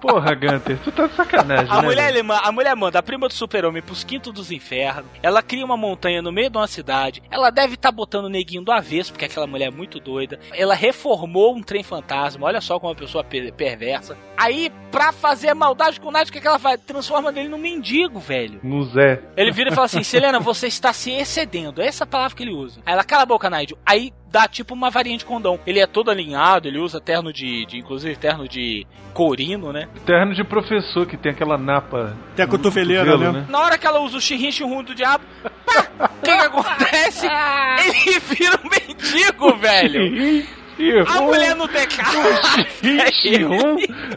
Porra, 0.00 0.34
Gunter, 0.34 0.78
tu 0.82 0.92
tá 0.92 1.06
de 1.06 1.14
sacanagem, 1.14 1.66
A 1.70 1.82
né? 1.82 1.88
mulher, 1.88 2.14
a 2.42 2.52
mulher 2.52 2.74
manda 2.76 2.98
a 2.98 3.02
prima 3.02 3.28
do 3.28 3.34
super-homem 3.34 3.82
pros 3.82 4.02
quintos 4.04 4.32
dos 4.32 4.50
infernos. 4.50 5.04
Ela 5.22 5.42
cria 5.42 5.64
uma 5.64 5.76
montanha 5.76 6.22
no 6.22 6.32
meio 6.32 6.48
de 6.48 6.56
uma 6.56 6.66
cidade. 6.68 7.22
Ela 7.30 7.50
deve 7.50 7.74
estar 7.74 7.90
botando 7.92 8.26
o 8.26 8.30
neguinho 8.30 8.62
do 8.62 8.72
avesso, 8.72 9.12
porque 9.12 9.24
aquela 9.26 9.46
mulher 9.46 9.66
é 9.66 9.70
muito 9.70 9.98
doida. 10.00 10.38
Ela 10.54 10.74
reformou 10.74 11.54
um 11.54 11.62
trem 11.62 11.82
fantasma. 11.82 12.46
Olha 12.46 12.60
só 12.62 12.78
como 12.78 12.92
uma 12.92 12.98
pessoa 12.98 13.22
per- 13.24 13.52
perversa. 13.52 14.16
Aí, 14.38 14.70
pra 14.90 15.12
fazer 15.12 15.52
maldade 15.54 16.00
com 16.00 16.08
o 16.08 16.12
Knight, 16.12 16.30
o 16.30 16.32
que, 16.32 16.40
que 16.40 16.46
ela 16.46 16.58
faz? 16.58 16.80
Transforma 16.80 17.30
ele 17.30 17.48
num 17.48 17.58
mendigo, 17.58 18.18
velho. 18.18 18.60
No 18.62 18.84
Zé. 18.84 19.22
Ele 19.36 19.52
vira 19.52 19.70
e 19.70 19.74
fala 19.74 19.86
assim: 19.86 20.02
Selena, 20.02 20.40
você 20.40 20.66
está 20.66 20.92
se 20.92 21.10
excedendo. 21.10 21.82
É 21.82 21.86
essa 21.86 22.04
a 22.04 22.06
palavra 22.06 22.36
que 22.36 22.42
ele 22.42 22.54
usa. 22.54 22.80
Aí 22.86 22.92
ela 22.92 23.04
cala 23.04 23.22
a 23.24 23.26
boca, 23.26 23.50
Nigel. 23.50 23.78
Aí 23.84 24.12
dá 24.30 24.48
tipo 24.48 24.74
uma 24.74 24.90
varinha 24.90 25.18
de 25.18 25.24
condão. 25.24 25.58
Ele 25.66 25.80
é 25.80 25.86
todo 25.86 26.10
alinhado, 26.10 26.68
ele 26.68 26.78
usa 26.78 27.00
terno 27.00 27.32
de, 27.32 27.66
de 27.66 27.78
inclusive 27.78 28.16
terno 28.16 28.48
de 28.48 28.86
corino, 29.12 29.72
né? 29.72 29.88
Terno 30.04 30.34
de 30.34 30.44
professor 30.44 31.06
que 31.06 31.16
tem 31.16 31.32
aquela 31.32 31.58
napa. 31.58 32.16
Tem 32.34 32.44
a 32.44 32.48
cotoveleira, 32.48 33.04
cotovelo, 33.04 33.32
né? 33.32 33.46
Na 33.48 33.60
hora 33.60 33.78
que 33.78 33.86
ela 33.86 34.00
usa 34.00 34.18
o 34.18 34.20
xirrim 34.20 34.52
xirrum 34.52 34.82
do 34.82 34.94
diabo, 34.94 35.24
pá, 35.64 35.88
o 36.04 36.22
que, 36.22 36.36
que 36.36 36.46
acontece? 36.46 37.26
Ele 37.84 38.18
vira 38.20 38.60
um 38.64 38.68
mendigo, 38.68 39.56
velho. 39.56 40.46
A 41.08 41.20
mulher 41.22 41.56
não 41.56 41.66
decapita. 41.66 42.16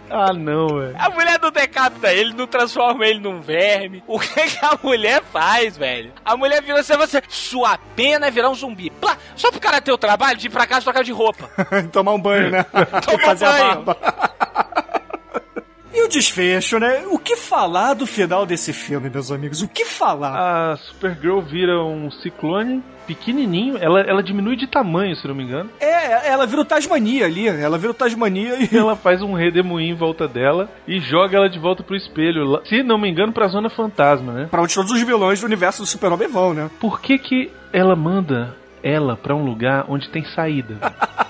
Ah, 0.10 0.34
não, 0.34 0.68
velho. 0.68 0.96
A 0.98 1.10
mulher 1.10 1.40
não 1.40 1.52
decapita 1.52 2.12
ele, 2.12 2.34
não 2.34 2.48
transforma 2.48 3.06
ele 3.06 3.20
num 3.20 3.42
verme. 3.42 4.04
O 4.08 4.20
que, 4.20 4.28
que 4.28 4.66
a 4.66 4.78
mulher 4.82 5.22
faz, 5.32 5.78
velho? 5.78 6.12
A 6.26 6.36
mulher 6.36 6.62
vira 6.62 6.80
assim, 6.80 6.96
você, 6.98 7.22
sua 7.30 7.78
pena 7.96 8.28
é 8.28 8.32
virar 8.32 8.50
um 8.50 8.56
zumbi. 8.56 8.90
Plá, 8.90 9.18
só 9.36 9.52
pro 9.52 9.60
cara 9.60 9.82
ter 9.82 9.92
o 9.92 9.98
trabalho 9.98 10.38
de 10.38 10.48
ir 10.48 10.50
pra 10.50 10.68
casa 10.68 10.84
trocar 10.84 11.04
de 11.04 11.12
roupa. 11.12 11.50
Tomar 11.92 12.14
um 12.14 12.20
banho, 12.20 12.50
né? 12.52 12.64
Tomar 13.06 13.26
Fazer 13.26 13.46
banho. 13.46 13.86
E 16.00 16.04
o 16.04 16.08
desfecho, 16.08 16.80
né? 16.80 17.04
O 17.12 17.20
que 17.20 17.36
falar 17.36 17.94
do 17.94 18.08
final 18.08 18.46
desse 18.46 18.72
filme, 18.72 19.10
meus 19.10 19.30
amigos? 19.34 19.62
O 19.62 19.68
que 19.68 19.84
falar? 19.84 20.72
A 20.72 20.78
Supergirl 20.78 21.42
vira 21.42 21.84
um 21.84 22.10
ciclone 22.10 22.82
pequenininho. 23.06 23.78
Ela, 23.78 24.00
ela 24.00 24.24
diminui 24.24 24.56
de 24.56 24.66
tamanho, 24.66 25.14
se 25.18 25.28
não 25.28 25.36
me 25.36 25.44
engano. 25.44 25.70
É, 25.78 26.30
ela 26.30 26.48
vira 26.48 26.62
o 26.62 26.66
Tasmania 26.66 27.26
ali. 27.26 27.50
Ela 27.50 27.78
vira 27.78 27.92
o 27.92 27.94
Tasmania 27.94 28.56
e 28.72 28.78
ela 28.78 28.96
faz 28.96 29.22
um 29.22 29.34
redemoinho 29.34 29.94
em 29.94 29.98
volta 29.98 30.26
dela 30.26 30.70
e 30.88 31.02
joga 31.02 31.36
ela 31.36 31.50
de 31.50 31.60
volta 31.60 31.84
pro 31.84 31.98
espelho. 31.98 32.62
Se 32.64 32.82
não 32.82 32.98
me 32.98 33.10
engano, 33.10 33.34
pra 33.34 33.50
Zona 33.50 33.70
Fantasma, 33.70 34.32
né? 34.32 34.48
pra 34.50 34.62
onde 34.62 34.74
todos 34.74 34.94
os 34.94 35.02
vilões 35.02 35.42
do 35.42 35.48
universo 35.48 35.82
do 35.82 35.86
Super-Homem 35.86 36.30
vão, 36.30 36.54
né? 36.54 36.72
Por 36.80 37.02
que 37.02 37.18
que 37.18 37.52
ela 37.74 37.94
manda 37.94 38.56
ela 38.82 39.18
pra 39.18 39.36
um 39.36 39.44
lugar 39.44 39.84
onde 39.90 40.08
tem 40.08 40.24
saída? 40.34 40.78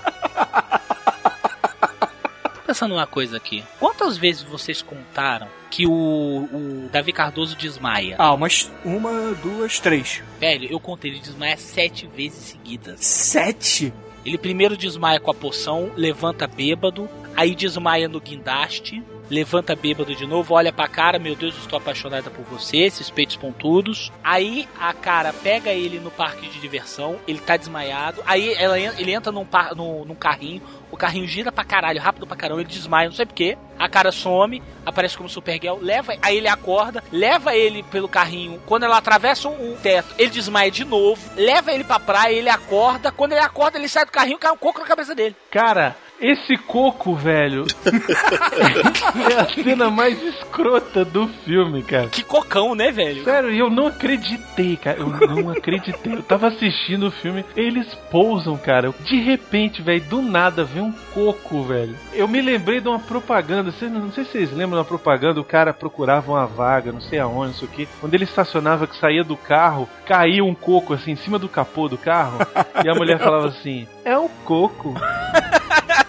Pensando 2.70 2.94
uma 2.94 3.06
coisa 3.06 3.36
aqui. 3.36 3.64
Quantas 3.80 4.16
vezes 4.16 4.44
vocês 4.44 4.80
contaram 4.80 5.48
que 5.72 5.88
o, 5.88 5.90
o 5.90 6.88
Davi 6.92 7.12
Cardoso 7.12 7.56
desmaia? 7.56 8.14
Ah, 8.16 8.32
umas 8.32 8.70
uma, 8.84 9.34
duas, 9.42 9.80
três. 9.80 10.22
Velho, 10.38 10.70
eu 10.70 10.78
contei, 10.78 11.10
ele 11.10 11.18
desmaia 11.18 11.56
sete 11.56 12.06
vezes 12.06 12.38
seguidas. 12.38 13.04
Sete? 13.04 13.92
Ele 14.24 14.38
primeiro 14.38 14.76
desmaia 14.76 15.18
com 15.18 15.32
a 15.32 15.34
poção, 15.34 15.90
levanta 15.96 16.46
bêbado, 16.46 17.08
aí 17.36 17.54
desmaia 17.54 18.08
no 18.08 18.20
guindaste, 18.20 19.02
levanta 19.30 19.76
bêbado 19.76 20.14
de 20.14 20.26
novo, 20.26 20.54
olha 20.54 20.72
pra 20.72 20.88
cara, 20.88 21.18
meu 21.18 21.36
Deus, 21.36 21.54
eu 21.54 21.60
estou 21.60 21.78
apaixonada 21.78 22.30
por 22.30 22.44
você, 22.44 22.78
esses 22.78 23.08
peitos 23.08 23.36
pontudos. 23.36 24.10
Aí 24.22 24.68
a 24.78 24.92
cara 24.92 25.32
pega 25.32 25.70
ele 25.70 26.00
no 26.00 26.10
parque 26.10 26.48
de 26.48 26.60
diversão, 26.60 27.18
ele 27.26 27.38
tá 27.38 27.56
desmaiado, 27.56 28.22
aí 28.26 28.52
ela, 28.54 28.78
ele 28.78 29.12
entra 29.12 29.30
num, 29.30 29.46
par, 29.46 29.74
num, 29.74 30.04
num 30.04 30.14
carrinho, 30.14 30.62
o 30.90 30.96
carrinho 30.96 31.26
gira 31.26 31.52
pra 31.52 31.64
caralho, 31.64 32.00
rápido 32.00 32.26
pra 32.26 32.36
caramba, 32.36 32.60
ele 32.62 32.68
desmaia, 32.68 33.08
não 33.08 33.14
sei 33.14 33.24
porquê. 33.24 33.56
A 33.78 33.88
cara 33.88 34.12
some, 34.12 34.62
aparece 34.84 35.16
como 35.16 35.28
Supergirl, 35.28 35.78
leva, 35.80 36.14
aí 36.20 36.36
ele 36.36 36.48
acorda, 36.48 37.02
leva 37.12 37.54
ele 37.54 37.82
pelo 37.84 38.08
carrinho. 38.08 38.60
Quando 38.66 38.82
ela 38.82 38.98
atravessa 38.98 39.48
um 39.48 39.76
teto, 39.76 40.14
ele 40.18 40.30
desmaia 40.30 40.70
de 40.70 40.84
novo, 40.84 41.30
leva 41.36 41.72
ele 41.72 41.84
pra 41.84 41.98
praia, 42.00 42.34
ele 42.34 42.50
acorda. 42.50 43.10
Quando 43.10 43.32
ele 43.32 43.40
acorda, 43.40 43.78
ele 43.78 43.88
sai 43.88 44.04
do 44.04 44.12
carrinho, 44.12 44.38
cai 44.38 44.50
um 44.50 44.56
coco 44.56 44.80
na 44.80 44.86
cabeça 44.86 45.14
dele. 45.14 45.34
Cara, 45.50 45.96
esse 46.20 46.56
coco, 46.56 47.14
velho, 47.14 47.64
é 49.30 49.40
a 49.40 49.48
cena 49.48 49.90
mais 49.90 50.22
escrota 50.22 51.04
do 51.04 51.26
filme, 51.44 51.82
cara. 51.82 52.08
Que 52.08 52.22
cocão, 52.22 52.74
né, 52.74 52.90
velho? 52.90 53.24
Sério, 53.24 53.50
e 53.50 53.58
eu 53.58 53.70
não 53.70 53.86
acreditei, 53.86 54.76
cara. 54.76 54.98
Eu 54.98 55.08
não 55.08 55.50
acreditei. 55.50 56.14
Eu 56.14 56.22
tava 56.22 56.48
assistindo 56.48 57.06
o 57.06 57.10
filme, 57.10 57.44
eles 57.56 57.94
pousam, 58.10 58.56
cara. 58.56 58.92
De 59.00 59.20
repente, 59.20 59.80
velho, 59.80 60.02
do 60.04 60.20
nada 60.20 60.62
vem 60.64 60.82
um 60.82 60.92
coco, 61.14 61.62
velho. 61.62 61.96
Eu 62.12 62.28
me 62.28 62.40
lembrei 62.40 62.80
de 62.80 62.88
uma 62.88 62.98
propaganda. 62.98 63.70
Vocês, 63.70 63.90
não 63.90 64.12
sei 64.12 64.24
se 64.24 64.32
vocês 64.32 64.52
lembram 64.52 64.78
da 64.78 64.84
propaganda. 64.84 65.40
O 65.40 65.44
cara 65.44 65.72
procurava 65.72 66.32
uma 66.32 66.46
vaga, 66.46 66.92
não 66.92 67.00
sei 67.00 67.18
aonde, 67.18 67.52
não 67.52 67.54
sei 67.54 67.68
o 67.68 67.70
que. 67.70 67.88
Quando 68.00 68.14
ele 68.14 68.24
estacionava, 68.24 68.86
que 68.86 68.96
saía 68.96 69.24
do 69.24 69.36
carro, 69.36 69.88
caía 70.06 70.44
um 70.44 70.54
coco 70.54 70.92
assim 70.92 71.12
em 71.12 71.16
cima 71.16 71.38
do 71.38 71.48
capô 71.48 71.88
do 71.88 71.96
carro. 71.96 72.38
e 72.84 72.88
a 72.88 72.94
mulher 72.94 73.18
falava 73.18 73.48
assim: 73.48 73.88
É 74.04 74.18
um 74.18 74.28
coco. 74.44 74.94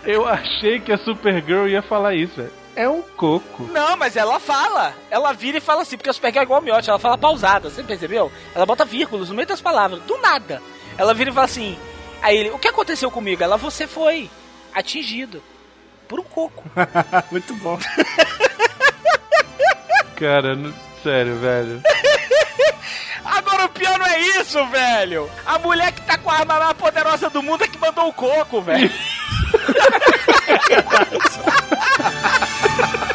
Eu 0.03 0.27
achei 0.27 0.79
que 0.79 0.91
a 0.91 0.97
Supergirl 0.97 1.67
ia 1.67 1.81
falar 1.81 2.15
isso, 2.15 2.35
velho. 2.35 2.51
É 2.75 2.87
um 2.89 3.01
coco. 3.01 3.63
Não, 3.71 3.97
mas 3.97 4.15
ela 4.15 4.39
fala. 4.39 4.93
Ela 5.09 5.33
vira 5.33 5.57
e 5.57 5.61
fala 5.61 5.81
assim, 5.81 5.97
porque 5.97 6.09
a 6.09 6.13
Supergirl 6.13 6.41
é 6.41 6.45
igual 6.45 6.59
a 6.59 6.63
miote, 6.63 6.89
ela 6.89 6.99
fala 6.99 7.17
pausada, 7.17 7.69
você 7.69 7.83
percebeu? 7.83 8.31
Ela 8.55 8.65
bota 8.65 8.85
vírgulas 8.85 9.29
no 9.29 9.35
meio 9.35 9.47
das 9.47 9.61
palavras, 9.61 10.01
do 10.03 10.17
nada. 10.17 10.61
Ela 10.97 11.13
vira 11.13 11.29
e 11.29 11.33
fala 11.33 11.45
assim, 11.45 11.77
aí 12.21 12.37
ele, 12.37 12.49
o 12.51 12.59
que 12.59 12.67
aconteceu 12.67 13.11
comigo? 13.11 13.43
Ela, 13.43 13.57
você 13.57 13.85
foi 13.85 14.29
atingido 14.73 15.43
por 16.07 16.19
um 16.19 16.23
coco. 16.23 16.63
Muito 17.31 17.53
bom. 17.55 17.77
Cara, 20.15 20.55
não- 20.55 20.73
sério, 21.03 21.35
velho. 21.37 21.81
Agora 23.25 23.65
o 23.65 23.69
pior 23.69 23.97
não 23.99 24.05
é 24.05 24.19
isso, 24.19 24.65
velho. 24.67 25.29
A 25.45 25.59
mulher 25.59 25.91
que 25.91 26.01
tá 26.01 26.17
com 26.17 26.29
a 26.29 26.39
arma 26.39 26.59
mais 26.59 26.73
poderosa 26.73 27.29
do 27.29 27.41
mundo 27.43 27.63
é 27.63 27.67
que 27.67 27.77
mandou 27.77 28.07
o 28.07 28.13
coco, 28.13 28.61
velho. 28.61 28.91
Ha 29.51 29.59
ha 30.69 31.05
ha 31.99 32.97
ha! 32.99 33.07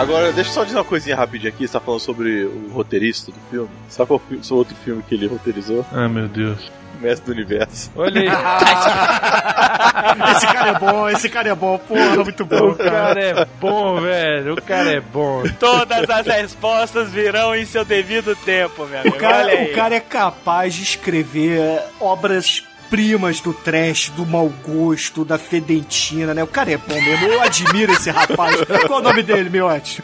Agora, 0.00 0.32
deixa 0.32 0.50
eu 0.50 0.54
só 0.54 0.64
dizer 0.64 0.76
uma 0.78 0.84
coisinha 0.84 1.16
rapidinha 1.16 1.50
aqui. 1.50 1.66
Você 1.66 1.72
tá 1.72 1.80
falando 1.80 2.00
sobre 2.00 2.44
o 2.44 2.70
roteirista 2.72 3.30
do 3.30 3.38
filme. 3.50 3.68
Sabe 3.88 4.08
qual 4.08 4.20
fi- 4.20 4.40
o 4.52 4.56
outro 4.56 4.74
filme 4.84 5.02
que 5.08 5.14
ele 5.14 5.26
roteirizou? 5.26 5.84
Ah, 5.92 6.08
meu 6.08 6.28
Deus. 6.28 6.70
Mestre 7.00 7.26
do 7.26 7.32
Universo. 7.32 7.90
Olha 7.96 8.20
aí. 8.20 8.28
Esse 10.36 10.46
cara 10.46 10.68
é 10.70 10.78
bom, 10.78 11.08
esse 11.08 11.28
cara 11.28 11.48
é 11.50 11.54
bom. 11.54 11.78
Porra, 11.78 12.16
muito 12.24 12.44
bom, 12.44 12.68
O 12.70 12.74
cara 12.76 13.20
é 13.20 13.46
bom, 13.60 14.00
velho. 14.00 14.54
O 14.54 14.62
cara 14.62 14.90
é 14.92 15.00
bom. 15.00 15.42
Todas 15.58 16.08
as 16.10 16.26
respostas 16.26 17.10
virão 17.10 17.54
em 17.54 17.64
seu 17.64 17.84
devido 17.84 18.34
tempo, 18.36 18.86
meu 18.86 18.98
O 18.98 19.00
amigo. 19.00 19.16
cara, 19.18 19.44
Olha 19.44 19.58
aí. 19.58 19.72
o 19.72 19.74
cara 19.74 19.94
é 19.94 20.00
capaz 20.00 20.74
de 20.74 20.82
escrever 20.82 21.80
obras 22.00 22.62
primas 22.90 23.40
do 23.40 23.54
trash, 23.54 24.10
do 24.10 24.26
mau 24.26 24.48
gosto, 24.48 25.24
da 25.24 25.38
fedentina, 25.38 26.34
né? 26.34 26.42
O 26.42 26.48
cara 26.48 26.72
é 26.72 26.76
bom 26.76 27.00
mesmo. 27.00 27.26
Eu 27.26 27.40
admiro 27.40 27.92
esse 27.92 28.10
rapaz. 28.10 28.56
Qual 28.86 29.00
o 29.00 29.02
nome 29.02 29.22
dele, 29.22 29.48
miote? 29.48 30.02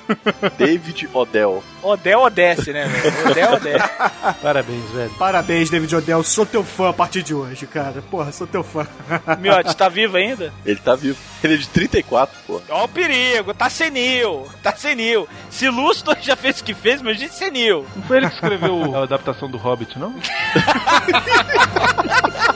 David 0.57 1.09
Odell. 1.13 1.63
Odell 1.83 2.21
Odesse, 2.21 2.73
né, 2.73 2.87
velho? 2.87 3.31
Odell 3.31 3.53
Odesse. 3.55 3.89
Parabéns, 4.41 4.91
velho. 4.91 5.11
Parabéns, 5.19 5.71
David 5.71 5.97
Odell. 5.97 6.23
Sou 6.23 6.47
teu 6.47 6.63
fã 6.63 6.91
a 6.91 6.93
partir 6.93 7.23
de 7.23 7.35
hoje, 7.35 7.67
cara. 7.67 8.01
Porra, 8.03 8.31
sou 8.31 8.47
teu 8.47 8.63
fã. 8.63 8.87
Miote, 9.41 9.77
tá 9.77 9.89
vivo 9.89 10.17
ainda? 10.17 10.53
Ele 10.65 10.79
tá 10.79 10.95
vivo. 10.95 11.19
Ele 11.43 11.55
é 11.55 11.57
de 11.57 11.69
34, 11.69 12.37
pô. 12.47 12.63
Ó 12.69 12.85
o 12.85 12.89
perigo, 12.89 13.53
tá 13.53 13.69
senil, 13.69 14.49
tá 14.63 14.75
senil. 14.75 15.29
Se 15.51 15.69
Lustor 15.69 16.17
já 16.21 16.37
fez 16.37 16.61
o 16.61 16.65
que 16.65 16.75
fez, 16.75 17.03
meu 17.03 17.15
gente 17.15 17.35
senil. 17.35 17.85
Não 17.95 18.03
foi 18.05 18.19
ele 18.19 18.29
que 18.29 18.35
escreveu 18.35 18.97
a 18.97 19.03
adaptação 19.03 19.51
do 19.51 19.59
Hobbit, 19.59 19.99
não? 19.99 20.15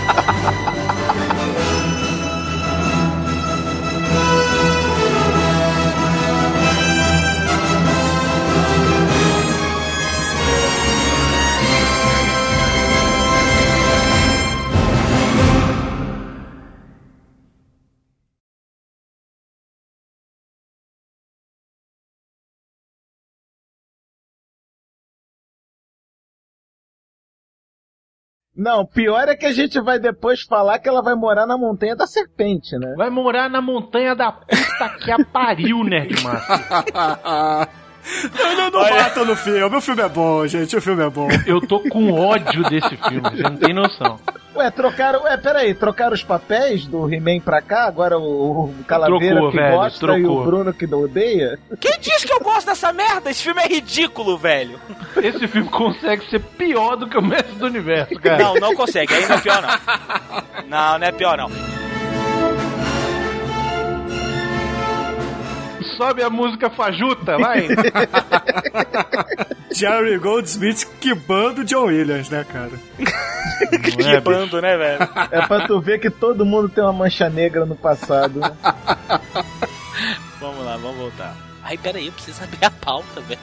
Não, 28.61 28.85
pior 28.85 29.27
é 29.27 29.35
que 29.35 29.47
a 29.47 29.51
gente 29.51 29.81
vai 29.81 29.97
depois 29.97 30.43
falar 30.43 30.77
que 30.77 30.87
ela 30.87 31.01
vai 31.01 31.15
morar 31.15 31.47
na 31.47 31.57
montanha 31.57 31.95
da 31.95 32.05
serpente, 32.05 32.77
né? 32.77 32.93
Vai 32.95 33.09
morar 33.09 33.49
na 33.49 33.59
montanha 33.59 34.15
da 34.15 34.31
puta 34.31 34.89
que 35.03 35.09
a 35.09 35.25
pariu, 35.25 35.81
Nerdmaster. 35.83 36.59
Não, 38.37 38.55
não, 38.55 38.71
não 38.71 38.89
bata 38.89 39.25
no 39.25 39.35
filme. 39.35 39.63
O 39.63 39.81
filme 39.81 40.01
é 40.01 40.09
bom, 40.09 40.47
gente. 40.47 40.75
O 40.75 40.81
filme 40.81 41.03
é 41.03 41.09
bom. 41.09 41.27
Eu 41.45 41.61
tô 41.61 41.79
com 41.79 42.11
ódio 42.11 42.63
desse 42.69 42.95
filme, 42.97 43.21
você 43.21 43.43
não 43.43 43.57
tem 43.57 43.73
noção. 43.73 44.19
Ué, 44.55 44.69
trocaram. 44.69 45.23
Ué, 45.23 45.37
peraí, 45.37 45.73
trocaram 45.73 46.13
os 46.13 46.23
papéis 46.23 46.85
do 46.85 47.11
He-Man 47.11 47.39
pra 47.39 47.61
cá? 47.61 47.85
Agora 47.85 48.17
o, 48.17 48.65
o 48.65 48.75
Calaveira 48.85 49.35
Trocou, 49.35 49.51
que 49.51 49.57
velho, 49.57 49.75
gosta 49.75 50.05
e 50.05 50.09
o 50.09 50.25
trocou. 50.25 50.43
Bruno 50.43 50.73
que 50.73 50.85
odeia? 50.93 51.59
Quem 51.79 51.99
disse 51.99 52.27
que 52.27 52.33
eu 52.33 52.41
gosto 52.41 52.67
dessa 52.67 52.91
merda? 52.91 53.31
Esse 53.31 53.43
filme 53.43 53.61
é 53.61 53.67
ridículo, 53.67 54.37
velho. 54.37 54.79
Esse 55.17 55.47
filme 55.47 55.69
consegue 55.69 56.29
ser 56.29 56.39
pior 56.39 56.97
do 56.97 57.07
que 57.07 57.17
o 57.17 57.21
Mestre 57.21 57.55
do 57.55 57.65
Universo, 57.65 58.15
cara. 58.19 58.43
Não, 58.43 58.55
não 58.55 58.75
consegue. 58.75 59.13
Aí 59.13 59.25
não 59.27 59.35
é 59.35 59.41
pior, 59.41 59.61
não. 59.61 60.65
Não, 60.67 60.99
não 60.99 61.07
é 61.07 61.11
pior, 61.11 61.37
não. 61.37 61.49
Sobe 66.01 66.23
a 66.23 66.29
música 66.31 66.67
fajuta, 66.71 67.37
vai. 67.37 67.67
Jerry 69.71 70.17
Goldsmith 70.17 70.83
quebando 70.99 71.63
John 71.63 71.85
Williams, 71.85 72.27
né, 72.29 72.43
cara? 72.43 72.71
Não 73.99 74.09
é, 74.09 74.15
que 74.15 74.19
bando, 74.21 74.59
né, 74.59 74.75
velho? 74.77 74.99
É 75.29 75.45
pra 75.45 75.67
tu 75.67 75.79
ver 75.79 75.99
que 75.99 76.09
todo 76.09 76.43
mundo 76.43 76.69
tem 76.69 76.83
uma 76.83 76.91
mancha 76.91 77.29
negra 77.29 77.67
no 77.67 77.75
passado. 77.75 78.39
né? 78.39 78.51
Vamos 80.41 80.65
lá, 80.65 80.75
vamos 80.77 80.97
voltar. 80.97 81.35
Ai, 81.63 81.77
pera 81.77 81.99
aí, 81.99 82.07
eu 82.07 82.13
preciso 82.13 82.43
abrir 82.43 82.65
a 82.65 82.71
pauta, 82.71 83.21
velho. 83.21 83.39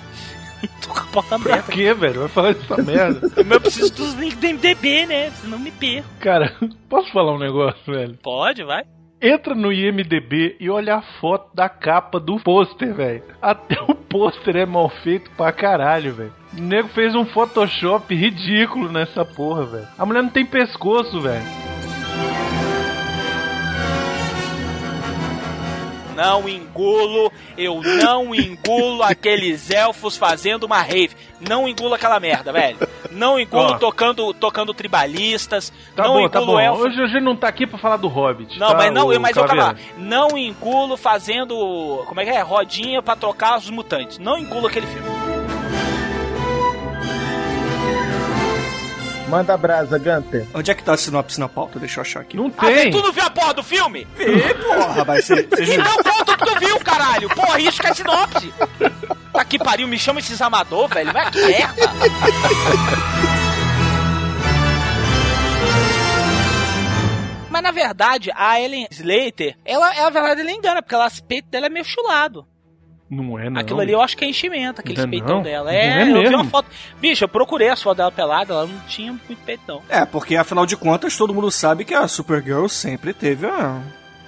Tô 0.82 0.88
com 0.88 0.98
a 0.98 1.04
pauta 1.04 1.38
Pra 1.38 1.52
aberta. 1.54 1.70
quê, 1.70 1.94
velho? 1.94 2.20
Vai 2.22 2.28
falar 2.28 2.54
dessa 2.54 2.82
merda. 2.82 3.20
Mas 3.36 3.50
eu 3.52 3.60
preciso 3.60 3.94
dos 3.94 4.14
links 4.14 4.36
do 4.38 4.48
MDB, 4.48 5.06
né? 5.06 5.30
Senão 5.30 5.60
me 5.60 5.70
perco. 5.70 6.08
Cara, 6.18 6.56
posso 6.88 7.12
falar 7.12 7.32
um 7.32 7.38
negócio, 7.38 7.80
velho? 7.86 8.18
Pode, 8.20 8.64
vai. 8.64 8.82
Entra 9.20 9.52
no 9.52 9.72
IMDB 9.72 10.56
e 10.60 10.70
olha 10.70 10.94
a 10.96 11.02
foto 11.02 11.48
da 11.52 11.68
capa 11.68 12.20
do 12.20 12.38
pôster, 12.38 12.94
velho. 12.94 13.24
Até 13.42 13.76
o 13.82 13.92
pôster 13.92 14.54
é 14.54 14.64
mal 14.64 14.88
feito 14.88 15.28
pra 15.32 15.50
caralho, 15.50 16.14
velho. 16.14 16.32
O 16.56 16.60
nego 16.60 16.88
fez 16.88 17.16
um 17.16 17.26
Photoshop 17.26 18.14
ridículo 18.14 18.92
nessa 18.92 19.24
porra, 19.24 19.64
velho. 19.64 19.88
A 19.98 20.06
mulher 20.06 20.22
não 20.22 20.30
tem 20.30 20.46
pescoço, 20.46 21.20
velho. 21.20 21.42
Não 26.18 26.48
engulo, 26.48 27.30
eu 27.56 27.80
não 27.80 28.34
engulo 28.34 29.04
aqueles 29.04 29.70
elfos 29.70 30.16
fazendo 30.16 30.64
uma 30.64 30.82
rave. 30.82 31.10
Não 31.40 31.68
engulo 31.68 31.94
aquela 31.94 32.18
merda, 32.18 32.52
velho. 32.52 32.76
Não 33.12 33.38
engulo 33.38 33.74
Ó. 33.74 33.78
tocando, 33.78 34.34
tocando 34.34 34.74
tribalistas. 34.74 35.72
Tá 35.94 36.02
não 36.02 36.14
bom, 36.14 36.18
engulo 36.18 36.30
tá 36.30 36.40
bom. 36.40 36.58
elfo. 36.58 36.82
Hoje 36.82 37.00
a 37.00 37.06
gente 37.06 37.22
não 37.22 37.36
tá 37.36 37.46
aqui 37.46 37.68
pra 37.68 37.78
falar 37.78 37.98
do 37.98 38.08
Hobbit. 38.08 38.58
Não, 38.58 38.66
tá, 38.66 38.74
mas 38.74 38.92
não, 38.92 39.12
eu, 39.12 39.20
mas 39.20 39.36
eu 39.36 39.44
calma 39.44 39.62
lá. 39.62 39.76
Não 39.96 40.36
engulo 40.36 40.96
fazendo. 40.96 42.02
Como 42.08 42.20
é 42.20 42.24
que 42.24 42.30
é? 42.30 42.40
Rodinha 42.40 43.00
pra 43.00 43.14
trocar 43.14 43.56
os 43.56 43.70
mutantes. 43.70 44.18
Não 44.18 44.36
engulo 44.36 44.66
aquele 44.66 44.88
filme. 44.88 45.06
Manda 49.28 49.56
brasa, 49.58 49.98
Gunter. 49.98 50.46
Onde 50.54 50.70
é 50.70 50.74
que 50.74 50.82
tá 50.82 50.94
a 50.94 50.96
sinopse 50.96 51.38
na 51.38 51.48
pauta? 51.48 51.78
Deixa 51.78 51.98
eu 51.98 52.02
achar 52.02 52.20
aqui. 52.20 52.36
Não 52.36 52.50
Ah, 52.56 52.66
tem. 52.66 52.90
tu 52.90 53.02
não 53.02 53.12
viu 53.12 53.22
a 53.22 53.30
porra 53.30 53.52
do 53.52 53.62
filme? 53.62 54.06
Vê, 54.16 54.54
porra, 54.54 55.04
vai 55.04 55.20
ser. 55.20 55.46
Então 55.60 55.96
conta 56.02 56.32
o 56.32 56.36
que 56.38 56.44
tu 56.46 56.58
viu, 56.58 56.78
caralho. 56.80 57.28
Porra, 57.28 57.60
isso 57.60 57.80
que 57.80 57.86
é 57.88 57.94
sinopse. 57.94 58.54
Tá 59.32 59.44
que 59.44 59.58
pariu, 59.58 59.86
me 59.86 59.98
chama 59.98 60.20
esses 60.20 60.40
amador, 60.40 60.88
velho. 60.88 61.12
Vai 61.12 61.30
que 61.30 61.44
merda. 61.44 61.82
Mas 67.50 67.62
na 67.62 67.70
verdade, 67.70 68.30
a 68.34 68.60
Ellen 68.60 68.86
Slater, 68.90 69.56
ela, 69.64 69.92
ela, 69.94 70.04
na 70.04 70.10
verdade, 70.10 70.40
ela 70.42 70.50
engana, 70.52 70.82
porque 70.82 70.94
ela, 70.94 71.06
o 71.08 71.22
peito 71.24 71.48
dela 71.48 71.66
é 71.66 71.70
meio 71.70 71.84
chulado. 71.84 72.46
Não 73.10 73.38
é, 73.38 73.48
não. 73.48 73.60
Aquilo 73.60 73.80
ali 73.80 73.92
eu 73.92 74.00
acho 74.02 74.16
que 74.16 74.24
é 74.24 74.28
enchimento, 74.28 74.80
aquele 74.80 74.98
Não 74.98 75.04
é 75.04 75.10
peitão 75.10 75.36
não? 75.36 75.42
dela. 75.42 75.70
Não 75.72 75.78
é 75.78 75.86
É, 75.86 76.02
eu 76.02 76.06
vi 76.06 76.12
mesmo? 76.12 76.36
uma 76.36 76.44
foto. 76.44 76.68
Bicho, 77.00 77.24
eu 77.24 77.28
procurei 77.28 77.68
as 77.68 77.80
fotos 77.80 77.96
dela 77.98 78.12
pelada, 78.12 78.52
ela 78.52 78.66
não 78.66 78.80
tinha 78.86 79.10
muito 79.12 79.36
peitão. 79.46 79.80
É, 79.88 80.04
porque 80.04 80.36
afinal 80.36 80.66
de 80.66 80.76
contas 80.76 81.16
todo 81.16 81.32
mundo 81.32 81.50
sabe 81.50 81.84
que 81.84 81.94
a 81.94 82.06
Supergirl 82.06 82.66
sempre 82.68 83.12
teve 83.14 83.46
a. 83.46 83.80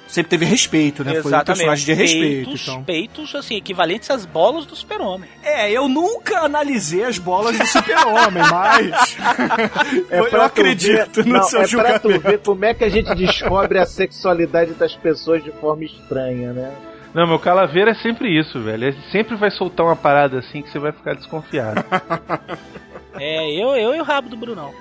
Sempre 0.08 0.30
teve 0.30 0.44
respeito, 0.44 1.04
né? 1.04 1.22
Foi 1.22 1.32
um 1.32 1.44
personagem 1.44 1.84
de 1.84 1.92
respeito. 1.92 2.46
Peitos, 2.46 2.62
Então. 2.62 2.82
peitos, 2.82 3.34
assim, 3.36 3.54
equivalentes 3.54 4.10
às 4.10 4.26
bolas 4.26 4.66
do 4.66 4.74
super-homem. 4.74 5.30
É, 5.40 5.70
eu 5.70 5.88
nunca 5.88 6.40
analisei 6.40 7.04
as 7.04 7.16
bolas 7.16 7.56
do 7.56 7.64
Super-Homem, 7.64 8.42
mas. 8.50 9.16
eu, 10.10 10.24
eu 10.24 10.30
pra 10.30 10.46
acredito 10.46 11.22
ver- 11.22 11.26
no 11.26 11.34
não, 11.34 11.42
seu 11.44 11.60
é 11.60 11.68
pra 11.68 11.98
tu 12.00 12.08
julgamento. 12.10 12.20
ver 12.28 12.38
como 12.40 12.64
é 12.64 12.74
que 12.74 12.82
a 12.82 12.88
gente 12.88 13.14
descobre 13.14 13.78
a 13.78 13.86
sexualidade 13.86 14.72
das 14.72 14.96
pessoas 14.96 15.44
de 15.44 15.52
forma 15.52 15.84
estranha, 15.84 16.52
né? 16.52 16.72
Não, 17.12 17.26
meu 17.26 17.38
calaveira 17.38 17.90
é 17.90 17.94
sempre 17.94 18.28
isso, 18.38 18.60
velho. 18.60 18.84
Ele 18.86 18.96
sempre 19.10 19.34
vai 19.36 19.50
soltar 19.50 19.84
uma 19.86 19.96
parada 19.96 20.38
assim 20.38 20.62
que 20.62 20.70
você 20.70 20.78
vai 20.78 20.92
ficar 20.92 21.14
desconfiado. 21.14 21.84
É, 23.18 23.50
eu, 23.52 23.76
eu 23.76 23.94
e 23.94 24.00
o 24.00 24.04
rabo 24.04 24.30
do 24.30 24.36
Brunão. 24.36 24.72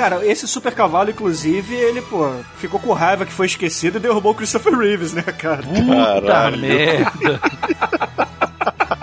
Cara, 0.00 0.24
esse 0.24 0.48
super 0.48 0.72
cavalo, 0.74 1.10
inclusive, 1.10 1.74
ele, 1.74 2.00
pô, 2.00 2.30
ficou 2.56 2.80
com 2.80 2.94
raiva 2.94 3.26
que 3.26 3.32
foi 3.32 3.44
esquecido 3.44 3.98
e 3.98 4.00
derrubou 4.00 4.32
o 4.32 4.34
Christopher 4.34 4.72
Reeves, 4.78 5.12
né, 5.12 5.22
cara? 5.22 5.62
Puta 5.62 6.22
Caralho. 6.22 6.56
merda. 6.58 7.40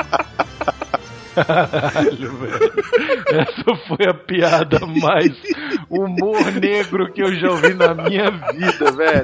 Caralho, 1.46 2.38
velho. 2.38 2.74
Essa 3.28 3.76
foi 3.88 4.10
a 4.10 4.14
piada 4.14 4.80
mais 4.86 5.32
humor 5.90 6.52
negro 6.54 7.12
que 7.14 7.22
eu 7.22 7.34
já 7.36 7.50
ouvi 7.50 7.74
na 7.74 7.94
minha 7.94 8.32
vida, 8.32 8.92
velho. 8.92 9.24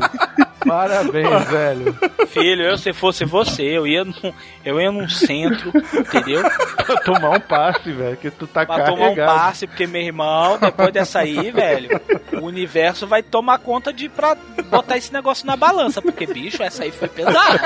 Parabéns, 0.65 1.44
velho. 1.49 1.98
Filho, 2.27 2.64
eu 2.64 2.77
se 2.77 2.94
fosse 2.94 3.26
você, 3.26 3.64
eu 3.64 3.85
ia 3.85 4.06
num, 4.06 4.34
eu 4.64 4.80
ia 4.80 4.91
num 4.91 5.10
centro, 5.10 5.72
entendeu? 5.94 6.41
Pra 6.85 6.95
tomar 7.02 7.31
um 7.31 7.40
passe, 7.40 7.91
velho, 7.91 8.15
que 8.18 8.31
tu 8.31 8.48
tá 8.48 8.65
Pra 8.65 8.85
tomar 8.85 8.94
um 8.94 9.15
carregado. 9.15 9.38
passe, 9.40 9.68
porque 9.68 9.85
meu 9.85 10.02
irmão, 10.02 10.57
depois 10.57 10.94
dessa 10.94 11.19
aí, 11.19 11.52
velho, 11.52 11.99
o 12.41 12.45
universo 12.45 13.06
vai 13.06 13.22
tomar 13.22 13.60
conta 13.60 13.91
de 13.91 14.07
pra 14.07 14.38
botar 14.69 14.95
esse 14.98 15.11
negócio 15.11 15.45
na 15.45 15.57
balança, 15.57 16.02
porque, 16.02 16.26
bicho, 16.26 16.64
essa 16.64 16.84
aí 16.84 16.91
foi 16.91 17.10
pesada. 17.10 17.60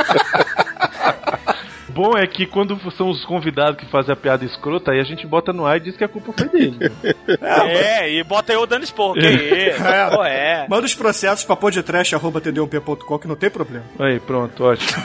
Bom 1.97 2.15
é 2.15 2.27
que 2.27 2.45
quando 2.45 2.79
são 2.91 3.09
os 3.09 3.25
convidados 3.25 3.75
que 3.75 3.89
fazem 3.89 4.13
a 4.13 4.15
piada 4.15 4.45
escrota, 4.45 4.91
aí 4.91 4.99
a 4.99 5.03
gente 5.03 5.25
bota 5.25 5.51
no 5.51 5.65
ar 5.65 5.77
e 5.77 5.79
diz 5.79 5.97
que 5.97 6.03
a 6.03 6.07
culpa 6.07 6.31
foi 6.31 6.47
dele. 6.47 6.77
né? 6.79 6.91
É, 7.73 8.13
e 8.13 8.23
bota 8.23 8.53
eu 8.53 8.67
dando 8.67 8.83
esporro, 8.83 9.15
que 9.15 9.25
é, 9.25 10.09
pô, 10.11 10.23
é. 10.23 10.67
Manda 10.69 10.85
os 10.85 10.93
processos 10.93 11.43
pra 11.43 11.55
podtrash.td1p.com 11.55 13.17
que 13.17 13.27
não 13.27 13.35
tem 13.35 13.49
problema. 13.49 13.83
Aí, 13.97 14.19
pronto, 14.19 14.63
ótimo. 14.63 14.91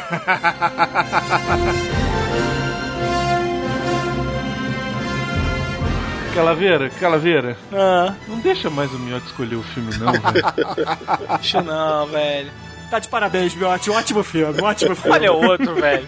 Calaveira, 6.34 6.90
Calaveira, 6.90 7.56
Ah, 7.72 8.14
não 8.28 8.38
deixa 8.38 8.68
mais 8.68 8.92
o 8.92 8.98
Miotti 8.98 9.28
escolher 9.28 9.56
o 9.56 9.62
filme, 9.62 9.96
não, 9.96 10.12
velho. 10.12 10.44
bicho 11.40 11.62
não, 11.62 12.06
velho. 12.06 12.50
Tá 12.92 12.98
de 12.98 13.08
parabéns, 13.08 13.54
Miotti. 13.54 13.90
Ótimo 13.90 14.22
filme, 14.22 14.60
ótimo 14.60 14.94
filme. 14.94 15.16
Olha 15.16 15.32
o 15.32 15.42
outro, 15.46 15.74
velho. 15.76 16.06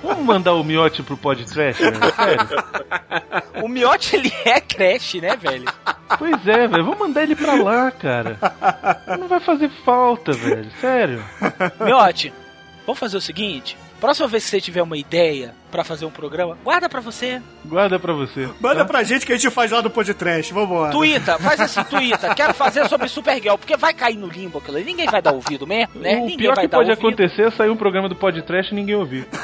Vamos 0.00 0.24
mandar 0.24 0.54
o 0.54 0.62
Miotti 0.62 1.02
pro 1.02 1.16
podcast, 1.16 1.82
velho? 1.82 1.96
Sério? 2.14 2.48
O 3.64 3.68
Miotti, 3.68 4.14
ele 4.14 4.32
é 4.44 4.60
creche, 4.60 5.20
né, 5.20 5.34
velho? 5.34 5.64
Pois 6.16 6.46
é, 6.46 6.68
velho. 6.68 6.84
Vamos 6.84 7.00
mandar 7.00 7.24
ele 7.24 7.34
pra 7.34 7.54
lá, 7.54 7.90
cara. 7.90 8.38
Não 9.18 9.26
vai 9.26 9.40
fazer 9.40 9.68
falta, 9.84 10.30
velho. 10.30 10.70
Sério. 10.80 11.24
Miotti, 11.80 12.32
vamos 12.86 13.00
fazer 13.00 13.16
o 13.16 13.20
seguinte? 13.20 13.76
Próxima 14.00 14.28
vez 14.28 14.44
que 14.44 14.50
você 14.50 14.60
tiver 14.60 14.80
uma 14.82 14.96
ideia 14.96 15.54
pra 15.72 15.82
fazer 15.82 16.06
um 16.06 16.10
programa, 16.10 16.56
guarda 16.62 16.88
pra 16.88 17.00
você. 17.00 17.42
Guarda 17.64 17.98
pra 17.98 18.12
você. 18.12 18.48
Manda 18.60 18.84
pra 18.84 19.02
gente 19.02 19.26
que 19.26 19.32
a 19.32 19.36
gente 19.36 19.50
faz 19.50 19.72
lá 19.72 19.82
no 19.82 19.90
podcast. 19.90 20.54
Vambora. 20.54 20.92
Tuita, 20.92 21.36
faz 21.38 21.60
assim, 21.60 21.82
tuita. 21.84 22.32
Quero 22.34 22.54
fazer 22.54 22.88
sobre 22.88 23.08
Supergirl, 23.08 23.56
porque 23.58 23.76
vai 23.76 23.92
cair 23.92 24.16
no 24.16 24.28
limbo 24.28 24.58
aquilo 24.58 24.76
ali. 24.76 24.86
Ninguém 24.86 25.06
vai 25.06 25.20
dar 25.20 25.32
ouvido 25.32 25.66
mesmo, 25.66 26.00
né? 26.00 26.16
O 26.16 26.20
Ninguém 26.20 26.36
pior 26.36 26.54
vai 26.54 26.64
que 26.66 26.70
dar 26.70 26.78
pode 26.78 26.90
ouvido. 26.90 27.08
acontecer 27.08 27.42
é 27.42 27.50
sair 27.50 27.70
um 27.70 27.76
programa 27.76 28.08
do 28.08 28.14
podcast 28.14 28.72
e 28.72 28.76
ninguém 28.76 28.94
ouvir. 28.94 29.26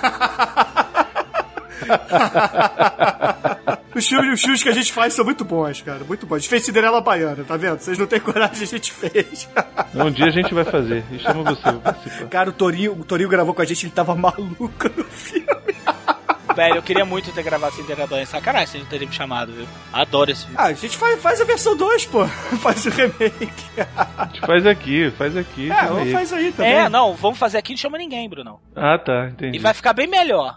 Os 3.94 4.08
filmes, 4.08 4.34
os 4.34 4.40
filmes 4.40 4.62
que 4.62 4.68
a 4.68 4.72
gente 4.72 4.92
faz 4.92 5.14
são 5.14 5.24
muito 5.24 5.44
bons, 5.44 5.80
cara. 5.82 6.02
Muito 6.04 6.26
bons. 6.26 6.36
A 6.36 6.38
gente 6.40 6.48
fez 6.48 6.64
Cinderela 6.64 7.00
Baiana, 7.00 7.44
tá 7.44 7.56
vendo? 7.56 7.78
Vocês 7.78 7.96
não 7.98 8.06
têm 8.06 8.20
coragem, 8.20 8.62
a 8.62 8.66
gente 8.66 8.92
fez. 8.92 9.48
Um 9.94 10.10
dia 10.10 10.26
a 10.26 10.30
gente 10.30 10.52
vai 10.52 10.64
fazer. 10.64 11.04
E 11.12 11.20
chama 11.20 11.44
você 11.44 11.62
pra 11.62 11.72
participar. 11.74 12.26
Cara, 12.28 12.50
o 12.50 12.52
Torinho, 12.52 12.92
o 12.94 13.04
Torinho 13.04 13.28
gravou 13.28 13.54
com 13.54 13.62
a 13.62 13.64
gente, 13.64 13.86
ele 13.86 13.92
tava 13.92 14.12
maluco 14.16 14.90
no 14.96 15.04
filme. 15.04 15.46
Velho, 16.54 16.76
eu 16.76 16.82
queria 16.82 17.04
muito 17.04 17.32
ter 17.32 17.42
gravado 17.42 17.74
Cinderela 17.74 18.06
Baiana. 18.08 18.26
Sacanagem 18.26 18.66
se 18.66 18.76
ele 18.76 18.86
teria 18.86 19.06
me 19.06 19.12
chamado, 19.12 19.52
viu? 19.52 19.66
Adoro 19.92 20.30
esse 20.32 20.42
filme. 20.42 20.56
Ah, 20.58 20.64
a 20.66 20.72
gente 20.72 20.96
faz, 20.96 21.20
faz 21.20 21.40
a 21.40 21.44
versão 21.44 21.76
2, 21.76 22.06
pô. 22.06 22.26
Faz 22.58 22.86
o 22.86 22.90
remake. 22.90 23.64
A 23.96 24.26
gente 24.26 24.40
faz 24.40 24.66
aqui, 24.66 25.10
faz 25.12 25.36
aqui. 25.36 25.70
É, 25.70 25.86
vamos 25.86 26.12
faz 26.12 26.32
aí 26.32 26.52
também. 26.52 26.72
É, 26.72 26.88
não, 26.88 27.14
vamos 27.14 27.38
fazer 27.38 27.58
aqui 27.58 27.72
e 27.72 27.74
não 27.74 27.80
chama 27.80 27.98
ninguém, 27.98 28.28
Bruno. 28.28 28.60
Ah, 28.74 28.98
tá, 28.98 29.28
entendi. 29.28 29.56
E 29.56 29.60
vai 29.60 29.74
ficar 29.74 29.92
bem 29.92 30.06
melhor. 30.06 30.56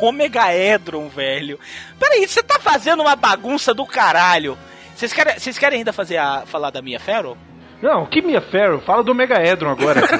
Ômega 0.00 0.54
Edron, 0.54 1.08
velho. 1.08 1.58
Peraí, 1.98 2.26
você 2.26 2.42
tá 2.42 2.58
fazendo 2.58 3.00
uma 3.00 3.14
bagunça 3.16 3.74
do 3.74 3.84
caralho. 3.86 4.56
Vocês 4.94 5.12
querem, 5.12 5.38
vocês 5.38 5.58
querem 5.58 5.78
ainda 5.78 5.92
fazer 5.92 6.16
a, 6.16 6.42
falar 6.46 6.70
da 6.70 6.82
Mia 6.82 6.98
Farrow? 7.00 7.36
Não, 7.82 8.04
que 8.06 8.20
Mia 8.20 8.40
Farrow? 8.40 8.80
Fala 8.80 9.02
do 9.02 9.14
Megaedron 9.14 9.70
agora. 9.70 10.02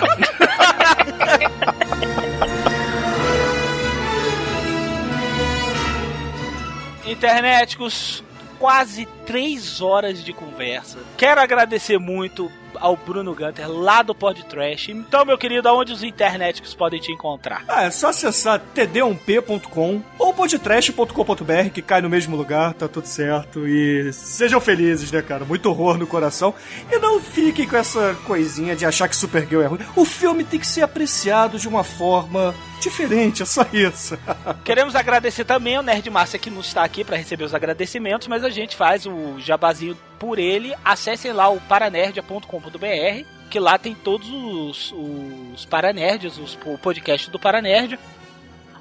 Internéticos, 7.04 8.22
quase 8.58 9.06
três 9.26 9.80
horas 9.80 10.24
de 10.24 10.32
conversa. 10.32 10.98
Quero 11.16 11.40
agradecer 11.40 11.98
muito 11.98 12.50
ao 12.76 12.96
Bruno 12.96 13.34
Gunter, 13.34 13.70
lá 13.70 14.02
do 14.02 14.14
Pod 14.14 14.44
Trash. 14.44 14.88
Então, 14.90 15.24
meu 15.24 15.38
querido, 15.38 15.68
aonde 15.68 15.92
os 15.92 16.02
internéticos 16.02 16.74
podem 16.74 17.00
te 17.00 17.12
encontrar? 17.12 17.64
Ah, 17.68 17.84
é 17.84 17.90
só 17.90 18.08
acessar 18.08 18.60
td1p.com 18.74 20.02
ou 20.18 20.34
podtrash.com.br, 20.34 21.70
que 21.72 21.82
cai 21.82 22.00
no 22.00 22.08
mesmo 22.08 22.36
lugar, 22.36 22.74
tá 22.74 22.88
tudo 22.88 23.06
certo. 23.06 23.66
E 23.66 24.12
sejam 24.12 24.60
felizes, 24.60 25.10
né, 25.10 25.22
cara? 25.22 25.44
Muito 25.44 25.68
horror 25.68 25.96
no 25.98 26.06
coração. 26.06 26.54
E 26.90 26.98
não 26.98 27.20
fiquem 27.20 27.66
com 27.66 27.76
essa 27.76 28.16
coisinha 28.26 28.76
de 28.76 28.84
achar 28.84 29.08
que 29.08 29.16
Supergirl 29.16 29.62
é 29.62 29.66
ruim. 29.66 29.80
O 29.96 30.04
filme 30.04 30.44
tem 30.44 30.60
que 30.60 30.66
ser 30.66 30.82
apreciado 30.82 31.58
de 31.58 31.68
uma 31.68 31.84
forma 31.84 32.54
diferente, 32.80 33.42
é 33.42 33.46
só 33.46 33.66
isso. 33.72 34.18
Queremos 34.64 34.96
agradecer 34.96 35.44
também 35.44 35.76
ao 35.76 35.82
Nerd 35.82 36.08
Márcia 36.10 36.38
que 36.38 36.50
não 36.50 36.60
está 36.60 36.82
aqui 36.82 37.04
para 37.04 37.16
receber 37.16 37.44
os 37.44 37.54
agradecimentos, 37.54 38.26
mas 38.26 38.42
a 38.42 38.50
gente 38.50 38.74
faz 38.74 39.06
o 39.06 39.38
jabazinho 39.38 39.96
por 40.20 40.38
ele. 40.38 40.72
Acessem 40.84 41.32
lá 41.32 41.48
o 41.48 41.60
paranerdia.com.br, 41.62 43.24
que 43.50 43.58
lá 43.58 43.76
tem 43.78 43.94
todos 43.94 44.28
os, 44.28 44.92
os 44.92 45.64
paranerds, 45.64 46.38
os, 46.38 46.56
o 46.64 46.78
podcast 46.78 47.28
do 47.30 47.38
Paranerd. 47.40 47.98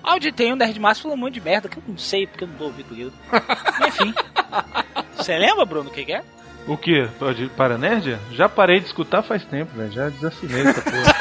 Onde 0.03 0.31
tem 0.31 0.53
o 0.53 0.55
Nerd 0.55 0.79
Márcio 0.79 1.03
falando 1.03 1.17
um 1.17 1.21
monte 1.21 1.33
de 1.35 1.41
merda, 1.41 1.67
que 1.67 1.77
eu 1.77 1.83
não 1.87 1.97
sei, 1.97 2.27
porque 2.27 2.43
eu 2.43 2.47
não 2.47 2.55
dou 2.55 2.67
ouvido 2.67 2.93
ele. 2.93 3.11
Enfim. 3.87 4.13
Você 5.15 5.37
lembra, 5.37 5.65
Bruno, 5.65 5.89
o 5.89 5.93
que, 5.93 6.05
que 6.05 6.13
é? 6.13 6.23
o 6.67 6.77
que? 6.77 7.07
Pode 7.17 7.49
para 7.49 7.77
nerd? 7.77 8.17
Já 8.31 8.47
parei 8.47 8.79
de 8.79 8.85
escutar 8.85 9.23
faz 9.23 9.43
tempo, 9.45 9.75
velho. 9.75 9.91
Já 9.91 10.09
desassinei 10.09 10.61
essa 10.61 10.81
porra. 10.81 11.15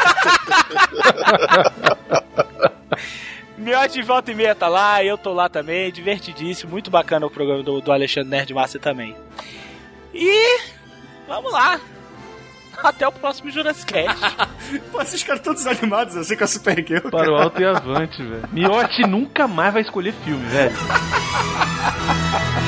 Miote 3.56 3.94
de 3.94 4.02
volta 4.02 4.30
e 4.30 4.34
meia 4.34 4.54
tá 4.54 4.68
lá, 4.68 5.02
eu 5.02 5.18
tô 5.18 5.32
lá 5.32 5.48
também, 5.48 5.90
divertidíssimo, 5.90 6.70
muito 6.70 6.92
bacana 6.92 7.26
o 7.26 7.30
programa 7.30 7.62
do, 7.62 7.80
do 7.80 7.90
Alexandre 7.92 8.30
Nerd 8.30 8.54
Márcia 8.54 8.78
também. 8.78 9.16
E 10.18 10.60
vamos 11.28 11.52
lá. 11.52 11.80
Até 12.82 13.06
o 13.08 13.12
próximo 13.12 13.50
Jurassic 13.50 13.92
Pô, 14.92 15.00
esses 15.00 15.22
caras 15.22 15.42
todos 15.42 15.66
animados 15.66 16.16
assim 16.16 16.36
com 16.36 16.44
a 16.44 16.46
Supergirl. 16.46 17.08
Para 17.10 17.32
o 17.32 17.36
alto 17.36 17.60
e 17.60 17.64
avante, 17.64 18.22
velho. 18.22 18.48
Miotti 18.52 19.02
nunca 19.02 19.48
mais 19.48 19.72
vai 19.72 19.82
escolher 19.82 20.12
filme, 20.24 20.44
velho. 20.46 20.76